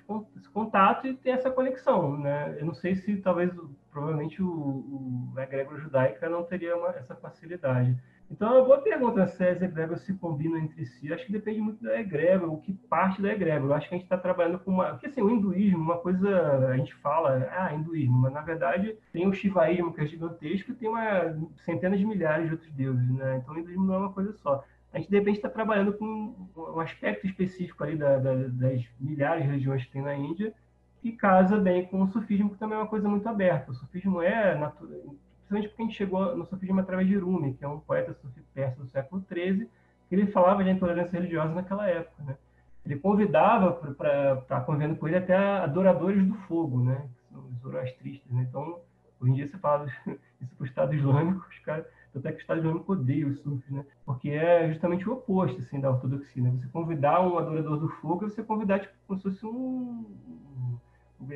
contato 0.52 1.06
e 1.06 1.14
tem 1.14 1.32
essa 1.32 1.50
conexão, 1.50 2.18
né? 2.18 2.56
Eu 2.58 2.66
não 2.66 2.74
sei 2.74 2.94
se 2.94 3.16
talvez, 3.16 3.50
provavelmente 3.90 4.42
o, 4.42 4.48
o 4.48 5.32
a 5.36 5.42
egrégora 5.42 5.80
judaica 5.80 6.28
não 6.28 6.44
teria 6.44 6.76
uma, 6.76 6.90
essa 6.90 7.16
facilidade. 7.16 7.96
Então, 8.34 8.48
é 8.48 8.58
uma 8.58 8.64
boa 8.64 8.80
pergunta 8.80 9.28
se 9.28 9.44
as 9.44 9.62
egrégoras 9.62 10.02
se 10.02 10.12
combinam 10.14 10.58
entre 10.58 10.84
si. 10.84 11.12
Acho 11.12 11.24
que 11.24 11.30
depende 11.30 11.60
muito 11.60 11.80
da 11.80 12.00
egrégora, 12.00 12.50
o 12.50 12.60
que 12.60 12.72
parte 12.72 13.22
da 13.22 13.32
egrégora. 13.32 13.72
Eu 13.72 13.76
acho 13.76 13.88
que 13.88 13.94
a 13.94 13.98
gente 13.98 14.06
está 14.06 14.18
trabalhando 14.18 14.58
com 14.58 14.72
uma... 14.72 14.86
Porque, 14.90 15.06
assim, 15.06 15.22
o 15.22 15.30
hinduísmo, 15.30 15.78
uma 15.78 15.98
coisa... 15.98 16.66
A 16.66 16.76
gente 16.76 16.92
fala, 16.96 17.48
ah, 17.52 17.72
hinduísmo, 17.72 18.18
mas, 18.18 18.32
na 18.32 18.40
verdade, 18.40 18.98
tem 19.12 19.28
o 19.28 19.32
shivaísmo, 19.32 19.92
que 19.94 20.00
é 20.00 20.06
gigantesco, 20.06 20.72
e 20.72 20.74
tem 20.74 20.88
uma 20.88 21.32
centenas 21.58 21.96
de 21.96 22.04
milhares 22.04 22.46
de 22.46 22.52
outros 22.54 22.72
deuses, 22.72 23.08
né? 23.10 23.36
Então, 23.40 23.54
o 23.54 23.58
hinduísmo 23.60 23.86
não 23.86 23.94
é 23.94 23.98
uma 23.98 24.12
coisa 24.12 24.32
só. 24.32 24.64
A 24.92 24.98
gente, 24.98 25.10
de 25.10 25.16
repente, 25.16 25.36
está 25.36 25.48
trabalhando 25.48 25.92
com 25.92 26.34
um 26.56 26.80
aspecto 26.80 27.28
específico 27.28 27.84
ali 27.84 27.94
da, 27.94 28.18
da, 28.18 28.34
das 28.34 28.84
milhares 28.98 29.44
de 29.44 29.48
religiões 29.48 29.84
que 29.84 29.92
tem 29.92 30.02
na 30.02 30.16
Índia, 30.16 30.52
que 31.00 31.12
casa 31.12 31.56
bem 31.56 31.86
com 31.86 32.02
o 32.02 32.08
sufismo, 32.08 32.50
que 32.50 32.58
também 32.58 32.76
é 32.76 32.80
uma 32.80 32.88
coisa 32.88 33.08
muito 33.08 33.28
aberta. 33.28 33.70
O 33.70 33.74
sufismo 33.74 34.20
é 34.20 34.58
natural 34.58 35.14
principalmente 35.54 35.68
porque 35.68 35.82
a 35.82 35.86
gente 35.86 35.96
chegou 35.96 36.36
no 36.36 36.44
sufismo 36.44 36.80
através 36.80 37.06
de 37.06 37.16
Rumi, 37.16 37.54
que 37.54 37.64
é 37.64 37.68
um 37.68 37.78
poeta 37.78 38.12
sufi 38.14 38.42
persa 38.52 38.82
do 38.82 38.88
século 38.88 39.24
XIII, 39.28 39.68
que 40.08 40.14
ele 40.14 40.26
falava 40.26 40.64
de 40.64 40.70
intolerância 40.70 41.18
religiosa 41.18 41.54
naquela 41.54 41.88
época, 41.88 42.22
né? 42.24 42.36
Ele 42.84 42.96
convidava 42.96 43.72
para 43.94 44.34
estar 44.34 44.60
convivendo 44.62 44.96
com 44.96 45.08
ele 45.08 45.16
até 45.16 45.36
adoradores 45.36 46.26
do 46.26 46.34
fogo, 46.46 46.82
né? 46.82 47.08
Os 47.32 47.60
zoroastristas, 47.60 48.30
né? 48.30 48.46
Então, 48.48 48.80
hoje 49.20 49.32
em 49.32 49.34
dia 49.34 49.46
você 49.46 49.56
fala 49.58 49.86
isso 50.40 50.54
para 50.56 50.64
o 50.64 50.66
Estado 50.66 50.94
Islâmico, 50.94 51.46
os 51.48 51.58
caras 51.60 51.86
até 52.14 52.30
que 52.30 52.38
o 52.38 52.40
Estado 52.40 52.58
Islâmico 52.58 52.92
odeia 52.92 53.26
os 53.26 53.40
sufis, 53.40 53.70
né? 53.70 53.84
Porque 54.04 54.30
é 54.30 54.68
justamente 54.68 55.08
o 55.08 55.14
oposto, 55.14 55.60
assim, 55.60 55.80
da 55.80 55.90
ortodoxia, 55.90 56.42
né? 56.42 56.50
Você 56.50 56.68
convidar 56.68 57.20
um 57.20 57.38
adorador 57.38 57.78
do 57.78 57.88
fogo, 57.88 58.28
você 58.28 58.42
convidar, 58.42 58.80
tipo, 58.80 58.94
como 59.06 59.18
se 59.18 59.24
fosse 59.24 59.46
um... 59.46 60.04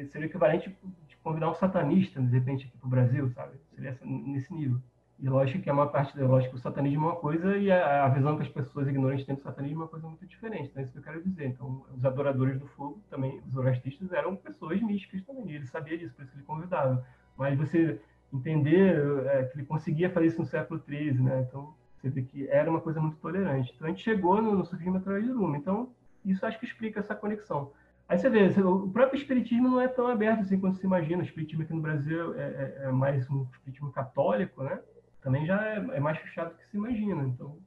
seria 0.07 0.27
equivalente 0.27 0.77
convidar 1.23 1.51
um 1.51 1.55
satanista, 1.55 2.21
de 2.21 2.33
repente, 2.33 2.67
aqui 2.67 2.79
para 2.79 2.87
o 2.87 2.91
Brasil, 2.91 3.29
sabe? 3.31 3.59
Seria 3.75 3.99
nesse 4.03 4.53
nível. 4.53 4.81
E 5.21 5.29
lógico 5.29 5.61
que 5.61 5.69
é 5.69 5.73
uma 5.73 5.89
parte, 5.89 6.17
lógico 6.19 6.53
que 6.53 6.61
o 6.61 6.63
satanismo 6.63 7.07
é 7.07 7.09
uma 7.09 7.17
coisa 7.17 7.57
e 7.57 7.73
a, 7.73 8.09
visão 8.09 8.37
que 8.37 8.43
as 8.43 8.49
pessoas 8.49 8.87
ignorantes 8.87 9.27
têm 9.27 9.35
do 9.35 9.43
satanismo 9.43 9.81
é 9.81 9.85
uma 9.85 9.89
coisa 9.89 10.07
muito 10.07 10.25
diferente. 10.25 10.69
Então 10.71 10.81
é 10.81 10.85
isso 10.85 10.93
que 10.93 10.99
eu 10.99 11.03
quero 11.03 11.23
dizer. 11.23 11.47
Então, 11.47 11.85
os 11.93 12.05
adoradores 12.05 12.59
do 12.59 12.67
fogo, 12.69 13.03
também, 13.11 13.41
os 13.45 13.53
zoroastristas, 13.53 14.13
eram 14.13 14.37
pessoas 14.37 14.81
místicas 14.81 15.21
também. 15.25 15.51
Ele 15.51 15.67
sabia 15.67 15.99
disso, 15.99 16.15
por 16.15 16.25
isso 16.25 16.37
ele 16.37 16.45
convidava. 16.45 17.05
Mas 17.37 17.59
você 17.59 18.01
entender 18.33 18.97
é, 19.27 19.43
que 19.45 19.59
ele 19.59 19.67
conseguia 19.67 20.09
fazer 20.09 20.27
isso 20.27 20.39
no 20.41 20.47
século 20.47 20.81
XIII, 20.87 21.15
né? 21.15 21.45
Então, 21.49 21.75
você 21.97 22.09
vê 22.11 22.23
que 22.23 22.49
era 22.49 22.71
uma 22.71 22.81
coisa 22.81 23.01
muito 23.01 23.17
tolerante. 23.17 23.73
Então, 23.75 23.89
a 23.89 23.91
gente 23.91 24.05
chegou 24.05 24.41
no, 24.41 24.55
no 24.55 24.65
sufismo 24.65 24.99
através 24.99 25.25
de 25.25 25.33
Rumi. 25.33 25.59
Então, 25.59 25.91
isso 26.25 26.47
acho 26.47 26.61
que 26.61 26.65
explica 26.65 27.01
essa 27.01 27.15
conexão. 27.15 27.73
Aí 28.09 28.19
você 28.19 28.31
vê, 28.31 28.49
o 28.63 28.89
próprio 28.89 29.19
espiritismo 29.19 29.69
não 29.69 29.81
é 29.83 29.87
tão 29.87 30.07
aberto 30.07 30.41
assim 30.41 30.59
quanto 30.59 30.79
se 30.79 30.87
imagina. 30.87 31.23
O 31.23 31.27
espiritismo 31.27 31.63
aqui 31.63 31.75
no 31.75 31.83
Brasil 31.83 32.35
é, 32.39 32.43
é, 32.43 32.79
é 32.85 32.91
mais 32.91 33.29
um 33.29 33.47
espiritismo 33.53 33.93
católico, 33.93 34.63
né? 34.63 34.81
Também 35.21 35.45
já 35.45 35.63
é, 35.63 35.77
é, 35.77 36.01
mais 36.01 36.17
fechado 36.19 36.51
do 36.51 36.57
que 36.57 36.67
se 36.71 36.77
imagina. 36.79 37.23
Então, 37.25 37.59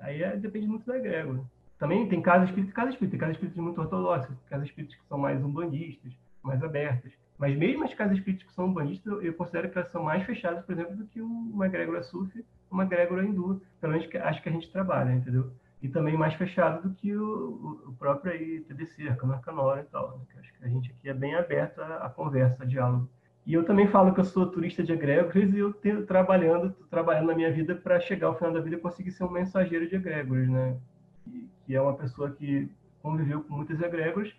aí 0.00 0.22
é, 0.22 0.36
depende 0.36 0.68
muito 0.68 0.86
da 0.86 0.96
egrégora. 0.96 1.42
Também 1.76 2.08
tem 2.08 2.22
casas 2.22 2.50
espíritas 2.50 2.72
casas. 2.72 2.96
Tem 2.96 3.18
casas 3.18 3.34
espíritas 3.34 3.60
muito 3.60 3.80
ortodoxas, 3.80 4.36
casas 4.48 4.68
espíritas 4.68 4.96
que 4.96 5.04
são 5.08 5.18
mais 5.18 5.42
umbandistas, 5.42 6.12
mais 6.40 6.62
abertas. 6.62 7.12
Mas 7.36 7.58
mesmo 7.58 7.82
as 7.82 7.94
casas 7.94 8.16
espíritas 8.16 8.46
que 8.46 8.54
são 8.54 8.66
umbandistas, 8.66 9.24
eu 9.24 9.34
considero 9.34 9.70
que 9.70 9.76
elas 9.76 9.90
são 9.90 10.04
mais 10.04 10.22
fechadas, 10.24 10.64
por 10.64 10.72
exemplo, 10.72 10.94
do 10.94 11.06
que 11.06 11.20
uma 11.20 11.66
egrégora 11.66 12.04
sufi, 12.04 12.44
uma 12.70 12.84
egrégora 12.84 13.24
hindu. 13.24 13.60
Pelo 13.80 13.94
menos 13.94 14.08
acho 14.14 14.40
que 14.40 14.48
a 14.48 14.52
gente 14.52 14.70
trabalha, 14.70 15.10
entendeu? 15.10 15.50
E 15.82 15.88
também 15.88 16.16
mais 16.16 16.34
fechado 16.34 16.88
do 16.88 16.94
que 16.94 17.16
o, 17.16 17.82
o 17.86 17.94
próprio 17.98 18.32
aí, 18.32 18.60
TDC, 18.60 19.08
a 19.08 19.16
Câmara 19.16 19.40
Canora 19.40 19.80
e 19.80 19.84
tal. 19.84 20.18
Né? 20.18 20.24
Acho 20.38 20.52
que 20.52 20.64
a 20.64 20.68
gente 20.68 20.90
aqui 20.90 21.08
é 21.08 21.14
bem 21.14 21.34
aberto 21.34 21.80
à, 21.80 22.08
conversa, 22.10 22.62
a 22.62 22.66
diálogo. 22.66 23.08
E 23.46 23.54
eu 23.54 23.64
também 23.64 23.88
falo 23.88 24.12
que 24.12 24.20
eu 24.20 24.24
sou 24.24 24.46
turista 24.46 24.82
de 24.82 24.92
egrégoras 24.92 25.52
e 25.54 25.58
eu 25.58 25.72
tenho 25.72 26.04
trabalhando, 26.04 26.70
trabalhando 26.90 27.28
na 27.28 27.34
minha 27.34 27.50
vida 27.50 27.74
para 27.74 27.98
chegar 27.98 28.26
ao 28.26 28.36
final 28.36 28.52
da 28.52 28.60
vida 28.60 28.76
e 28.76 28.80
conseguir 28.80 29.10
ser 29.10 29.24
um 29.24 29.30
mensageiro 29.30 29.88
de 29.88 29.96
egrégoras, 29.96 30.48
né? 30.48 30.76
Que, 31.24 31.48
que 31.64 31.74
é 31.74 31.80
uma 31.80 31.94
pessoa 31.94 32.30
que 32.30 32.70
conviveu 33.02 33.42
com 33.42 33.54
muitas 33.54 33.80
egrégoras 33.80 34.34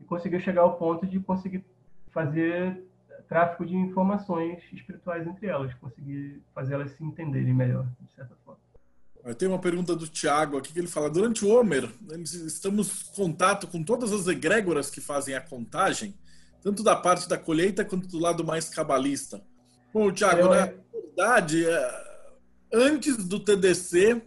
e 0.00 0.04
conseguiu 0.04 0.40
chegar 0.40 0.62
ao 0.62 0.76
ponto 0.76 1.06
de 1.06 1.18
conseguir 1.20 1.64
fazer 2.10 2.84
tráfico 3.28 3.64
de 3.64 3.74
informações 3.74 4.62
espirituais 4.70 5.26
entre 5.26 5.46
elas, 5.46 5.72
conseguir 5.74 6.42
fazer 6.54 6.74
elas 6.74 6.90
se 6.90 7.02
entenderem 7.02 7.54
melhor, 7.54 7.86
de 7.98 8.12
certa 8.12 8.36
forma. 8.44 8.60
Tem 9.38 9.48
uma 9.48 9.58
pergunta 9.58 9.94
do 9.94 10.08
Tiago 10.08 10.58
aqui 10.58 10.72
que 10.72 10.78
ele 10.78 10.88
fala: 10.88 11.08
durante 11.08 11.44
o 11.44 11.48
Homer, 11.48 11.88
estamos 12.24 13.08
em 13.08 13.14
contato 13.14 13.68
com 13.68 13.82
todas 13.82 14.12
as 14.12 14.26
egrégoras 14.26 14.90
que 14.90 15.00
fazem 15.00 15.34
a 15.34 15.40
contagem, 15.40 16.14
tanto 16.60 16.82
da 16.82 16.96
parte 16.96 17.28
da 17.28 17.38
colheita 17.38 17.84
quanto 17.84 18.08
do 18.08 18.18
lado 18.18 18.44
mais 18.44 18.68
cabalista. 18.68 19.40
Bom, 19.94 20.10
Tiago, 20.10 20.48
na 20.48 20.72
verdade, 20.92 21.64
é, 21.64 22.04
antes 22.72 23.16
do 23.18 23.38
TDC, 23.38 24.22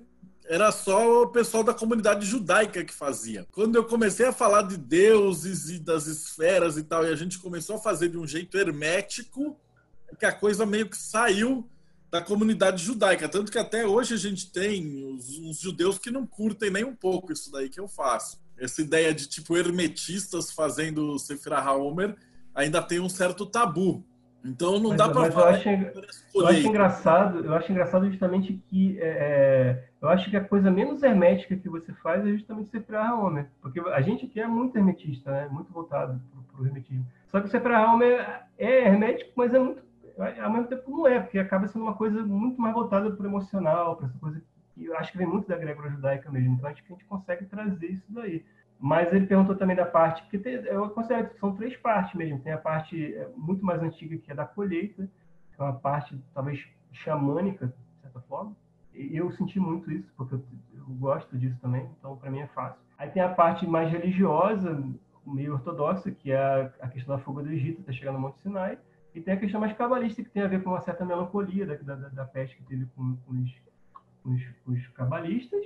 era 0.47 0.71
só 0.71 1.23
o 1.23 1.27
pessoal 1.27 1.63
da 1.63 1.73
comunidade 1.73 2.25
judaica 2.25 2.85
que 2.85 2.93
fazia. 2.93 3.45
Quando 3.51 3.75
eu 3.75 3.83
comecei 3.83 4.27
a 4.27 4.33
falar 4.33 4.61
de 4.61 4.77
deuses 4.77 5.69
e 5.69 5.79
das 5.79 6.07
esferas 6.07 6.77
e 6.77 6.83
tal, 6.83 7.05
e 7.05 7.11
a 7.11 7.15
gente 7.15 7.39
começou 7.39 7.75
a 7.75 7.79
fazer 7.79 8.09
de 8.09 8.17
um 8.17 8.27
jeito 8.27 8.57
hermético, 8.57 9.59
é 10.07 10.15
que 10.15 10.25
a 10.25 10.31
coisa 10.31 10.65
meio 10.65 10.87
que 10.87 10.97
saiu 10.97 11.67
da 12.15 12.21
comunidade 12.21 12.81
judaica. 12.81 13.27
Tanto 13.27 13.51
que 13.51 13.57
até 13.57 13.85
hoje 13.85 14.13
a 14.13 14.17
gente 14.17 14.49
tem 14.49 15.05
uns, 15.05 15.37
uns 15.37 15.59
judeus 15.59 15.97
que 15.97 16.09
não 16.09 16.25
curtem 16.25 16.71
nem 16.71 16.85
um 16.85 16.95
pouco 16.95 17.33
isso 17.33 17.51
daí 17.51 17.67
que 17.67 17.79
eu 17.79 17.89
faço. 17.89 18.39
Essa 18.57 18.81
ideia 18.81 19.13
de 19.13 19.27
tipo 19.27 19.57
hermetistas 19.57 20.51
fazendo 20.51 21.19
Sefirah 21.19 21.73
Homer 21.73 22.15
ainda 22.53 22.81
tem 22.81 23.01
um 23.01 23.09
certo 23.09 23.45
tabu. 23.45 24.05
Então 24.45 24.79
não 24.79 24.91
mas, 24.91 24.97
dá 24.97 25.09
para 25.09 25.29
falar. 25.29 25.51
Eu 25.51 25.55
acho, 25.55 25.69
eu 26.35 26.47
acho, 26.47 26.67
engraçado, 26.67 27.45
eu 27.45 27.53
acho 27.53 27.71
engraçado 27.71 28.09
justamente 28.09 28.53
que 28.69 28.97
é, 29.01 29.07
é, 29.07 29.83
eu 30.01 30.07
acho 30.07 30.29
que 30.29 30.37
a 30.37 30.43
coisa 30.43 30.71
menos 30.71 31.03
hermética 31.03 31.57
que 31.57 31.67
você 31.67 31.91
faz 31.95 32.25
é 32.25 32.31
justamente 32.31 32.69
Sefirah 32.69 33.15
Homer, 33.15 33.47
porque 33.61 33.81
a 33.81 34.01
gente 34.01 34.25
aqui 34.25 34.39
é 34.39 34.47
muito 34.47 34.77
hermetista, 34.77 35.31
né? 35.31 35.49
Muito 35.51 35.73
voltado 35.73 36.21
para 36.53 36.61
o 36.61 36.65
hermetismo. 36.65 37.05
Só 37.29 37.41
que 37.41 37.47
o 37.47 37.49
Sefirah 37.49 37.91
Homer 37.91 38.43
é 38.57 38.85
hermético, 38.85 39.31
mas 39.35 39.53
é 39.53 39.59
muito 39.59 39.83
ao 40.17 40.51
mesmo 40.51 40.67
tempo 40.67 40.89
não 40.89 41.07
é, 41.07 41.19
porque 41.19 41.37
acaba 41.37 41.67
sendo 41.67 41.83
uma 41.83 41.95
coisa 41.95 42.23
muito 42.23 42.59
mais 42.59 42.73
voltada 42.73 43.11
para 43.11 43.23
o 43.23 43.27
emocional, 43.27 43.95
para 43.95 44.07
essa 44.07 44.17
coisa 44.17 44.41
que 44.73 44.85
eu 44.85 44.97
acho 44.97 45.11
que 45.11 45.17
vem 45.17 45.27
muito 45.27 45.47
da 45.47 45.55
egrégora 45.55 45.89
judaica 45.89 46.31
mesmo. 46.31 46.55
Então 46.55 46.69
acho 46.69 46.83
que 46.83 46.93
a 46.93 46.95
gente 46.95 47.05
consegue 47.05 47.45
trazer 47.45 47.87
isso 47.87 48.05
daí. 48.09 48.45
Mas 48.79 49.11
ele 49.13 49.25
perguntou 49.25 49.55
também 49.55 49.75
da 49.75 49.85
parte, 49.85 50.21
porque 50.23 50.37
tem, 50.37 50.53
eu 50.53 50.89
considero 50.89 51.29
que 51.29 51.39
são 51.39 51.55
três 51.55 51.75
partes 51.77 52.13
mesmo. 52.13 52.39
Tem 52.39 52.51
a 52.51 52.57
parte 52.57 53.15
é, 53.15 53.29
muito 53.35 53.65
mais 53.65 53.81
antiga, 53.81 54.17
que 54.17 54.31
é 54.31 54.35
da 54.35 54.45
colheita, 54.45 55.09
que 55.53 55.61
é 55.61 55.63
uma 55.63 55.73
parte 55.73 56.17
talvez 56.33 56.65
xamânica, 56.91 57.67
de 57.67 58.01
certa 58.01 58.19
forma. 58.21 58.55
E 58.93 59.15
eu 59.15 59.29
senti 59.31 59.59
muito 59.59 59.91
isso, 59.91 60.11
porque 60.15 60.35
eu, 60.35 60.43
eu 60.73 60.85
gosto 60.95 61.37
disso 61.37 61.57
também, 61.61 61.89
então 61.99 62.15
para 62.15 62.31
mim 62.31 62.39
é 62.39 62.47
fácil. 62.47 62.79
Aí 62.97 63.09
tem 63.09 63.21
a 63.21 63.29
parte 63.29 63.67
mais 63.67 63.91
religiosa, 63.91 64.81
meio 65.25 65.53
ortodoxa, 65.53 66.11
que 66.11 66.31
é 66.31 66.37
a, 66.37 66.71
a 66.85 66.87
questão 66.87 67.17
da 67.17 67.21
fuga 67.21 67.43
do 67.43 67.51
Egito, 67.51 67.81
até 67.81 67.91
chegar 67.91 68.13
no 68.13 68.19
Monte 68.19 68.39
Sinai. 68.39 68.77
E 69.15 69.21
tem 69.21 69.33
a 69.33 69.37
questão 69.37 69.61
mais 69.61 69.71
cabalista, 69.71 70.21
que 70.21 70.29
tem 70.29 70.43
a 70.43 70.47
ver 70.47 70.61
com 70.61 70.71
uma 70.71 70.81
certa 70.81 71.05
melancolia 71.05 71.65
da, 71.65 71.75
da, 71.75 72.09
da 72.09 72.25
peste 72.25 72.57
que 72.57 72.63
teve 72.63 72.85
com, 72.87 73.15
com, 73.25 73.33
os, 73.33 73.51
com, 74.21 74.31
os, 74.31 74.43
com 74.65 74.71
os 74.73 74.87
cabalistas. 74.89 75.65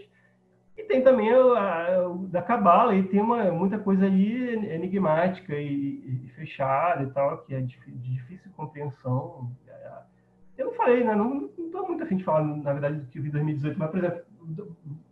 E 0.77 0.83
tem 0.83 1.03
também 1.03 1.33
a, 1.33 1.37
a, 1.37 2.07
da 2.27 2.43
cabala, 2.43 2.95
e 2.95 3.03
tem 3.03 3.19
uma, 3.19 3.51
muita 3.51 3.79
coisa 3.79 4.05
aí 4.05 4.53
enigmática 4.73 5.55
e, 5.55 6.23
e 6.25 6.31
fechada 6.35 7.03
e 7.03 7.09
tal, 7.09 7.39
que 7.39 7.55
é 7.55 7.61
de, 7.61 7.77
de 7.87 8.13
difícil 8.13 8.51
compreensão. 8.55 9.51
Eu 10.55 10.67
não 10.67 10.73
falei, 10.73 11.03
né? 11.03 11.15
Não 11.15 11.49
estou 11.57 11.87
muito 11.87 12.03
afim 12.03 12.17
de 12.17 12.23
falar, 12.23 12.43
na 12.43 12.73
verdade, 12.73 12.99
do 12.99 13.07
que 13.07 13.17
eu 13.17 13.23
vi 13.23 13.29
em 13.29 13.31
2018, 13.31 13.79
mas, 13.79 13.89
por 13.89 13.97
exemplo, 13.97 14.23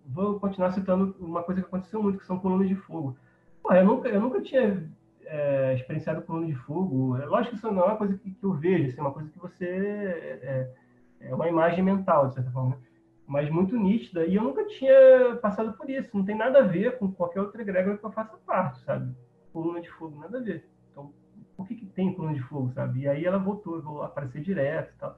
vou 0.06 0.40
continuar 0.40 0.72
citando 0.72 1.16
uma 1.20 1.42
coisa 1.42 1.62
que 1.62 1.68
aconteceu 1.68 2.04
muito, 2.04 2.20
que 2.20 2.26
são 2.26 2.38
colunas 2.38 2.68
de 2.68 2.76
fogo. 2.76 3.18
Pô, 3.64 3.74
eu 3.74 3.84
nunca, 3.84 4.10
eu 4.10 4.22
nunca 4.22 4.42
tinha 4.42 4.88
é, 5.28 5.74
experienciado 5.76 6.22
coluna 6.22 6.48
de 6.48 6.56
fogo. 6.56 7.18
É, 7.18 7.26
lógico 7.26 7.52
que 7.52 7.58
isso 7.58 7.72
não 7.72 7.84
é 7.84 7.86
uma 7.86 7.98
coisa 7.98 8.18
que, 8.18 8.32
que 8.32 8.44
eu 8.44 8.54
vejo, 8.54 8.88
assim, 8.88 9.00
é 9.00 9.02
uma 9.02 9.14
coisa 9.14 9.30
que 9.30 9.40
você. 9.40 9.66
É, 9.66 10.74
é, 11.20 11.34
uma 11.36 11.48
imagem 11.48 11.84
mental, 11.84 12.28
de 12.28 12.36
certa 12.36 12.52
forma, 12.52 12.76
né? 12.76 12.82
mas 13.26 13.50
muito 13.50 13.76
nítida. 13.76 14.26
E 14.26 14.36
eu 14.36 14.44
nunca 14.44 14.66
tinha 14.66 15.36
passado 15.42 15.74
por 15.74 15.90
isso. 15.90 16.16
Não 16.16 16.24
tem 16.24 16.36
nada 16.36 16.60
a 16.60 16.68
ver 16.68 16.98
com 16.98 17.12
qualquer 17.12 17.42
outra 17.42 17.62
egrégora 17.62 17.98
que 17.98 18.04
eu 18.04 18.12
faça 18.12 18.38
parte, 18.46 18.80
sabe? 18.82 19.14
Coluna 19.52 19.82
de 19.82 19.90
fogo, 19.92 20.20
nada 20.20 20.38
a 20.38 20.42
ver. 20.42 20.70
Então, 20.92 21.12
por 21.56 21.68
que, 21.68 21.76
que 21.76 21.86
tem 21.86 22.14
coluna 22.14 22.34
de 22.34 22.42
fogo, 22.42 22.72
sabe? 22.72 23.02
E 23.02 23.08
aí 23.08 23.26
ela 23.26 23.38
voltou, 23.38 24.02
a 24.02 24.06
aparecer 24.06 24.42
direto 24.42 24.94
e 24.94 25.00
tal. 25.00 25.18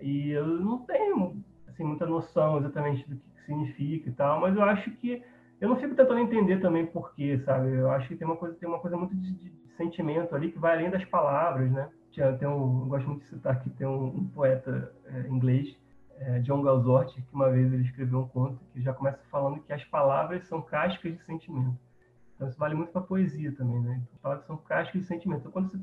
E 0.00 0.30
eu 0.30 0.46
não 0.46 0.78
tenho 0.80 1.42
assim, 1.66 1.84
muita 1.84 2.06
noção 2.06 2.58
exatamente 2.58 3.08
do 3.08 3.16
que 3.16 3.42
significa 3.44 4.08
e 4.08 4.12
tal, 4.12 4.40
mas 4.40 4.54
eu 4.54 4.62
acho 4.62 4.90
que 4.92 5.22
eu 5.64 5.70
não 5.70 5.76
fico 5.76 5.94
tentando 5.94 6.20
entender 6.20 6.60
também 6.60 6.84
por 6.84 7.14
quê, 7.14 7.40
sabe? 7.42 7.72
Eu 7.72 7.90
acho 7.90 8.06
que 8.06 8.16
tem 8.16 8.26
uma 8.26 8.36
coisa, 8.36 8.54
tem 8.56 8.68
uma 8.68 8.78
coisa 8.78 8.98
muito 8.98 9.16
de, 9.16 9.32
de 9.32 9.52
sentimento 9.78 10.34
ali 10.34 10.52
que 10.52 10.58
vai 10.58 10.74
além 10.74 10.90
das 10.90 11.04
palavras, 11.06 11.70
né? 11.72 11.88
Tem 12.38 12.46
um, 12.46 12.86
gosto 12.86 13.08
muito 13.08 13.22
de 13.22 13.28
citar 13.28 13.54
aqui, 13.54 13.70
tem 13.70 13.86
um, 13.86 14.06
um 14.08 14.28
poeta 14.28 14.92
é, 15.06 15.26
inglês, 15.26 15.74
é, 16.20 16.38
John 16.40 16.62
Galsworthy, 16.62 17.22
que 17.22 17.34
uma 17.34 17.50
vez 17.50 17.72
ele 17.72 17.82
escreveu 17.82 18.20
um 18.20 18.28
conto 18.28 18.60
que 18.72 18.80
já 18.82 18.92
começa 18.92 19.18
falando 19.30 19.58
que 19.60 19.72
as 19.72 19.82
palavras 19.84 20.46
são 20.46 20.60
cascas 20.60 21.16
de 21.16 21.24
sentimento. 21.24 21.76
Então 22.36 22.46
isso 22.46 22.58
vale 22.58 22.74
muito 22.74 22.92
para 22.92 23.00
poesia 23.00 23.50
também, 23.52 23.80
né? 23.80 24.02
As 24.12 24.20
palavras 24.20 24.46
são 24.46 24.58
cascas 24.58 25.00
de 25.00 25.06
sentimento. 25.06 25.40
Então 25.40 25.50
quando 25.50 25.70
você 25.70 25.78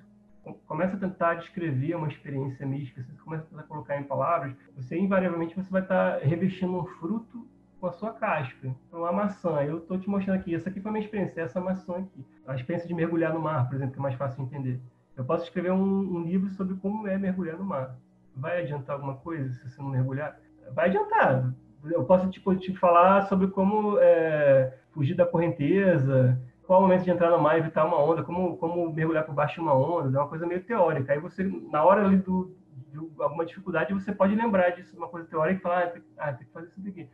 começa 0.67 0.95
a 0.95 0.99
tentar 0.99 1.35
descrever 1.35 1.95
uma 1.95 2.07
experiência 2.07 2.67
mística, 2.67 3.03
você 3.03 3.21
começa 3.23 3.47
a 3.59 3.63
colocar 3.63 3.99
em 3.99 4.03
palavras, 4.03 4.53
você 4.75 4.95
invariavelmente 4.95 5.55
você 5.55 5.71
vai 5.71 5.81
estar 5.81 6.19
revestindo 6.19 6.77
um 6.77 6.85
fruto 6.85 7.47
com 7.81 7.87
a 7.87 7.91
sua 7.91 8.13
casca. 8.13 8.73
Então, 8.87 9.03
a 9.03 9.11
maçã, 9.11 9.63
eu 9.63 9.79
estou 9.79 9.97
te 9.97 10.07
mostrando 10.07 10.39
aqui, 10.39 10.53
essa 10.53 10.69
aqui 10.69 10.79
foi 10.79 10.89
a 10.89 10.93
minha 10.93 11.03
experiência, 11.03 11.41
essa 11.41 11.59
maçã 11.59 11.93
aqui. 11.97 12.23
A 12.45 12.55
experiência 12.55 12.87
de 12.87 12.93
mergulhar 12.93 13.33
no 13.33 13.41
mar, 13.41 13.67
por 13.67 13.75
exemplo, 13.75 13.93
que 13.93 13.99
é 13.99 14.01
mais 14.03 14.15
fácil 14.15 14.37
de 14.37 14.43
entender. 14.43 14.79
Eu 15.17 15.25
posso 15.25 15.43
escrever 15.43 15.71
um, 15.71 16.17
um 16.17 16.23
livro 16.23 16.47
sobre 16.51 16.75
como 16.75 17.07
é 17.07 17.17
mergulhar 17.17 17.57
no 17.57 17.65
mar. 17.65 17.97
Vai 18.35 18.61
adiantar 18.61 18.95
alguma 18.95 19.15
coisa 19.15 19.51
se 19.51 19.69
você 19.69 19.81
não 19.81 19.89
mergulhar? 19.89 20.39
Vai 20.73 20.89
adiantar. 20.89 21.51
Eu 21.83 22.05
posso 22.05 22.29
tipo, 22.29 22.55
te 22.55 22.73
falar 22.77 23.23
sobre 23.23 23.47
como 23.47 23.97
é, 23.99 24.77
fugir 24.91 25.15
da 25.15 25.25
correnteza, 25.25 26.39
qual 26.67 26.79
o 26.79 26.83
momento 26.83 27.03
de 27.03 27.09
entrar 27.09 27.31
no 27.31 27.41
mar 27.41 27.57
e 27.57 27.61
evitar 27.61 27.83
uma 27.83 27.99
onda, 27.99 28.21
como, 28.21 28.57
como 28.57 28.93
mergulhar 28.93 29.25
por 29.25 29.33
baixo 29.33 29.55
de 29.55 29.61
uma 29.61 29.73
onda, 29.73 30.15
é 30.15 30.21
uma 30.21 30.29
coisa 30.29 30.45
meio 30.45 30.63
teórica. 30.63 31.11
Aí 31.11 31.19
você, 31.19 31.43
na 31.43 31.83
hora 31.83 32.05
ali 32.05 32.17
do, 32.17 32.55
de 32.91 32.97
alguma 33.19 33.43
dificuldade, 33.43 33.91
você 33.91 34.13
pode 34.13 34.35
lembrar 34.35 34.69
disso, 34.69 34.95
uma 34.95 35.07
coisa 35.07 35.27
teórica, 35.27 35.59
e 35.59 35.61
falar, 35.63 35.83
ah, 35.83 35.87
tem, 35.87 36.03
ah, 36.17 36.33
que 36.33 36.45
fazer 36.45 36.67
isso 36.67 36.79
daqui 36.79 37.09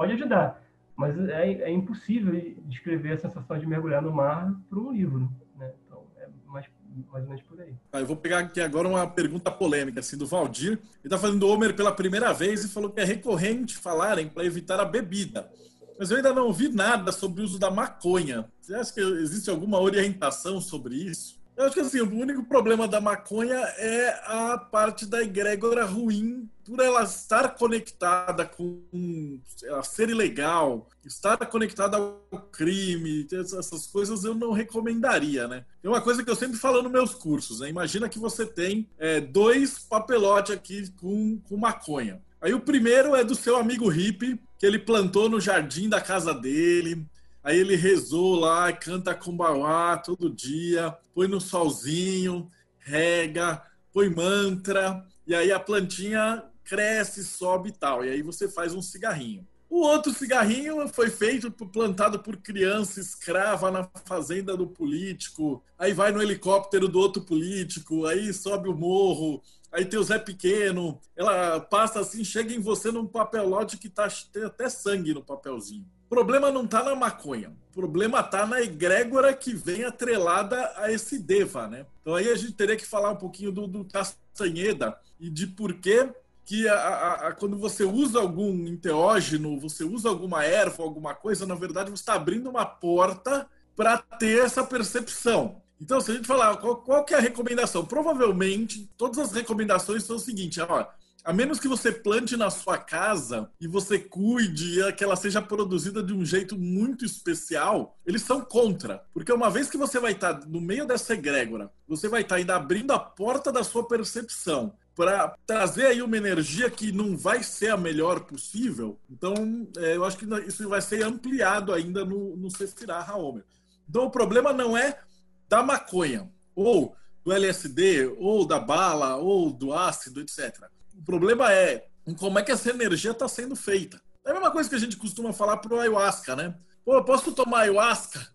pode 0.00 0.14
ajudar, 0.14 0.62
mas 0.96 1.14
é, 1.28 1.52
é 1.64 1.70
impossível 1.70 2.32
descrever 2.64 3.12
a 3.12 3.18
sensação 3.18 3.58
de 3.58 3.66
mergulhar 3.66 4.00
no 4.00 4.10
mar 4.10 4.50
para 4.70 4.78
um 4.78 4.90
livro, 4.90 5.30
né? 5.58 5.70
Então, 5.84 6.06
é 6.16 6.26
mais, 6.46 6.64
mais 7.12 7.24
ou 7.24 7.28
menos 7.28 7.42
por 7.42 7.60
aí. 7.60 7.74
Ah, 7.92 8.00
eu 8.00 8.06
vou 8.06 8.16
pegar 8.16 8.38
aqui 8.38 8.62
agora 8.62 8.88
uma 8.88 9.06
pergunta 9.06 9.50
polêmica, 9.50 10.00
assim, 10.00 10.16
do 10.16 10.26
Valdir. 10.26 10.72
Ele 10.72 10.80
está 11.04 11.18
fazendo 11.18 11.46
Homer 11.46 11.76
pela 11.76 11.92
primeira 11.92 12.32
vez 12.32 12.64
e 12.64 12.68
falou 12.70 12.88
que 12.88 12.98
é 12.98 13.04
recorrente 13.04 13.76
falarem 13.76 14.26
para 14.26 14.42
evitar 14.42 14.80
a 14.80 14.86
bebida. 14.86 15.50
Mas 15.98 16.10
eu 16.10 16.16
ainda 16.16 16.32
não 16.32 16.46
ouvi 16.46 16.70
nada 16.70 17.12
sobre 17.12 17.42
o 17.42 17.44
uso 17.44 17.58
da 17.58 17.70
maconha. 17.70 18.46
Você 18.58 18.74
acha 18.74 18.94
que 18.94 19.00
existe 19.00 19.50
alguma 19.50 19.78
orientação 19.78 20.62
sobre 20.62 20.94
isso? 20.94 21.38
Eu 21.56 21.64
acho 21.64 21.74
que 21.74 21.80
assim, 21.80 22.00
o 22.00 22.14
único 22.14 22.42
problema 22.44 22.88
da 22.88 23.00
maconha 23.00 23.58
é 23.76 24.20
a 24.24 24.56
parte 24.56 25.04
da 25.04 25.22
egrégora 25.22 25.84
ruim 25.84 26.48
por 26.64 26.80
ela 26.80 27.02
estar 27.02 27.56
conectada 27.56 28.46
com 28.46 29.40
ela 29.62 29.82
ser 29.82 30.08
ilegal, 30.08 30.88
estar 31.04 31.36
conectada 31.46 31.96
ao 31.96 32.40
crime, 32.52 33.26
essas 33.32 33.86
coisas 33.88 34.24
eu 34.24 34.34
não 34.34 34.52
recomendaria, 34.52 35.48
né? 35.48 35.64
É 35.82 35.88
uma 35.88 36.00
coisa 36.00 36.22
que 36.22 36.30
eu 36.30 36.36
sempre 36.36 36.56
falo 36.56 36.80
nos 36.80 36.92
meus 36.92 37.12
cursos, 37.12 37.60
né? 37.60 37.68
Imagina 37.68 38.08
que 38.08 38.18
você 38.18 38.46
tem 38.46 38.88
é, 38.98 39.20
dois 39.20 39.80
papelotes 39.80 40.54
aqui 40.54 40.90
com, 40.92 41.40
com 41.40 41.56
maconha. 41.56 42.22
Aí 42.40 42.54
o 42.54 42.60
primeiro 42.60 43.14
é 43.14 43.22
do 43.22 43.34
seu 43.34 43.56
amigo 43.56 43.88
hippie, 43.88 44.40
que 44.58 44.64
ele 44.64 44.78
plantou 44.78 45.28
no 45.28 45.40
jardim 45.40 45.88
da 45.88 46.00
casa 46.00 46.32
dele. 46.32 47.06
Aí 47.42 47.58
ele 47.58 47.74
rezou 47.74 48.34
lá, 48.34 48.72
canta 48.72 49.14
kumbauá 49.14 49.96
todo 49.96 50.28
dia, 50.28 50.96
põe 51.14 51.26
no 51.26 51.40
solzinho, 51.40 52.50
rega, 52.78 53.62
põe 53.92 54.10
mantra, 54.10 55.04
e 55.26 55.34
aí 55.34 55.50
a 55.50 55.58
plantinha 55.58 56.44
cresce, 56.64 57.24
sobe 57.24 57.70
e 57.70 57.72
tal. 57.72 58.04
E 58.04 58.10
aí 58.10 58.22
você 58.22 58.48
faz 58.48 58.74
um 58.74 58.82
cigarrinho. 58.82 59.46
O 59.70 59.82
outro 59.82 60.12
cigarrinho 60.12 60.88
foi 60.88 61.08
feito, 61.08 61.48
plantado 61.50 62.18
por 62.18 62.36
criança 62.36 62.98
escrava 62.98 63.70
na 63.70 63.88
fazenda 64.04 64.56
do 64.56 64.66
político. 64.66 65.62
Aí 65.78 65.92
vai 65.92 66.10
no 66.10 66.20
helicóptero 66.20 66.88
do 66.88 66.98
outro 66.98 67.22
político, 67.22 68.04
aí 68.04 68.32
sobe 68.34 68.68
o 68.68 68.74
morro, 68.74 69.40
aí 69.70 69.84
tem 69.84 69.98
o 69.98 70.02
Zé 70.02 70.18
Pequeno. 70.18 71.00
Ela 71.14 71.60
passa 71.60 72.00
assim, 72.00 72.24
chega 72.24 72.52
em 72.52 72.58
você 72.58 72.90
num 72.90 73.06
papelote 73.06 73.78
que 73.78 73.88
tá, 73.88 74.08
tem 74.32 74.42
até 74.42 74.68
sangue 74.68 75.14
no 75.14 75.22
papelzinho. 75.22 75.86
Problema 76.10 76.50
não 76.50 76.64
está 76.64 76.82
na 76.82 76.96
maconha. 76.96 77.52
O 77.70 77.72
problema 77.72 78.18
está 78.18 78.44
na 78.44 78.60
egrégora 78.60 79.32
que 79.32 79.54
vem 79.54 79.84
atrelada 79.84 80.72
a 80.74 80.90
esse 80.90 81.20
Deva, 81.20 81.68
né? 81.68 81.86
Então 82.02 82.16
aí 82.16 82.28
a 82.28 82.34
gente 82.34 82.52
teria 82.52 82.76
que 82.76 82.84
falar 82.84 83.12
um 83.12 83.16
pouquinho 83.16 83.52
do, 83.52 83.68
do 83.68 83.84
Castanheda 83.84 84.98
e 85.20 85.30
de 85.30 85.46
por 85.46 85.74
que 85.74 86.10
que 86.44 86.66
a, 86.66 86.74
a, 86.74 87.28
a, 87.28 87.32
quando 87.32 87.56
você 87.56 87.84
usa 87.84 88.18
algum 88.18 88.66
enteógeno, 88.66 89.60
você 89.60 89.84
usa 89.84 90.08
alguma 90.08 90.44
erva, 90.44 90.82
alguma 90.82 91.14
coisa, 91.14 91.46
na 91.46 91.54
verdade 91.54 91.90
você 91.90 92.02
está 92.02 92.14
abrindo 92.14 92.50
uma 92.50 92.66
porta 92.66 93.48
para 93.76 93.96
ter 93.98 94.44
essa 94.44 94.64
percepção. 94.64 95.62
Então, 95.80 96.00
se 96.00 96.10
a 96.10 96.14
gente 96.14 96.26
falar 96.26 96.56
qual, 96.56 96.78
qual 96.78 97.06
é 97.08 97.14
a 97.14 97.20
recomendação, 97.20 97.86
provavelmente 97.86 98.90
todas 98.96 99.18
as 99.20 99.32
recomendações 99.32 100.02
são 100.02 100.16
o 100.16 100.18
seguinte: 100.20 100.60
ó, 100.60 100.86
a 101.24 101.32
menos 101.32 101.60
que 101.60 101.68
você 101.68 101.92
plante 101.92 102.36
na 102.36 102.50
sua 102.50 102.78
casa 102.78 103.50
e 103.60 103.66
você 103.66 103.98
cuide 103.98 104.80
e 104.80 104.92
que 104.92 105.04
ela 105.04 105.16
seja 105.16 105.42
produzida 105.42 106.02
de 106.02 106.12
um 106.12 106.24
jeito 106.24 106.58
muito 106.58 107.04
especial, 107.04 107.98
eles 108.06 108.22
são 108.22 108.40
contra. 108.40 109.04
Porque 109.12 109.32
uma 109.32 109.50
vez 109.50 109.68
que 109.68 109.76
você 109.76 109.98
vai 109.98 110.12
estar 110.12 110.46
no 110.46 110.60
meio 110.60 110.86
dessa 110.86 111.14
egrégora, 111.14 111.70
você 111.86 112.08
vai 112.08 112.22
estar 112.22 112.36
ainda 112.36 112.56
abrindo 112.56 112.92
a 112.92 112.98
porta 112.98 113.52
da 113.52 113.62
sua 113.62 113.86
percepção 113.86 114.72
para 114.96 115.34
trazer 115.46 115.86
aí 115.86 116.02
uma 116.02 116.16
energia 116.16 116.70
que 116.70 116.90
não 116.90 117.16
vai 117.16 117.42
ser 117.42 117.68
a 117.68 117.76
melhor 117.76 118.20
possível. 118.20 118.98
Então, 119.10 119.68
é, 119.76 119.96
eu 119.96 120.04
acho 120.04 120.16
que 120.16 120.26
isso 120.46 120.68
vai 120.68 120.80
ser 120.80 121.02
ampliado 121.02 121.72
ainda 121.72 122.04
no, 122.04 122.36
no 122.36 122.50
Sefirah 122.50 123.04
Haomer. 123.06 123.44
Então, 123.88 124.04
o 124.04 124.10
problema 124.10 124.52
não 124.52 124.76
é 124.76 125.00
da 125.48 125.62
maconha, 125.62 126.30
ou 126.54 126.94
do 127.24 127.32
LSD, 127.32 128.14
ou 128.18 128.46
da 128.46 128.58
bala, 128.58 129.16
ou 129.16 129.52
do 129.52 129.72
ácido, 129.72 130.20
etc 130.20 130.70
o 131.00 131.04
problema 131.04 131.50
é 131.50 131.86
em 132.06 132.14
como 132.14 132.38
é 132.38 132.42
que 132.42 132.52
essa 132.52 132.68
energia 132.68 133.12
está 133.12 133.26
sendo 133.26 133.56
feita. 133.56 134.00
É 134.24 134.30
a 134.30 134.34
mesma 134.34 134.50
coisa 134.50 134.68
que 134.68 134.74
a 134.74 134.78
gente 134.78 134.98
costuma 134.98 135.32
falar 135.32 135.56
pro 135.56 135.80
ayahuasca, 135.80 136.36
né? 136.36 136.54
Pô, 136.84 136.94
eu 136.94 137.04
posso 137.04 137.32
tomar 137.32 137.60
ayahuasca 137.60 138.28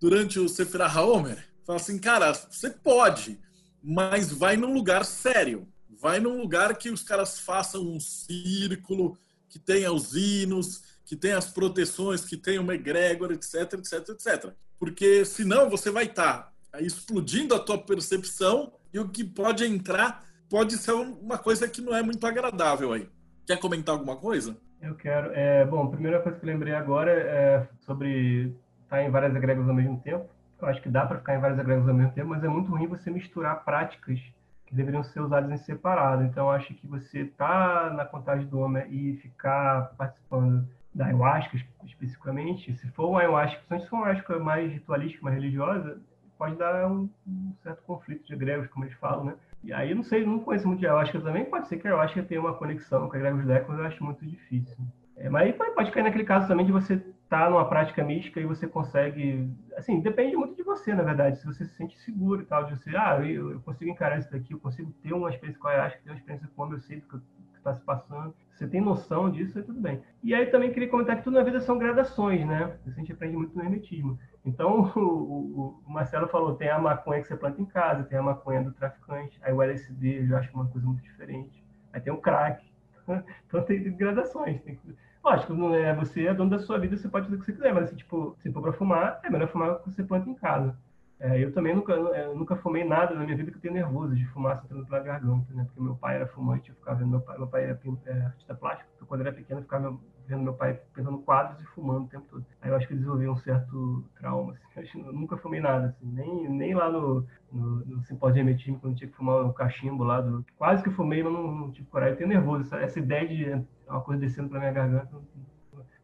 durante 0.00 0.40
o 0.40 0.48
Sefirah 0.48 0.92
Haomer? 0.92 1.46
Fala 1.64 1.78
assim, 1.78 1.98
cara, 1.98 2.32
você 2.32 2.70
pode, 2.70 3.38
mas 3.82 4.32
vai 4.32 4.56
num 4.56 4.74
lugar 4.74 5.04
sério. 5.04 5.68
Vai 6.00 6.18
num 6.18 6.40
lugar 6.40 6.76
que 6.76 6.90
os 6.90 7.02
caras 7.02 7.38
façam 7.38 7.82
um 7.82 8.00
círculo, 8.00 9.16
que 9.48 9.58
tenha 9.58 9.92
os 9.92 10.14
hinos, 10.14 10.82
que 11.04 11.14
tenha 11.16 11.38
as 11.38 11.46
proteções, 11.46 12.24
que 12.24 12.36
tenha 12.36 12.60
uma 12.60 12.74
egrégora, 12.74 13.34
etc, 13.34 13.74
etc, 13.74 14.08
etc. 14.10 14.52
Porque 14.78 15.24
senão 15.24 15.70
você 15.70 15.90
vai 15.90 16.06
estar 16.06 16.52
tá 16.70 16.80
explodindo 16.80 17.54
a 17.54 17.58
tua 17.58 17.78
percepção 17.78 18.72
e 18.92 18.98
o 18.98 19.08
que 19.08 19.24
pode 19.24 19.64
entrar 19.64 20.27
pode 20.50 20.76
ser 20.76 20.92
uma 20.92 21.38
coisa 21.38 21.68
que 21.68 21.80
não 21.80 21.94
é 21.94 22.02
muito 22.02 22.26
agradável 22.26 22.92
aí. 22.92 23.08
Quer 23.46 23.58
comentar 23.58 23.94
alguma 23.94 24.16
coisa? 24.16 24.56
Eu 24.80 24.94
quero. 24.94 25.32
É, 25.32 25.64
bom, 25.64 25.84
a 25.84 25.90
primeira 25.90 26.20
coisa 26.20 26.38
que 26.38 26.44
eu 26.44 26.52
lembrei 26.52 26.74
agora 26.74 27.10
é 27.10 27.68
sobre 27.80 28.54
estar 28.82 29.02
em 29.02 29.10
várias 29.10 29.34
egrégoras 29.34 29.68
ao 29.68 29.74
mesmo 29.74 30.00
tempo. 30.00 30.28
Eu 30.60 30.68
acho 30.68 30.82
que 30.82 30.88
dá 30.88 31.06
para 31.06 31.18
ficar 31.18 31.36
em 31.36 31.40
várias 31.40 31.58
egrégoras 31.58 31.88
ao 31.88 31.94
mesmo 31.94 32.12
tempo, 32.12 32.28
mas 32.28 32.42
é 32.42 32.48
muito 32.48 32.70
ruim 32.70 32.86
você 32.86 33.10
misturar 33.10 33.64
práticas 33.64 34.18
que 34.66 34.74
deveriam 34.74 35.02
ser 35.02 35.20
usadas 35.20 35.50
em 35.50 35.64
separado. 35.64 36.24
Então, 36.24 36.50
acho 36.50 36.74
que 36.74 36.86
você 36.86 37.24
tá 37.24 37.90
na 37.94 38.04
contagem 38.04 38.46
do 38.46 38.58
homem 38.58 38.84
e 38.90 39.16
ficar 39.16 39.94
participando 39.96 40.68
da 40.94 41.06
ayahuasca 41.06 41.56
especificamente, 41.86 42.74
se 42.76 42.88
for 42.90 43.08
uma 43.08 43.20
ayahuasca, 43.20 43.60
se 43.78 43.86
for 43.88 43.96
uma 43.96 44.06
ayahuasca 44.06 44.38
mais 44.38 44.72
ritualística, 44.72 45.22
mais 45.22 45.36
religiosa, 45.36 46.00
pode 46.36 46.56
dar 46.56 46.86
um, 46.90 47.08
um 47.26 47.54
certo 47.62 47.82
conflito 47.82 48.26
de 48.26 48.34
egregos, 48.34 48.68
como 48.68 48.84
eles 48.84 48.96
falam, 48.98 49.24
né? 49.24 49.34
E 49.62 49.72
aí, 49.72 49.94
não 49.94 50.02
sei, 50.02 50.24
não 50.24 50.38
conheço 50.38 50.66
muito 50.66 50.80
de 50.80 50.86
ayahuasca 50.86 51.20
também. 51.20 51.44
Pode 51.44 51.68
ser 51.68 51.78
que 51.78 51.86
a 51.86 51.90
ayahuasca 51.90 52.22
tenha 52.22 52.40
uma 52.40 52.54
conexão 52.54 53.08
com 53.08 53.16
a 53.16 53.18
Gregos 53.18 53.44
Deck, 53.44 53.68
mas 53.68 53.78
eu 53.78 53.86
acho 53.86 54.04
muito 54.04 54.24
difícil. 54.24 54.76
É, 55.16 55.28
mas 55.28 55.54
pode, 55.56 55.90
cair 55.90 56.04
naquele 56.04 56.24
caso 56.24 56.46
também 56.46 56.64
de 56.64 56.70
você 56.70 56.94
estar 56.94 57.44
tá 57.44 57.50
numa 57.50 57.68
prática 57.68 58.04
mística 58.04 58.40
e 58.40 58.46
você 58.46 58.68
consegue. 58.68 59.50
Assim, 59.76 60.00
depende 60.00 60.36
muito 60.36 60.54
de 60.54 60.62
você, 60.62 60.94
na 60.94 61.02
verdade. 61.02 61.38
Se 61.38 61.46
você 61.46 61.64
se 61.64 61.74
sente 61.74 61.98
seguro 62.00 62.42
e 62.42 62.46
tal, 62.46 62.64
de 62.64 62.76
você, 62.76 62.96
ah, 62.96 63.18
eu, 63.20 63.50
eu 63.50 63.60
consigo 63.60 63.90
encarar 63.90 64.18
isso 64.18 64.30
daqui, 64.30 64.52
eu 64.52 64.60
consigo 64.60 64.92
ter 65.02 65.12
uma 65.12 65.28
experiência 65.28 65.60
com 65.60 65.68
a 65.68 65.72
ayahuasca, 65.72 66.00
ter 66.02 66.10
uma 66.10 66.16
experiência 66.16 66.48
com 66.54 66.62
o 66.62 66.72
eu 66.72 66.78
sei 66.80 67.00
que 67.00 67.16
está 67.58 67.74
se 67.74 67.80
passando. 67.82 68.34
Você 68.54 68.66
tem 68.66 68.80
noção 68.80 69.30
disso, 69.30 69.56
aí 69.56 69.64
tudo 69.64 69.80
bem. 69.80 70.02
E 70.22 70.34
aí 70.34 70.46
também 70.46 70.72
queria 70.72 70.88
comentar 70.88 71.16
que 71.16 71.22
tudo 71.22 71.34
na 71.34 71.44
vida 71.44 71.60
são 71.60 71.78
gradações, 71.78 72.46
né? 72.46 72.76
Isso 72.84 72.96
a 72.96 73.00
gente 73.00 73.12
aprende 73.12 73.36
muito 73.36 73.56
no 73.56 73.62
hermetismo. 73.62 74.18
Então, 74.44 74.90
o, 74.96 75.00
o, 75.00 75.82
o, 75.86 75.90
Marcelo 75.90 76.26
falou, 76.28 76.54
tem 76.54 76.68
a 76.68 76.78
maconha 76.78 77.20
que 77.20 77.28
você 77.28 77.36
planta 77.36 77.60
em 77.60 77.66
casa, 77.66 78.04
tem 78.04 78.18
a 78.18 78.22
maconha 78.22 78.62
do 78.62 78.72
traficante, 78.72 79.38
aí 79.42 79.52
o 79.52 79.62
LSD 79.62 80.22
eu 80.22 80.26
já 80.26 80.38
acho 80.38 80.52
uma 80.54 80.66
coisa 80.66 80.86
muito 80.86 81.02
diferente. 81.02 81.64
Aí 81.92 82.00
tem 82.00 82.12
o 82.12 82.18
crack. 82.18 82.66
Então 83.46 83.62
tem 83.62 83.96
gradações. 83.96 84.60
Tem... 84.62 84.78
Lógico, 85.24 85.54
não 85.54 85.74
é, 85.74 85.94
você 85.94 86.26
é 86.26 86.34
dono 86.34 86.50
da 86.50 86.58
sua 86.58 86.78
vida, 86.78 86.96
você 86.96 87.08
pode 87.08 87.26
fazer 87.26 87.36
o 87.36 87.38
que 87.40 87.46
você 87.46 87.52
quiser, 87.52 87.72
mas 87.72 87.84
assim, 87.84 87.96
tipo, 87.96 88.36
se 88.40 88.52
for 88.52 88.60
para 88.60 88.72
fumar, 88.72 89.20
é 89.24 89.30
melhor 89.30 89.48
fumar 89.48 89.72
o 89.72 89.78
que 89.80 89.90
você 89.90 90.02
planta 90.02 90.28
em 90.28 90.34
casa. 90.34 90.76
É, 91.20 91.42
eu 91.42 91.52
também 91.52 91.74
nunca, 91.74 91.92
eu 91.92 92.36
nunca 92.36 92.54
fumei 92.56 92.84
nada 92.84 93.14
na 93.14 93.24
minha 93.24 93.36
vida 93.36 93.50
que 93.50 93.56
eu 93.56 93.60
tenho 93.60 93.74
nervoso 93.74 94.14
de 94.14 94.24
fumaça 94.26 94.64
entrando 94.64 94.86
pela 94.86 95.00
garganta, 95.00 95.52
né? 95.52 95.64
Porque 95.64 95.80
meu 95.80 95.96
pai 95.96 96.14
era 96.14 96.28
fumante, 96.28 96.70
eu 96.70 96.76
ficava 96.76 96.98
vendo 96.98 97.10
meu 97.10 97.20
pai, 97.20 97.38
meu 97.38 97.46
pai 97.48 97.64
era 97.64 97.80
é, 98.06 98.12
artista 98.20 98.54
plástico, 98.54 98.88
então 98.94 99.08
quando 99.08 99.22
eu 99.22 99.26
era 99.26 99.34
pequeno 99.34 99.58
eu 99.58 99.64
ficava 99.64 99.98
vendo 100.28 100.42
meu 100.42 100.52
pai 100.52 100.78
pintando 100.94 101.18
quadros 101.18 101.60
e 101.60 101.66
fumando 101.68 102.04
o 102.04 102.08
tempo 102.08 102.26
todo. 102.28 102.44
Aí 102.60 102.70
eu 102.70 102.76
acho 102.76 102.86
que 102.86 102.92
eu 102.92 102.98
desenvolvi 102.98 103.28
um 103.28 103.36
certo 103.36 104.04
trauma, 104.20 104.54
assim. 104.76 105.00
Eu 105.04 105.12
nunca 105.12 105.36
fumei 105.38 105.58
nada, 105.58 105.86
assim. 105.86 106.06
Nem, 106.06 106.48
nem 106.48 106.74
lá 106.74 106.90
no, 106.92 107.26
no, 107.50 107.84
no 107.84 108.02
simpósio 108.04 108.34
de 108.34 108.40
emetismo, 108.40 108.78
quando 108.78 108.96
tinha 108.96 109.08
que 109.08 109.16
fumar 109.16 109.44
o 109.44 109.52
cachimbo 109.52 110.04
lá, 110.04 110.20
do... 110.20 110.44
quase 110.56 110.84
que 110.84 110.90
fumei, 110.90 111.22
mas 111.22 111.32
não, 111.32 111.50
não 111.50 111.72
tive 111.72 111.88
coragem. 111.88 112.12
Eu 112.12 112.18
tenho 112.18 112.28
nervoso, 112.28 112.60
essa, 112.60 112.76
essa 112.76 112.98
ideia 112.98 113.26
de 113.26 113.66
uma 113.88 114.02
coisa 114.02 114.20
descendo 114.20 114.50
pra 114.50 114.60
minha 114.60 114.72
garganta. 114.72 115.16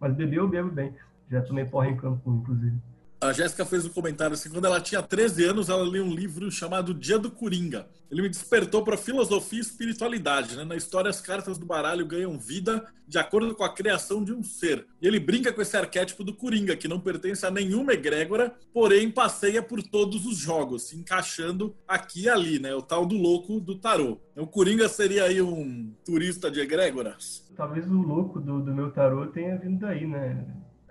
Mas 0.00 0.14
beber 0.14 0.38
eu 0.38 0.48
bebo 0.48 0.70
bem. 0.70 0.94
Já 1.30 1.42
tomei 1.42 1.66
porra 1.66 1.88
em 1.88 1.96
Cancún, 1.96 2.36
inclusive. 2.36 2.76
A 3.24 3.32
Jéssica 3.32 3.64
fez 3.64 3.86
um 3.86 3.88
comentário 3.88 4.34
assim: 4.34 4.50
quando 4.50 4.66
ela 4.66 4.78
tinha 4.78 5.00
13 5.02 5.44
anos, 5.44 5.70
ela 5.70 5.82
leu 5.82 6.04
um 6.04 6.14
livro 6.14 6.50
chamado 6.50 6.92
Dia 6.92 7.18
do 7.18 7.30
Coringa. 7.30 7.88
Ele 8.10 8.20
me 8.20 8.28
despertou 8.28 8.84
para 8.84 8.98
filosofia 8.98 9.58
e 9.58 9.62
espiritualidade. 9.62 10.54
Né? 10.56 10.64
Na 10.64 10.76
história, 10.76 11.08
as 11.08 11.22
cartas 11.22 11.56
do 11.56 11.64
baralho 11.64 12.04
ganham 12.04 12.38
vida 12.38 12.84
de 13.08 13.18
acordo 13.18 13.54
com 13.54 13.64
a 13.64 13.72
criação 13.72 14.22
de 14.22 14.32
um 14.34 14.42
ser. 14.42 14.86
E 15.00 15.06
ele 15.06 15.18
brinca 15.18 15.50
com 15.54 15.62
esse 15.62 15.74
arquétipo 15.74 16.22
do 16.22 16.34
Coringa, 16.34 16.76
que 16.76 16.86
não 16.86 17.00
pertence 17.00 17.46
a 17.46 17.50
nenhuma 17.50 17.94
egrégora, 17.94 18.54
porém 18.74 19.10
passeia 19.10 19.62
por 19.62 19.82
todos 19.82 20.26
os 20.26 20.36
jogos, 20.36 20.88
se 20.88 20.96
encaixando 20.96 21.74
aqui 21.88 22.24
e 22.24 22.28
ali, 22.28 22.58
né? 22.58 22.74
O 22.74 22.82
tal 22.82 23.06
do 23.06 23.16
louco 23.16 23.58
do 23.58 23.78
tarô. 23.78 24.20
O 24.36 24.46
Coringa 24.46 24.86
seria 24.86 25.24
aí 25.24 25.40
um 25.40 25.94
turista 26.04 26.50
de 26.50 26.60
egrégoras? 26.60 27.50
Talvez 27.56 27.90
o 27.90 28.02
louco 28.02 28.38
do, 28.38 28.60
do 28.60 28.74
meu 28.74 28.90
tarô 28.90 29.28
tenha 29.28 29.56
vindo 29.56 29.78
daí, 29.78 30.06
né? 30.06 30.44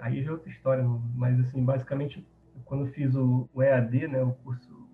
Aí 0.04 0.22
já 0.22 0.30
é 0.30 0.34
outra 0.34 0.50
história, 0.50 0.84
mas 1.16 1.40
assim, 1.40 1.64
basicamente, 1.64 2.26
quando 2.66 2.86
eu 2.86 2.92
fiz 2.92 3.16
o, 3.16 3.50
o 3.54 3.64
EAD, 3.64 4.08
né, 4.10 4.22
o 4.22 4.34
curso 4.34 4.88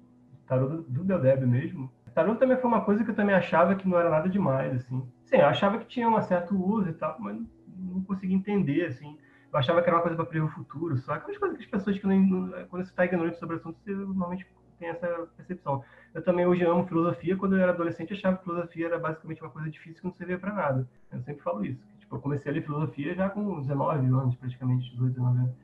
tarô 0.48 0.68
do, 0.68 0.84
do 0.84 1.48
mesmo, 1.48 1.92
tarô 2.14 2.36
também 2.36 2.58
foi 2.58 2.68
uma 2.70 2.82
coisa 2.82 3.04
que 3.04 3.10
eu 3.10 3.16
também 3.16 3.36
achava 3.36 3.76
que 3.76 3.88
não 3.88 4.00
era 4.00 4.10
nada 4.10 4.30
demais, 4.30 4.76
assim. 4.76 5.04
Sim, 5.26 5.38
eu 5.38 5.48
achava 5.48 5.80
que 5.80 5.88
tinha 5.88 6.08
um 6.08 6.22
certo 6.22 6.56
uso 6.56 6.90
e 6.90 6.94
tal, 6.94 7.18
mas 7.20 7.38
não 7.68 8.04
conseguia 8.04 8.36
entender, 8.36 8.86
assim. 8.86 9.18
Eu 9.52 9.58
achava 9.58 9.82
que 9.82 9.90
era 9.90 9.98
uma 9.98 10.04
coisa 10.04 10.16
para 10.16 10.26
prever 10.26 10.46
o 10.46 10.50
futuro, 10.50 10.96
só 10.98 11.14
aquelas 11.14 11.38
coisas 11.38 11.58
que 11.58 11.64
as 11.64 11.70
pessoas 11.70 11.98
que 11.98 12.06
não, 12.06 12.52
quando 12.68 12.84
você 12.84 12.92
está 12.92 13.06
ignorante 13.06 13.40
sobre 13.40 13.56
o 13.56 13.60
assunto, 13.60 13.80
você 13.80 13.92
normalmente 13.92 14.46
tem 14.78 14.90
essa 14.90 15.08
percepção. 15.36 15.84
Eu 16.14 16.24
também 16.24 16.46
hoje 16.46 16.64
amo 16.64 16.86
filosofia, 16.88 17.36
quando 17.36 17.56
eu 17.56 17.64
era 17.64 17.72
adolescente 17.72 18.14
achava 18.14 18.38
que 18.38 18.44
filosofia 18.44 18.86
era 18.88 19.00
basicamente 19.00 19.42
uma 19.42 19.50
coisa 19.50 19.70
difícil 19.70 20.02
que 20.02 20.08
não 20.08 20.14
servia 20.14 20.38
para 20.38 20.54
nada. 20.54 20.88
Eu 21.12 21.22
sempre 21.22 21.44
falo 21.44 21.66
isso. 21.66 21.84
Tipo, 22.10 22.16
eu 22.16 22.22
comecei 22.22 22.52
a 22.52 22.56
ler 22.56 22.64
filosofia 22.64 23.14
já 23.14 23.30
com 23.30 23.62
19 23.62 24.08
anos, 24.08 24.36
praticamente, 24.36 24.90
18, 24.90 25.14
19 25.14 25.38
anos. 25.38 25.56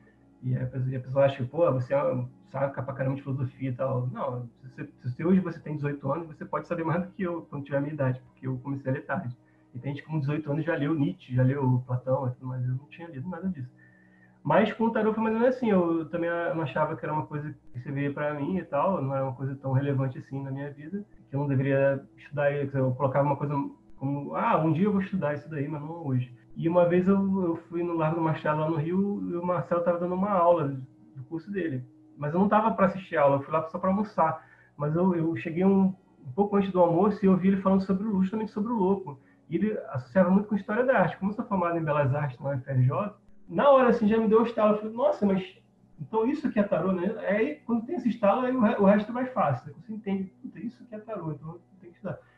E 0.43 0.55
a 0.55 0.67
pessoa, 0.67 0.95
a 0.95 0.99
pessoa 0.99 1.25
acha 1.25 1.37
que, 1.37 1.49
pô, 1.49 1.71
você 1.71 1.95
é, 1.95 2.25
saca 2.51 2.83
pra 2.83 2.93
caramba 2.93 3.15
de 3.15 3.23
filosofia 3.23 3.69
e 3.69 3.73
tal. 3.73 4.07
Não, 4.13 4.47
se, 4.75 4.87
se, 5.09 5.25
hoje 5.25 5.39
você 5.39 5.59
tem 5.59 5.75
18 5.75 6.11
anos, 6.11 6.27
você 6.27 6.45
pode 6.45 6.67
saber 6.67 6.83
mais 6.83 7.03
do 7.03 7.11
que 7.13 7.23
eu 7.23 7.47
quando 7.49 7.63
tiver 7.63 7.77
a 7.77 7.81
minha 7.81 7.93
idade, 7.93 8.21
porque 8.27 8.45
eu 8.45 8.59
comecei 8.59 8.91
a 8.91 8.93
ler 8.93 9.05
tarde. 9.05 9.35
E 9.73 9.79
tem 9.79 9.95
gente 9.95 10.05
com 10.05 10.19
18 10.19 10.51
anos 10.51 10.63
já 10.63 10.75
leu 10.75 10.93
Nietzsche, 10.93 11.33
já 11.33 11.41
leu 11.41 11.83
Platão, 11.87 12.31
mas 12.41 12.63
eu 12.63 12.75
não 12.75 12.85
tinha 12.89 13.07
lido 13.07 13.27
nada 13.27 13.49
disso. 13.49 13.71
Mas 14.43 14.71
com 14.71 14.83
o 14.83 14.91
tarô 14.91 15.15
foi 15.15 15.23
mais 15.23 15.35
ou 15.35 15.41
menos 15.41 15.55
assim, 15.55 15.71
eu 15.71 16.07
também 16.09 16.29
não 16.29 16.61
achava 16.61 16.95
que 16.95 17.03
era 17.03 17.11
uma 17.11 17.25
coisa 17.25 17.55
que 17.73 17.79
servia 17.79 18.13
para 18.13 18.35
mim 18.35 18.59
e 18.59 18.63
tal, 18.63 19.01
não 19.01 19.15
era 19.15 19.23
uma 19.23 19.33
coisa 19.33 19.55
tão 19.55 19.71
relevante 19.71 20.19
assim 20.19 20.43
na 20.43 20.51
minha 20.51 20.69
vida, 20.69 21.03
que 21.27 21.35
eu 21.35 21.39
não 21.39 21.47
deveria 21.47 22.05
estudar, 22.15 22.53
eu 22.53 22.93
colocava 22.93 23.25
uma 23.25 23.35
coisa 23.35 23.55
como, 23.97 24.35
ah, 24.35 24.57
um 24.57 24.71
dia 24.71 24.85
eu 24.85 24.91
vou 24.91 25.01
estudar 25.01 25.33
isso 25.33 25.49
daí, 25.49 25.67
mas 25.67 25.81
não 25.81 26.05
hoje. 26.05 26.33
E 26.55 26.69
uma 26.69 26.87
vez 26.87 27.07
eu, 27.07 27.15
eu 27.43 27.55
fui 27.67 27.83
no 27.83 27.95
Largo 27.95 28.15
do 28.15 28.21
Machado 28.21 28.59
lá 28.59 28.69
no 28.69 28.77
Rio 28.77 29.21
e 29.29 29.35
o 29.35 29.45
Marcelo 29.45 29.81
estava 29.81 29.99
dando 29.99 30.15
uma 30.15 30.31
aula 30.31 30.67
do 31.15 31.23
curso 31.23 31.51
dele. 31.51 31.83
Mas 32.17 32.33
eu 32.33 32.39
não 32.39 32.47
estava 32.47 32.71
para 32.71 32.85
assistir 32.85 33.17
a 33.17 33.23
aula, 33.23 33.37
eu 33.37 33.41
fui 33.41 33.53
lá 33.53 33.67
só 33.69 33.77
para 33.77 33.89
almoçar. 33.89 34.45
Mas 34.77 34.95
eu, 34.95 35.13
eu 35.15 35.35
cheguei 35.35 35.65
um, 35.65 35.93
um, 36.25 36.31
pouco 36.33 36.55
antes 36.55 36.71
do 36.71 36.79
almoço 36.79 37.23
e 37.23 37.27
eu 37.27 37.35
vi 37.35 37.49
ele 37.49 37.61
falando 37.61 37.81
sobre 37.81 38.07
o 38.07 38.21
justamente 38.21 38.51
sobre 38.51 38.71
o 38.71 38.75
louco. 38.75 39.19
E 39.49 39.55
ele 39.57 39.77
associava 39.89 40.29
muito 40.29 40.47
com 40.47 40.55
história 40.55 40.85
da 40.85 40.97
arte. 40.97 41.17
Como 41.17 41.31
eu 41.31 41.35
sou 41.35 41.45
formado 41.45 41.77
em 41.77 41.83
Belas 41.83 42.13
Artes 42.15 42.39
na 42.39 42.51
UFRJ, 42.51 43.13
na 43.47 43.69
hora 43.69 43.89
assim 43.89 44.07
já 44.07 44.17
me 44.17 44.27
deu 44.27 44.41
um 44.41 44.45
estalo. 44.45 44.75
Eu 44.75 44.77
falei, 44.79 44.95
nossa, 44.95 45.25
mas 45.25 45.43
então 45.99 46.25
isso 46.25 46.51
que 46.51 46.59
é 46.59 46.63
tarô, 46.63 46.91
né? 46.91 47.15
Aí 47.27 47.55
quando 47.65 47.85
tem 47.85 47.95
esse 47.95 48.09
estalo, 48.09 48.41
aí 48.41 48.55
o, 48.55 48.85
resto 48.85 49.13
vai 49.13 49.25
fácil. 49.25 49.75
Você 49.81 49.93
entende, 49.93 50.33
isso 50.55 50.85
que 50.85 50.95
é 50.95 50.99
tarô, 50.99 51.31
então. 51.31 51.57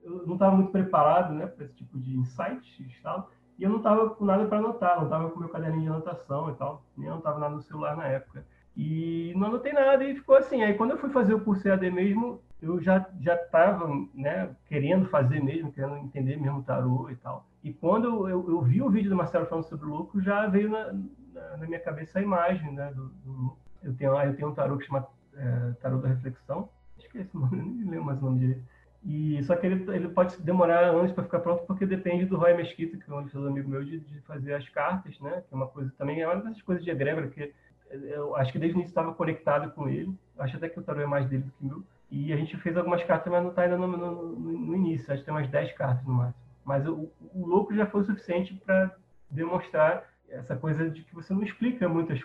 Eu 0.07 0.25
não 0.25 0.33
estava 0.35 0.55
muito 0.55 0.71
preparado, 0.71 1.33
né, 1.33 1.45
para 1.47 1.65
esse 1.65 1.75
tipo 1.75 1.99
de 1.99 2.17
insight, 2.17 2.83
estalo. 2.87 3.27
E 3.59 3.63
eu 3.63 3.69
não 3.69 3.77
estava 3.77 4.09
com 4.11 4.23
nada 4.23 4.45
para 4.45 4.59
anotar, 4.59 4.97
não 4.97 5.05
estava 5.05 5.29
com 5.29 5.39
meu 5.39 5.49
caderninho 5.49 5.83
de 5.83 5.89
anotação 5.89 6.49
e 6.51 6.55
tal, 6.55 6.83
nem 6.95 7.09
anotava 7.09 7.39
nada 7.39 7.55
no 7.55 7.61
celular 7.61 7.97
na 7.97 8.05
época. 8.05 8.45
E 8.75 9.33
não 9.35 9.47
anotei 9.47 9.73
nada 9.73 10.03
e 10.03 10.15
ficou 10.15 10.35
assim. 10.35 10.63
Aí 10.63 10.75
quando 10.75 10.91
eu 10.91 10.97
fui 10.97 11.09
fazer 11.09 11.33
o 11.33 11.41
curso 11.41 11.67
EAD 11.67 11.89
mesmo, 11.89 12.39
eu 12.61 12.79
já 12.79 13.05
já 13.19 13.35
estava 13.35 13.87
né, 14.13 14.55
querendo 14.67 15.09
fazer 15.09 15.43
mesmo, 15.43 15.71
querendo 15.71 15.97
entender 15.97 16.37
mesmo 16.37 16.63
tarô 16.63 17.09
e 17.09 17.15
tal. 17.15 17.47
E 17.63 17.73
quando 17.73 18.05
eu, 18.05 18.29
eu, 18.29 18.49
eu, 18.49 18.61
vi 18.61 18.81
o 18.81 18.89
vídeo 18.89 19.09
do 19.09 19.15
Marcelo 19.15 19.47
falando 19.47 19.65
sobre 19.65 19.87
o 19.87 19.89
louco, 19.89 20.21
já 20.21 20.45
veio 20.45 20.69
na, 20.69 20.93
na, 21.33 21.57
na 21.57 21.65
minha 21.65 21.79
cabeça 21.79 22.19
a 22.19 22.21
imagem 22.21 22.71
né, 22.71 22.93
do, 22.93 23.09
do 23.09 23.57
Eu 23.83 23.95
tenho, 23.95 24.15
eu 24.21 24.35
tenho 24.35 24.49
um 24.49 24.53
tarô 24.53 24.77
que 24.77 24.85
chama 24.85 25.07
é, 25.35 25.71
Tarô 25.81 25.97
da 25.97 26.09
Reflexão. 26.09 26.69
Esqueci 26.99 27.35
o 27.35 27.39
nome, 27.39 27.57
nem 27.57 27.89
lembro 27.89 28.05
mais 28.05 28.21
o 28.21 28.25
nome 28.25 28.39
dele. 28.39 28.63
E, 29.05 29.41
só 29.43 29.55
que 29.55 29.65
ele, 29.65 29.89
ele 29.95 30.09
pode 30.09 30.41
demorar 30.41 30.81
anos 30.81 31.11
para 31.11 31.23
ficar 31.23 31.39
pronto, 31.39 31.65
porque 31.65 31.85
depende 31.85 32.25
do 32.25 32.37
Roy 32.37 32.53
Mesquita, 32.55 32.97
que 32.97 33.09
é 33.09 33.13
um 33.13 33.23
dos 33.23 33.35
amigos 33.35 33.69
meus, 33.69 33.85
de, 33.85 33.99
de, 33.99 34.19
fazer 34.21 34.53
as 34.53 34.67
cartas, 34.69 35.17
né? 35.19 35.43
Que 35.47 35.53
é 35.53 35.55
uma 35.55 35.67
coisa 35.67 35.93
também, 35.97 36.21
é 36.21 36.27
uma 36.27 36.41
das 36.43 36.61
coisas 36.61 36.83
de 36.83 36.89
egrégora, 36.89 37.27
que 37.27 37.53
eu 37.89 38.35
acho 38.35 38.51
que 38.51 38.59
desde 38.59 38.75
o 38.75 38.79
início 38.79 38.91
estava 38.91 39.13
conectado 39.13 39.71
com 39.71 39.87
ele. 39.87 40.13
Acho 40.37 40.57
até 40.57 40.67
que 40.67 40.79
o 40.79 40.83
tarô 40.83 41.01
é 41.01 41.05
mais 41.05 41.27
dele 41.29 41.43
do 41.43 41.51
que 41.51 41.65
meu. 41.65 41.83
E 42.09 42.33
a 42.33 42.37
gente 42.37 42.57
fez 42.57 42.75
algumas 42.75 43.03
cartas, 43.03 43.31
mas 43.31 43.43
não 43.43 43.49
está 43.49 43.63
ainda 43.63 43.77
no, 43.77 43.87
no, 43.87 44.35
no, 44.35 44.75
início. 44.75 45.11
Acho 45.11 45.21
que 45.21 45.25
tem 45.25 45.33
umas 45.33 45.49
10 45.49 45.73
cartas 45.73 46.05
no 46.05 46.13
máximo. 46.13 46.43
Mas 46.65 46.85
o, 46.85 47.09
o 47.33 47.45
louco 47.45 47.73
já 47.73 47.85
foi 47.85 48.01
o 48.01 48.05
suficiente 48.05 48.53
para 48.65 48.95
demonstrar 49.29 50.05
essa 50.29 50.55
coisa 50.55 50.89
de 50.89 51.03
que 51.03 51.15
você 51.15 51.33
não 51.33 51.43
explica 51.43 51.87
muitas 51.87 52.21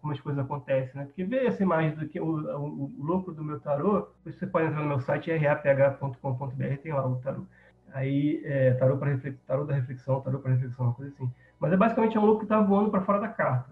como 0.00 0.12
as 0.12 0.20
coisas 0.20 0.42
acontecem, 0.44 0.94
né? 0.94 1.06
Porque 1.06 1.24
ver 1.24 1.46
essa 1.46 1.62
imagem 1.62 1.96
do 1.96 2.08
que 2.08 2.20
o, 2.20 2.24
o, 2.24 2.84
o 2.98 3.04
louco 3.04 3.32
do 3.32 3.42
meu 3.42 3.60
tarô, 3.60 4.08
você 4.24 4.46
pode 4.46 4.66
entrar 4.66 4.80
no 4.80 4.88
meu 4.88 5.00
site 5.00 5.34
raph.com.br, 5.36 6.76
tem 6.82 6.92
lá 6.92 7.06
o 7.06 7.16
tarô. 7.16 7.44
Aí, 7.92 8.42
é, 8.44 8.72
tarô, 8.74 8.98
para 8.98 9.18
tarô 9.46 9.64
da 9.64 9.74
reflexão, 9.74 10.20
tarô 10.20 10.38
para 10.38 10.52
reflexão, 10.52 10.86
uma 10.86 10.94
coisa 10.94 11.12
assim. 11.12 11.30
Mas 11.58 11.72
é 11.72 11.76
basicamente 11.76 12.18
um 12.18 12.24
louco 12.24 12.40
que 12.40 12.44
está 12.44 12.60
voando 12.60 12.90
para 12.90 13.02
fora 13.02 13.20
da 13.20 13.28
carta. 13.28 13.70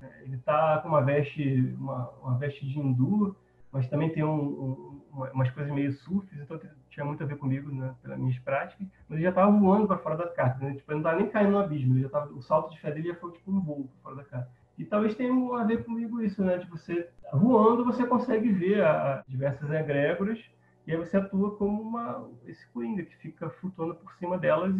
É, 0.00 0.22
ele 0.24 0.36
está 0.36 0.78
com 0.78 0.88
uma 0.88 1.02
veste, 1.02 1.74
uma, 1.78 2.10
uma 2.22 2.38
veste 2.38 2.66
de 2.66 2.78
hindu, 2.78 3.36
mas 3.72 3.88
também 3.88 4.10
tem 4.10 4.24
um, 4.24 4.30
um, 4.30 5.02
umas 5.34 5.50
coisas 5.50 5.72
meio 5.72 5.92
surfs, 5.92 6.38
então 6.38 6.58
tinha 6.90 7.04
muito 7.04 7.22
a 7.22 7.26
ver 7.26 7.36
comigo, 7.36 7.70
né, 7.70 7.94
pelas 8.02 8.18
minhas 8.18 8.38
práticas, 8.38 8.86
mas 9.08 9.16
ele 9.16 9.22
já 9.22 9.30
estava 9.30 9.50
voando 9.50 9.86
para 9.86 9.98
fora 9.98 10.16
da 10.16 10.28
carta, 10.28 10.64
né? 10.64 10.74
tipo, 10.74 10.90
ele 10.90 11.00
não 11.00 11.10
estava 11.10 11.20
nem 11.20 11.30
caindo 11.30 11.50
no 11.50 11.58
abismo, 11.58 11.98
já 11.98 12.08
tava, 12.08 12.32
o 12.32 12.40
salto 12.40 12.70
de 12.70 12.80
fé 12.80 12.90
dele 12.90 13.08
já 13.08 13.14
foi 13.16 13.32
tipo 13.32 13.50
um 13.50 13.60
voo 13.60 13.88
para 13.88 14.02
fora 14.02 14.16
da 14.16 14.24
carta. 14.24 14.50
E 14.78 14.84
talvez 14.84 15.14
tenha 15.14 15.32
a 15.58 15.64
ver 15.64 15.84
comigo 15.84 16.20
isso, 16.20 16.44
né? 16.44 16.58
De 16.58 16.66
você 16.66 17.08
voando, 17.32 17.84
você 17.84 18.06
consegue 18.06 18.50
ver 18.50 18.82
a, 18.84 19.24
diversas 19.26 19.70
egrégoras 19.70 20.38
e 20.86 20.92
aí 20.92 20.96
você 20.96 21.16
atua 21.16 21.56
como 21.56 21.82
uma, 21.82 22.28
esse 22.46 22.66
coringa 22.68 23.02
que 23.02 23.16
fica 23.16 23.50
flutuando 23.50 23.96
por 23.96 24.12
cima 24.14 24.38
delas. 24.38 24.76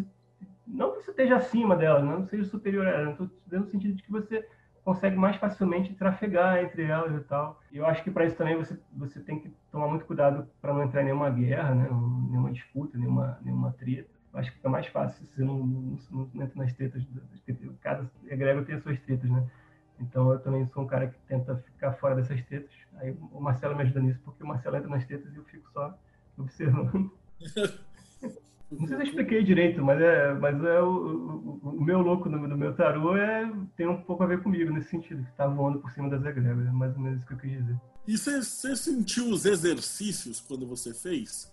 Não 0.67 0.93
que 0.93 1.03
você 1.03 1.11
esteja 1.11 1.37
acima 1.37 1.77
delas, 1.77 2.05
né? 2.05 2.11
não 2.11 2.27
seja 2.27 2.45
superior 2.45 2.87
a 2.87 2.91
elas, 2.91 3.13
estou 3.13 3.31
dando 3.47 3.65
no 3.65 3.71
sentido 3.71 3.95
de 3.95 4.03
que 4.03 4.11
você 4.11 4.47
consegue 4.85 5.17
mais 5.17 5.37
facilmente 5.37 5.95
trafegar 5.95 6.59
entre 6.59 6.85
elas 6.85 7.21
e 7.21 7.25
tal. 7.25 7.61
E 7.73 7.79
eu 7.79 7.87
acho 7.87 8.05
que 8.05 8.11
para 8.11 8.25
isso 8.25 8.37
também 8.37 8.57
você, 8.57 8.79
você 8.93 9.19
tem 9.21 9.41
que 9.41 9.51
tomar 9.73 9.89
muito 9.89 10.05
cuidado 10.05 10.49
para 10.61 10.73
não 10.73 10.85
entrar 10.85 11.03
em 11.03 11.07
nenhuma 11.07 11.31
guerra, 11.31 11.75
né? 11.75 11.89
nenhuma 12.31 12.53
disputa, 12.53 12.97
nenhuma, 12.97 13.39
nenhuma 13.43 13.73
treta. 13.73 14.15
Acho 14.35 14.51
que 14.51 14.59
fica 14.59 14.69
mais 14.69 14.87
fácil 14.87 15.27
se 15.27 15.35
você 15.35 15.43
não, 15.43 15.59
não, 15.59 15.99
não 16.35 16.45
entra 16.45 16.63
nas 16.63 16.73
tretas. 16.75 17.03
Cada 17.81 18.09
egrégor 18.29 18.65
tem 18.65 18.77
as 18.77 18.83
suas 18.83 19.01
tretas, 19.01 19.29
né? 19.29 19.45
Então 20.01 20.33
eu 20.33 20.39
também 20.41 20.67
sou 20.69 20.83
um 20.83 20.87
cara 20.87 21.09
que 21.09 21.19
tenta 21.27 21.57
ficar 21.57 21.93
fora 21.95 22.15
dessas 22.15 22.43
tetas. 22.47 22.75
Aí 22.97 23.17
o 23.33 23.41
Marcelo 23.41 23.77
me 23.77 23.83
ajuda 23.83 24.01
nisso, 24.01 24.21
porque 24.25 24.43
o 24.43 24.47
Marcelo 24.47 24.77
entra 24.77 24.89
nas 24.89 25.05
tetas 25.07 25.33
e 25.33 25.37
eu 25.37 25.45
fico 25.45 25.71
só 25.73 25.97
observando. 26.39 27.11
Não 28.71 28.87
sei 28.89 28.97
se 28.97 29.03
eu 29.03 29.07
expliquei 29.07 29.45
direito, 29.45 29.81
mas 29.83 30.01
é, 30.01 30.35
mas 30.35 30.63
é 30.65 30.81
o, 30.81 30.89
o, 30.89 31.71
o 31.77 31.85
meu 31.85 32.01
louco 32.01 32.29
do, 32.29 32.49
do, 32.49 32.59
meu 32.59 32.75
tarô 32.75 33.17
é, 33.17 33.49
tem 33.77 33.87
um 33.87 34.03
pouco 34.03 34.25
a 34.25 34.27
ver 34.27 34.43
comigo 34.43 34.73
nesse 34.73 34.91
sentido, 34.91 35.23
que 35.23 35.31
está 35.31 35.47
voando 35.47 35.79
por 35.79 35.91
cima 35.93 36.11
das 36.11 36.25
egrégoras, 36.25 36.67
é 36.67 36.73
mais 36.73 36.93
ou 36.97 37.01
menos 37.01 37.19
isso 37.19 37.29
que 37.29 37.35
eu 37.35 37.39
quis 37.39 37.53
dizer. 37.53 37.77
E 38.09 38.19
você, 38.19 38.43
você 38.43 38.75
sentiu 38.75 39.31
os 39.31 39.45
exercícios 39.45 40.41
quando 40.41 40.67
você 40.67 40.93
fez? 40.93 41.53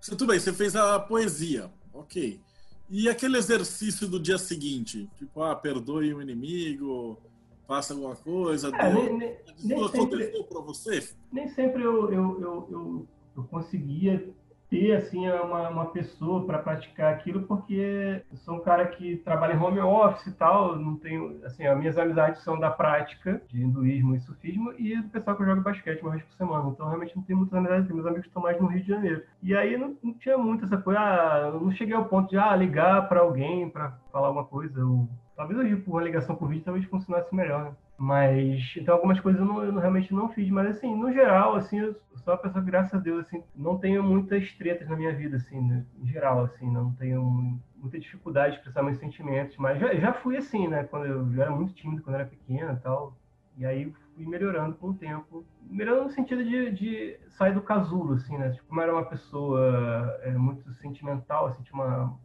Você, 0.00 0.12
tudo 0.12 0.28
bem, 0.28 0.40
você 0.40 0.54
fez 0.54 0.74
a 0.74 0.98
poesia, 0.98 1.70
ok. 1.92 2.40
E 2.88 3.08
aquele 3.10 3.36
exercício 3.36 4.08
do 4.08 4.18
dia 4.18 4.38
seguinte? 4.38 5.08
Tipo, 5.18 5.42
ah, 5.42 5.54
perdoe 5.54 6.14
o 6.14 6.22
inimigo, 6.22 7.18
faça 7.66 7.94
alguma 7.94 8.16
coisa? 8.16 8.70
É, 8.76 8.92
nem, 8.92 9.36
nem, 9.62 9.84
aconteceu 9.84 10.44
para 10.44 10.60
você? 10.60 11.08
Nem 11.32 11.48
sempre 11.48 11.82
eu, 11.82 12.12
eu, 12.12 12.40
eu, 12.40 12.68
eu, 12.70 13.08
eu 13.36 13.44
conseguia 13.44 14.34
ter 14.74 14.96
assim 14.96 15.28
uma, 15.30 15.68
uma 15.68 15.86
pessoa 15.86 16.44
para 16.44 16.58
praticar 16.58 17.12
aquilo 17.12 17.42
porque 17.42 18.22
eu 18.30 18.36
sou 18.38 18.56
um 18.56 18.60
cara 18.60 18.86
que 18.86 19.16
trabalha 19.18 19.54
em 19.54 19.58
home 19.58 19.78
office 19.78 20.26
e 20.26 20.32
tal 20.32 20.76
não 20.76 20.96
tenho 20.96 21.38
assim 21.44 21.64
as 21.66 21.78
minhas 21.78 21.98
amizades 21.98 22.42
são 22.42 22.58
da 22.58 22.70
prática 22.70 23.40
de 23.48 23.62
hinduísmo 23.62 24.16
e 24.16 24.20
sufismo 24.20 24.72
e 24.78 25.00
do 25.00 25.08
pessoal 25.10 25.36
que 25.36 25.42
eu 25.42 25.46
jogo 25.46 25.60
basquete 25.60 26.02
uma 26.02 26.12
vez 26.12 26.24
por 26.24 26.34
semana 26.34 26.70
então 26.70 26.88
realmente 26.88 27.14
não 27.14 27.22
tenho 27.22 27.38
muitas 27.38 27.56
amizades 27.56 27.90
meus 27.90 28.06
amigos 28.06 28.26
estão 28.26 28.42
mais 28.42 28.60
no 28.60 28.66
Rio 28.66 28.82
de 28.82 28.88
Janeiro 28.88 29.22
e 29.42 29.54
aí 29.54 29.76
não, 29.76 29.96
não 30.02 30.14
tinha 30.14 30.36
muito 30.36 30.64
essa 30.64 30.76
coisa 30.76 30.98
ah, 30.98 31.50
não 31.52 31.70
cheguei 31.70 31.94
ao 31.94 32.06
ponto 32.06 32.30
de 32.30 32.38
ah, 32.38 32.56
ligar 32.56 33.08
para 33.08 33.20
alguém 33.20 33.68
para 33.68 33.92
falar 34.10 34.28
alguma 34.28 34.44
coisa 34.44 34.84
ou 34.84 35.08
talvez 35.36 35.58
hoje 35.58 35.76
por 35.76 36.02
ligação 36.02 36.36
por 36.36 36.48
vídeo 36.48 36.64
talvez 36.64 36.86
funcionasse 36.86 37.34
melhor 37.34 37.64
né? 37.64 37.76
Mas, 37.96 38.74
então, 38.76 38.94
algumas 38.94 39.20
coisas 39.20 39.40
eu, 39.40 39.46
não, 39.46 39.62
eu, 39.62 39.72
realmente 39.78 40.12
não 40.12 40.28
fiz. 40.28 40.50
Mas, 40.50 40.76
assim, 40.76 40.94
no 40.94 41.12
geral, 41.12 41.54
assim, 41.54 41.78
eu 41.78 41.94
sou 42.16 42.34
uma 42.34 42.38
pessoa, 42.38 42.64
graças 42.64 42.94
a 42.94 42.98
Deus, 42.98 43.24
assim, 43.24 43.42
não 43.54 43.78
tenho 43.78 44.02
muitas 44.02 44.52
tretas 44.54 44.88
na 44.88 44.96
minha 44.96 45.14
vida, 45.14 45.36
assim, 45.36 45.60
né? 45.60 45.84
em 46.02 46.06
geral, 46.06 46.44
assim, 46.44 46.68
não 46.70 46.92
tenho 46.94 47.60
muita 47.76 47.98
dificuldade 47.98 48.54
de 48.54 48.58
expressar 48.58 48.82
meus 48.82 48.98
sentimentos. 48.98 49.56
Mas 49.58 49.78
já, 49.78 49.94
já 49.94 50.12
fui 50.12 50.36
assim, 50.36 50.66
né? 50.66 50.84
Quando 50.84 51.06
eu, 51.06 51.32
eu 51.32 51.42
era 51.42 51.50
muito 51.50 51.72
tímido, 51.74 52.02
quando 52.02 52.16
eu 52.16 52.20
era 52.20 52.28
pequena 52.28 52.72
e 52.72 52.82
tal. 52.82 53.16
E 53.56 53.64
aí 53.64 53.92
fui 54.14 54.26
melhorando 54.26 54.74
com 54.74 54.88
o 54.88 54.94
tempo. 54.94 55.44
Melhorando 55.62 56.06
no 56.06 56.10
sentido 56.10 56.44
de, 56.44 56.72
de 56.72 57.16
sair 57.28 57.54
do 57.54 57.62
casulo, 57.62 58.14
assim, 58.14 58.36
né? 58.36 58.50
Tipo, 58.50 58.66
como 58.66 58.80
era 58.80 58.92
uma 58.92 59.04
pessoa 59.04 60.18
é, 60.22 60.32
muito 60.32 60.72
sentimental, 60.74 61.46
assim, 61.46 61.62
tinha 61.62 61.80
uma, 61.80 62.18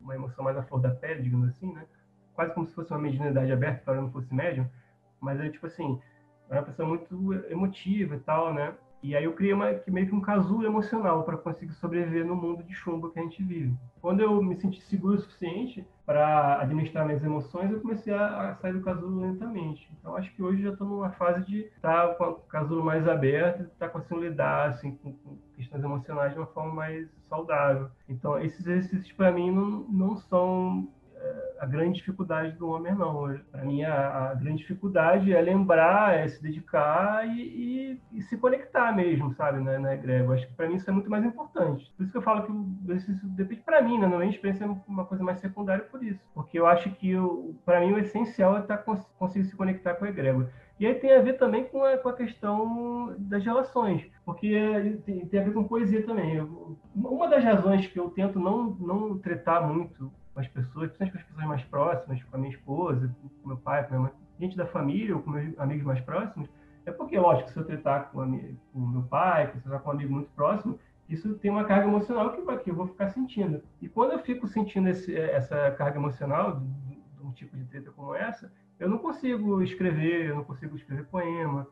uma 0.00 0.14
emoção 0.14 0.44
mais 0.44 0.56
à 0.56 0.62
flor 0.62 0.80
da 0.80 0.90
pele, 0.90 1.22
digamos 1.22 1.48
assim, 1.48 1.72
né? 1.72 1.84
Quase 2.36 2.54
como 2.54 2.66
se 2.66 2.74
fosse 2.74 2.92
uma 2.92 3.00
mediunidade 3.00 3.50
aberta, 3.50 3.90
eu 3.90 4.02
não 4.02 4.12
fosse 4.12 4.32
médium 4.32 4.68
mas 5.20 5.40
é 5.40 5.48
tipo 5.48 5.66
assim, 5.66 6.00
era 6.48 6.60
uma 6.60 6.66
pessoa 6.66 6.88
muito 6.88 7.34
emotiva 7.50 8.14
e 8.14 8.20
tal, 8.20 8.54
né? 8.54 8.74
E 9.02 9.14
aí 9.14 9.24
eu 9.24 9.34
criei 9.34 9.52
uma, 9.52 9.66
meio 9.86 10.06
que 10.08 10.14
um 10.14 10.20
casulo 10.20 10.64
emocional 10.64 11.22
para 11.22 11.36
conseguir 11.36 11.74
sobreviver 11.74 12.24
no 12.24 12.34
mundo 12.34 12.62
de 12.64 12.74
chumbo 12.74 13.10
que 13.10 13.18
a 13.18 13.22
gente 13.22 13.42
vive. 13.42 13.76
Quando 14.00 14.20
eu 14.20 14.42
me 14.42 14.56
senti 14.56 14.80
seguro 14.82 15.16
o 15.16 15.20
suficiente 15.20 15.86
para 16.04 16.60
administrar 16.60 17.04
minhas 17.04 17.22
emoções, 17.22 17.70
eu 17.70 17.80
comecei 17.80 18.12
a, 18.12 18.50
a, 18.50 18.54
sair 18.56 18.72
do 18.72 18.80
casulo 18.80 19.20
lentamente. 19.20 19.88
Então 20.00 20.16
acho 20.16 20.32
que 20.34 20.42
hoje 20.42 20.62
já 20.62 20.70
estou 20.70 20.88
numa 20.88 21.10
fase 21.10 21.44
de 21.44 21.66
estar 21.66 22.08
tá 22.08 22.14
com 22.14 22.24
o 22.24 22.34
casulo 22.34 22.82
mais 22.82 23.06
aberto, 23.06 23.64
estar 23.64 23.86
tá 23.86 23.88
conseguindo 23.88 24.26
lidar 24.26 24.70
assim, 24.70 24.96
com, 24.96 25.12
com, 25.12 25.36
questões 25.56 25.84
emocionais 25.84 26.32
de 26.32 26.38
uma 26.38 26.46
forma 26.46 26.72
mais 26.72 27.08
saudável. 27.28 27.88
Então 28.08 28.40
esses 28.40 28.60
exercícios 28.60 29.12
para 29.12 29.30
mim 29.30 29.52
não, 29.52 29.86
não 29.88 30.16
são 30.16 30.88
é, 30.88 31.05
a 31.58 31.66
grande 31.66 31.98
dificuldade 31.98 32.52
do 32.52 32.68
homem, 32.68 32.94
não. 32.94 33.38
Para 33.50 33.64
mim, 33.64 33.82
a, 33.82 34.30
a, 34.30 34.34
grande 34.34 34.58
dificuldade 34.58 35.32
é 35.32 35.40
lembrar, 35.40 36.14
é 36.14 36.28
se 36.28 36.42
dedicar 36.42 37.26
e, 37.26 37.40
e, 37.40 38.00
e 38.18 38.22
se 38.22 38.36
conectar 38.36 38.94
mesmo, 38.94 39.32
sabe, 39.34 39.60
né, 39.60 39.78
na 39.78 39.94
egrégora. 39.94 40.38
Acho 40.38 40.46
que 40.46 40.54
para 40.54 40.68
mim 40.68 40.76
isso 40.76 40.88
é 40.88 40.92
muito 40.92 41.10
mais 41.10 41.24
importante. 41.24 41.90
Por 41.96 42.02
isso 42.02 42.12
que 42.12 42.18
eu 42.18 42.22
falo 42.22 42.44
que 42.44 42.52
o 42.52 42.92
exercício 42.92 43.26
depende 43.28 43.62
para 43.62 43.82
mim, 43.82 43.98
né? 43.98 44.06
Na 44.06 44.18
minha 44.18 44.30
experiência 44.30 44.64
é 44.64 44.76
uma 44.86 45.04
coisa 45.04 45.24
mais 45.24 45.38
secundária 45.40 45.84
por 45.84 46.02
isso. 46.02 46.20
Porque 46.34 46.58
eu 46.58 46.66
acho 46.66 46.90
que, 46.90 47.12
para 47.64 47.80
mim, 47.80 47.92
o 47.92 47.98
essencial 47.98 48.56
é 48.56 48.60
estar, 48.60 48.78
tá 48.78 48.96
conseguir 49.18 49.46
se 49.46 49.56
conectar 49.56 49.94
com 49.94 50.04
a 50.04 50.08
egrégora. 50.08 50.50
E 50.78 50.86
aí 50.86 50.94
tem 50.94 51.12
a 51.12 51.22
ver 51.22 51.38
também 51.38 51.64
com 51.64 51.82
a, 51.82 51.96
com 51.96 52.10
a 52.10 52.12
questão 52.12 53.14
das 53.18 53.42
relações, 53.42 54.04
porque 54.26 55.00
tem, 55.06 55.24
tem, 55.24 55.40
a 55.40 55.42
ver 55.42 55.54
com 55.54 55.64
poesia 55.64 56.04
também. 56.04 56.34
Eu, 56.34 56.76
uma 56.94 57.28
das 57.28 57.42
razões 57.42 57.86
que 57.86 57.98
eu 57.98 58.10
tento 58.10 58.38
não, 58.38 58.72
não 58.72 59.18
tretar 59.18 59.66
muito 59.66 60.12
com 60.36 60.40
as 60.40 60.48
pessoas, 60.48 60.90
principalmente 60.92 61.12
com 61.12 61.18
as 61.18 61.24
pessoas 61.24 61.48
mais 61.48 61.64
próximas, 61.64 62.22
com 62.22 62.36
a 62.36 62.38
minha 62.38 62.52
esposa, 62.52 63.16
com 63.42 63.48
meu 63.48 63.56
pai, 63.56 63.84
com 63.84 63.94
minha 63.94 64.02
mãe, 64.02 64.12
gente 64.38 64.54
da 64.54 64.66
família 64.66 65.16
ou 65.16 65.22
com 65.22 65.30
meus 65.30 65.58
amigos 65.58 65.82
mais 65.82 66.00
próximos, 66.00 66.46
é 66.84 66.92
porque, 66.92 67.18
lógico, 67.18 67.50
se 67.50 67.56
eu 67.56 67.64
tretar 67.64 68.10
com, 68.10 68.20
o 68.74 68.80
meu 68.80 69.02
pai, 69.04 69.48
se 69.48 69.56
eu 69.56 69.62
tratar 69.62 69.78
com 69.78 69.88
um 69.88 69.92
amigo 69.92 70.12
muito 70.12 70.30
próximo, 70.32 70.78
isso 71.08 71.34
tem 71.36 71.50
uma 71.50 71.64
carga 71.64 71.88
emocional 71.88 72.32
que, 72.32 72.56
que 72.58 72.70
eu 72.70 72.74
vou 72.74 72.86
ficar 72.86 73.08
sentindo. 73.08 73.62
E 73.80 73.88
quando 73.88 74.12
eu 74.12 74.18
fico 74.18 74.46
sentindo 74.46 74.90
esse, 74.90 75.16
essa 75.16 75.70
carga 75.70 75.98
emocional 75.98 76.60
de, 76.60 76.66
de 76.66 77.22
um 77.22 77.32
tipo 77.32 77.56
de 77.56 77.64
treta 77.64 77.90
como 77.92 78.14
essa, 78.14 78.52
eu 78.78 78.90
não 78.90 78.98
consigo 78.98 79.62
escrever, 79.62 80.26
eu 80.26 80.36
não 80.36 80.44
consigo 80.44 80.76
escrever 80.76 81.06
poema. 81.06 81.66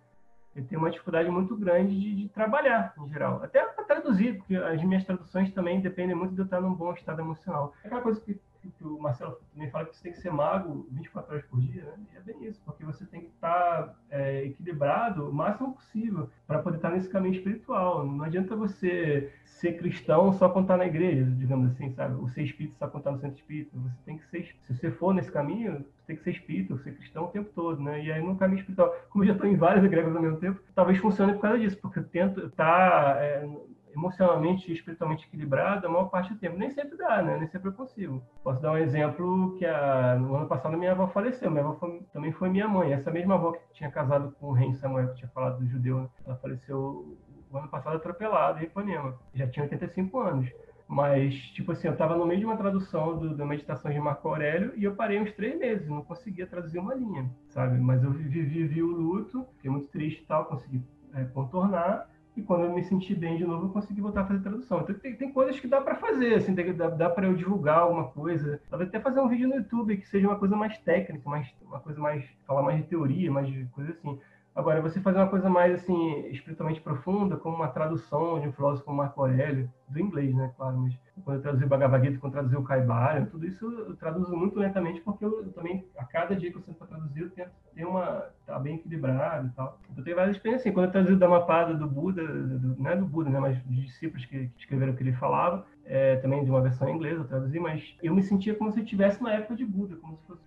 Eu 0.56 0.64
tenho 0.64 0.80
uma 0.80 0.90
dificuldade 0.90 1.28
muito 1.28 1.54
grande 1.54 2.00
de, 2.00 2.14
de 2.14 2.28
trabalhar, 2.30 2.94
em 2.96 3.08
geral. 3.10 3.42
Até 3.42 3.62
para 3.62 3.84
traduzir, 3.84 4.38
porque 4.38 4.56
as 4.56 4.82
minhas 4.82 5.04
traduções 5.04 5.52
também 5.52 5.82
dependem 5.82 6.16
muito 6.16 6.32
de 6.32 6.40
eu 6.40 6.44
estar 6.44 6.60
num 6.62 6.72
bom 6.72 6.94
estado 6.94 7.20
emocional. 7.20 7.74
É 7.82 7.88
aquela 7.88 8.00
coisa 8.00 8.20
que 8.20 8.40
que 8.70 8.84
o 8.84 8.98
Marcelo 8.98 9.38
também 9.52 9.70
fala 9.70 9.86
que 9.86 9.96
você 9.96 10.02
tem 10.02 10.12
que 10.12 10.18
ser 10.18 10.30
mago 10.30 10.86
24 10.90 11.32
horas 11.32 11.46
por 11.46 11.60
dia, 11.60 11.82
né? 11.84 11.94
E 12.12 12.16
é 12.16 12.20
bem 12.20 12.44
isso, 12.44 12.60
porque 12.64 12.84
você 12.84 13.04
tem 13.06 13.22
que 13.22 13.28
estar 13.28 13.94
é, 14.10 14.44
equilibrado 14.44 15.28
o 15.28 15.32
máximo 15.32 15.74
possível 15.74 16.30
para 16.46 16.58
poder 16.58 16.76
estar 16.76 16.90
nesse 16.90 17.08
caminho 17.08 17.34
espiritual. 17.34 18.06
Não 18.06 18.24
adianta 18.24 18.56
você 18.56 19.32
ser 19.44 19.78
cristão 19.78 20.32
só 20.32 20.48
quando 20.48 20.64
está 20.64 20.76
na 20.76 20.86
igreja, 20.86 21.24
digamos 21.24 21.72
assim, 21.72 21.90
sabe? 21.92 22.14
Ou 22.14 22.28
ser 22.28 22.42
espírita 22.42 22.88
só 22.88 22.98
está 22.98 23.10
no 23.10 23.18
centro 23.18 23.36
espírita. 23.36 23.70
Você 23.78 23.96
tem 24.04 24.18
que 24.18 24.26
ser, 24.28 24.56
se 24.62 24.74
você 24.74 24.90
for 24.90 25.14
nesse 25.14 25.30
caminho, 25.30 25.84
tem 26.06 26.16
que 26.16 26.22
ser 26.22 26.30
espírita, 26.32 26.76
ser 26.78 26.94
cristão 26.96 27.24
o 27.24 27.28
tempo 27.28 27.50
todo, 27.54 27.82
né? 27.82 28.04
E 28.04 28.12
aí 28.12 28.22
no 28.22 28.36
caminho 28.36 28.60
espiritual, 28.60 28.94
como 29.10 29.24
eu 29.24 29.28
já 29.28 29.34
estou 29.34 29.48
em 29.48 29.56
várias 29.56 29.84
igrejas 29.84 30.14
ao 30.14 30.22
mesmo 30.22 30.38
tempo, 30.38 30.60
talvez 30.74 30.98
funcione 30.98 31.32
por 31.34 31.40
causa 31.40 31.58
disso, 31.58 31.78
porque 31.80 31.98
eu 31.98 32.04
tento 32.04 32.46
estar 32.46 33.14
tá, 33.14 33.20
é, 33.20 33.48
emocionalmente 33.94 34.70
e 34.70 34.74
espiritualmente 34.74 35.26
equilibrado 35.26 35.86
a 35.86 35.90
maior 35.90 36.06
parte 36.06 36.32
do 36.32 36.38
tempo. 36.38 36.58
Nem 36.58 36.70
sempre 36.70 36.96
dá, 36.96 37.22
né? 37.22 37.36
Nem 37.38 37.48
sempre 37.48 37.68
eu 37.68 37.72
consigo. 37.72 38.22
Posso 38.42 38.60
dar 38.60 38.72
um 38.72 38.78
exemplo 38.78 39.56
que 39.58 39.64
a, 39.64 40.16
no 40.16 40.34
ano 40.34 40.48
passado 40.48 40.76
minha 40.76 40.92
avó 40.92 41.06
faleceu. 41.08 41.50
Minha 41.50 41.64
avó 41.64 41.74
foi, 41.74 42.00
também 42.12 42.32
foi 42.32 42.48
minha 42.48 42.68
mãe. 42.68 42.92
Essa 42.92 43.10
mesma 43.10 43.34
avó 43.34 43.52
que 43.52 43.60
tinha 43.72 43.90
casado 43.90 44.34
com 44.38 44.48
o 44.48 44.52
rei 44.52 44.74
Samuel, 44.74 45.08
que 45.08 45.16
tinha 45.16 45.30
falado 45.30 45.58
do 45.58 45.66
judeu, 45.66 46.00
né? 46.00 46.08
ela 46.26 46.36
faleceu 46.36 47.16
o 47.50 47.56
ano 47.56 47.68
passado 47.68 47.96
atropelada 47.96 48.60
em 48.60 48.64
Ipanema. 48.64 49.18
Já 49.34 49.46
tinha 49.46 49.64
85 49.64 50.20
anos. 50.20 50.50
Mas, 50.86 51.34
tipo 51.52 51.72
assim, 51.72 51.88
eu 51.88 51.94
estava 51.94 52.14
no 52.14 52.26
meio 52.26 52.40
de 52.40 52.46
uma 52.46 52.56
tradução 52.56 53.18
do, 53.18 53.34
da 53.34 53.46
meditação 53.46 53.90
de 53.90 53.98
Marco 53.98 54.28
Aurélio 54.28 54.74
e 54.76 54.84
eu 54.84 54.94
parei 54.94 55.18
uns 55.18 55.32
três 55.32 55.58
meses, 55.58 55.88
não 55.88 56.04
conseguia 56.04 56.46
traduzir 56.46 56.78
uma 56.78 56.94
linha, 56.94 57.30
sabe? 57.48 57.78
Mas 57.78 58.04
eu 58.04 58.10
vivi, 58.10 58.42
vivi 58.42 58.82
o 58.82 58.88
luto, 58.88 59.46
fiquei 59.56 59.70
muito 59.70 59.88
triste 59.88 60.22
e 60.22 60.26
tal, 60.26 60.44
consegui 60.44 60.82
é, 61.14 61.24
contornar 61.24 62.10
e 62.36 62.42
quando 62.42 62.64
eu 62.64 62.72
me 62.72 62.82
senti 62.82 63.14
bem 63.14 63.36
de 63.36 63.44
novo, 63.44 63.66
eu 63.66 63.70
consegui 63.70 64.00
voltar 64.00 64.22
a 64.22 64.26
fazer 64.26 64.40
tradução. 64.40 64.80
Então 64.80 64.94
tem, 64.96 65.14
tem 65.14 65.32
coisas 65.32 65.58
que 65.60 65.68
dá 65.68 65.80
para 65.80 65.94
fazer, 65.94 66.34
assim, 66.34 66.54
tem, 66.54 66.74
dá, 66.74 66.90
dá 66.90 67.08
para 67.08 67.26
eu 67.26 67.34
divulgar 67.34 67.78
alguma 67.78 68.08
coisa. 68.08 68.60
Talvez 68.68 68.88
até 68.88 68.98
fazer 68.98 69.20
um 69.20 69.28
vídeo 69.28 69.48
no 69.48 69.56
YouTube 69.56 69.96
que 69.96 70.08
seja 70.08 70.26
uma 70.26 70.38
coisa 70.38 70.56
mais 70.56 70.76
técnica, 70.78 71.28
mais, 71.28 71.48
uma 71.62 71.78
coisa 71.78 72.00
mais. 72.00 72.24
falar 72.44 72.62
mais 72.62 72.78
de 72.78 72.88
teoria, 72.88 73.30
mais 73.30 73.46
de 73.46 73.64
coisa 73.66 73.92
assim. 73.92 74.18
Agora, 74.54 74.80
você 74.80 75.00
fazer 75.00 75.18
uma 75.18 75.26
coisa 75.26 75.50
mais 75.50 75.74
assim, 75.74 76.28
espiritualmente 76.28 76.80
profunda, 76.80 77.36
como 77.36 77.56
uma 77.56 77.68
tradução 77.68 78.38
de 78.40 78.46
um 78.46 78.52
filósofo 78.52 78.84
como 78.84 78.98
Marco 78.98 79.20
Aurélio, 79.20 79.68
do 79.88 79.98
inglês, 79.98 80.32
né, 80.32 80.52
claro, 80.56 80.78
mas 80.78 80.96
quando 81.24 81.38
eu 81.38 81.42
traduzi 81.42 81.64
o 81.64 81.68
Bhagavad 81.68 82.06
Gita, 82.06 82.20
quando 82.20 82.34
eu 82.34 82.38
traduzi 82.38 82.56
o 82.56 82.62
Kaibalya, 82.62 83.26
tudo 83.26 83.44
isso 83.46 83.68
eu 83.68 83.96
traduzo 83.96 84.36
muito 84.36 84.56
lentamente, 84.56 85.00
porque 85.00 85.24
eu, 85.24 85.44
eu 85.44 85.52
também, 85.52 85.84
a 85.98 86.04
cada 86.04 86.36
dia 86.36 86.52
que 86.52 86.56
eu 86.56 86.62
sento 86.62 86.76
para 86.76 86.86
traduzir, 86.86 87.22
eu 87.22 87.30
tento 87.30 87.50
ter 87.74 87.84
uma, 87.84 88.26
tá 88.46 88.56
bem 88.60 88.76
equilibrado 88.76 89.48
e 89.48 89.50
tal. 89.50 89.80
Então, 89.90 90.04
tem 90.04 90.14
várias 90.14 90.36
experiências, 90.36 90.64
assim, 90.64 90.72
quando 90.72 90.86
eu 90.86 90.92
traduzi 90.92 91.14
o 91.14 91.18
Dhammapada 91.18 91.74
do 91.74 91.88
Buda, 91.88 92.24
do, 92.24 92.80
não 92.80 92.90
é 92.90 92.96
do 92.96 93.06
Buda, 93.06 93.30
né, 93.30 93.40
mas 93.40 93.58
dos 93.58 93.76
discípulos 93.76 94.24
que, 94.24 94.48
que 94.48 94.60
escreveram 94.60 94.92
o 94.92 94.96
que 94.96 95.02
ele 95.02 95.14
falava, 95.14 95.66
é, 95.84 96.14
também 96.16 96.44
de 96.44 96.50
uma 96.50 96.60
versão 96.60 96.88
em 96.88 96.94
inglês 96.94 97.18
eu 97.18 97.24
traduzi, 97.24 97.58
mas 97.58 97.96
eu 98.00 98.14
me 98.14 98.22
sentia 98.22 98.54
como 98.54 98.70
se 98.70 98.78
eu 98.78 98.84
estivesse 98.84 99.20
na 99.20 99.32
época 99.32 99.56
de 99.56 99.64
Buda, 99.64 99.96
como 99.96 100.16
se 100.16 100.26
fosse 100.26 100.44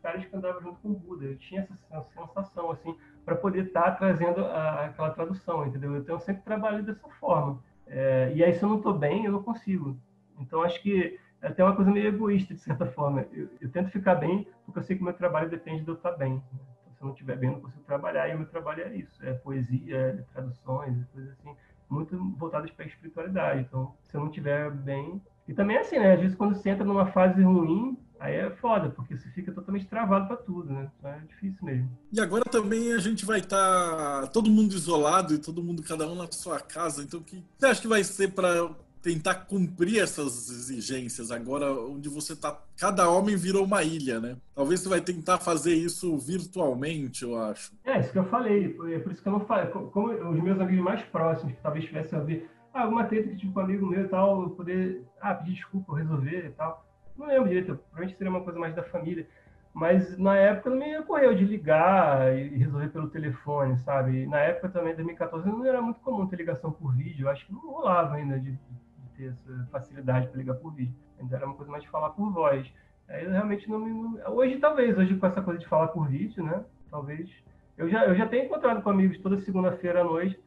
caras 0.00 0.24
que 0.24 0.34
andava 0.34 0.60
junto 0.60 0.80
com 0.80 0.90
o 0.90 0.94
Buda. 0.94 1.26
Eu 1.26 1.36
tinha 1.36 1.62
essa 1.62 1.76
sensação, 2.14 2.70
assim, 2.70 2.96
para 3.24 3.36
poder 3.36 3.66
estar 3.66 3.82
tá 3.82 3.92
trazendo 3.92 4.44
a, 4.44 4.86
aquela 4.86 5.10
tradução, 5.10 5.66
entendeu? 5.66 5.96
Então 5.96 6.16
eu 6.16 6.20
sempre 6.20 6.42
trabalho 6.42 6.82
dessa 6.82 7.08
forma. 7.20 7.62
É, 7.86 8.32
e 8.34 8.42
aí 8.42 8.54
se 8.54 8.62
eu 8.62 8.68
não 8.68 8.76
estou 8.76 8.94
bem, 8.94 9.24
eu 9.24 9.32
não 9.32 9.42
consigo. 9.42 9.96
Então 10.38 10.62
acho 10.62 10.80
que 10.82 11.18
é 11.42 11.48
até 11.48 11.64
uma 11.64 11.74
coisa 11.74 11.90
meio 11.90 12.08
egoísta, 12.08 12.54
de 12.54 12.60
certa 12.60 12.86
forma. 12.86 13.26
Eu, 13.32 13.48
eu, 13.60 13.70
tento 13.70 13.90
ficar 13.90 14.14
bem 14.14 14.46
porque 14.64 14.78
eu 14.78 14.82
sei 14.82 14.96
que 14.96 15.02
o 15.02 15.04
meu 15.04 15.14
trabalho 15.14 15.48
depende 15.48 15.82
de 15.82 15.88
eu 15.88 15.94
estar 15.94 16.12
bem. 16.12 16.42
Então, 16.84 16.92
se 16.94 17.02
eu 17.02 17.06
não 17.06 17.12
estiver 17.12 17.36
bem, 17.36 17.48
eu 17.48 17.54
não 17.54 17.62
consigo 17.62 17.82
trabalhar. 17.84 18.28
E 18.28 18.34
o 18.34 18.38
meu 18.38 18.46
trabalho 18.46 18.82
é 18.82 18.94
isso, 18.94 19.24
é 19.24 19.32
poesia, 19.32 19.96
é 19.96 20.12
traduções, 20.32 21.04
coisas 21.12 21.32
assim, 21.32 21.56
muito 21.88 22.16
voltadas 22.36 22.70
para 22.70 22.84
a 22.84 22.88
espiritualidade. 22.88 23.62
Então, 23.62 23.94
se 24.04 24.16
eu 24.16 24.20
não 24.20 24.28
estiver 24.28 24.70
bem... 24.70 25.20
E 25.48 25.54
também 25.54 25.76
é 25.76 25.80
assim, 25.80 25.98
né? 25.98 26.12
Às 26.12 26.20
vezes 26.20 26.36
quando 26.36 26.54
você 26.54 26.70
entra 26.70 26.84
numa 26.84 27.06
fase 27.06 27.42
ruim, 27.42 27.98
Aí 28.20 28.34
é 28.34 28.50
foda, 28.50 28.90
porque 28.90 29.16
você 29.16 29.30
fica 29.30 29.50
totalmente 29.50 29.86
travado 29.86 30.26
para 30.26 30.36
tudo, 30.36 30.70
né? 30.70 30.90
Então 30.98 31.10
é 31.10 31.20
difícil 31.26 31.64
mesmo. 31.64 31.90
E 32.12 32.20
agora 32.20 32.44
também 32.44 32.92
a 32.92 32.98
gente 32.98 33.24
vai 33.24 33.38
estar 33.38 34.20
tá 34.20 34.26
todo 34.26 34.50
mundo 34.50 34.74
isolado 34.74 35.32
e 35.32 35.38
todo 35.38 35.62
mundo, 35.62 35.82
cada 35.82 36.06
um 36.06 36.14
na 36.14 36.30
sua 36.30 36.60
casa. 36.60 37.02
Então, 37.02 37.20
o 37.20 37.24
que 37.24 37.42
você 37.56 37.66
acha 37.66 37.80
que 37.80 37.88
vai 37.88 38.04
ser 38.04 38.32
para 38.34 38.70
tentar 39.00 39.46
cumprir 39.46 40.02
essas 40.02 40.50
exigências 40.50 41.30
agora, 41.30 41.72
onde 41.72 42.10
você 42.10 42.36
tá. 42.36 42.60
Cada 42.76 43.08
homem 43.08 43.36
virou 43.36 43.64
uma 43.64 43.82
ilha, 43.82 44.20
né? 44.20 44.36
Talvez 44.54 44.80
você 44.80 44.90
vai 44.90 45.00
tentar 45.00 45.38
fazer 45.38 45.72
isso 45.72 46.18
virtualmente, 46.18 47.24
eu 47.24 47.42
acho. 47.42 47.72
É, 47.86 48.00
isso 48.00 48.12
que 48.12 48.18
eu 48.18 48.26
falei. 48.26 48.76
É 48.92 48.98
por 48.98 49.12
isso 49.12 49.22
que 49.22 49.28
eu 49.28 49.32
não 49.32 49.46
falei. 49.46 49.66
Como 49.70 50.12
os 50.12 50.42
meus 50.42 50.60
amigos 50.60 50.84
mais 50.84 51.02
próximos, 51.04 51.54
que 51.54 51.62
talvez 51.62 51.86
tivessem 51.86 52.18
a 52.18 52.22
ver 52.22 52.50
ah, 52.74 52.82
alguma 52.82 53.04
treta 53.04 53.30
que 53.30 53.36
tive 53.38 53.52
com 53.54 53.60
um 53.60 53.62
amigo 53.62 53.86
meu 53.86 54.04
e 54.04 54.08
tal, 54.08 54.42
eu 54.42 54.50
poder 54.50 55.02
ah, 55.22 55.34
pedir 55.34 55.54
desculpa, 55.54 55.96
resolver 55.96 56.46
e 56.46 56.50
tal 56.50 56.89
não 57.20 57.28
lembro 57.28 57.48
direito, 57.48 57.76
provavelmente 57.76 58.16
seria 58.16 58.30
uma 58.30 58.42
coisa 58.42 58.58
mais 58.58 58.74
da 58.74 58.82
família. 58.82 59.26
Mas 59.72 60.18
na 60.18 60.36
época 60.36 60.70
não 60.70 60.78
me 60.78 60.98
ocorreu 60.98 61.34
de 61.34 61.44
ligar 61.44 62.36
e 62.36 62.56
resolver 62.56 62.88
pelo 62.88 63.08
telefone, 63.08 63.78
sabe? 63.78 64.26
Na 64.26 64.38
época 64.38 64.68
também, 64.68 64.94
2014, 64.96 65.48
não 65.48 65.64
era 65.64 65.80
muito 65.80 66.00
comum 66.00 66.26
ter 66.26 66.36
ligação 66.36 66.72
por 66.72 66.92
vídeo. 66.96 67.26
Eu 67.26 67.30
acho 67.30 67.46
que 67.46 67.52
não 67.52 67.60
rolava 67.60 68.16
ainda 68.16 68.38
de, 68.40 68.50
de 68.50 69.08
ter 69.16 69.26
essa 69.28 69.68
facilidade 69.70 70.26
para 70.26 70.38
ligar 70.38 70.54
por 70.54 70.74
vídeo. 70.74 70.94
Ainda 71.20 71.36
era 71.36 71.46
uma 71.46 71.54
coisa 71.54 71.70
mais 71.70 71.84
de 71.84 71.90
falar 71.90 72.10
por 72.10 72.32
voz. 72.32 72.66
Aí 73.08 73.24
eu 73.24 73.30
realmente 73.30 73.70
não 73.70 73.78
me. 73.78 74.20
Hoje, 74.26 74.58
talvez, 74.58 74.98
hoje 74.98 75.16
com 75.16 75.26
essa 75.26 75.42
coisa 75.42 75.60
de 75.60 75.68
falar 75.68 75.88
por 75.88 76.08
vídeo, 76.08 76.42
né? 76.42 76.64
Talvez. 76.90 77.30
Eu 77.78 77.88
já, 77.88 78.04
eu 78.06 78.14
já 78.14 78.26
tenho 78.26 78.46
encontrado 78.46 78.82
com 78.82 78.90
amigos 78.90 79.18
toda 79.18 79.40
segunda-feira 79.40 80.00
à 80.00 80.04
noite, 80.04 80.38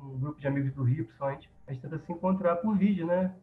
um 0.00 0.18
grupo 0.18 0.38
de 0.38 0.46
amigos 0.46 0.72
do 0.74 0.82
Rio, 0.82 1.04
principalmente. 1.04 1.50
A 1.66 1.72
gente 1.72 1.82
tenta 1.82 1.98
se 1.98 2.12
encontrar 2.12 2.56
por 2.56 2.76
vídeo, 2.76 3.06
né? 3.06 3.34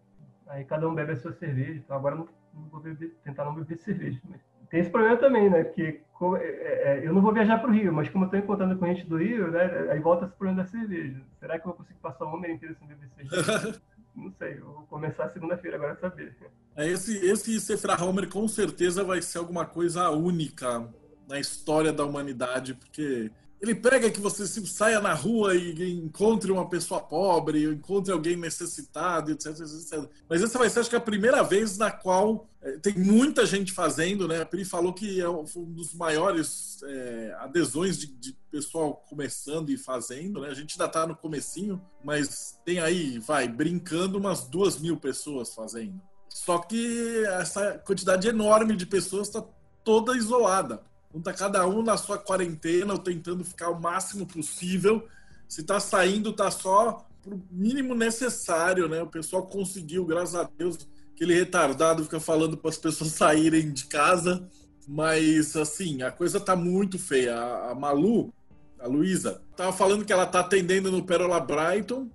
Aí 0.47 0.63
cada 0.63 0.87
um 0.87 0.93
bebe 0.93 1.13
a 1.13 1.15
sua 1.15 1.33
cerveja. 1.33 1.79
Então 1.79 1.97
agora 1.97 2.15
não 2.15 2.27
não 2.53 2.69
vou 2.69 2.79
beber, 2.79 3.15
tentar 3.23 3.45
não 3.45 3.55
beber 3.55 3.77
cerveja. 3.77 4.19
Mas 4.29 4.41
tem 4.69 4.79
esse 4.79 4.89
problema 4.89 5.17
também, 5.17 5.49
né? 5.49 5.63
Que 5.63 5.81
é, 5.81 6.37
é, 6.37 6.99
é, 6.99 7.07
eu 7.07 7.13
não 7.13 7.21
vou 7.21 7.33
viajar 7.33 7.59
para 7.59 7.69
o 7.69 7.73
Rio, 7.73 7.91
mas 7.91 8.09
como 8.09 8.23
eu 8.23 8.27
estou 8.27 8.39
encontrando 8.39 8.77
com 8.77 8.87
gente 8.87 9.05
do 9.05 9.17
Rio, 9.17 9.51
né? 9.51 9.91
Aí 9.91 9.99
volta 9.99 10.25
esse 10.25 10.35
problema 10.35 10.63
da 10.63 10.69
cerveja. 10.69 11.21
Será 11.39 11.59
que 11.59 11.67
eu 11.67 11.69
vou 11.69 11.75
conseguir 11.75 11.99
passar 11.99 12.25
o 12.25 12.37
mês 12.37 12.55
inteiro 12.55 12.75
sem 12.79 12.87
beber 12.87 13.09
cerveja? 13.09 13.81
não 14.15 14.31
sei, 14.31 14.57
eu 14.57 14.65
vou 14.65 14.83
começar 14.83 15.29
segunda-feira 15.29 15.77
agora 15.77 15.93
a 15.93 15.97
saber. 15.97 16.35
É, 16.75 16.87
esse, 16.87 17.17
esse 17.25 17.59
Sefra 17.59 18.01
Homer 18.03 18.29
com 18.29 18.47
certeza 18.47 19.03
vai 19.03 19.21
ser 19.21 19.39
alguma 19.39 19.65
coisa 19.65 20.09
única 20.09 20.87
na 21.27 21.39
história 21.39 21.91
da 21.91 22.05
humanidade, 22.05 22.73
porque 22.73 23.31
ele 23.63 23.73
prega 23.73 24.11
que 24.11 24.19
você 24.19 24.45
saia 24.45 24.99
na 24.99 25.13
rua 25.13 25.55
e 25.55 25.93
encontre 25.93 26.51
uma 26.51 26.67
pessoa 26.67 26.99
pobre, 26.99 27.63
encontre 27.63 28.11
alguém 28.11 28.35
necessitado, 28.35 29.31
etc, 29.31 29.57
etc. 29.57 30.05
Mas 30.27 30.43
essa 30.43 30.59
vai 30.59 30.69
ser, 30.69 30.81
acho 30.81 30.89
que, 30.89 30.97
a 30.97 30.99
primeira 30.99 31.41
vez 31.43 31.77
na 31.77 31.89
qual 31.89 32.49
é, 32.61 32.73
tem 32.79 32.93
muita 32.97 33.45
gente 33.45 33.71
fazendo, 33.71 34.27
né? 34.27 34.41
A 34.41 34.45
Pri 34.45 34.65
falou 34.65 34.91
que 34.91 35.21
é 35.21 35.29
um 35.29 35.45
dos 35.45 35.93
maiores 35.93 36.83
é, 36.83 37.37
adesões 37.39 37.97
de, 37.97 38.07
de, 38.07 38.37
pessoal 38.51 39.01
começando 39.09 39.69
e 39.69 39.77
fazendo, 39.77 40.41
né? 40.41 40.49
A 40.49 40.53
gente 40.53 40.73
ainda 40.73 40.85
está 40.85 41.07
no 41.07 41.15
comecinho, 41.15 41.81
mas 42.03 42.59
tem 42.65 42.81
aí, 42.81 43.17
vai, 43.17 43.47
brincando, 43.47 44.17
umas 44.17 44.43
duas 44.43 44.77
mil 44.77 44.97
pessoas 44.97 45.55
fazendo. 45.55 46.01
Só 46.27 46.57
que 46.57 47.23
essa 47.27 47.77
quantidade 47.77 48.27
enorme 48.27 48.75
de 48.75 48.85
pessoas 48.85 49.29
está 49.29 49.41
toda 49.85 50.17
isolada. 50.17 50.83
Então 51.13 51.21
tá 51.21 51.31
cada 51.31 51.67
um 51.67 51.83
na 51.83 51.95
sua 51.95 52.17
quarentena, 52.17 52.97
tentando 52.97 53.45
ficar 53.45 53.69
o 53.69 53.79
máximo 53.79 54.25
possível. 54.25 55.07
Se 55.47 55.61
tá 55.61 55.79
saindo, 55.79 56.33
tá 56.33 56.49
só 56.49 57.05
pro 57.21 57.39
mínimo 57.51 57.93
necessário, 57.93 58.89
né? 58.89 59.03
O 59.03 59.07
pessoal 59.07 59.45
conseguiu, 59.45 60.03
graças 60.05 60.33
a 60.33 60.49
Deus, 60.57 60.87
aquele 61.13 61.35
retardado 61.35 62.03
fica 62.03 62.19
falando 62.19 62.57
para 62.57 62.71
as 62.71 62.77
pessoas 62.77 63.11
saírem 63.13 63.71
de 63.71 63.85
casa. 63.85 64.49
Mas, 64.87 65.55
assim, 65.55 66.01
a 66.01 66.11
coisa 66.11 66.39
tá 66.39 66.55
muito 66.55 66.97
feia. 66.97 67.37
A, 67.69 67.75
Malu, 67.75 68.33
a 68.79 68.87
Luísa, 68.87 69.39
tava 69.55 69.71
falando 69.71 70.03
que 70.03 70.11
ela 70.11 70.25
tá 70.25 70.39
atendendo 70.39 70.91
no 70.91 71.05
Perola 71.05 71.39
Brighton, 71.39 72.09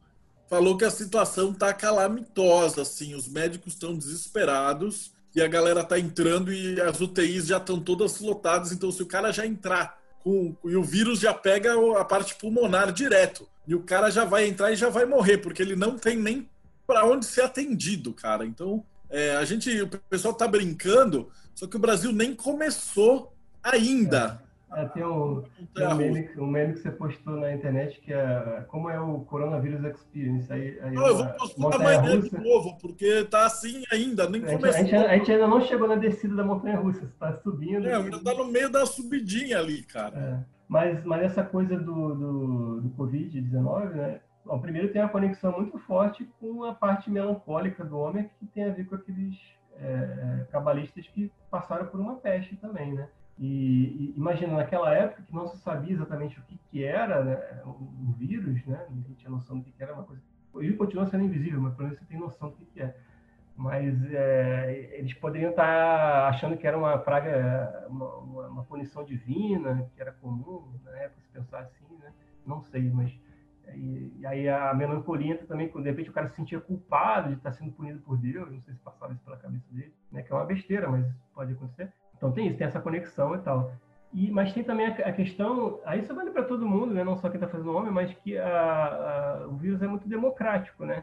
falou 0.48 0.76
que 0.76 0.84
a 0.84 0.90
situação 0.90 1.54
tá 1.54 1.72
calamitosa, 1.72 2.82
assim, 2.82 3.14
os 3.14 3.28
médicos 3.28 3.74
estão 3.74 3.96
desesperados 3.96 5.12
e 5.38 5.42
a 5.42 5.46
galera 5.46 5.84
tá 5.84 5.96
entrando 5.96 6.52
e 6.52 6.80
as 6.80 7.00
UTIs 7.00 7.46
já 7.46 7.58
estão 7.58 7.78
todas 7.78 8.18
lotadas, 8.18 8.72
então 8.72 8.90
se 8.90 9.00
o 9.00 9.06
cara 9.06 9.30
já 9.32 9.46
entrar 9.46 9.96
com, 10.18 10.56
e 10.64 10.74
o 10.74 10.82
vírus 10.82 11.20
já 11.20 11.32
pega 11.32 11.74
a 11.96 12.04
parte 12.04 12.34
pulmonar 12.34 12.90
direto, 12.92 13.48
e 13.64 13.72
o 13.72 13.80
cara 13.80 14.10
já 14.10 14.24
vai 14.24 14.48
entrar 14.48 14.72
e 14.72 14.76
já 14.76 14.88
vai 14.88 15.04
morrer, 15.04 15.38
porque 15.38 15.62
ele 15.62 15.76
não 15.76 15.96
tem 15.96 16.16
nem 16.16 16.48
para 16.84 17.04
onde 17.04 17.24
ser 17.24 17.42
atendido, 17.42 18.12
cara. 18.12 18.44
Então, 18.44 18.84
é, 19.08 19.36
a 19.36 19.44
gente, 19.44 19.70
o 19.80 19.86
pessoal 20.10 20.34
tá 20.34 20.48
brincando, 20.48 21.30
só 21.54 21.68
que 21.68 21.76
o 21.76 21.80
Brasil 21.80 22.10
nem 22.10 22.34
começou 22.34 23.32
ainda. 23.62 24.42
É, 24.74 24.84
tem 24.86 25.04
um, 25.04 25.38
um, 25.38 25.94
meme, 25.96 26.30
um, 26.36 26.46
meme, 26.46 26.74
que 26.74 26.80
você 26.80 26.90
postou 26.90 27.36
na 27.36 27.52
internet 27.52 28.00
que 28.00 28.12
é 28.12 28.64
como 28.68 28.90
é 28.90 29.00
o 29.00 29.20
Coronavírus 29.20 29.82
Experience. 29.82 30.52
Aí, 30.52 30.78
aí 30.82 30.92
não, 30.92 31.06
eu 31.06 31.16
vou 31.16 31.26
postar 31.26 31.76
amanhã 31.76 32.20
de 32.20 32.38
novo, 32.38 32.76
porque 32.78 33.24
tá 33.24 33.46
assim 33.46 33.82
ainda, 33.90 34.28
nem 34.28 34.42
a 34.42 34.46
começou. 34.46 34.68
A 34.68 34.72
gente, 34.72 34.94
a 34.94 35.16
gente, 35.16 35.32
ainda 35.32 35.46
não 35.46 35.60
chegou 35.62 35.88
na 35.88 35.96
descida 35.96 36.34
da 36.34 36.44
montanha 36.44 36.78
russa, 36.78 37.04
está 37.06 37.32
subindo. 37.38 37.88
É, 37.88 37.94
ainda 37.94 38.22
tá 38.22 38.34
no 38.34 38.44
meio 38.44 38.70
da 38.70 38.84
subidinha 38.84 39.58
ali, 39.58 39.82
cara. 39.82 40.18
É. 40.18 40.58
Mas, 40.68 41.02
mas 41.04 41.22
essa 41.22 41.42
coisa 41.42 41.78
do, 41.78 42.14
do, 42.14 42.80
do 42.82 42.90
Covid-19, 42.90 43.90
né? 43.94 44.20
Bom, 44.44 44.58
primeiro 44.60 44.92
tem 44.92 45.00
uma 45.00 45.08
conexão 45.08 45.52
muito 45.52 45.78
forte 45.78 46.28
com 46.38 46.64
a 46.64 46.74
parte 46.74 47.10
melancólica 47.10 47.84
do 47.84 47.98
homem, 47.98 48.30
que 48.38 48.46
tem 48.46 48.64
a 48.64 48.72
ver 48.72 48.84
com 48.84 48.94
aqueles 48.94 49.36
é, 49.78 50.46
cabalistas 50.50 51.06
que 51.08 51.32
passaram 51.50 51.86
por 51.86 51.98
uma 52.00 52.16
peste 52.16 52.56
também, 52.56 52.92
né? 52.92 53.08
E, 53.38 53.46
e, 53.46 54.14
imagina, 54.16 54.54
naquela 54.54 54.92
época 54.92 55.22
que 55.22 55.34
não 55.34 55.46
se 55.46 55.58
sabia 55.58 55.92
exatamente 55.92 56.38
o 56.38 56.42
que, 56.42 56.58
que 56.70 56.84
era 56.84 57.22
né, 57.22 57.62
um 57.64 58.12
vírus, 58.12 58.64
né? 58.66 58.86
Ninguém 58.90 59.14
tinha 59.14 59.30
noção 59.30 59.58
do 59.58 59.64
que, 59.64 59.72
que 59.72 59.82
era 59.82 59.94
uma 59.94 60.02
coisa. 60.02 60.22
Ele 60.56 60.76
continua 60.76 61.06
sendo 61.06 61.24
invisível, 61.24 61.60
mas 61.60 61.74
pelo 61.74 61.84
menos 61.84 62.00
você 62.00 62.06
tem 62.06 62.18
noção 62.18 62.50
do 62.50 62.56
que, 62.56 62.64
que 62.66 62.82
é. 62.82 62.96
Mas 63.56 63.94
é, 64.12 64.96
eles 64.98 65.14
poderiam 65.14 65.50
estar 65.50 66.28
achando 66.28 66.56
que 66.56 66.66
era 66.66 66.76
uma 66.76 66.98
praga, 66.98 67.86
uma, 67.88 68.16
uma, 68.16 68.46
uma, 68.48 68.64
punição 68.64 69.04
divina, 69.04 69.88
que 69.94 70.00
era 70.00 70.12
comum 70.12 70.72
na 70.84 70.90
época, 70.96 71.20
se 71.20 71.28
pensar 71.28 71.60
assim, 71.60 71.96
né? 72.00 72.12
Não 72.46 72.62
sei, 72.62 72.90
mas 72.90 73.12
e, 73.74 74.14
e, 74.18 74.26
aí 74.26 74.48
a 74.48 74.72
melancolia 74.74 75.36
também, 75.46 75.68
quando 75.68 75.84
de 75.84 75.90
repente 75.90 76.10
o 76.10 76.12
cara 76.12 76.28
se 76.28 76.36
sentia 76.36 76.60
culpado 76.60 77.28
de 77.28 77.34
estar 77.34 77.52
sendo 77.52 77.72
punido 77.72 78.00
por 78.00 78.16
Deus, 78.16 78.50
não 78.50 78.60
sei 78.62 78.74
se 78.74 78.80
passava 78.80 79.12
isso 79.12 79.22
pela 79.22 79.36
cabeça 79.36 79.66
dele, 79.70 79.92
né? 80.10 80.22
Que 80.22 80.32
é 80.32 80.36
uma 80.36 80.44
besteira, 80.44 80.88
mas 80.88 81.06
pode 81.34 81.52
acontecer. 81.52 81.92
Então 82.18 82.30
tem 82.30 82.48
isso, 82.48 82.58
tem 82.58 82.66
essa 82.66 82.80
conexão 82.80 83.34
e 83.34 83.38
tal. 83.38 83.72
E, 84.12 84.30
mas 84.30 84.52
tem 84.52 84.62
também 84.62 84.86
a, 84.86 84.90
a 84.90 85.12
questão, 85.12 85.80
aí 85.84 86.00
isso 86.00 86.14
vale 86.14 86.30
para 86.30 86.44
todo 86.44 86.66
mundo, 86.66 86.92
né? 86.94 87.04
não 87.04 87.16
só 87.16 87.28
quem 87.28 87.36
está 87.36 87.48
fazendo 87.48 87.74
homem, 87.74 87.92
mas 87.92 88.12
que 88.18 88.36
a, 88.36 89.40
a, 89.42 89.46
o 89.46 89.56
vírus 89.56 89.82
é 89.82 89.86
muito 89.86 90.08
democrático, 90.08 90.84
né? 90.84 91.02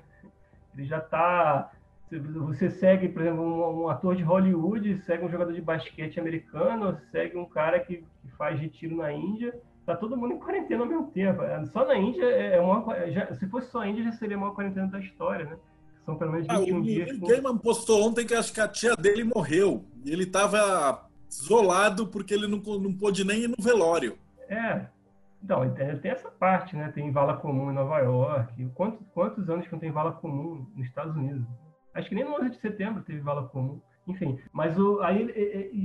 Ele 0.73 0.85
já 0.85 0.97
está 0.97 1.71
você 2.11 2.69
segue, 2.69 3.09
por 3.09 3.21
exemplo, 3.21 3.43
um, 3.43 3.83
um, 3.83 3.89
ator 3.89 4.15
de 4.15 4.23
Hollywood, 4.23 4.97
segue 4.99 5.25
um 5.25 5.29
jogador 5.29 5.53
de 5.53 5.61
basquete 5.61 6.19
americano, 6.19 6.95
segue 7.11 7.35
um 7.35 7.45
cara 7.45 7.79
que, 7.79 8.05
que 8.21 8.31
faz 8.37 8.59
retiro 8.59 8.95
na 8.95 9.11
Índia, 9.11 9.59
tá 9.85 9.95
todo 9.95 10.15
mundo 10.15 10.33
em 10.33 10.39
quarentena 10.39 10.83
ao 10.83 10.89
mesmo 10.89 11.07
tempo. 11.11 11.41
É, 11.41 11.65
só 11.65 11.85
na 11.85 11.95
Índia 11.95 12.25
é 12.25 12.59
uma. 12.59 13.09
Já, 13.09 13.33
se 13.33 13.47
fosse 13.47 13.71
só 13.71 13.79
a 13.79 13.87
Índia, 13.87 14.03
já 14.03 14.11
seria 14.13 14.37
a 14.37 14.39
maior 14.39 14.53
quarentena 14.53 14.87
da 14.87 14.99
história, 14.99 15.45
né? 15.45 15.57
São 16.05 16.15
pelo 16.15 16.31
menos 16.31 16.47
21 16.47 16.75
ah, 16.75 16.79
o, 16.79 16.83
dias. 16.83 17.17
O 17.17 17.27
Gaiman 17.27 17.57
postou 17.57 18.07
ontem 18.07 18.25
que 18.25 18.33
acho 18.33 18.53
que 18.53 18.61
a 18.61 18.67
tia 18.67 18.95
dele 18.95 19.23
morreu. 19.23 19.85
E 20.03 20.11
ele 20.11 20.23
estava 20.23 21.09
isolado 21.29 22.07
porque 22.07 22.33
ele 22.33 22.47
não, 22.47 22.59
não 22.79 22.93
pôde 22.93 23.23
nem 23.23 23.43
ir 23.43 23.47
no 23.47 23.55
velório. 23.59 24.17
É. 24.47 24.85
Então, 25.43 25.61
tem 26.01 26.11
essa 26.11 26.29
parte, 26.29 26.75
né? 26.75 26.91
Tem 26.93 27.11
vala 27.11 27.37
comum 27.37 27.69
em 27.69 27.73
Nova 27.75 27.99
York. 27.99 28.67
Quantos, 28.73 29.05
quantos 29.13 29.49
anos 29.49 29.65
que 29.65 29.71
não 29.71 29.79
tem 29.79 29.91
vala 29.91 30.11
comum 30.13 30.65
nos 30.75 30.87
Estados 30.87 31.15
Unidos? 31.15 31.45
Acho 31.93 32.09
que 32.09 32.15
nem 32.15 32.23
no 32.23 32.35
11 32.35 32.49
de 32.49 32.57
setembro 32.57 33.03
teve 33.03 33.19
vala 33.19 33.47
comum. 33.47 33.79
Enfim, 34.07 34.39
mas 34.51 34.77
o, 34.77 35.01
aí 35.01 35.19
ele, 35.19 35.31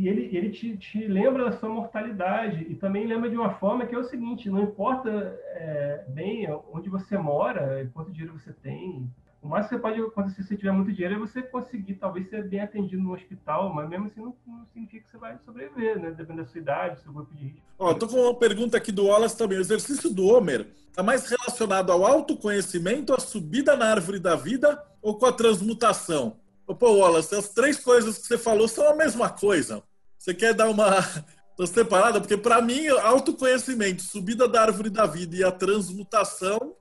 ele, 0.06 0.36
ele 0.36 0.50
te, 0.50 0.76
te, 0.76 1.06
lembra 1.06 1.44
da 1.44 1.52
sua 1.52 1.70
mortalidade 1.70 2.66
e 2.68 2.74
também 2.74 3.06
lembra 3.06 3.30
de 3.30 3.36
uma 3.36 3.54
forma 3.54 3.86
que 3.86 3.94
é 3.94 3.98
o 3.98 4.04
seguinte: 4.04 4.50
não 4.50 4.62
importa 4.62 5.10
é, 5.54 6.04
bem 6.08 6.46
onde 6.70 6.90
você 6.90 7.16
mora, 7.16 7.90
quanto 7.94 8.12
dinheiro 8.12 8.38
você 8.38 8.52
tem, 8.52 9.10
o 9.42 9.48
mais 9.48 9.66
que 9.66 9.74
você 9.74 9.80
pode 9.80 10.00
acontecer 10.00 10.42
se 10.42 10.56
tiver 10.56 10.72
muito 10.72 10.92
dinheiro 10.92 11.14
é 11.14 11.18
você 11.18 11.42
conseguir 11.42 11.94
talvez 11.94 12.28
ser 12.28 12.46
bem 12.46 12.60
atendido 12.60 13.02
no 13.02 13.14
hospital, 13.14 13.72
mas 13.72 13.88
mesmo 13.88 14.06
assim 14.06 14.20
não, 14.20 14.36
não 14.46 14.66
significa 14.66 15.04
que 15.04 15.10
você 15.10 15.16
vai 15.16 15.38
sobreviver, 15.44 15.98
né? 15.98 16.10
Dependendo 16.10 16.44
da 16.44 16.50
sua 16.50 16.60
idade, 16.60 16.96
do 16.96 17.02
seu 17.02 17.12
grupo 17.12 17.34
de 17.34 17.44
risco. 17.44 17.60
Ó, 17.78 17.94
tô 17.94 18.06
com 18.06 18.16
uma 18.16 18.34
pergunta 18.34 18.76
aqui 18.76 18.92
do 18.92 19.06
Wallace 19.06 19.38
também. 19.38 19.56
O 19.56 19.62
exercício 19.62 20.10
do 20.10 20.26
Homer 20.26 20.68
está 20.88 21.02
mais 21.02 21.26
relacionado 21.26 21.90
ao 21.90 22.04
autoconhecimento, 22.04 23.14
à 23.14 23.18
subida 23.18 23.74
na 23.76 23.86
árvore 23.86 24.18
da 24.18 24.36
vida 24.36 24.82
ou 25.00 25.16
com 25.16 25.24
a 25.24 25.32
transmutação? 25.32 26.36
Pô, 26.78 26.98
Wallace, 26.98 27.34
as 27.34 27.48
três 27.48 27.78
coisas 27.78 28.18
que 28.18 28.26
você 28.26 28.36
falou 28.36 28.68
são 28.68 28.88
a 28.90 28.94
mesma 28.94 29.30
coisa. 29.30 29.82
Você 30.18 30.34
quer 30.34 30.52
dar 30.52 30.68
uma 30.68 30.86
separada? 31.66 32.20
Porque 32.20 32.36
para 32.36 32.60
mim, 32.60 32.88
autoconhecimento, 32.88 34.02
subida 34.02 34.46
da 34.46 34.60
árvore 34.60 34.90
da 34.90 35.06
vida 35.06 35.34
e 35.34 35.42
a 35.42 35.50
transmutação 35.50 36.76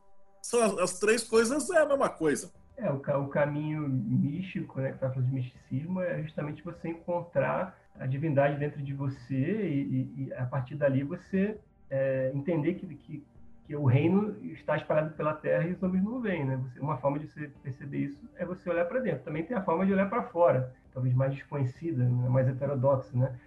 são 0.50 0.80
as, 0.80 0.98
três 0.98 1.24
coisas 1.24 1.70
é 1.70 1.80
a 1.80 1.86
mesma 1.86 2.10
coisa. 2.10 2.52
É, 2.76 2.92
o, 2.92 2.96
o 2.96 3.28
caminho 3.28 3.88
místico, 3.88 4.82
né, 4.82 4.90
que 4.90 4.96
está 4.96 5.10
falando 5.10 5.28
de 5.28 5.36
misticismo, 5.36 6.02
é 6.02 6.24
justamente 6.24 6.64
você 6.64 6.90
encontrar 6.90 7.78
a 8.00 8.08
divindade 8.08 8.58
dentro 8.58 8.82
de 8.82 8.94
você 8.94 9.36
e, 9.36 10.12
e, 10.18 10.34
a 10.34 10.46
partir 10.46 10.76
dali 10.76 11.04
você 11.04 11.58
é, 11.90 12.32
entender 12.34 12.76
que, 12.76 12.88
que, 12.88 13.24
que, 13.68 13.76
o 13.76 13.86
reino 13.86 14.38
está 14.54 14.76
espalhado 14.76 15.14
pela 15.14 15.36
terra 15.36 15.66
e 15.68 15.74
os 15.74 15.84
homens 15.84 16.04
não 16.04 16.20
vêm, 16.20 16.44
né? 16.44 16.58
Você, 16.64 16.80
uma 16.80 16.98
forma 16.98 17.20
de 17.20 17.28
você 17.28 17.52
perceber 17.62 18.00
isso 18.00 18.30
é 18.36 18.44
você 18.44 18.68
olhar 18.70 18.86
para 18.86 19.02
dentro. 19.02 19.24
Também 19.24 19.44
tem 19.44 19.56
a 19.56 19.62
forma 19.62 19.86
de 19.86 19.94
olhar 19.94 20.10
para 20.10 20.24
fora, 20.24 20.74
talvez 20.92 21.14
mais 21.14 21.34
desconhecida, 21.36 22.04
né, 22.04 22.30
mais 22.30 22.48
heterodoxa, 22.48 23.16
né? 23.16 23.38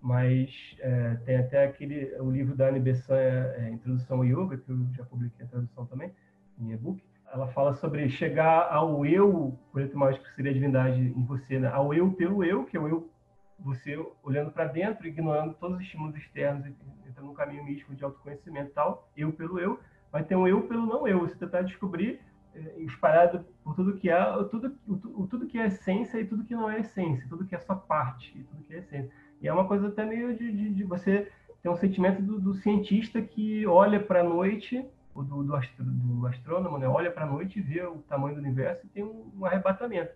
Mas 0.00 0.76
é, 0.78 1.14
tem 1.24 1.38
até 1.38 1.64
aquele 1.64 2.14
o 2.20 2.30
livro 2.30 2.54
da 2.54 2.68
Anne 2.68 2.78
Bessan, 2.78 3.16
é, 3.16 3.70
Introdução 3.70 4.18
ao 4.18 4.24
Yoga, 4.24 4.58
que 4.58 4.70
eu 4.70 4.86
já 4.92 5.04
publiquei 5.04 5.44
a 5.44 5.48
tradução 5.48 5.86
também, 5.86 6.12
em 6.58 6.72
e-book, 6.72 7.02
ela 7.32 7.48
fala 7.48 7.74
sobre 7.74 8.08
chegar 8.08 8.68
ao 8.72 9.04
eu, 9.04 9.58
exemplo, 9.76 9.98
mais 9.98 10.18
que 10.18 10.34
seria 10.34 10.50
a 10.50 10.54
divindade 10.54 11.00
em 11.00 11.24
você, 11.24 11.58
né? 11.58 11.68
ao 11.68 11.92
eu 11.92 12.12
pelo 12.12 12.44
eu, 12.44 12.64
que 12.64 12.76
é 12.76 12.80
o 12.80 12.88
eu, 12.88 13.10
você 13.58 13.98
olhando 14.22 14.50
para 14.50 14.66
dentro, 14.66 15.06
ignorando 15.06 15.54
todos 15.54 15.76
os 15.76 15.82
estímulos 15.82 16.16
externos, 16.16 16.66
entrando 17.06 17.26
num 17.26 17.34
caminho 17.34 17.64
místico 17.64 17.94
de 17.94 18.04
autoconhecimento 18.04 18.70
e 18.70 18.74
tal, 18.74 19.08
eu 19.16 19.32
pelo 19.32 19.58
eu, 19.58 19.80
vai 20.12 20.22
ter 20.22 20.36
um 20.36 20.46
eu 20.46 20.62
pelo 20.62 20.86
não 20.86 21.06
eu, 21.06 21.20
você 21.20 21.34
tentar 21.34 21.62
descobrir 21.62 22.20
eh, 22.54 22.80
espalhado 22.80 23.44
por 23.64 23.74
tudo 23.74 23.96
que 23.96 24.10
é, 24.10 24.18
tudo, 24.50 24.70
tudo 25.28 25.46
que 25.46 25.58
é 25.58 25.66
essência 25.66 26.18
e 26.20 26.26
tudo 26.26 26.44
que 26.44 26.54
não 26.54 26.70
é 26.70 26.80
essência, 26.80 27.26
tudo 27.28 27.46
que 27.46 27.54
é 27.54 27.58
só 27.58 27.74
parte, 27.74 28.32
tudo 28.50 28.62
que 28.64 28.74
é 28.74 28.78
essência. 28.78 29.10
E 29.40 29.48
é 29.48 29.52
uma 29.52 29.66
coisa 29.66 29.88
até 29.88 30.04
meio 30.04 30.34
de, 30.34 30.52
de, 30.52 30.70
de 30.70 30.84
você 30.84 31.30
ter 31.62 31.68
um 31.68 31.76
sentimento 31.76 32.22
do, 32.22 32.38
do 32.38 32.54
cientista 32.54 33.20
que 33.20 33.66
olha 33.66 34.00
para 34.00 34.20
a 34.20 34.24
noite 34.24 34.86
o 35.16 35.22
do, 35.22 35.42
do, 35.42 35.56
astro, 35.56 35.84
do 35.84 36.26
astrônomo, 36.26 36.78
né? 36.78 36.86
olha 36.86 37.10
para 37.10 37.24
a 37.24 37.28
noite 37.28 37.58
e 37.58 37.62
vê 37.62 37.82
o 37.82 37.98
tamanho 38.08 38.34
do 38.34 38.40
universo 38.40 38.84
e 38.86 38.88
tem 38.88 39.02
um, 39.02 39.32
um, 39.36 39.44
arrebatamento. 39.44 40.12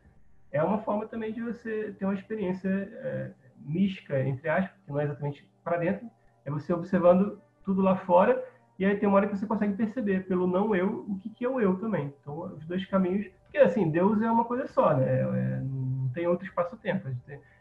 É 0.52 0.62
uma 0.62 0.78
forma 0.78 1.06
também 1.06 1.32
de 1.32 1.40
você 1.40 1.94
ter 1.98 2.04
uma 2.04 2.14
experiência 2.14 2.68
é, 2.68 3.30
mística, 3.58 4.20
entre 4.20 4.48
aspas, 4.48 4.78
que 4.84 4.90
não 4.90 5.00
é 5.00 5.04
exatamente 5.04 5.48
para 5.64 5.78
dentro, 5.78 6.08
é 6.44 6.50
você 6.50 6.72
observando 6.72 7.40
tudo 7.64 7.82
lá 7.82 7.96
fora 7.96 8.42
e 8.80 8.84
aí 8.86 8.96
tem 8.96 9.06
uma 9.06 9.16
hora 9.16 9.28
que 9.28 9.36
você 9.36 9.46
consegue 9.46 9.74
perceber 9.74 10.26
pelo 10.26 10.46
não 10.46 10.74
eu 10.74 11.04
o 11.06 11.18
que, 11.18 11.28
que 11.28 11.44
é 11.44 11.48
o 11.48 11.60
eu 11.60 11.76
também. 11.76 12.14
Então, 12.20 12.54
os 12.56 12.66
dois 12.66 12.82
caminhos. 12.86 13.26
Porque, 13.44 13.58
assim, 13.58 13.90
Deus 13.90 14.22
é 14.22 14.30
uma 14.30 14.44
coisa 14.44 14.66
só, 14.68 14.96
né? 14.96 15.20
É, 15.20 15.60
não 15.62 16.08
tem 16.14 16.26
outro 16.26 16.46
espaço-tempo. 16.46 17.06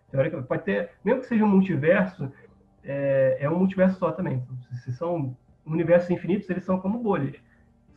Teoricamente, 0.09 0.47
pode 0.47 0.63
ter, 0.63 0.91
mesmo 1.03 1.19
que 1.19 1.27
seja 1.27 1.43
um 1.43 1.49
multiverso, 1.49 2.31
é, 2.85 3.37
é 3.41 3.49
um 3.49 3.59
multiverso 3.59 3.99
só 3.99 4.13
também. 4.13 4.35
Então, 4.35 4.77
se 4.77 4.93
são 4.93 5.35
universos 5.65 6.09
infinitos, 6.09 6.49
eles 6.49 6.63
são 6.63 6.79
como 6.79 6.99
bolhas. 6.99 7.35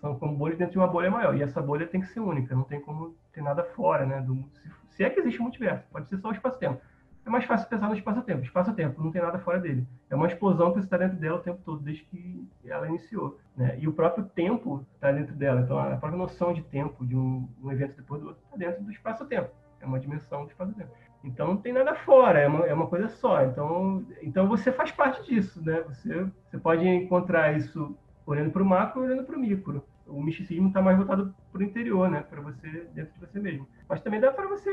São 0.01 0.19
como 0.19 0.37
bolhas 0.37 0.59
dentro 0.59 0.73
de 0.73 0.79
uma 0.79 0.87
bolha 0.87 1.11
maior. 1.11 1.37
E 1.37 1.43
essa 1.43 1.63
bolha 1.63 1.87
tem 1.87 2.01
que 2.01 2.09
ser 2.09 2.21
única, 2.21 2.55
não 2.55 2.65
tem 2.65 2.81
como 2.81 3.15
ter 3.33 3.43
nada 3.43 3.63
fora, 3.63 4.05
né? 4.05 4.21
Do, 4.21 4.45
se, 4.53 4.71
se 4.91 5.05
é 5.05 5.11
que 5.11 5.21
existe 5.21 5.41
um 5.41 5.45
multiverso, 5.45 5.85
pode 5.91 6.09
ser 6.09 6.19
só 6.19 6.29
o 6.29 6.33
espaço-tempo. 6.33 6.81
É 7.25 7.31
mais 7.31 7.45
fácil 7.45 7.69
pensar 7.69 7.89
no 7.89 7.95
espaço-tempo. 7.95 8.43
Espaço-tempo 8.43 9.03
não 9.03 9.13
tem 9.13 9.23
nada 9.23 9.39
fora 9.39 9.61
dele. 9.61 9.87
É 10.11 10.17
uma 10.17 10.27
explosão 10.27 10.73
que 10.73 10.81
está 10.81 10.97
dentro 10.97 11.17
dela 11.19 11.39
o 11.39 11.43
tempo 11.43 11.61
todo, 11.65 11.81
desde 11.81 12.03
que 12.05 12.49
ela 12.65 12.89
iniciou. 12.89 13.39
Né? 13.57 13.79
E 13.79 13.87
o 13.87 13.93
próprio 13.93 14.25
tempo 14.25 14.85
está 14.95 15.13
dentro 15.13 15.35
dela. 15.35 15.61
Então, 15.61 15.79
a 15.79 15.97
própria 15.97 16.17
noção 16.17 16.53
de 16.53 16.63
tempo 16.63 17.07
de 17.07 17.17
um, 17.17 17.49
um 17.63 17.71
evento 17.71 17.97
depois 17.97 18.21
do 18.21 18.29
outro 18.29 18.43
está 18.45 18.57
dentro 18.57 18.83
do 18.83 18.91
espaço-tempo. 18.91 19.51
É 19.81 19.87
uma 19.87 20.01
dimensão 20.01 20.45
do 20.45 20.51
espaço-tempo. 20.51 20.91
Então 21.25 21.49
não 21.49 21.57
tem 21.57 21.73
nada 21.73 21.95
fora, 21.95 22.41
é 22.41 22.49
uma, 22.49 22.67
é 22.67 22.75
uma 22.75 22.87
coisa 22.87 23.09
só. 23.09 23.43
Então, 23.45 24.05
então 24.23 24.49
você 24.49 24.73
faz 24.73 24.91
parte 24.91 25.23
disso, 25.25 25.65
né? 25.65 25.83
Você, 25.83 26.27
você 26.51 26.59
pode 26.59 26.87
encontrar 26.87 27.57
isso 27.57 27.97
olhando 28.27 28.51
para 28.51 28.63
o 28.63 28.67
macro, 28.67 29.03
olhando 29.03 29.25
para 29.25 29.37
o 29.37 29.41
micro. 29.41 29.85
o 30.07 30.23
misticismo 30.23 30.69
está 30.69 30.83
mais 30.83 30.97
voltado 30.97 31.35
para 31.53 31.61
o 31.61 31.65
interior, 31.65 32.09
né? 32.09 32.23
Para 32.29 32.41
você, 32.41 32.89
dentro 32.95 33.15
de 33.15 33.21
você 33.21 33.39
mesmo. 33.39 33.69
Mas 33.89 34.01
também 34.01 34.21
dá 34.21 34.33
para 34.33 34.49
você, 34.49 34.71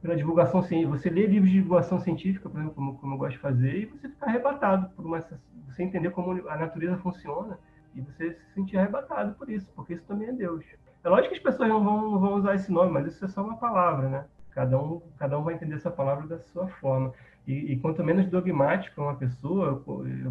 pela 0.00 0.16
divulgação 0.16 0.62
científica, 0.62 0.98
você 0.98 1.10
ler 1.10 1.28
livros 1.28 1.50
de 1.50 1.58
divulgação 1.58 2.00
científica, 2.00 2.48
por 2.48 2.58
exemplo, 2.58 2.74
como, 2.74 2.98
como 2.98 3.14
eu 3.14 3.18
gosto 3.18 3.32
de 3.32 3.38
fazer, 3.38 3.76
e 3.76 3.86
você 3.86 4.08
ficar 4.08 4.26
arrebatado 4.26 4.90
por 4.94 5.04
uma. 5.04 5.20
Você 5.20 5.82
entender 5.82 6.10
como 6.10 6.48
a 6.48 6.56
natureza 6.56 6.98
funciona 6.98 7.58
e 7.94 8.00
você 8.00 8.32
se 8.32 8.54
sentir 8.54 8.78
arrebatado 8.78 9.34
por 9.34 9.50
isso, 9.50 9.70
porque 9.74 9.94
isso 9.94 10.04
também 10.04 10.28
é 10.28 10.32
Deus. 10.32 10.64
É 11.04 11.08
lógico 11.08 11.30
que 11.30 11.36
as 11.36 11.42
pessoas 11.42 11.68
não 11.68 11.82
vão, 11.82 12.10
não 12.12 12.20
vão 12.20 12.34
usar 12.34 12.54
esse 12.54 12.70
nome, 12.70 12.92
mas 12.92 13.06
isso 13.06 13.24
é 13.24 13.28
só 13.28 13.42
uma 13.42 13.56
palavra, 13.56 14.08
né? 14.08 14.24
Cada 14.54 14.78
um, 14.78 15.00
cada 15.18 15.38
um 15.38 15.42
vai 15.42 15.54
entender 15.54 15.74
essa 15.74 15.90
palavra 15.90 16.26
da 16.26 16.38
sua 16.38 16.68
forma. 16.68 17.12
E, 17.46 17.72
e, 17.72 17.78
quanto 17.78 18.04
menos 18.04 18.28
dogmática 18.30 19.00
uma 19.00 19.16
pessoa, 19.16 19.82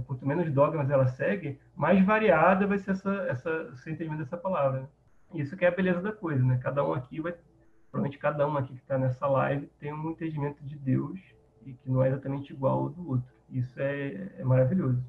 quanto 0.08 0.26
menos 0.26 0.52
dogmas 0.54 0.90
ela 0.90 1.08
segue, 1.08 1.60
mais 1.76 2.04
variada 2.06 2.66
vai 2.66 2.80
ser 2.80 2.92
essa, 2.92 3.14
essa, 3.28 3.72
esse 3.74 3.90
entendimento 3.90 4.24
dessa 4.24 4.38
palavra. 4.38 4.90
Isso 5.34 5.58
que 5.58 5.66
é 5.66 5.68
a 5.68 5.76
beleza 5.76 6.02
da 6.02 6.12
coisa, 6.12 6.42
né? 6.44 6.60
Cada 6.62 6.86
um 6.86 6.94
aqui 6.94 7.20
vai, 7.20 7.36
provavelmente 7.90 8.18
cada 8.18 8.48
um 8.48 8.58
aqui 8.58 8.74
que 8.74 8.82
está 8.82 8.98
nessa 8.98 9.28
live 9.28 9.70
tem 9.80 9.94
um 9.94 10.12
entendimento 10.12 10.64
de 10.64 10.78
Deus 10.78 11.20
e 11.66 11.74
que 11.74 11.90
não 11.90 12.02
é 12.04 12.08
exatamente 12.08 12.54
igual 12.54 12.80
ao 12.80 12.90
do 12.90 13.10
outro. 13.10 13.32
Isso 13.50 13.80
é, 13.80 14.30
é 14.38 14.44
maravilhoso. 14.44 15.04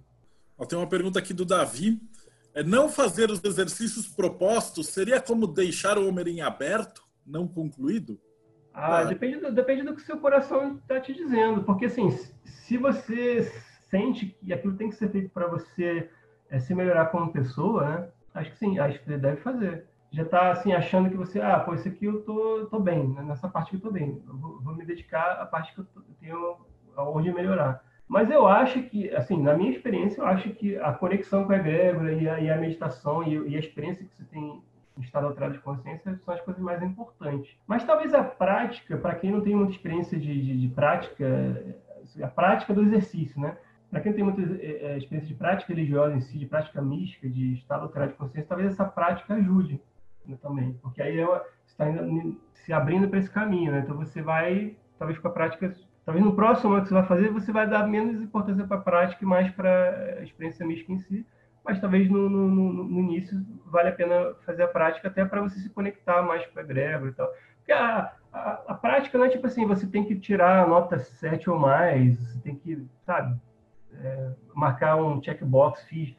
Tem 0.68 0.78
uma 0.78 0.88
pergunta 0.88 1.18
aqui 1.18 1.32
do 1.32 1.44
Davi. 1.44 2.00
É, 2.54 2.62
não 2.62 2.88
fazer 2.88 3.30
os 3.30 3.42
exercícios 3.42 4.06
propostos 4.08 4.88
seria 4.88 5.20
como 5.20 5.46
deixar 5.46 5.98
o 5.98 6.08
homem 6.08 6.28
em 6.28 6.40
aberto, 6.40 7.02
não 7.24 7.48
concluído? 7.48 8.20
Ah, 8.74 9.04
depende, 9.04 9.36
do, 9.36 9.52
depende 9.52 9.82
do 9.82 9.94
que 9.94 10.02
seu 10.02 10.18
coração 10.18 10.76
está 10.76 11.00
te 11.00 11.12
dizendo. 11.12 11.62
Porque, 11.62 11.86
assim, 11.86 12.10
se 12.44 12.76
você 12.76 13.42
sente 13.90 14.26
que 14.26 14.52
aquilo 14.52 14.76
tem 14.76 14.88
que 14.88 14.96
ser 14.96 15.10
feito 15.10 15.30
para 15.30 15.46
você 15.46 16.10
é, 16.50 16.58
se 16.58 16.74
melhorar 16.74 17.06
como 17.06 17.32
pessoa, 17.32 17.84
né? 17.84 18.08
Acho 18.34 18.50
que 18.50 18.58
sim, 18.58 18.78
acho 18.78 18.98
que 18.98 19.04
você 19.04 19.18
deve 19.18 19.36
fazer. 19.38 19.86
Já 20.10 20.22
está, 20.22 20.50
assim, 20.50 20.72
achando 20.72 21.10
que 21.10 21.16
você, 21.16 21.40
ah, 21.40 21.58
pô, 21.60 21.74
isso 21.74 21.88
aqui 21.88 22.04
eu 22.06 22.22
tô, 22.22 22.66
tô 22.66 22.78
bem, 22.78 23.08
né? 23.08 23.22
nessa 23.22 23.48
parte 23.48 23.70
que 23.70 23.76
eu 23.76 23.80
tô 23.80 23.90
bem. 23.90 24.22
Eu 24.26 24.36
vou, 24.36 24.60
vou 24.60 24.74
me 24.74 24.84
dedicar 24.84 25.40
à 25.40 25.46
parte 25.46 25.74
que 25.74 25.80
eu, 25.80 25.84
tô, 25.84 26.00
eu 26.00 26.14
tenho 26.20 26.56
aonde 26.96 27.32
melhorar. 27.32 27.82
Mas 28.06 28.30
eu 28.30 28.46
acho 28.46 28.82
que, 28.82 29.10
assim, 29.14 29.42
na 29.42 29.54
minha 29.54 29.70
experiência, 29.70 30.20
eu 30.20 30.26
acho 30.26 30.50
que 30.50 30.76
a 30.76 30.92
conexão 30.92 31.46
com 31.46 31.52
a 31.52 31.56
egrégora 31.56 32.12
e 32.12 32.28
a, 32.28 32.40
e 32.40 32.50
a 32.50 32.58
meditação 32.58 33.22
e, 33.22 33.50
e, 33.50 33.56
a 33.56 33.58
experiência 33.58 34.04
que 34.04 34.14
você 34.14 34.24
tem 34.24 34.42
em 34.42 34.62
estado 35.00 35.26
alterado 35.26 35.54
de 35.54 35.60
consciência 35.60 36.14
são 36.24 36.34
as 36.34 36.40
coisas 36.40 36.62
mais 36.62 36.82
importantes. 36.82 37.56
Mas 37.66 37.84
talvez 37.84 38.12
a 38.12 38.22
prática, 38.22 38.96
para 38.96 39.14
quem 39.14 39.30
não 39.30 39.40
tem 39.40 39.54
muita 39.54 39.72
experiência 39.72 40.18
de, 40.18 40.42
de, 40.42 40.60
de, 40.60 40.68
prática, 40.68 41.76
a 42.22 42.28
prática 42.28 42.74
do 42.74 42.82
exercício, 42.82 43.40
né? 43.40 43.56
Para 43.90 44.00
quem 44.00 44.12
tem 44.12 44.24
muita 44.24 44.42
é, 44.42 44.96
experiência 44.98 45.28
de 45.28 45.34
prática 45.34 45.72
religiosa 45.72 46.16
em 46.16 46.20
si, 46.20 46.38
de 46.38 46.46
prática 46.46 46.80
mística, 46.80 47.28
de 47.28 47.54
estado 47.54 47.82
alterado 47.82 48.12
de 48.12 48.18
consciência, 48.18 48.48
talvez 48.48 48.72
essa 48.72 48.84
prática 48.84 49.34
ajude 49.34 49.80
né, 50.26 50.36
também, 50.40 50.72
porque 50.82 51.02
aí 51.02 51.18
é 51.18 51.26
você 51.26 51.42
está 51.66 51.86
se 52.52 52.72
abrindo 52.72 53.08
para 53.08 53.18
esse 53.18 53.30
caminho, 53.30 53.72
né? 53.72 53.80
Então 53.80 53.96
você 53.96 54.22
vai, 54.22 54.76
talvez 54.98 55.18
com 55.18 55.28
a 55.28 55.30
prática 55.30 55.74
Talvez 56.04 56.24
no 56.24 56.34
próximo 56.34 56.72
ano 56.72 56.82
que 56.82 56.88
você 56.88 56.94
vai 56.94 57.06
fazer, 57.06 57.30
você 57.30 57.52
vai 57.52 57.68
dar 57.68 57.86
menos 57.86 58.20
importância 58.20 58.66
para 58.66 58.76
a 58.76 58.80
prática 58.80 59.24
e 59.24 59.26
mais 59.26 59.50
para 59.52 60.18
a 60.18 60.22
experiência 60.24 60.66
mística 60.66 60.92
em 60.92 60.98
si. 60.98 61.26
Mas 61.64 61.80
talvez 61.80 62.10
no, 62.10 62.28
no, 62.28 62.48
no, 62.48 63.00
início 63.00 63.40
vale 63.66 63.88
a 63.88 63.92
pena 63.92 64.34
fazer 64.44 64.64
a 64.64 64.68
prática 64.68 65.08
até 65.08 65.24
para 65.24 65.40
você 65.40 65.58
se 65.60 65.70
conectar 65.70 66.22
mais 66.22 66.44
com 66.46 66.58
a 66.58 66.62
egrégora 66.62 67.10
e 67.10 67.14
tal. 67.14 67.28
Porque 67.58 67.72
a, 67.72 68.12
a, 68.32 68.62
a, 68.68 68.74
prática 68.74 69.16
não 69.16 69.26
é 69.26 69.28
tipo 69.28 69.46
assim, 69.46 69.66
você 69.66 69.86
tem 69.86 70.04
que 70.04 70.18
tirar 70.18 70.64
a 70.64 70.66
nota 70.66 70.98
7 70.98 71.48
ou 71.48 71.58
mais, 71.58 72.18
tem 72.42 72.56
que, 72.56 72.84
sabe, 73.06 73.40
é, 73.94 74.30
marcar 74.54 74.96
um 74.96 75.22
checkbox, 75.22 75.84
fiz. 75.84 76.16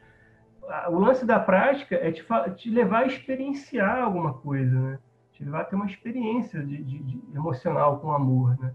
O 0.89 0.97
lance 0.97 1.25
da 1.25 1.39
prática 1.39 1.95
é 1.95 2.09
te, 2.09 2.25
te 2.55 2.69
levar 2.69 2.99
a 2.99 3.07
experienciar 3.07 4.01
alguma 4.01 4.35
coisa, 4.35 4.79
né? 4.79 4.99
Te 5.33 5.43
levar 5.43 5.61
a 5.61 5.65
ter 5.65 5.75
uma 5.75 5.85
experiência 5.85 6.63
de, 6.63 6.81
de, 6.81 6.99
de 6.99 7.35
emocional 7.35 7.99
com 7.99 8.13
amor, 8.13 8.57
né? 8.61 8.73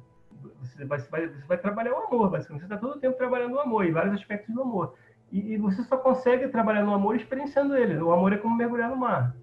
você 0.61 0.85
vai, 0.85 0.99
você 0.99 1.11
vai, 1.11 1.28
você 1.28 1.47
vai 1.47 1.59
trabalhar 1.59 1.93
o 1.93 2.07
amor, 2.07 2.31
basicamente. 2.31 2.62
Você 2.62 2.66
está 2.66 2.77
todo 2.77 2.97
o 2.97 3.01
tempo 3.01 3.16
trabalhando 3.16 3.55
o 3.55 3.61
amor, 3.61 3.85
e 3.85 3.93
vários 3.93 4.15
aspectos 4.15 4.55
do 4.55 4.62
amor. 4.62 4.95
E, 5.30 5.55
e, 5.55 5.56
você 5.59 5.82
só 5.82 5.96
consegue 5.96 6.48
trabalhar 6.48 6.82
no 6.82 6.94
amor 6.94 7.16
experienciando 7.16 7.76
ele. 7.76 7.98
O 7.98 8.12
amor 8.12 8.32
é 8.32 8.38
como 8.38 8.56
mergulhar 8.56 8.90
no 8.90 8.96
mar. 8.96 9.36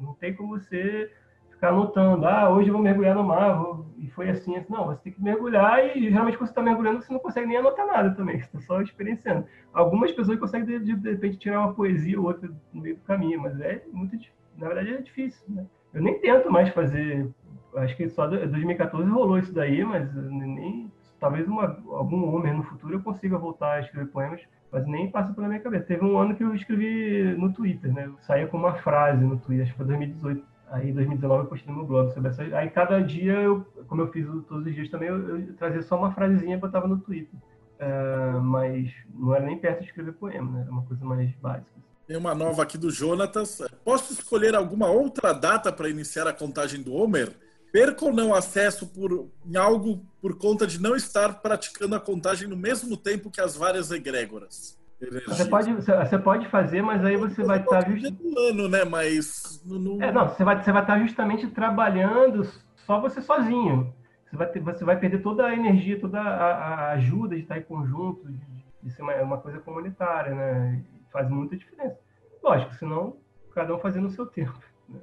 Não 0.00 0.14
tem 0.14 0.34
como 0.34 0.58
você 0.58 1.10
ficar 1.50 1.68
anotando, 1.68 2.26
ah, 2.26 2.50
hoje 2.50 2.68
eu 2.68 2.74
vou 2.74 2.82
mergulhar 2.82 3.14
no 3.14 3.22
mar, 3.22 3.54
vou... 3.54 3.86
e 3.98 4.08
foi 4.10 4.28
assim, 4.28 4.56
assim. 4.56 4.72
Não, 4.72 4.86
você 4.86 5.00
tem 5.02 5.12
que 5.12 5.22
mergulhar, 5.22 5.96
e 5.96 6.10
geralmente 6.10 6.36
quando 6.36 6.48
você 6.48 6.52
está 6.52 6.62
mergulhando, 6.62 7.00
você 7.00 7.12
não 7.12 7.20
consegue 7.20 7.46
nem 7.46 7.56
anotar 7.56 7.86
nada 7.86 8.10
também, 8.14 8.38
você 8.42 8.46
está 8.46 8.60
só 8.60 8.82
experienciando. 8.82 9.46
Algumas 9.72 10.10
pessoas 10.10 10.38
conseguem, 10.40 10.82
de, 10.82 10.96
de, 10.96 11.10
repente, 11.10 11.38
tirar 11.38 11.60
uma 11.60 11.74
poesia 11.74 12.18
ou 12.18 12.26
outra 12.26 12.50
no 12.72 12.82
meio 12.82 12.96
do 12.96 13.02
caminho, 13.02 13.40
mas 13.40 13.60
é 13.60 13.84
muito, 13.92 14.16
na 14.56 14.66
verdade, 14.66 14.94
é 14.94 15.02
difícil, 15.02 15.44
né? 15.48 15.64
Eu 15.94 16.02
nem 16.02 16.18
tento 16.20 16.50
mais 16.50 16.68
fazer 16.70 17.30
acho 17.76 17.96
que 17.96 18.08
só 18.08 18.26
2014 18.26 19.08
rolou 19.10 19.38
isso 19.38 19.52
daí, 19.52 19.84
mas 19.84 20.12
nem 20.14 20.90
talvez 21.18 21.46
uma, 21.46 21.78
algum 21.88 22.34
homem 22.34 22.54
no 22.54 22.62
futuro 22.64 22.96
eu 22.96 23.02
consiga 23.02 23.38
voltar 23.38 23.74
a 23.74 23.80
escrever 23.80 24.10
poemas, 24.10 24.42
mas 24.72 24.86
nem 24.86 25.10
passa 25.10 25.34
pela 25.34 25.48
minha 25.48 25.60
cabeça. 25.60 25.84
Teve 25.84 26.04
um 26.04 26.18
ano 26.18 26.34
que 26.34 26.42
eu 26.42 26.54
escrevi 26.54 27.34
no 27.36 27.52
Twitter, 27.52 27.92
né? 27.92 28.06
Eu 28.06 28.16
saía 28.26 28.46
com 28.46 28.56
uma 28.56 28.74
frase 28.76 29.22
no 29.22 29.38
Twitter, 29.38 29.64
acho 29.64 29.72
que 29.72 29.76
foi 29.76 29.86
2018. 29.86 30.42
Aí, 30.70 30.88
em 30.88 30.94
2019, 30.94 31.42
eu 31.42 31.48
postei 31.48 31.70
no 31.70 31.78
meu 31.80 31.86
blog 31.86 32.10
sobre 32.14 32.30
essa. 32.30 32.42
Aí, 32.42 32.70
cada 32.70 32.98
dia, 33.00 33.34
eu, 33.34 33.66
como 33.86 34.00
eu 34.00 34.10
fiz 34.10 34.26
todos 34.48 34.66
os 34.66 34.74
dias 34.74 34.88
também, 34.88 35.10
eu, 35.10 35.38
eu 35.38 35.54
trazia 35.54 35.82
só 35.82 35.98
uma 35.98 36.12
frasezinha 36.12 36.56
e 36.56 36.58
botava 36.58 36.88
no 36.88 36.98
Twitter. 36.98 37.38
Uh, 37.78 38.40
mas 38.40 38.90
não 39.14 39.34
era 39.34 39.44
nem 39.44 39.58
perto 39.58 39.80
de 39.80 39.86
escrever 39.86 40.12
poema, 40.12 40.50
né? 40.50 40.60
Era 40.62 40.70
uma 40.70 40.82
coisa 40.82 41.04
mais 41.04 41.30
básica. 41.36 41.70
Tem 42.06 42.16
uma 42.16 42.34
nova 42.34 42.62
aqui 42.62 42.78
do 42.78 42.90
Jonatas. 42.90 43.60
Posso 43.84 44.14
escolher 44.14 44.54
alguma 44.54 44.86
outra 44.86 45.34
data 45.34 45.70
para 45.70 45.90
iniciar 45.90 46.26
a 46.26 46.32
contagem 46.32 46.82
do 46.82 46.94
Homer? 46.94 47.30
Perca 47.72 48.04
ou 48.04 48.12
não 48.12 48.34
acesso 48.34 48.86
por, 48.86 49.30
em 49.44 49.56
algo 49.56 50.04
por 50.20 50.36
conta 50.36 50.66
de 50.66 50.80
não 50.80 50.94
estar 50.94 51.40
praticando 51.40 51.96
a 51.96 52.00
contagem 52.00 52.46
no 52.46 52.56
mesmo 52.56 52.96
tempo 52.96 53.30
que 53.30 53.40
as 53.40 53.56
várias 53.56 53.90
egrégoras. 53.90 54.78
Você 55.26 55.44
pode, 55.46 55.72
você 55.72 56.18
pode 56.18 56.48
fazer, 56.48 56.80
mas 56.80 57.04
aí 57.04 57.16
você 57.16 57.42
vai 57.42 57.58
estar 57.58 57.90
just... 57.90 58.14
ano, 58.50 58.68
né? 58.68 58.84
Mas 58.84 59.60
no, 59.64 60.00
É, 60.00 60.12
não, 60.12 60.28
você 60.28 60.44
vai, 60.44 60.62
você 60.62 60.70
vai 60.70 60.82
estar 60.82 61.00
justamente 61.00 61.48
trabalhando 61.48 62.44
só 62.86 63.00
você 63.00 63.20
sozinho. 63.20 63.92
Você 64.24 64.36
vai, 64.36 64.46
ter, 64.46 64.60
você 64.60 64.84
vai 64.84 64.96
perder 64.96 65.20
toda 65.20 65.44
a 65.44 65.54
energia, 65.54 65.98
toda 65.98 66.20
a, 66.20 66.54
a 66.54 66.92
ajuda 66.92 67.34
de 67.34 67.42
estar 67.42 67.58
em 67.58 67.62
conjunto, 67.62 68.30
de, 68.30 68.38
de 68.82 68.90
ser 68.90 69.02
uma, 69.02 69.14
uma, 69.16 69.38
coisa 69.38 69.58
comunitária, 69.58 70.34
né? 70.34 70.84
Faz 71.12 71.28
muita 71.28 71.56
diferença. 71.56 71.98
Lógico, 72.42 72.72
senão 72.74 73.16
cada 73.52 73.74
um 73.74 73.78
fazendo 73.80 74.06
o 74.06 74.10
seu 74.10 74.24
tempo. 74.24 74.58
Né? 74.88 75.00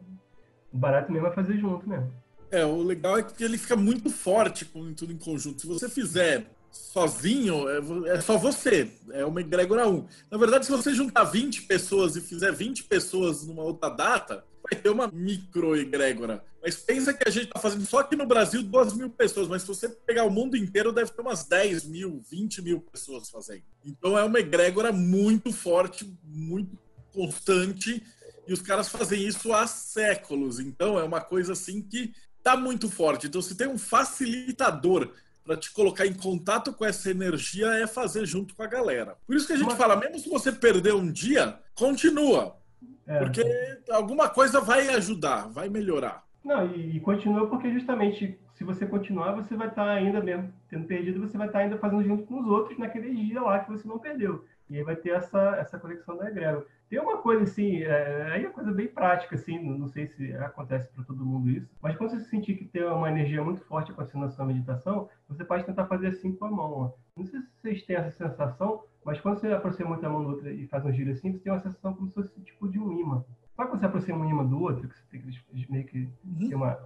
O 0.72 0.78
barato 0.78 1.12
mesmo 1.12 1.28
é 1.28 1.32
fazer 1.32 1.58
junto 1.58 1.88
mesmo. 1.88 2.12
É, 2.52 2.66
o 2.66 2.82
legal 2.82 3.18
é 3.18 3.24
que 3.24 3.44
ele 3.44 3.58
fica 3.58 3.76
muito 3.76 4.10
forte 4.10 4.66
com 4.66 4.94
tudo 4.94 5.14
em 5.14 5.18
conjunto. 5.18 5.62
Se 5.62 5.68
você 5.68 5.88
fizer 5.88 6.48
sozinho, 6.72 7.68
é, 7.70 8.16
é 8.16 8.22
só 8.22 8.38
você. 8.38 8.92
É 9.12 9.26
uma 9.26 9.42
egrégora 9.42 9.88
1. 9.88 10.08
Na 10.32 10.38
verdade, 10.38 10.66
se 10.66 10.72
você 10.72 10.94
juntar 10.94 11.26
20 11.26 11.64
pessoas 11.64 12.16
e 12.16 12.22
fizer 12.22 12.52
20 12.52 12.86
pessoas 12.86 13.46
numa 13.46 13.64
outra 13.64 13.90
data, 13.90 14.44
vai 14.64 14.80
ter 14.80 14.90
uma 14.90 15.08
micro 15.08 15.76
egrégora. 15.76 16.44
Mas 16.62 16.76
pensa 16.76 17.14
que 17.14 17.28
a 17.28 17.32
gente 17.32 17.46
está 17.46 17.60
fazendo 17.60 17.86
só 17.86 18.00
aqui 18.00 18.16
no 18.16 18.26
Brasil 18.26 18.62
2 18.62 18.94
mil 18.94 19.10
pessoas, 19.10 19.48
mas 19.48 19.62
se 19.62 19.68
você 19.68 19.88
pegar 19.88 20.26
o 20.26 20.32
mundo 20.32 20.58
inteiro, 20.58 20.92
deve 20.92 21.12
ter 21.12 21.22
umas 21.22 21.44
10 21.46 21.86
mil, 21.86 22.22
20 22.30 22.62
mil 22.62 22.82
pessoas 22.82 23.30
fazendo. 23.30 23.64
Então 23.86 24.18
é 24.18 24.24
uma 24.24 24.40
egrégora 24.40 24.92
muito 24.92 25.54
forte, 25.54 26.12
muito 26.24 26.78
constante, 27.14 28.04
e 28.46 28.54
os 28.54 28.62
caras 28.62 28.90
fazem 28.90 29.26
isso 29.26 29.54
há 29.54 29.66
séculos. 29.68 30.60
Então 30.60 31.00
é 31.00 31.04
uma 31.04 31.22
coisa 31.22 31.54
assim 31.54 31.82
que 31.82 32.14
tá 32.44 32.56
muito 32.56 32.90
forte. 32.90 33.28
Então, 33.28 33.42
se 33.42 33.56
tem 33.56 33.68
um 33.68 33.78
facilitador 33.78 35.12
para 35.44 35.58
te 35.58 35.72
colocar 35.72 36.06
em 36.06 36.14
contato 36.14 36.72
com 36.74 36.86
essa 36.86 37.10
energia, 37.10 37.68
é 37.68 37.88
fazer 37.88 38.26
junto 38.26 38.56
com 38.56 38.62
a 38.62 38.68
galera. 38.68 39.18
Por 39.26 39.36
isso 39.36 39.48
que 39.48 39.54
a 39.54 39.58
gente 39.58 39.70
Mas... 39.70 39.78
fala, 39.78 39.96
mesmo 39.96 40.20
se 40.20 40.30
você 40.30 40.52
perder 40.52 40.94
um 40.94 41.12
dia, 41.12 41.58
continua. 41.74 42.56
É. 43.08 43.20
Porque 43.20 43.44
alguma 43.90 44.30
coisa 44.30 44.62
vai 44.62 44.88
ajudar, 44.90 45.48
vai 45.50 45.68
melhorar. 45.68 46.24
Não, 46.44 46.68
e, 46.76 46.98
e, 46.98 47.00
continua 47.00 47.48
porque 47.48 47.72
justamente 47.72 48.40
se 48.54 48.64
você 48.64 48.86
continuar, 48.86 49.34
você 49.34 49.56
vai 49.56 49.68
estar 49.68 49.86
tá 49.86 49.92
ainda 49.92 50.22
mesmo 50.22 50.54
tendo 50.70 50.86
perdido, 50.86 51.20
você 51.20 51.38
vai 51.38 51.48
estar 51.48 51.60
tá 51.60 51.66
ainda 51.66 51.78
fazendo 51.78 52.04
junto 52.04 52.24
com 52.26 52.40
os 52.40 52.48
outros 52.48 52.78
naquele 52.78 53.14
dia 53.14 53.42
lá 53.42 53.60
que 53.60 53.72
você 53.72 53.88
não 53.88 53.98
perdeu. 53.98 54.46
E 54.70 54.78
aí 54.78 54.84
vai 54.84 54.96
ter 54.96 55.10
essa, 55.10 55.56
essa 55.58 55.80
conexão 55.80 56.16
da 56.16 56.30
egrégora. 56.30 56.66
Tem 56.90 57.00
uma 57.00 57.18
coisa 57.18 57.44
assim, 57.44 57.84
é, 57.84 58.32
aí 58.32 58.44
é 58.44 58.48
uma 58.48 58.54
coisa 58.54 58.72
bem 58.72 58.88
prática, 58.88 59.36
assim, 59.36 59.60
não 59.60 59.88
sei 59.88 60.08
se 60.08 60.34
acontece 60.34 60.92
para 60.92 61.04
todo 61.04 61.24
mundo 61.24 61.48
isso, 61.50 61.70
mas 61.82 61.96
quando 61.96 62.12
você 62.12 62.22
sentir 62.22 62.56
que 62.56 62.66
tem 62.66 62.84
uma 62.84 63.10
energia 63.10 63.44
muito 63.44 63.62
forte 63.62 63.92
acontecendo 63.92 64.22
na 64.22 64.30
sua 64.30 64.46
meditação, 64.46 65.08
você 65.28 65.46
pode 65.46 65.66
tentar 65.66 65.86
fazer 65.86 66.08
assim 66.08 66.36
com 66.36 66.46
a 66.46 66.52
mão. 66.52 66.72
Ó. 66.72 66.92
Não 67.16 67.26
sei 67.26 67.42
se 67.42 67.48
vocês 67.62 67.84
têm 67.84 67.96
essa 67.96 68.10
sensação, 68.10 68.84
mas 69.06 69.22
quando 69.22 69.40
você 69.40 69.52
aproxima 69.52 69.90
muito 69.90 70.06
a 70.06 70.10
mão 70.10 70.24
do 70.24 70.30
outro 70.30 70.50
e 70.50 70.68
faz 70.68 70.84
um 70.84 70.92
giro 70.92 71.12
assim, 71.12 71.32
você 71.32 71.40
tem 71.40 71.52
uma 71.52 71.60
sensação 71.60 71.94
como 71.94 72.08
se 72.08 72.16
fosse 72.16 72.42
tipo 72.42 72.68
de 72.68 72.80
um 72.80 72.92
imã. 72.92 73.24
Sabe 73.56 73.70
quando 73.70 73.82
você 73.82 73.86
aproxima 73.86 74.18
um 74.18 74.30
imã 74.30 74.44
do 74.44 74.60
outro, 74.60 74.88
que 74.88 74.98
você 74.98 75.06
tem 75.12 75.22
que 75.22 75.72
meio 75.72 75.86
que 75.86 76.10
uhum. 76.26 76.50
ter 76.50 76.56
uma, 76.56 76.80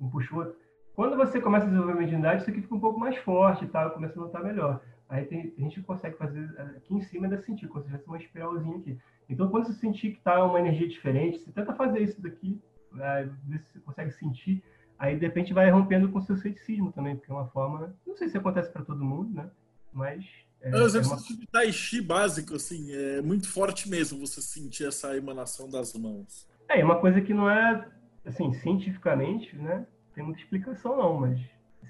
um 0.00 0.08
puxo 0.08 0.36
outro? 0.36 0.54
Quando 0.94 1.16
você 1.16 1.40
começa 1.40 1.64
a 1.64 1.68
desenvolver 1.68 1.94
a 1.94 2.00
mediunidade, 2.00 2.42
isso 2.42 2.50
aqui 2.50 2.60
fica 2.60 2.74
um 2.74 2.80
pouco 2.80 3.00
mais 3.00 3.16
forte, 3.16 3.66
tá? 3.66 3.88
Começa 3.90 4.18
a 4.18 4.22
notar 4.22 4.44
melhor. 4.44 4.80
Aí 5.10 5.24
tem, 5.24 5.52
a 5.58 5.60
gente 5.60 5.82
consegue 5.82 6.16
fazer 6.16 6.48
aqui 6.76 6.94
em 6.94 7.00
cima 7.02 7.26
ainda 7.26 7.42
sentir, 7.42 7.66
como 7.66 7.82
se 7.82 7.90
tivesse 7.90 8.06
uma 8.06 8.16
espiralzinha 8.16 8.76
aqui. 8.76 8.96
Então, 9.28 9.50
quando 9.50 9.66
você 9.66 9.72
sentir 9.74 10.12
que 10.12 10.18
está 10.18 10.42
uma 10.44 10.60
energia 10.60 10.88
diferente, 10.88 11.40
você 11.40 11.50
tenta 11.50 11.74
fazer 11.74 12.00
isso 12.00 12.22
daqui, 12.22 12.60
né, 12.92 13.28
ver 13.44 13.58
se 13.58 13.72
você 13.72 13.80
consegue 13.80 14.12
sentir. 14.12 14.62
Aí, 14.96 15.16
de 15.16 15.26
repente, 15.26 15.52
vai 15.52 15.68
rompendo 15.68 16.08
com 16.10 16.18
o 16.18 16.22
seu 16.22 16.36
ceticismo 16.36 16.92
também, 16.92 17.16
porque 17.16 17.30
é 17.30 17.34
uma 17.34 17.48
forma. 17.48 17.92
Não 18.06 18.14
sei 18.16 18.28
se 18.28 18.38
acontece 18.38 18.70
para 18.70 18.84
todo 18.84 19.04
mundo, 19.04 19.34
né? 19.34 19.50
Mas. 19.92 20.24
É, 20.60 20.68
exercícios 20.68 21.30
é 21.30 21.32
uma... 21.32 21.40
de 21.40 21.46
Tai 21.48 21.72
Chi 21.72 22.00
básico, 22.00 22.54
assim, 22.54 22.92
é 22.92 23.20
muito 23.20 23.48
forte 23.48 23.88
mesmo 23.88 24.24
você 24.24 24.40
sentir 24.40 24.86
essa 24.86 25.16
emanação 25.16 25.68
das 25.68 25.92
mãos. 25.94 26.48
É, 26.68 26.80
é 26.80 26.84
uma 26.84 27.00
coisa 27.00 27.20
que 27.20 27.34
não 27.34 27.50
é, 27.50 27.88
assim, 28.24 28.52
cientificamente, 28.52 29.56
né? 29.56 29.86
Tem 30.14 30.22
muita 30.22 30.40
explicação, 30.40 30.96
não, 30.96 31.18
mas. 31.18 31.40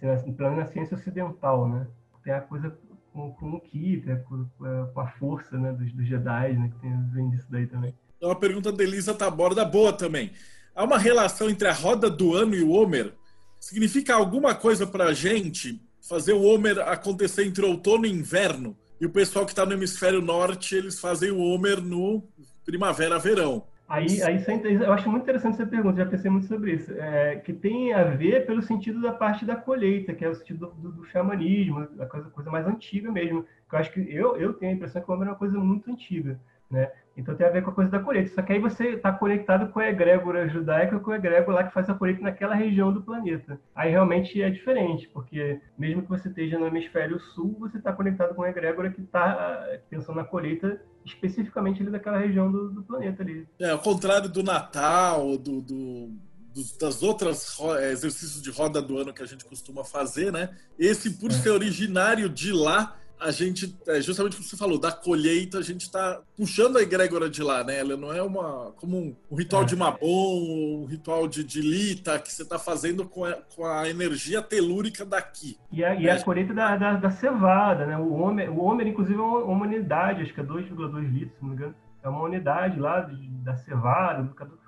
Assim, 0.02 0.32
pelo 0.32 0.50
menos 0.50 0.64
na 0.64 0.72
ciência 0.72 0.96
ocidental, 0.96 1.68
né? 1.68 1.86
Tem 2.22 2.32
a 2.32 2.40
coisa 2.40 2.70
com, 3.12 3.32
com 3.32 3.52
o 3.52 3.60
Ki, 3.60 4.02
né? 4.04 4.16
com, 4.28 4.46
com, 4.58 5.00
a 5.00 5.08
força 5.18 5.58
né? 5.58 5.72
dos, 5.72 5.92
dos 5.92 6.06
Jedi, 6.06 6.52
né? 6.54 6.70
que 6.72 6.80
tem, 6.80 7.10
vem 7.12 7.30
disso 7.30 7.46
daí 7.50 7.66
também. 7.66 7.94
É 8.20 8.26
uma 8.26 8.36
pergunta 8.36 8.70
da 8.70 8.82
Elisa 8.82 9.14
Taborda 9.14 9.64
boa 9.64 9.92
também. 9.92 10.32
Há 10.74 10.84
uma 10.84 10.98
relação 10.98 11.48
entre 11.48 11.68
a 11.68 11.72
roda 11.72 12.08
do 12.10 12.34
ano 12.34 12.54
e 12.54 12.62
o 12.62 12.70
Homer? 12.70 13.12
Significa 13.58 14.14
alguma 14.14 14.54
coisa 14.54 14.86
para 14.86 15.04
a 15.04 15.12
gente 15.12 15.80
fazer 16.08 16.32
o 16.32 16.42
Homer 16.42 16.78
acontecer 16.80 17.44
entre 17.44 17.64
outono 17.64 18.06
e 18.06 18.10
inverno? 18.10 18.76
E 19.00 19.06
o 19.06 19.10
pessoal 19.10 19.44
que 19.46 19.52
está 19.52 19.64
no 19.64 19.72
hemisfério 19.72 20.20
norte, 20.20 20.74
eles 20.74 21.00
fazem 21.00 21.30
o 21.30 21.38
Homer 21.38 21.80
no 21.80 22.22
primavera-verão. 22.64 23.64
Aí, 23.90 24.22
aí 24.22 24.44
eu 24.84 24.92
acho 24.92 25.10
muito 25.10 25.24
interessante 25.24 25.54
essa 25.54 25.66
pergunta, 25.66 25.96
já 25.96 26.06
pensei 26.06 26.30
muito 26.30 26.46
sobre 26.46 26.74
isso, 26.74 26.92
é, 26.92 27.34
que 27.40 27.52
tem 27.52 27.92
a 27.92 28.04
ver 28.04 28.46
pelo 28.46 28.62
sentido 28.62 29.00
da 29.02 29.12
parte 29.12 29.44
da 29.44 29.56
colheita, 29.56 30.14
que 30.14 30.24
é 30.24 30.28
o 30.28 30.34
sentido 30.34 30.68
do, 30.68 30.74
do, 30.74 30.92
do 30.92 31.04
xamanismo, 31.06 31.88
a 31.98 32.06
coisa, 32.06 32.30
coisa 32.30 32.50
mais 32.52 32.68
antiga 32.68 33.10
mesmo. 33.10 33.44
Que 33.68 33.74
eu 33.74 33.78
acho 33.80 33.92
que 33.92 34.00
eu, 34.00 34.36
eu 34.36 34.52
tenho 34.52 34.70
a 34.70 34.74
impressão 34.76 35.02
que 35.02 35.10
o 35.10 35.14
homem 35.14 35.26
é 35.26 35.32
uma 35.32 35.36
coisa 35.36 35.58
muito 35.58 35.90
antiga, 35.90 36.38
né? 36.70 36.90
Então 37.16 37.34
tem 37.34 37.46
a 37.46 37.50
ver 37.50 37.62
com 37.62 37.70
a 37.70 37.74
coisa 37.74 37.90
da 37.90 37.98
colheita. 37.98 38.34
Só 38.34 38.40
que 38.40 38.52
aí 38.52 38.58
você 38.58 38.90
está 38.90 39.12
conectado 39.12 39.70
com 39.72 39.80
a 39.80 39.88
egrégora 39.88 40.48
judaica, 40.48 40.98
com 40.98 41.10
a 41.10 41.16
egrégora 41.16 41.58
lá 41.58 41.64
que 41.64 41.74
faz 41.74 41.90
a 41.90 41.94
colheita 41.94 42.22
naquela 42.22 42.54
região 42.54 42.92
do 42.92 43.02
planeta. 43.02 43.60
Aí 43.74 43.90
realmente 43.90 44.40
é 44.40 44.48
diferente, 44.48 45.08
porque 45.12 45.60
mesmo 45.76 46.02
que 46.02 46.08
você 46.08 46.28
esteja 46.28 46.58
no 46.58 46.66
hemisfério 46.66 47.18
sul, 47.18 47.56
você 47.58 47.78
está 47.78 47.92
conectado 47.92 48.34
com 48.34 48.42
a 48.42 48.48
egrégora 48.48 48.90
que 48.90 49.02
está 49.02 49.66
pensando 49.90 50.16
na 50.16 50.24
colheita 50.24 50.80
especificamente 51.04 51.82
ali 51.82 51.90
daquela 51.90 52.18
região 52.18 52.50
do, 52.50 52.70
do 52.70 52.82
planeta 52.82 53.22
ali. 53.22 53.46
É, 53.58 53.70
ao 53.70 53.78
contrário 53.78 54.28
do 54.28 54.42
Natal, 54.42 55.36
do, 55.36 55.60
do 55.60 56.10
dos, 56.54 56.76
das 56.76 57.02
outras 57.02 57.58
é, 57.78 57.92
exercícios 57.92 58.42
de 58.42 58.50
roda 58.50 58.82
do 58.82 58.98
ano 58.98 59.12
que 59.12 59.22
a 59.22 59.26
gente 59.26 59.44
costuma 59.44 59.84
fazer, 59.84 60.32
né? 60.32 60.50
Esse, 60.78 61.10
por 61.10 61.30
é. 61.30 61.34
ser 61.34 61.50
originário 61.50 62.28
de 62.28 62.52
lá, 62.52 62.96
a 63.20 63.30
gente, 63.30 63.76
é 63.86 64.00
justamente 64.00 64.36
como 64.36 64.48
você 64.48 64.56
falou, 64.56 64.78
da 64.78 64.90
colheita, 64.90 65.58
a 65.58 65.62
gente 65.62 65.82
está 65.82 66.20
puxando 66.36 66.78
a 66.78 66.82
egrégora 66.82 67.28
de 67.28 67.42
lá, 67.42 67.62
né? 67.62 67.78
Ela 67.78 67.96
não 67.96 68.12
é 68.12 68.22
uma 68.22 68.72
como 68.76 68.96
um, 68.96 69.16
um 69.30 69.36
ritual 69.36 69.62
é. 69.62 69.66
de 69.66 69.76
Mabon, 69.76 70.82
um 70.82 70.86
ritual 70.86 71.28
de, 71.28 71.44
de 71.44 71.60
Lita, 71.60 72.18
que 72.18 72.32
você 72.32 72.42
está 72.42 72.58
fazendo 72.58 73.04
com 73.04 73.24
a, 73.24 73.34
com 73.54 73.66
a 73.66 73.88
energia 73.88 74.40
telúrica 74.40 75.04
daqui. 75.04 75.58
E 75.70 75.84
a, 75.84 75.94
e 75.94 76.08
a 76.08 76.22
colheita 76.22 76.54
da, 76.54 76.76
da, 76.76 76.94
da, 76.94 77.10
cevada, 77.10 77.86
né? 77.86 77.96
O 77.98 78.14
homem, 78.14 78.48
o 78.48 78.60
homem 78.60 78.88
inclusive, 78.88 79.18
é 79.18 79.22
uma, 79.22 79.38
uma 79.40 79.66
unidade, 79.66 80.22
acho 80.22 80.32
que 80.32 80.40
é 80.40 80.44
2,2 80.44 81.00
litros, 81.10 81.36
se 81.36 81.42
não 81.42 81.50
me 81.50 81.56
engano. 81.56 81.74
É 82.02 82.08
uma 82.08 82.22
unidade 82.22 82.80
lá 82.80 83.00
de, 83.00 83.28
da 83.42 83.54
cevada, 83.56 84.22
do, 84.22 84.59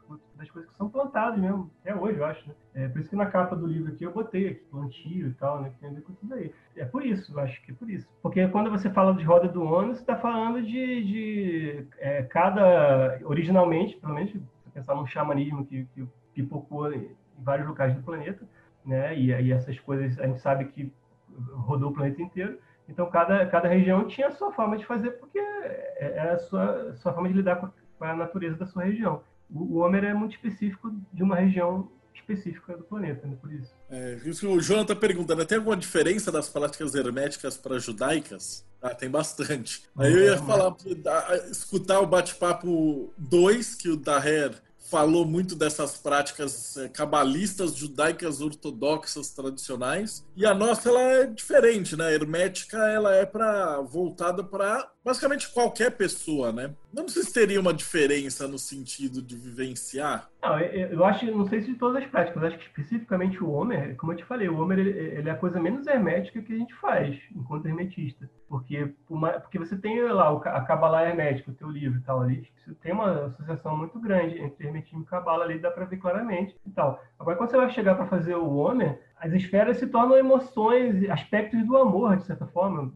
das 0.43 0.51
coisas 0.51 0.71
que 0.71 0.77
são 0.77 0.89
plantadas 0.89 1.39
mesmo, 1.39 1.71
até 1.81 1.95
hoje, 1.95 2.19
eu 2.19 2.25
acho, 2.25 2.49
né? 2.49 2.55
É 2.75 2.89
por 2.89 3.01
isso 3.01 3.11
que 3.11 3.17
na 3.17 3.27
capa 3.27 3.55
do 3.55 3.67
livro 3.67 3.93
aqui 3.93 4.05
eu 4.05 4.13
botei 4.13 4.49
aqui 4.49 4.61
plantio 4.71 5.29
e 5.29 5.35
tal, 5.35 5.63
né? 5.63 5.71
Que 5.71 5.79
tem 5.79 5.89
a 5.89 5.93
ver 5.93 6.03
com 6.03 6.13
tudo 6.15 6.35
aí. 6.35 6.53
É 6.77 6.85
por 6.85 7.05
isso, 7.05 7.33
eu 7.33 7.41
acho 7.41 7.63
que 7.63 7.71
é 7.71 7.75
por 7.75 7.89
isso. 7.89 8.09
Porque 8.21 8.47
quando 8.49 8.71
você 8.71 8.91
fala 8.91 9.15
de 9.15 9.25
roda 9.25 9.49
do 9.49 9.75
ano, 9.75 9.95
você 9.95 10.01
está 10.01 10.17
falando 10.17 10.61
de, 10.63 11.05
de 11.05 11.87
é, 11.99 12.23
cada. 12.25 13.21
Originalmente, 13.25 13.97
pelo 13.97 14.15
menos, 14.15 14.33
se 14.33 14.43
pensar 14.75 14.95
num 14.95 15.07
xamanismo 15.07 15.65
que, 15.65 15.85
que 15.95 16.07
pipocou 16.35 16.93
em 16.93 17.15
vários 17.39 17.69
locais 17.69 17.95
do 17.95 18.03
planeta, 18.03 18.47
né? 18.85 19.17
E 19.17 19.33
aí 19.33 19.53
essas 19.53 19.79
coisas 19.79 20.19
a 20.19 20.27
gente 20.27 20.41
sabe 20.41 20.65
que 20.67 20.93
rodou 21.53 21.91
o 21.91 21.95
planeta 21.95 22.21
inteiro. 22.21 22.59
Então, 22.89 23.09
cada, 23.09 23.47
cada 23.47 23.69
região 23.69 24.09
tinha 24.09 24.27
a 24.27 24.33
sua 24.33 24.53
forma 24.53 24.77
de 24.77 24.85
fazer, 24.85 25.13
porque 25.13 25.39
era 25.99 26.35
a 26.35 26.39
sua, 26.39 26.95
sua 26.97 27.13
forma 27.13 27.29
de 27.29 27.35
lidar 27.35 27.57
com 27.57 27.71
a 28.05 28.15
natureza 28.15 28.57
da 28.57 28.67
sua 28.67 28.83
região 28.83 29.23
o 29.55 29.79
Homer 29.79 30.05
é 30.05 30.15
muito 30.15 30.35
específico 30.35 30.93
de 31.13 31.23
uma 31.23 31.37
região 31.37 31.89
específica 32.15 32.77
do 32.77 32.85
planeta, 32.85 33.27
né? 33.27 33.37
Por 33.41 33.53
isso. 33.53 33.75
É, 33.91 34.21
isso 34.25 34.49
o 34.49 34.61
João 34.61 34.83
está 34.83 34.95
perguntando, 34.95 35.45
tem 35.45 35.59
alguma 35.59 35.77
diferença 35.77 36.31
das 36.31 36.49
práticas 36.49 36.95
herméticas 36.95 37.57
para 37.57 37.79
judaicas? 37.79 38.65
Ah, 38.81 38.95
tem 38.95 39.11
bastante. 39.11 39.83
Aí 39.97 40.13
eu 40.13 40.23
ia 40.23 40.39
falar, 40.39 40.75
escutar 41.51 42.01
o 42.01 42.07
bate-papo 42.07 43.13
2, 43.17 43.75
que 43.77 43.89
o 43.89 43.97
Daher 43.97 44.61
falou 44.93 45.25
muito 45.25 45.57
dessas 45.57 45.97
práticas 45.97 46.77
é, 46.77 46.87
cabalistas, 46.87 47.75
judaicas, 47.75 48.43
ortodoxas, 48.43 49.31
tradicionais. 49.31 50.23
E 50.37 50.45
a 50.45 50.53
nossa 50.53 50.91
ela 50.91 51.01
é 51.01 51.27
diferente, 51.27 51.97
né? 51.97 52.09
A 52.09 52.13
hermética 52.13 52.77
ela 52.77 53.15
é 53.15 53.25
para 53.25 53.81
voltada 53.81 54.45
para 54.45 54.93
basicamente 55.05 55.53
qualquer 55.53 55.91
pessoa, 55.97 56.53
né? 56.53 56.71
Não 56.93 57.09
sei 57.09 57.23
se 57.23 57.33
teria 57.33 57.61
uma 57.61 57.75
diferença 57.75 58.47
no 58.47 58.59
sentido 58.59 59.23
de 59.23 59.37
vivenciar. 59.37 60.29
Não, 60.43 60.59
eu 60.59 61.05
acho, 61.05 61.27
não 61.27 61.47
sei 61.47 61.63
se 61.63 61.73
de 61.73 61.79
todas 61.79 62.03
as 62.03 62.11
práticas, 62.11 62.43
acho 62.43 62.59
que 62.59 62.65
especificamente 62.65 63.43
o 63.43 63.51
Homer, 63.51 63.97
como 63.97 64.13
eu 64.13 64.17
te 64.17 64.25
falei, 64.25 64.49
o 64.49 64.59
Homer 64.59 64.79
ele, 64.79 64.91
ele, 64.91 65.29
é 65.29 65.33
a 65.33 65.37
coisa 65.37 65.61
menos 65.61 65.87
hermética 65.87 66.43
que 66.43 66.53
a 66.53 66.59
gente 66.59 66.75
faz 66.75 67.19
enquanto 67.35 67.67
hermetista. 67.67 68.29
Porque, 68.49 68.95
porque 69.07 69.59
você 69.59 69.77
tem 69.77 70.03
lá 70.03 70.31
a 70.31 70.61
Kabbalah 70.61 71.09
hermética, 71.09 71.51
o 71.51 71.55
teu 71.55 71.71
livro 71.71 71.99
e 71.99 72.03
tal 72.03 72.21
ali, 72.21 72.47
tem 72.83 72.93
uma 72.93 73.27
associação 73.27 73.77
muito 73.77 73.99
grande 73.99 74.39
entre 74.39 74.67
hermetismo 74.67 75.03
e 75.03 75.07
Kabbalah 75.07 75.45
ali, 75.45 75.59
dá 75.59 75.71
para 75.71 75.87
ver 75.87 75.97
claramente 75.97 76.55
e 76.67 76.71
tal. 76.71 77.03
Agora, 77.19 77.37
quando 77.37 77.51
você 77.51 77.57
vai 77.57 77.71
chegar 77.71 77.95
para 77.95 78.07
fazer 78.07 78.35
o 78.35 78.57
Homer, 78.57 79.01
as 79.17 79.33
esferas 79.33 79.79
se 79.79 79.87
tornam 79.87 80.19
emoções, 80.19 81.09
aspectos 81.09 81.65
do 81.65 81.77
amor, 81.77 82.17
de 82.17 82.25
certa 82.25 82.47
forma, 82.47 82.93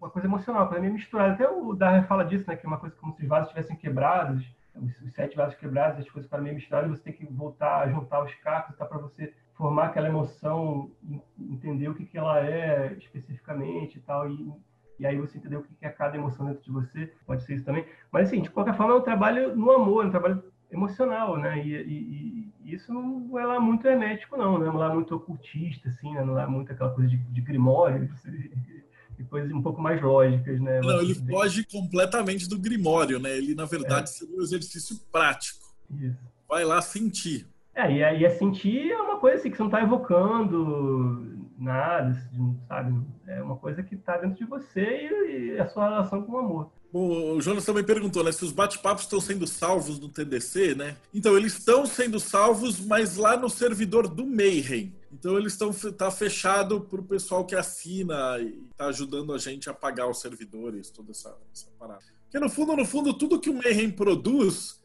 uma 0.00 0.10
coisa 0.10 0.26
emocional, 0.26 0.62
uma 0.62 0.68
coisa 0.68 0.80
meio 0.80 0.94
misturada. 0.94 1.34
Até 1.34 1.48
o 1.48 1.74
Darren 1.74 2.04
fala 2.04 2.24
disso, 2.24 2.44
né? 2.48 2.56
Que 2.56 2.66
é 2.66 2.68
uma 2.68 2.78
coisa 2.78 2.96
como 2.96 3.14
se 3.14 3.22
os 3.22 3.28
vasos 3.28 3.48
estivessem 3.48 3.76
quebrados, 3.76 4.44
os, 4.74 5.00
os, 5.02 5.12
sete 5.12 5.36
vasos 5.36 5.58
quebrados, 5.58 6.00
as 6.00 6.10
coisas 6.10 6.26
ficaram 6.26 6.44
meio 6.44 6.56
misturadas, 6.56 6.90
você 6.90 7.02
tem 7.02 7.12
que 7.12 7.26
voltar 7.26 7.80
a 7.80 7.88
juntar 7.88 8.22
os 8.22 8.34
cacos, 8.36 8.76
tá, 8.76 8.84
para 8.86 8.98
você 8.98 9.34
formar 9.54 9.86
aquela 9.86 10.08
emoção, 10.08 10.90
entender 11.38 11.88
o 11.88 11.94
que, 11.94 12.06
que 12.06 12.16
ela 12.16 12.40
é 12.40 12.94
especificamente 12.94 13.98
e 13.98 14.00
tal, 14.00 14.30
e, 14.30 14.50
e 14.98 15.06
aí 15.06 15.18
você 15.18 15.36
entender 15.36 15.56
o 15.56 15.62
que, 15.62 15.74
que 15.74 15.84
é 15.84 15.90
cada 15.90 16.16
emoção 16.16 16.46
dentro 16.46 16.62
de 16.62 16.70
você, 16.70 17.12
pode 17.26 17.42
ser 17.42 17.56
isso 17.56 17.64
também. 17.64 17.84
Mas, 18.10 18.28
assim, 18.28 18.40
de 18.40 18.48
qualquer 18.48 18.74
forma, 18.74 18.94
é 18.94 18.96
um 18.96 19.02
trabalho 19.02 19.54
no 19.54 19.70
amor, 19.70 20.04
é 20.04 20.08
um 20.08 20.10
trabalho 20.10 20.42
emocional, 20.70 21.36
né? 21.36 21.62
E, 21.62 21.74
e, 21.74 22.52
e, 22.64 22.74
isso 22.74 22.92
não 22.92 23.38
é 23.38 23.44
lá 23.44 23.60
muito 23.60 23.86
hermético, 23.86 24.36
não, 24.36 24.58
não 24.58 24.66
é 24.66 24.70
lá 24.70 24.94
muito 24.94 25.14
ocultista, 25.14 25.88
assim, 25.88 26.14
né? 26.14 26.24
não 26.24 26.38
é 26.38 26.46
muito 26.46 26.72
aquela 26.72 26.94
coisa 26.94 27.10
de, 27.10 27.16
de 27.16 27.40
grimório, 27.40 28.08
e 29.20 29.24
coisas 29.24 29.52
um 29.52 29.62
pouco 29.62 29.80
mais 29.80 30.00
lógicas, 30.00 30.60
né? 30.60 30.80
Não, 30.80 31.00
ele 31.00 31.14
foge 31.14 31.64
completamente 31.64 32.48
do 32.48 32.58
Grimório, 32.58 33.18
né? 33.18 33.36
Ele, 33.36 33.54
na 33.54 33.66
verdade, 33.66 34.04
é. 34.04 34.12
seria 34.12 34.36
um 34.36 34.42
exercício 34.42 34.98
prático. 35.12 35.66
Isso. 35.90 36.18
Vai 36.48 36.64
lá 36.64 36.80
sentir. 36.80 37.46
É, 37.74 37.92
e, 37.92 38.02
é, 38.02 38.18
e 38.18 38.24
é 38.24 38.30
sentir 38.30 38.90
é 38.90 39.00
uma 39.00 39.18
coisa 39.18 39.36
assim, 39.36 39.50
que 39.50 39.56
você 39.56 39.62
não 39.62 39.68
está 39.68 39.82
evocando 39.82 41.38
nada, 41.58 42.10
assim, 42.10 42.58
sabe? 42.66 43.00
É 43.28 43.42
uma 43.42 43.56
coisa 43.56 43.82
que 43.82 43.94
está 43.94 44.16
dentro 44.16 44.38
de 44.38 44.44
você 44.44 44.80
e, 44.80 45.54
e, 45.54 45.60
a 45.60 45.68
sua 45.68 45.88
relação 45.88 46.22
com 46.22 46.32
o 46.32 46.38
amor. 46.38 46.72
Bom, 46.92 47.36
o 47.36 47.40
Jonas 47.40 47.64
também 47.64 47.84
perguntou, 47.84 48.24
né, 48.24 48.32
se 48.32 48.44
os 48.44 48.50
bate-papos 48.50 49.04
estão 49.04 49.20
sendo 49.20 49.46
salvos 49.46 50.00
no 50.00 50.08
TDC, 50.08 50.74
né? 50.74 50.96
Então, 51.14 51.36
eles 51.36 51.56
estão 51.56 51.86
sendo 51.86 52.18
salvos, 52.18 52.80
mas 52.80 53.16
lá 53.16 53.36
no 53.36 53.48
servidor 53.48 54.08
do 54.08 54.26
Mayhem. 54.26 54.92
Então 55.12 55.36
eles 55.36 55.52
estão 55.52 55.72
tá 55.72 56.10
fechado 56.10 56.80
para 56.82 57.00
o 57.00 57.04
pessoal 57.04 57.44
que 57.44 57.56
assina 57.56 58.38
e 58.38 58.62
está 58.70 58.86
ajudando 58.86 59.32
a 59.32 59.38
gente 59.38 59.68
a 59.68 59.74
pagar 59.74 60.08
os 60.08 60.20
servidores, 60.20 60.90
toda 60.90 61.10
essa, 61.10 61.36
essa 61.52 61.66
parada. 61.78 62.00
Porque 62.22 62.38
no 62.38 62.48
fundo, 62.48 62.76
no 62.76 62.84
fundo, 62.84 63.12
tudo 63.12 63.40
que 63.40 63.50
o 63.50 63.54
Mayhem 63.54 63.90
produz, 63.90 64.78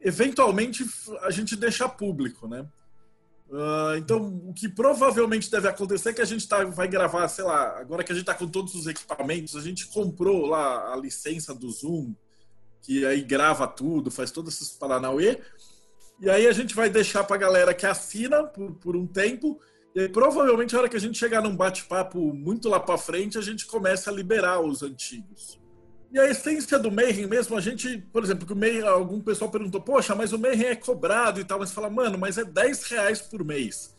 eventualmente 0.00 0.84
a 1.22 1.30
gente 1.30 1.56
deixa 1.56 1.88
público, 1.88 2.46
né? 2.46 2.68
Uh, 3.48 3.96
então, 3.96 4.28
o 4.46 4.54
que 4.54 4.68
provavelmente 4.68 5.50
deve 5.50 5.66
acontecer 5.66 6.10
é 6.10 6.12
que 6.12 6.22
a 6.22 6.26
gente 6.26 6.46
tá, 6.46 6.62
vai 6.64 6.86
gravar, 6.86 7.26
sei 7.26 7.42
lá, 7.42 7.80
agora 7.80 8.04
que 8.04 8.12
a 8.12 8.14
gente 8.14 8.22
está 8.22 8.34
com 8.34 8.46
todos 8.46 8.74
os 8.76 8.86
equipamentos, 8.86 9.56
a 9.56 9.60
gente 9.60 9.88
comprou 9.88 10.46
lá 10.46 10.92
a 10.92 10.96
licença 10.96 11.52
do 11.52 11.68
Zoom, 11.68 12.14
que 12.82 13.04
aí 13.04 13.22
grava 13.22 13.66
tudo, 13.66 14.10
faz 14.10 14.30
todos 14.30 14.54
esses 14.54 14.70
paranauê. 14.70 15.40
E 16.20 16.28
aí 16.28 16.46
a 16.46 16.52
gente 16.52 16.74
vai 16.74 16.90
deixar 16.90 17.24
para 17.24 17.36
a 17.36 17.38
galera 17.38 17.74
que 17.74 17.86
assina 17.86 18.44
por, 18.44 18.72
por 18.72 18.96
um 18.96 19.06
tempo 19.06 19.60
e 19.94 20.08
provavelmente, 20.08 20.74
a 20.74 20.78
hora 20.78 20.88
que 20.88 20.96
a 20.96 21.00
gente 21.00 21.18
chegar 21.18 21.42
num 21.42 21.56
bate-papo 21.56 22.32
muito 22.32 22.68
lá 22.68 22.78
para 22.78 22.96
frente, 22.96 23.36
a 23.36 23.40
gente 23.40 23.66
começa 23.66 24.10
a 24.10 24.12
liberar 24.12 24.60
os 24.60 24.82
antigos. 24.82 25.58
E 26.12 26.18
a 26.18 26.28
essência 26.28 26.78
do 26.78 26.90
Mayhem 26.90 27.26
mesmo, 27.26 27.56
a 27.56 27.60
gente, 27.60 27.98
por 28.12 28.22
exemplo, 28.22 28.46
que 28.46 28.52
o 28.52 28.56
Mayhem, 28.56 28.82
algum 28.82 29.20
pessoal 29.20 29.50
perguntou, 29.50 29.80
poxa, 29.80 30.14
mas 30.14 30.32
o 30.32 30.38
Mayhem 30.38 30.66
é 30.66 30.76
cobrado 30.76 31.40
e 31.40 31.44
tal, 31.44 31.58
mas 31.58 31.72
fala, 31.72 31.90
mano, 31.90 32.18
mas 32.18 32.38
é 32.38 32.44
10 32.44 32.84
reais 32.84 33.20
por 33.20 33.44
mês. 33.44 33.94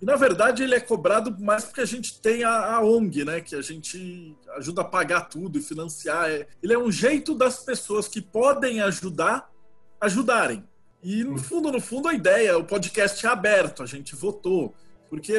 E 0.00 0.04
na 0.04 0.14
verdade 0.14 0.62
ele 0.62 0.74
é 0.74 0.80
cobrado 0.80 1.34
mais 1.40 1.64
porque 1.64 1.80
a 1.80 1.86
gente 1.86 2.20
tem 2.20 2.44
a, 2.44 2.76
a 2.76 2.84
ONG, 2.84 3.24
né? 3.24 3.40
Que 3.40 3.56
a 3.56 3.62
gente 3.62 4.36
ajuda 4.56 4.82
a 4.82 4.84
pagar 4.84 5.22
tudo 5.22 5.58
e 5.58 5.62
financiar. 5.62 6.28
É, 6.28 6.46
ele 6.62 6.74
é 6.74 6.78
um 6.78 6.92
jeito 6.92 7.34
das 7.34 7.64
pessoas 7.64 8.06
que 8.06 8.20
podem 8.20 8.82
ajudar 8.82 9.50
ajudarem. 9.98 10.62
E 11.06 11.22
no 11.22 11.38
fundo, 11.38 11.70
no 11.70 11.80
fundo, 11.80 12.08
a 12.08 12.14
ideia, 12.14 12.58
o 12.58 12.64
podcast 12.64 13.24
é 13.24 13.28
aberto, 13.28 13.80
a 13.80 13.86
gente 13.86 14.16
votou. 14.16 14.74
Porque 15.08 15.36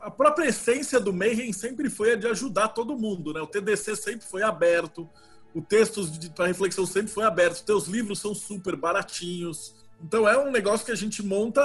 a, 0.00 0.10
própria 0.10 0.48
essência 0.48 0.98
do 0.98 1.12
Mayhem 1.12 1.52
sempre 1.52 1.88
foi 1.88 2.14
a 2.14 2.16
de 2.16 2.26
ajudar 2.26 2.70
todo 2.70 2.98
mundo, 2.98 3.32
né? 3.32 3.40
O 3.40 3.46
TDC 3.46 3.94
sempre 3.94 4.26
foi 4.26 4.42
aberto, 4.42 5.08
o 5.54 5.62
texto 5.62 6.02
para 6.34 6.48
reflexão 6.48 6.84
sempre 6.84 7.12
foi 7.12 7.22
aberto, 7.22 7.52
os 7.52 7.60
teus 7.60 7.86
livros 7.86 8.18
são 8.18 8.34
super 8.34 8.74
baratinhos. 8.74 9.72
Então 10.02 10.28
é 10.28 10.36
um 10.36 10.50
negócio 10.50 10.84
que 10.84 10.90
a 10.90 10.96
gente 10.96 11.24
monta 11.24 11.62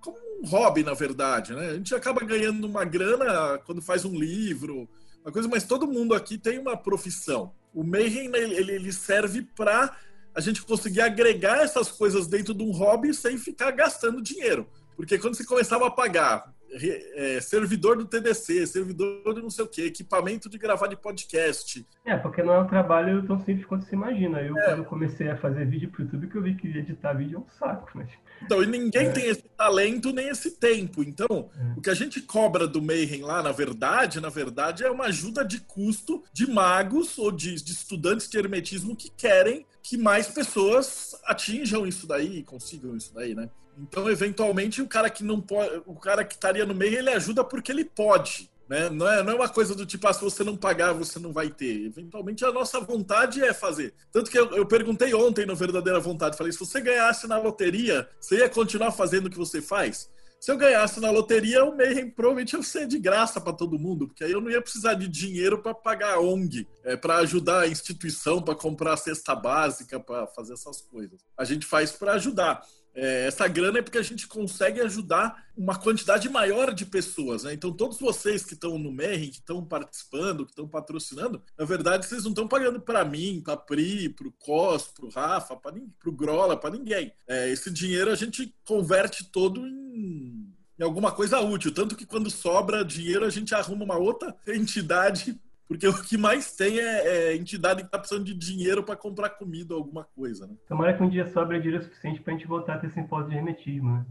como 0.00 0.18
um 0.42 0.44
hobby, 0.48 0.82
na 0.82 0.94
verdade, 0.94 1.52
né? 1.54 1.68
A 1.68 1.74
gente 1.74 1.94
acaba 1.94 2.24
ganhando 2.24 2.66
uma 2.66 2.84
grana 2.84 3.58
quando 3.66 3.80
faz 3.80 4.04
um 4.04 4.18
livro, 4.18 4.88
uma 5.24 5.30
coisa, 5.30 5.46
mas 5.46 5.62
todo 5.62 5.86
mundo 5.86 6.12
aqui 6.12 6.36
tem 6.36 6.58
uma 6.58 6.76
profissão. 6.76 7.52
O 7.72 7.84
Mayhem, 7.84 8.32
ele, 8.34 8.72
ele 8.72 8.92
serve 8.92 9.42
para 9.42 9.96
a 10.38 10.40
gente 10.40 10.62
conseguir 10.62 11.00
agregar 11.00 11.64
essas 11.64 11.90
coisas 11.90 12.28
dentro 12.28 12.54
de 12.54 12.62
um 12.62 12.70
hobby 12.70 13.12
sem 13.12 13.36
ficar 13.36 13.72
gastando 13.72 14.22
dinheiro. 14.22 14.68
Porque 14.94 15.18
quando 15.18 15.34
você 15.34 15.44
começava 15.44 15.88
a 15.88 15.90
pagar 15.90 16.54
é, 16.70 17.40
servidor 17.40 17.96
do 17.96 18.04
TDC, 18.04 18.66
servidor 18.66 19.34
de 19.34 19.42
não 19.42 19.50
sei 19.50 19.64
o 19.64 19.68
que, 19.68 19.82
equipamento 19.82 20.48
de 20.48 20.58
gravar 20.58 20.86
de 20.86 20.96
podcast. 20.96 21.86
É, 22.04 22.16
porque 22.16 22.42
não 22.42 22.54
é 22.54 22.60
um 22.60 22.66
trabalho 22.66 23.26
tão 23.26 23.38
simples 23.40 23.66
quanto 23.66 23.84
se 23.86 23.94
imagina. 23.94 24.40
Eu, 24.40 24.56
é. 24.56 24.64
quando 24.66 24.84
comecei 24.84 25.28
a 25.28 25.36
fazer 25.36 25.66
vídeo 25.66 25.90
pro 25.90 26.02
YouTube, 26.02 26.28
que 26.28 26.36
eu 26.36 26.42
vi 26.42 26.54
que 26.54 26.68
editar 26.68 27.12
vídeo 27.14 27.36
é 27.36 27.40
um 27.40 27.48
saco, 27.58 27.90
mas... 27.94 28.08
Então, 28.42 28.62
e 28.62 28.66
ninguém 28.66 29.08
é. 29.08 29.10
tem 29.10 29.26
esse 29.26 29.42
talento 29.56 30.12
nem 30.12 30.28
esse 30.28 30.52
tempo. 30.52 31.02
Então, 31.02 31.50
é. 31.58 31.78
o 31.78 31.80
que 31.80 31.90
a 31.90 31.94
gente 31.94 32.20
cobra 32.20 32.68
do 32.68 32.80
Mayhem 32.80 33.22
lá, 33.22 33.42
na 33.42 33.50
verdade, 33.50 34.20
na 34.20 34.28
verdade, 34.28 34.84
é 34.84 34.90
uma 34.90 35.06
ajuda 35.06 35.44
de 35.44 35.60
custo 35.60 36.22
de 36.32 36.48
magos 36.48 37.18
ou 37.18 37.32
de, 37.32 37.54
de 37.56 37.72
estudantes 37.72 38.28
de 38.28 38.38
hermetismo 38.38 38.94
que 38.94 39.10
querem 39.10 39.66
que 39.82 39.96
mais 39.96 40.28
pessoas 40.28 41.18
atinjam 41.24 41.86
isso 41.86 42.06
daí, 42.06 42.42
consigam 42.42 42.96
isso 42.96 43.12
daí, 43.14 43.34
né? 43.34 43.48
Então, 43.80 44.10
eventualmente, 44.10 44.82
o 44.82 44.88
cara 44.88 45.08
que 45.08 45.22
não 45.22 45.40
pode, 45.40 45.82
o 45.86 45.94
cara 45.94 46.24
que 46.24 46.34
estaria 46.34 46.66
no 46.66 46.74
meio, 46.74 46.98
ele 46.98 47.10
ajuda 47.10 47.44
porque 47.44 47.70
ele 47.70 47.84
pode. 47.84 48.50
Né? 48.68 48.90
Não, 48.90 49.08
é, 49.08 49.22
não 49.22 49.32
é 49.32 49.36
uma 49.36 49.48
coisa 49.48 49.74
do 49.74 49.86
tipo, 49.86 50.06
ah, 50.06 50.12
se 50.12 50.20
você 50.20 50.44
não 50.44 50.56
pagar, 50.56 50.92
você 50.92 51.18
não 51.18 51.32
vai 51.32 51.48
ter. 51.48 51.86
Eventualmente, 51.86 52.44
a 52.44 52.52
nossa 52.52 52.78
vontade 52.80 53.42
é 53.42 53.54
fazer. 53.54 53.94
Tanto 54.12 54.30
que 54.30 54.38
eu, 54.38 54.50
eu 54.54 54.66
perguntei 54.66 55.14
ontem 55.14 55.46
no 55.46 55.56
Verdadeira 55.56 55.98
Vontade, 55.98 56.36
falei, 56.36 56.52
se 56.52 56.58
você 56.58 56.80
ganhasse 56.80 57.26
na 57.26 57.38
loteria, 57.38 58.08
você 58.20 58.38
ia 58.38 58.48
continuar 58.48 58.92
fazendo 58.92 59.26
o 59.26 59.30
que 59.30 59.38
você 59.38 59.62
faz? 59.62 60.10
Se 60.38 60.52
eu 60.52 60.56
ganhasse 60.56 61.00
na 61.00 61.10
loteria, 61.10 61.64
o 61.64 61.76
Mayhem 61.76 62.10
provavelmente 62.10 62.54
ia 62.54 62.62
ser 62.62 62.86
de 62.86 62.98
graça 62.98 63.40
para 63.40 63.52
todo 63.52 63.78
mundo, 63.78 64.06
porque 64.06 64.22
aí 64.22 64.30
eu 64.30 64.40
não 64.40 64.50
ia 64.50 64.62
precisar 64.62 64.94
de 64.94 65.08
dinheiro 65.08 65.58
para 65.60 65.74
pagar 65.74 66.14
a 66.14 66.20
ONG, 66.20 66.68
é, 66.84 66.96
para 66.96 67.16
ajudar 67.16 67.62
a 67.62 67.68
instituição, 67.68 68.40
para 68.40 68.54
comprar 68.54 68.92
a 68.92 68.96
cesta 68.96 69.34
básica, 69.34 69.98
para 69.98 70.28
fazer 70.28 70.52
essas 70.52 70.80
coisas. 70.80 71.18
A 71.36 71.44
gente 71.44 71.66
faz 71.66 71.90
para 71.90 72.12
ajudar 72.12 72.62
é, 73.00 73.26
essa 73.28 73.46
grana 73.46 73.78
é 73.78 73.82
porque 73.82 73.98
a 73.98 74.02
gente 74.02 74.26
consegue 74.26 74.80
ajudar 74.80 75.46
uma 75.56 75.78
quantidade 75.78 76.28
maior 76.28 76.74
de 76.74 76.84
pessoas. 76.84 77.44
Né? 77.44 77.52
Então, 77.52 77.72
todos 77.72 77.98
vocês 77.98 78.44
que 78.44 78.54
estão 78.54 78.76
no 78.76 78.90
MER, 78.90 79.20
que 79.30 79.36
estão 79.36 79.64
participando, 79.64 80.44
que 80.44 80.50
estão 80.50 80.66
patrocinando, 80.66 81.40
na 81.56 81.64
verdade, 81.64 82.06
vocês 82.06 82.24
não 82.24 82.32
estão 82.32 82.48
pagando 82.48 82.80
para 82.80 83.04
mim, 83.04 83.40
para 83.44 83.56
Pri, 83.56 84.08
para 84.08 84.26
o 84.26 84.32
Cos, 84.32 84.88
para 84.88 85.06
o 85.06 85.10
Rafa, 85.10 85.54
para 85.54 85.76
o 86.06 86.12
Grola, 86.12 86.56
para 86.56 86.70
ninguém. 86.76 87.12
É, 87.28 87.48
esse 87.48 87.70
dinheiro 87.70 88.10
a 88.10 88.16
gente 88.16 88.52
converte 88.66 89.30
todo 89.30 89.64
em, 89.64 90.52
em 90.76 90.82
alguma 90.82 91.12
coisa 91.12 91.38
útil. 91.40 91.72
Tanto 91.72 91.94
que 91.94 92.04
quando 92.04 92.28
sobra 92.28 92.84
dinheiro, 92.84 93.24
a 93.24 93.30
gente 93.30 93.54
arruma 93.54 93.84
uma 93.84 93.96
outra 93.96 94.34
entidade 94.44 95.40
porque 95.68 95.86
o 95.86 96.02
que 96.02 96.16
mais 96.16 96.52
tem 96.52 96.80
é, 96.80 97.06
é 97.06 97.36
entidade 97.36 97.82
que 97.82 97.86
está 97.86 97.98
precisando 97.98 98.24
de 98.24 98.34
dinheiro 98.34 98.82
para 98.82 98.96
comprar 98.96 99.28
comida 99.28 99.74
ou 99.74 99.80
alguma 99.80 100.02
coisa. 100.02 100.46
Né? 100.46 100.54
Tomara 100.66 100.96
que 100.96 101.02
um 101.02 101.10
dia 101.10 101.30
sobre 101.30 101.60
dinheiro 101.60 101.84
suficiente 101.84 102.20
para 102.22 102.32
a 102.32 102.36
gente 102.36 102.48
voltar 102.48 102.74
a 102.74 102.78
ter 102.78 102.90
simpósio 102.90 103.28
de 103.28 103.36
hermetismo. 103.36 103.92
Né? 103.92 104.06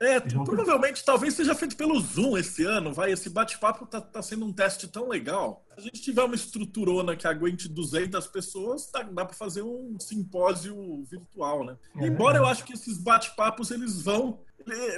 É, 0.00 0.18
provavelmente 0.18 1.04
talvez 1.04 1.34
seja 1.34 1.54
feito 1.54 1.76
pelo 1.76 2.00
Zoom 2.00 2.36
esse 2.36 2.64
ano, 2.64 2.92
vai. 2.92 3.12
Esse 3.12 3.30
bate-papo 3.30 3.86
tá, 3.86 4.00
tá, 4.00 4.20
sendo 4.20 4.44
um 4.44 4.52
teste 4.52 4.88
tão 4.88 5.08
legal. 5.08 5.64
Se 5.74 5.80
a 5.80 5.82
gente 5.82 6.00
tiver 6.00 6.24
uma 6.24 6.34
estruturona 6.34 7.14
que 7.14 7.24
aguente 7.24 7.68
200 7.68 8.26
pessoas, 8.26 8.86
tá, 8.90 9.02
dá 9.02 9.24
para 9.24 9.36
fazer 9.36 9.62
um 9.62 9.96
simpósio 10.00 11.04
virtual, 11.04 11.64
né? 11.64 11.76
É, 11.98 12.06
Embora 12.08 12.38
eu 12.38 12.46
acho 12.46 12.64
que 12.64 12.72
esses 12.72 12.98
bate-papos 12.98 13.70
eles 13.70 14.02
vão. 14.02 14.40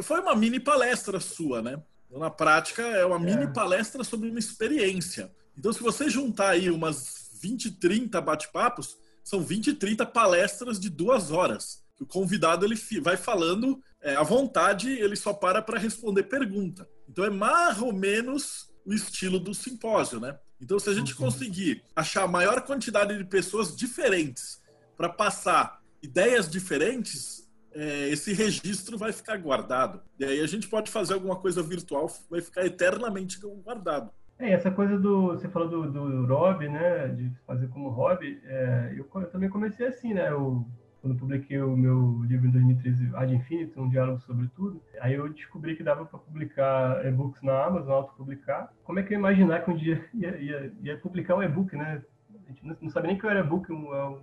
Foi 0.03 0.21
uma 0.21 0.35
mini 0.35 0.59
palestra 0.59 1.21
sua, 1.21 1.61
né? 1.61 1.83
Na 2.11 2.31
prática, 2.31 2.81
é 2.83 3.05
uma 3.05 3.19
mini 3.19 3.45
é. 3.45 3.49
palestra 3.49 4.05
sobre 4.05 4.31
uma 4.31 4.39
experiência. 4.39 5.31
Então, 5.57 5.73
se 5.73 5.83
você 5.83 6.09
juntar 6.09 6.51
aí 6.51 6.71
umas 6.71 7.31
20, 7.41 7.73
30 7.73 8.21
bate-papos, 8.21 8.97
são 9.23 9.43
20, 9.43 9.75
30 9.75 10.07
palestras 10.07 10.79
de 10.79 10.91
duas 10.91 11.31
horas. 11.31 11.83
O 12.01 12.07
convidado 12.07 12.67
ele 12.67 12.77
vai 13.01 13.17
falando 13.17 13.83
é, 14.03 14.17
à 14.17 14.23
vontade, 14.23 14.91
ele 14.91 15.17
só 15.17 15.33
para 15.33 15.63
para 15.63 15.79
responder 15.79 16.25
pergunta. 16.25 16.89
Então, 17.09 17.25
é 17.25 17.31
mais 17.31 17.81
ou 17.81 17.93
menos 17.93 18.71
o 18.85 18.93
estilo 18.93 19.39
do 19.39 19.55
simpósio, 19.55 20.21
né? 20.21 20.39
Então, 20.61 20.79
se 20.79 20.89
a 20.91 20.95
gente 20.95 21.13
uhum. 21.13 21.19
conseguir 21.19 21.83
achar 21.95 22.25
a 22.25 22.29
maior 22.29 22.61
quantidade 22.63 23.17
de 23.17 23.25
pessoas 23.25 23.77
diferentes 23.77 24.61
para 24.97 25.09
passar 25.09 25.81
ideias 26.03 26.49
diferentes, 26.49 27.49
é, 27.73 28.09
esse 28.09 28.33
registro 28.33 28.97
vai 28.97 29.13
ficar 29.13 29.37
guardado. 29.37 30.03
E 30.19 30.25
aí 30.25 30.41
a 30.41 30.47
gente 30.47 30.69
pode 30.69 30.91
fazer 30.91 31.15
alguma 31.15 31.37
coisa 31.37 31.63
virtual, 31.63 32.11
vai 32.31 32.41
ficar 32.41 32.65
eternamente 32.65 33.39
guardado. 33.41 34.11
É, 34.39 34.51
essa 34.51 34.71
coisa 34.71 34.99
do. 34.99 35.29
Você 35.29 35.49
falou 35.49 35.69
do, 35.69 35.91
do 35.91 36.27
Rob, 36.27 36.69
né? 36.69 37.09
De 37.09 37.31
fazer 37.47 37.69
como 37.69 37.89
hobby. 37.89 38.41
É, 38.45 38.95
eu, 38.97 39.09
eu, 39.15 39.31
também 39.31 39.49
comecei 39.49 39.87
assim, 39.87 40.13
né? 40.13 40.31
Eu, 40.31 40.67
quando 41.01 41.19
publiquei 41.19 41.61
o 41.61 41.77
meu 41.77 42.23
livro 42.25 42.49
em 42.49 42.51
2013, 42.51 43.11
Ad 43.15 43.35
Infinito, 43.35 43.81
um 43.81 43.91
diálogo 43.91 44.21
sobre 44.21 44.49
tudo, 44.57 44.81
aí 45.03 45.13
eu 45.13 45.29
descobri 45.29 45.77
que 45.77 45.83
dava 45.83 46.07
para 46.07 46.19
publicar 46.19 47.05
e-books 47.05 47.43
na 47.43 47.63
Amazon, 47.63 47.93
autopublicar. 47.93 48.73
Como 48.85 48.99
é 48.99 49.03
que 49.03 49.11
eu 49.11 49.17
ia 49.17 49.19
imaginar 49.19 49.63
que 49.63 49.71
um 49.71 49.77
dia 49.77 50.03
ia, 50.15 50.35
ia, 50.39 50.73
ia 50.81 50.97
publicar 50.97 51.37
um 51.37 51.43
e-book, 51.43 51.77
né? 51.77 52.03
A 52.47 52.49
gente 52.49 52.67
não, 52.67 52.77
não 52.81 52.89
sabia 52.89 53.09
nem 53.09 53.19
que 53.19 53.27
era 53.27 53.41
e-book, 53.41 53.71
um, 53.71 53.95
é 53.95 53.99
é, 53.99 54.19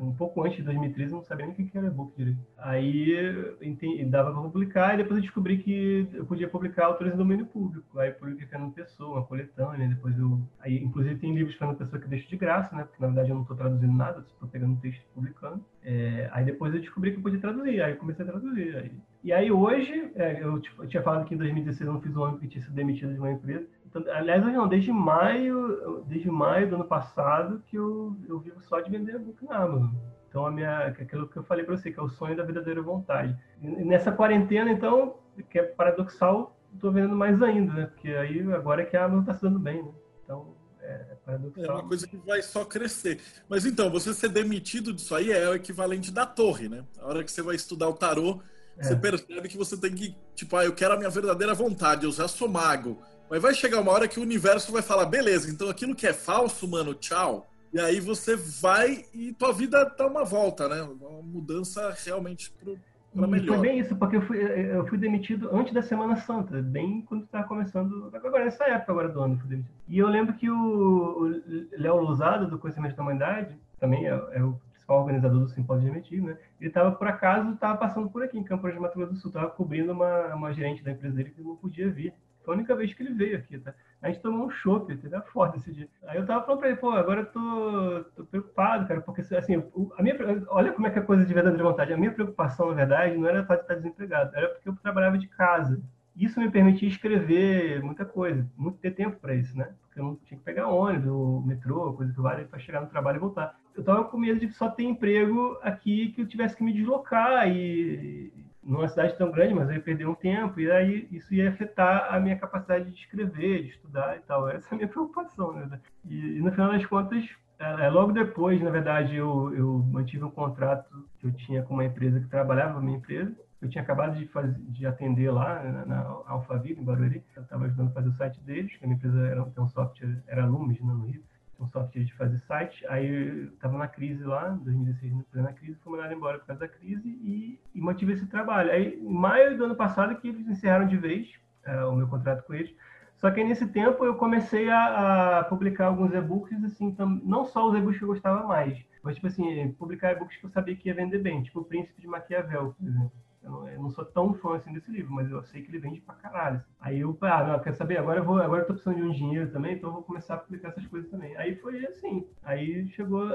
um 0.00 0.12
pouco 0.12 0.42
antes 0.42 0.58
de 0.58 0.62
2013, 0.64 1.12
eu 1.12 1.16
não 1.18 1.24
sabia 1.24 1.46
nem 1.46 1.54
o 1.54 1.56
que 1.68 1.76
era 1.76 1.86
e-book 1.86 2.16
direito. 2.16 2.40
Aí 2.58 3.14
entendi, 3.60 4.04
dava 4.04 4.32
para 4.32 4.42
publicar, 4.42 4.94
e 4.94 4.98
depois 4.98 5.16
eu 5.16 5.22
descobri 5.22 5.58
que 5.58 6.08
eu 6.12 6.24
podia 6.24 6.48
publicar 6.48 6.86
autores 6.86 7.14
em 7.14 7.16
domínio 7.16 7.46
público. 7.46 7.98
Aí 7.98 8.10
publiquei 8.12 8.46
Fernando 8.46 8.72
Pessoa, 8.72 9.18
uma 9.18 9.26
coletânea, 9.26 9.88
depois 9.88 10.18
eu. 10.18 10.40
Aí, 10.60 10.82
inclusive, 10.82 11.18
tem 11.18 11.34
livros 11.34 11.56
Fernando 11.56 11.78
Pessoa 11.78 12.00
que 12.00 12.08
deixo 12.08 12.28
de 12.28 12.36
graça, 12.36 12.74
né? 12.74 12.84
Porque 12.84 13.00
na 13.00 13.08
verdade 13.08 13.30
eu 13.30 13.34
não 13.34 13.42
estou 13.42 13.56
traduzindo 13.56 13.92
nada, 13.92 14.20
estou 14.20 14.48
pegando 14.48 14.72
um 14.72 14.76
texto 14.76 15.00
e 15.00 15.14
publicando. 15.14 15.64
É, 15.82 16.28
aí 16.32 16.44
depois 16.44 16.74
eu 16.74 16.80
descobri 16.80 17.12
que 17.12 17.18
eu 17.18 17.22
podia 17.22 17.40
traduzir, 17.40 17.82
aí 17.82 17.92
eu 17.92 17.96
comecei 17.96 18.24
a 18.24 18.28
traduzir. 18.28 18.76
Aí. 18.76 18.92
E 19.22 19.32
aí 19.32 19.50
hoje, 19.50 20.10
é, 20.14 20.42
eu, 20.42 20.60
tipo, 20.60 20.82
eu, 20.82 20.88
tinha 20.88 21.02
falado 21.02 21.26
que 21.26 21.34
em 21.34 21.38
2016 21.38 21.86
eu 21.86 21.92
não 21.92 22.00
fiz 22.00 22.16
um 22.16 22.24
ano 22.24 22.38
que 22.38 22.48
tinha 22.48 22.62
sido 22.62 22.74
demitido 22.74 23.12
de 23.12 23.18
uma 23.18 23.30
empresa. 23.30 23.66
Então, 23.90 24.04
aliás, 24.14 24.42
não, 24.44 24.68
desde 24.68 24.92
maio, 24.92 26.04
desde 26.06 26.30
maio 26.30 26.68
do 26.68 26.76
ano 26.76 26.84
passado 26.84 27.60
que 27.66 27.76
eu, 27.76 28.16
eu 28.28 28.38
vivo 28.38 28.60
só 28.62 28.80
de 28.80 28.88
vender 28.88 29.16
e-book 29.16 29.44
na 29.44 29.56
Amazon. 29.56 29.90
Então, 30.28 30.46
a 30.46 30.50
minha, 30.50 30.86
aquilo 30.86 31.28
que 31.28 31.36
eu 31.36 31.42
falei 31.42 31.64
para 31.64 31.76
você, 31.76 31.90
que 31.90 31.98
é 31.98 32.02
o 32.02 32.08
sonho 32.08 32.36
da 32.36 32.44
verdadeira 32.44 32.80
vontade. 32.80 33.36
E 33.60 33.66
nessa 33.84 34.12
quarentena, 34.12 34.70
então, 34.70 35.16
que 35.50 35.58
é 35.58 35.64
paradoxal, 35.64 36.56
estou 36.72 36.92
vendendo 36.92 37.16
mais 37.16 37.42
ainda, 37.42 37.72
né? 37.72 37.86
Porque 37.86 38.08
aí 38.10 38.40
agora 38.52 38.82
é 38.82 38.84
que 38.84 38.96
a 38.96 39.04
Amazon 39.04 39.22
está 39.22 39.34
se 39.34 39.42
dando 39.42 39.58
bem, 39.58 39.82
né? 39.82 39.90
Então, 40.22 40.54
é, 40.80 41.16
paradoxal. 41.26 41.64
É 41.64 41.72
uma 41.72 41.88
coisa 41.88 42.06
que 42.06 42.16
vai 42.16 42.42
só 42.42 42.64
crescer. 42.64 43.20
Mas 43.48 43.66
então, 43.66 43.90
você 43.90 44.14
ser 44.14 44.28
demitido 44.28 44.92
disso 44.92 45.16
aí 45.16 45.32
é 45.32 45.48
o 45.48 45.54
equivalente 45.56 46.12
da 46.12 46.24
torre, 46.24 46.68
né? 46.68 46.84
A 47.00 47.08
hora 47.08 47.24
que 47.24 47.32
você 47.32 47.42
vai 47.42 47.56
estudar 47.56 47.88
o 47.88 47.94
tarô, 47.94 48.40
é. 48.78 48.84
você 48.84 48.94
percebe 48.94 49.48
que 49.48 49.58
você 49.58 49.76
tem 49.76 49.92
que, 49.92 50.16
tipo, 50.36 50.56
ah, 50.56 50.64
eu 50.64 50.72
quero 50.72 50.94
a 50.94 50.96
minha 50.96 51.10
verdadeira 51.10 51.54
vontade, 51.54 52.04
eu 52.04 52.12
já 52.12 52.28
sou 52.28 52.48
mago. 52.48 53.02
Mas 53.30 53.40
vai 53.40 53.54
chegar 53.54 53.80
uma 53.80 53.92
hora 53.92 54.08
que 54.08 54.18
o 54.18 54.22
universo 54.22 54.72
vai 54.72 54.82
falar, 54.82 55.06
beleza, 55.06 55.48
então 55.48 55.70
aquilo 55.70 55.94
que 55.94 56.06
é 56.06 56.12
falso, 56.12 56.66
mano, 56.66 56.92
tchau. 56.94 57.48
E 57.72 57.78
aí 57.78 58.00
você 58.00 58.34
vai 58.34 59.04
e 59.14 59.32
tua 59.32 59.52
vida 59.52 59.84
dá 59.96 60.08
uma 60.08 60.24
volta, 60.24 60.68
né? 60.68 60.82
Uma 60.82 61.22
mudança 61.22 61.94
realmente 62.04 62.50
pro, 62.50 62.76
pra 63.14 63.28
melhor. 63.28 63.56
Foi 63.56 63.68
bem 63.68 63.78
isso, 63.78 63.94
porque 63.94 64.16
eu 64.16 64.22
fui, 64.22 64.38
eu 64.38 64.84
fui 64.88 64.98
demitido 64.98 65.48
antes 65.52 65.72
da 65.72 65.80
Semana 65.80 66.16
Santa, 66.16 66.60
bem 66.60 67.02
quando 67.02 67.22
estava 67.22 67.46
começando, 67.46 68.10
agora 68.12 68.44
nessa 68.44 68.64
época 68.64 68.90
agora 68.90 69.08
do 69.08 69.20
ano 69.20 69.38
fui 69.38 69.48
demitido. 69.48 69.74
E 69.88 69.96
eu 69.96 70.08
lembro 70.08 70.34
que 70.34 70.50
o 70.50 71.40
Léo 71.78 72.00
Lousada, 72.00 72.46
do 72.46 72.58
Conhecimento 72.58 72.96
da 72.96 73.02
Humanidade, 73.02 73.56
também 73.78 74.08
é, 74.08 74.20
é 74.32 74.42
o 74.42 74.60
principal 74.72 75.02
organizador 75.02 75.38
do 75.38 75.48
Simpósio 75.48 75.84
de 75.84 75.90
Demitido, 75.90 76.26
né? 76.26 76.36
Ele 76.60 76.68
estava, 76.68 76.90
por 76.90 77.06
acaso, 77.06 77.52
estava 77.52 77.78
passando 77.78 78.10
por 78.10 78.24
aqui, 78.24 78.36
em 78.36 78.42
Campo 78.42 78.68
de 78.68 78.80
Mato 78.80 78.98
Grosso 78.98 79.12
do 79.12 79.20
Sul, 79.20 79.28
estava 79.28 79.48
cobrindo 79.48 79.92
uma, 79.92 80.34
uma 80.34 80.52
gerente 80.52 80.82
da 80.82 80.90
empresa 80.90 81.14
dele 81.14 81.30
que 81.30 81.40
não 81.40 81.54
podia 81.54 81.88
vir. 81.88 82.12
Foi 82.44 82.54
a 82.54 82.56
única 82.56 82.74
vez 82.74 82.92
que 82.94 83.02
ele 83.02 83.12
veio 83.12 83.38
aqui, 83.38 83.58
tá? 83.58 83.74
A 84.02 84.08
gente 84.08 84.20
tomou 84.20 84.46
um 84.46 84.50
chopp, 84.50 84.96
teve 84.96 85.20
foda 85.32 85.56
esse 85.56 85.72
dia. 85.72 85.88
Aí 86.06 86.16
eu 86.16 86.26
tava 86.26 86.44
falando 86.44 86.60
pra 86.60 86.68
ele, 86.68 86.78
pô, 86.78 86.90
agora 86.90 87.20
eu 87.20 87.26
tô, 87.26 88.04
tô 88.16 88.24
preocupado, 88.24 88.88
cara, 88.88 89.00
porque 89.02 89.20
assim, 89.20 89.62
a 89.96 90.02
minha, 90.02 90.16
olha 90.48 90.72
como 90.72 90.86
é 90.86 90.90
que 90.90 90.98
é 90.98 91.02
coisa 91.02 91.24
de 91.24 91.34
verdadeira 91.34 91.64
vontade. 91.64 91.92
A 91.92 91.98
minha 91.98 92.12
preocupação, 92.12 92.68
na 92.68 92.74
verdade, 92.74 93.16
não 93.16 93.28
era 93.28 93.42
de 93.42 93.52
estar 93.52 93.74
desempregado, 93.74 94.34
era 94.34 94.48
porque 94.48 94.68
eu 94.68 94.76
trabalhava 94.76 95.18
de 95.18 95.28
casa. 95.28 95.80
isso 96.16 96.40
me 96.40 96.50
permitia 96.50 96.88
escrever 96.88 97.82
muita 97.82 98.06
coisa, 98.06 98.46
muito 98.56 98.78
ter 98.78 98.92
tempo 98.92 99.18
para 99.20 99.34
isso, 99.34 99.56
né? 99.56 99.74
Porque 99.82 100.00
eu 100.00 100.04
não 100.04 100.16
tinha 100.16 100.38
que 100.38 100.44
pegar 100.44 100.68
ônibus, 100.68 101.44
metrô, 101.44 101.92
coisa 101.92 102.12
que 102.12 102.20
vale 102.20 102.44
para 102.46 102.58
chegar 102.58 102.80
no 102.80 102.88
trabalho 102.88 103.16
e 103.16 103.20
voltar. 103.20 103.54
Eu 103.74 103.80
estava 103.80 104.04
com 104.04 104.16
medo 104.16 104.40
de 104.40 104.50
só 104.52 104.70
ter 104.70 104.84
emprego 104.84 105.58
aqui 105.62 106.12
que 106.12 106.22
eu 106.22 106.26
tivesse 106.26 106.56
que 106.56 106.64
me 106.64 106.72
deslocar 106.72 107.48
e 107.48 108.32
numa 108.62 108.88
cidade 108.88 109.16
tão 109.16 109.30
grande, 109.30 109.54
mas 109.54 109.68
eu 109.68 109.76
ia 109.76 109.80
perder 109.80 110.06
um 110.06 110.14
tempo 110.14 110.60
e 110.60 110.70
aí 110.70 111.08
isso 111.10 111.34
ia 111.34 111.48
afetar 111.50 112.12
a 112.14 112.20
minha 112.20 112.36
capacidade 112.36 112.90
de 112.90 112.98
escrever, 112.98 113.62
de 113.62 113.68
estudar 113.70 114.16
e 114.16 114.20
tal. 114.20 114.48
Essa 114.48 114.68
é 114.68 114.74
a 114.74 114.76
minha 114.76 114.88
preocupação, 114.88 115.52
né? 115.52 115.80
E, 116.04 116.36
e 116.36 116.40
no 116.40 116.50
final 116.52 116.70
das 116.70 116.84
contas, 116.86 117.24
é, 117.58 117.86
é, 117.86 117.90
logo 117.90 118.12
depois, 118.12 118.60
na 118.62 118.70
verdade, 118.70 119.16
eu, 119.16 119.54
eu 119.54 119.78
mantive 119.90 120.24
um 120.24 120.30
contrato 120.30 121.06
que 121.18 121.26
eu 121.26 121.32
tinha 121.32 121.62
com 121.62 121.74
uma 121.74 121.84
empresa 121.84 122.20
que 122.20 122.28
trabalhava 122.28 122.74
na 122.74 122.80
minha 122.80 122.98
empresa. 122.98 123.34
Eu 123.60 123.68
tinha 123.68 123.82
acabado 123.82 124.18
de, 124.18 124.26
fazer, 124.28 124.58
de 124.58 124.86
atender 124.86 125.30
lá 125.30 125.62
na, 125.62 125.84
na 125.84 126.00
Alphaville, 126.26 126.80
em 126.80 126.84
Barueri. 126.84 127.22
Eu 127.36 127.42
estava 127.42 127.66
ajudando 127.66 127.88
a 127.88 127.92
fazer 127.92 128.08
o 128.08 128.14
site 128.14 128.40
deles, 128.40 128.74
que 128.76 128.84
a 128.84 128.88
minha 128.88 128.96
empresa 128.96 129.26
era, 129.26 129.42
um 129.42 129.68
software, 129.68 130.22
era 130.26 130.46
Lumes, 130.46 130.80
né, 130.80 130.92
no 130.92 131.06
Rio 131.06 131.22
um 131.60 131.68
software 131.68 132.04
de 132.04 132.14
fazer 132.14 132.38
site. 132.40 132.84
Aí 132.88 133.48
estava 133.52 133.76
na 133.76 133.86
crise 133.86 134.24
lá, 134.24 134.50
em 134.50 134.64
2016, 134.64 135.24
na 135.34 135.52
crise, 135.52 135.78
fui 135.82 135.92
mandado 135.92 136.14
embora 136.14 136.38
por 136.38 136.46
causa 136.46 136.60
da 136.60 136.68
crise 136.68 137.08
e, 137.08 137.60
e 137.74 137.80
mantive 137.80 138.14
esse 138.14 138.26
trabalho. 138.26 138.70
Aí, 138.70 138.98
em 138.98 139.12
maio 139.12 139.56
do 139.56 139.64
ano 139.64 139.76
passado, 139.76 140.16
que 140.16 140.28
eles 140.28 140.46
encerraram 140.48 140.86
de 140.86 140.96
vez 140.96 141.28
é, 141.64 141.84
o 141.84 141.94
meu 141.94 142.08
contrato 142.08 142.44
com 142.44 142.54
eles. 142.54 142.74
Só 143.16 143.30
que 143.30 143.44
nesse 143.44 143.66
tempo 143.66 144.02
eu 144.02 144.14
comecei 144.14 144.70
a, 144.70 145.40
a 145.40 145.44
publicar 145.44 145.86
alguns 145.86 146.14
e-books, 146.14 146.64
assim, 146.64 146.90
tam, 146.94 147.20
não 147.22 147.44
só 147.44 147.68
os 147.68 147.76
e-books 147.76 147.98
que 147.98 148.04
eu 148.04 148.08
gostava 148.08 148.46
mais, 148.46 148.82
mas, 149.02 149.16
tipo 149.16 149.26
assim, 149.26 149.72
publicar 149.72 150.12
e-books 150.12 150.38
que 150.38 150.46
eu 150.46 150.50
sabia 150.50 150.74
que 150.74 150.88
ia 150.88 150.94
vender 150.94 151.18
bem, 151.18 151.42
tipo 151.42 151.60
o 151.60 151.64
Príncipe 151.64 152.00
de 152.00 152.06
Maquiavel, 152.06 152.74
por 152.78 152.88
exemplo. 152.88 153.12
Eu 153.42 153.82
não, 153.82 153.90
sou 153.90 154.04
tão 154.04 154.34
fã 154.34 154.56
assim 154.56 154.72
desse 154.72 154.90
livro, 154.90 155.12
mas 155.12 155.30
eu 155.30 155.42
sei 155.44 155.62
que 155.62 155.70
ele 155.70 155.78
vende 155.78 156.00
pra 156.00 156.14
caralho. 156.14 156.62
Aí 156.78 157.00
eu, 157.00 157.16
ah, 157.22 157.44
não, 157.44 157.58
quer 157.58 157.74
saber? 157.74 157.98
Agora 157.98 158.20
eu 158.20 158.24
vou, 158.24 158.40
agora 158.40 158.62
eu 158.62 158.66
tô 158.66 158.74
precisando 158.74 158.96
de 158.96 159.02
um 159.02 159.10
dinheiro 159.10 159.50
também, 159.50 159.74
então 159.76 159.88
eu 159.88 159.94
vou 159.94 160.02
começar 160.02 160.34
a 160.34 160.38
publicar 160.38 160.68
essas 160.68 160.86
coisas 160.86 161.10
também. 161.10 161.36
Aí 161.36 161.56
foi 161.56 161.84
assim. 161.86 162.26
Aí 162.42 162.86
chegou 162.88 163.28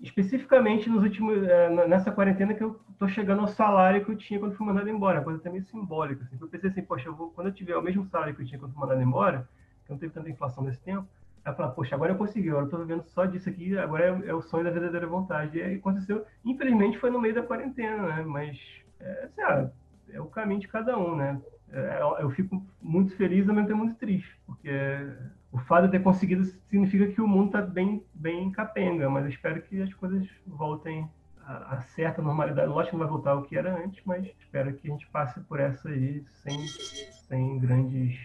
especificamente 0.00 0.88
nos 0.88 1.02
últimos 1.02 1.42
eh, 1.42 1.86
nessa 1.88 2.12
quarentena 2.12 2.54
que 2.54 2.62
eu 2.62 2.78
tô 2.98 3.08
chegando 3.08 3.40
ao 3.40 3.48
salário 3.48 4.04
que 4.04 4.12
eu 4.12 4.16
tinha 4.16 4.38
quando 4.38 4.54
fui 4.54 4.66
mandado 4.66 4.88
embora, 4.88 5.22
coisa 5.22 5.40
até 5.40 5.50
meio 5.50 5.64
simbólica. 5.64 6.24
Assim. 6.24 6.36
Eu 6.40 6.48
pensei 6.48 6.70
assim, 6.70 6.82
poxa, 6.82 7.08
eu 7.08 7.14
vou, 7.14 7.30
quando 7.30 7.48
eu 7.48 7.54
tiver 7.54 7.76
o 7.76 7.82
mesmo 7.82 8.04
salário 8.06 8.34
que 8.34 8.42
eu 8.42 8.46
tinha 8.46 8.58
quando 8.58 8.72
fui 8.72 8.80
mandado 8.80 9.02
embora, 9.02 9.48
que 9.84 9.90
não 9.90 9.98
teve 9.98 10.12
tanta 10.12 10.30
inflação 10.30 10.62
nesse 10.62 10.80
tempo, 10.80 11.08
Aí 11.46 11.52
eu 11.52 11.56
falei, 11.56 11.72
poxa, 11.76 11.94
agora 11.94 12.12
eu 12.12 12.16
consegui, 12.18 12.50
agora 12.50 12.66
eu 12.66 12.70
tô 12.70 12.78
vivendo 12.78 13.04
só 13.04 13.24
disso 13.24 13.48
aqui, 13.48 13.78
agora 13.78 14.04
é, 14.04 14.30
é, 14.30 14.34
o 14.34 14.42
sonho 14.42 14.64
da 14.64 14.70
verdadeira 14.70 15.06
vontade. 15.06 15.56
E 15.56 15.62
aí 15.62 15.76
aconteceu, 15.76 16.26
infelizmente 16.44 16.98
foi 16.98 17.08
no 17.08 17.20
meio 17.20 17.36
da 17.36 17.42
quarentena, 17.42 18.02
né? 18.02 18.24
Mas, 18.26 18.58
é, 19.00 19.24
assim, 19.24 19.40
ah, 19.42 19.70
é 20.12 20.20
o 20.20 20.26
caminho 20.26 20.60
de 20.60 20.68
cada 20.68 20.98
um, 20.98 21.16
né? 21.16 21.40
É, 21.72 21.98
eu 22.20 22.30
fico 22.30 22.64
muito 22.80 23.16
feliz, 23.16 23.48
ao 23.48 23.54
mesmo 23.54 23.68
tempo 23.68 23.84
muito 23.84 23.98
triste, 23.98 24.38
porque 24.46 24.70
o 25.52 25.58
fato 25.58 25.86
de 25.86 25.92
ter 25.92 26.02
conseguido 26.02 26.44
significa 26.68 27.08
que 27.08 27.20
o 27.20 27.26
mundo 27.26 27.46
está 27.46 27.62
bem, 27.62 28.04
bem 28.14 28.50
capenga, 28.50 29.08
mas 29.10 29.24
eu 29.24 29.30
espero 29.30 29.60
que 29.62 29.82
as 29.82 29.92
coisas 29.94 30.28
voltem 30.46 31.08
a, 31.46 31.80
certa 31.80 32.20
normalidade. 32.20 32.68
Lógico 32.68 32.90
que 32.90 32.96
não 32.96 33.06
vai 33.06 33.08
voltar 33.08 33.30
ao 33.32 33.42
que 33.42 33.56
era 33.56 33.74
antes, 33.76 34.02
mas 34.04 34.26
espero 34.38 34.72
que 34.74 34.88
a 34.88 34.90
gente 34.90 35.06
passe 35.08 35.40
por 35.40 35.60
essa 35.60 35.88
aí 35.88 36.24
sem, 36.42 36.66
sem 37.28 37.58
grandes 37.58 38.18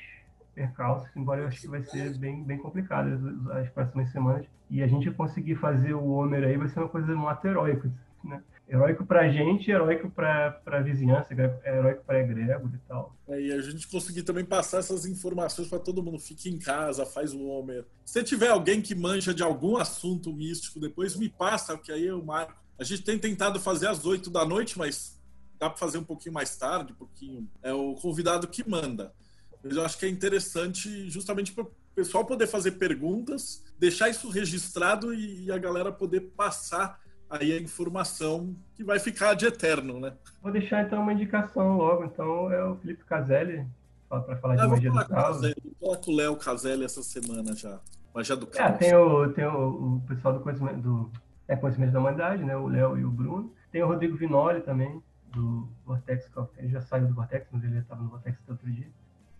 percalços, 0.53 1.09
embora 1.15 1.41
eu 1.41 1.47
acho 1.47 1.61
que 1.61 1.67
vai 1.67 1.81
ser 1.81 2.17
bem, 2.17 2.43
bem 2.43 2.57
complicado 2.57 3.07
as, 3.07 3.57
as 3.57 3.69
próximas 3.69 4.11
semanas. 4.11 4.45
E 4.69 4.81
a 4.81 4.87
gente 4.87 5.09
conseguir 5.11 5.55
fazer 5.55 5.93
o 5.93 6.05
Homer 6.05 6.43
aí 6.43 6.57
vai 6.57 6.67
ser 6.67 6.79
uma 6.79 6.89
coisa 6.89 7.15
muito 7.15 7.47
heróica, 7.47 7.91
né? 8.23 8.41
Heróico 8.71 9.05
pra 9.05 9.29
gente, 9.29 9.69
heróico 9.69 10.09
pra, 10.09 10.51
pra 10.51 10.81
vizinhança, 10.81 11.33
heróico 11.65 12.05
pra 12.05 12.21
egrégora 12.21 12.73
e 12.73 12.87
tal. 12.87 13.13
É, 13.27 13.41
e 13.41 13.51
a 13.51 13.61
gente 13.61 13.85
conseguir 13.89 14.23
também 14.23 14.45
passar 14.45 14.77
essas 14.79 15.05
informações 15.05 15.67
para 15.67 15.77
todo 15.77 16.01
mundo. 16.01 16.17
Fique 16.17 16.49
em 16.49 16.57
casa, 16.57 17.05
faz 17.05 17.33
o 17.33 17.45
Homer. 17.45 17.85
Se 18.05 18.23
tiver 18.23 18.47
alguém 18.47 18.81
que 18.81 18.95
manja 18.95 19.33
de 19.33 19.43
algum 19.43 19.75
assunto 19.75 20.31
místico, 20.31 20.79
depois 20.79 21.17
me 21.17 21.27
passa, 21.27 21.77
que 21.77 21.91
aí 21.91 22.07
eu 22.07 22.23
marco. 22.23 22.55
A 22.79 22.83
gente 22.85 23.03
tem 23.03 23.19
tentado 23.19 23.59
fazer 23.59 23.87
às 23.87 24.05
oito 24.05 24.29
da 24.29 24.45
noite, 24.45 24.77
mas 24.77 25.19
dá 25.59 25.69
para 25.69 25.77
fazer 25.77 25.97
um 25.97 26.03
pouquinho 26.03 26.33
mais 26.33 26.55
tarde, 26.55 26.93
um 26.93 26.95
pouquinho. 26.95 27.49
É 27.61 27.73
o 27.73 27.93
convidado 27.95 28.47
que 28.47 28.67
manda. 28.67 29.13
Mas 29.61 29.75
eu 29.75 29.83
acho 29.83 29.97
que 29.97 30.05
é 30.05 30.09
interessante 30.09 31.09
justamente 31.09 31.51
para 31.51 31.65
o 31.65 31.71
pessoal 31.93 32.25
poder 32.25 32.47
fazer 32.47 32.71
perguntas, 32.71 33.63
deixar 33.77 34.09
isso 34.09 34.29
registrado 34.29 35.13
e 35.13 35.51
a 35.51 35.57
galera 35.57 35.91
poder 35.91 36.21
passar 36.37 37.00
aí 37.31 37.53
a 37.53 37.61
informação 37.61 38.53
que 38.75 38.83
vai 38.83 38.99
ficar 38.99 39.33
de 39.33 39.45
eterno, 39.45 39.99
né? 39.99 40.13
Vou 40.41 40.51
deixar 40.51 40.85
então 40.85 41.01
uma 41.01 41.13
indicação 41.13 41.77
logo. 41.77 42.03
Então 42.03 42.51
é 42.51 42.63
o 42.63 42.75
Felipe 42.75 43.05
Caselli 43.05 43.65
para 44.09 44.35
falar 44.35 44.57
de 44.57 44.67
magia 44.67 44.91
do 44.91 45.07
caos. 45.07 45.41
Vou 45.41 45.53
falar 45.79 45.97
com 45.97 46.11
o 46.11 46.15
Léo 46.15 46.35
Caselli 46.35 46.83
essa 46.83 47.01
semana 47.01 47.55
já. 47.55 47.79
Magia 48.13 48.35
do 48.35 48.45
caos. 48.45 48.75
É, 48.75 48.77
tem 48.77 48.95
o, 48.95 49.31
tem 49.31 49.45
o, 49.45 49.95
o 49.95 50.03
pessoal 50.07 50.33
do 50.33 50.41
conhecimento, 50.41 50.81
do, 50.81 51.11
é, 51.47 51.55
conhecimento 51.55 51.93
da 51.93 51.99
humanidade, 51.99 52.43
né? 52.43 52.55
O 52.57 52.67
Léo 52.67 52.97
e 52.97 53.05
o 53.05 53.09
Bruno. 53.09 53.53
Tem 53.71 53.81
o 53.81 53.87
Rodrigo 53.87 54.17
Vinoli 54.17 54.59
também, 54.61 55.01
do 55.27 55.69
Vortex. 55.85 56.29
Ele 56.57 56.67
já 56.67 56.81
saiu 56.81 57.07
do 57.07 57.13
Vortex, 57.13 57.47
mas 57.51 57.63
ele 57.63 57.77
estava 57.77 58.03
no 58.03 58.09
Vortex 58.09 58.37
outro 58.49 58.69
dia. 58.69 58.89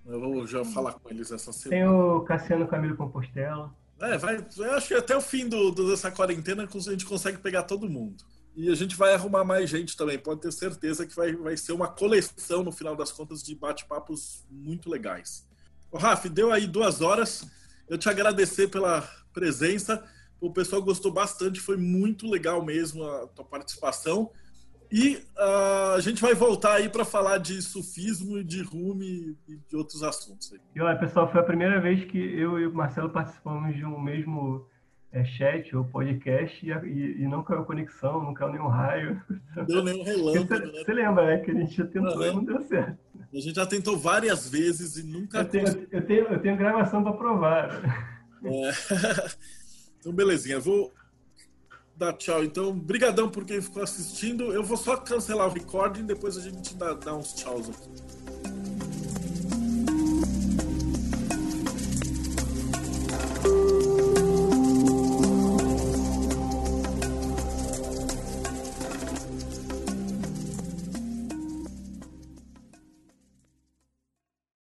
Eu 0.06 0.20
vou 0.20 0.48
já 0.48 0.64
falar 0.64 0.94
com 0.94 1.10
eles 1.10 1.32
essa 1.32 1.52
semana. 1.52 1.82
Tem 1.82 1.88
o 1.88 2.22
Cassiano 2.22 2.68
Camilo 2.68 2.96
Compostela. 2.96 3.70
É, 4.02 4.18
vai, 4.18 4.44
eu 4.58 4.74
acho 4.74 4.88
que 4.88 4.94
até 4.96 5.16
o 5.16 5.22
fim 5.22 5.48
do, 5.48 5.70
do, 5.70 5.90
dessa 5.90 6.10
quarentena 6.10 6.68
a 6.68 6.80
gente 6.92 7.06
consegue 7.06 7.38
pegar 7.38 7.64
todo 7.64 7.90
mundo. 7.90 8.24
E 8.56 8.70
a 8.70 8.76
gente 8.76 8.96
vai 8.96 9.14
arrumar 9.14 9.44
mais 9.44 9.70
gente 9.70 9.96
também. 9.96 10.18
Pode 10.18 10.42
ter 10.42 10.52
certeza 10.52 11.06
que 11.06 11.16
vai, 11.16 11.34
vai 11.36 11.56
ser 11.56 11.72
uma 11.72 11.88
coleção, 11.88 12.64
no 12.64 12.72
final 12.72 12.96
das 12.96 13.12
contas, 13.12 13.44
de 13.44 13.56
bate-papos 13.56 14.44
muito 14.50 14.90
legais. 14.90 15.48
O 15.92 15.98
Raf, 15.98 16.26
deu 16.26 16.52
aí 16.52 16.66
duas 16.66 17.00
horas. 17.00 17.46
Eu 17.88 17.98
te 17.98 18.10
agradecer 18.10 18.70
pela 18.70 19.02
presença. 19.32 20.04
O 20.40 20.52
pessoal 20.52 20.82
gostou 20.82 21.12
bastante, 21.12 21.60
foi 21.60 21.78
muito 21.78 22.28
legal 22.28 22.66
mesmo 22.66 23.04
a 23.04 23.28
tua 23.28 23.46
participação. 23.46 24.32
E 24.92 25.16
uh, 25.38 25.96
a 25.96 26.02
gente 26.02 26.22
vai 26.22 26.34
voltar 26.34 26.74
aí 26.74 26.90
para 26.90 27.06
falar 27.06 27.38
de 27.38 27.62
sufismo, 27.62 28.44
de 28.44 28.62
rume 28.62 29.38
e 29.48 29.56
de 29.70 29.76
outros 29.76 30.04
assuntos. 30.04 30.52
Aí. 30.52 30.60
E 30.76 30.82
olha, 30.82 31.00
pessoal, 31.00 31.32
foi 31.32 31.40
a 31.40 31.46
primeira 31.46 31.80
vez 31.80 32.04
que 32.06 32.18
eu 32.18 32.60
e 32.60 32.68
o 32.68 32.74
Marcelo 32.74 33.10
participamos 33.10 33.74
de 33.74 33.86
um 33.86 33.98
mesmo 33.98 34.68
é, 35.14 35.24
chat 35.24 35.74
ou 35.76 35.86
podcast 35.86 36.66
e, 36.66 36.72
e, 36.72 37.22
e, 37.22 37.28
não 37.28 37.42
caiu 37.42 37.64
conexão, 37.64 38.22
não 38.22 38.34
caiu 38.34 38.52
nenhum 38.52 38.68
raio. 38.68 39.22
Não 39.56 39.66
deu 39.66 39.84
nenhum 39.84 40.04
relâmpago. 40.04 40.48
Você, 40.48 40.60
né? 40.60 40.84
você 40.84 40.94
lembra, 40.94 41.26
né? 41.26 41.38
Que 41.38 41.52
a 41.52 41.54
gente 41.54 41.78
já 41.78 41.86
tentou 41.86 42.26
e 42.26 42.34
não 42.34 42.44
deu 42.44 42.62
certo. 42.62 42.98
A 43.34 43.38
gente 43.38 43.56
já 43.56 43.66
tentou 43.66 43.98
várias 43.98 44.50
vezes 44.50 44.98
e 44.98 45.04
nunca... 45.04 45.38
Eu 45.40 45.46
tenho, 45.46 45.88
eu 45.90 46.06
tenho, 46.06 46.26
eu 46.26 46.40
tenho 46.40 46.58
gravação 46.58 47.02
para 47.02 47.14
provar. 47.14 47.70
É. 48.44 48.72
Então, 50.02 50.12
belezinha. 50.12 50.60
Vou 50.60 50.92
dar 52.02 52.14
tchau. 52.14 52.44
Então, 52.44 52.74
brigadão 52.74 53.30
por 53.30 53.46
quem 53.46 53.62
ficou 53.62 53.84
assistindo. 53.84 54.52
Eu 54.52 54.64
vou 54.64 54.76
só 54.76 54.98
cancelar 54.98 55.48
o 55.48 55.54
recording, 55.54 56.04
depois 56.04 56.36
a 56.36 56.42
gente 56.42 56.74
dá, 56.76 56.94
dá 56.94 57.16
uns 57.16 57.34
tchauz 57.34 57.70
aqui. 57.70 58.12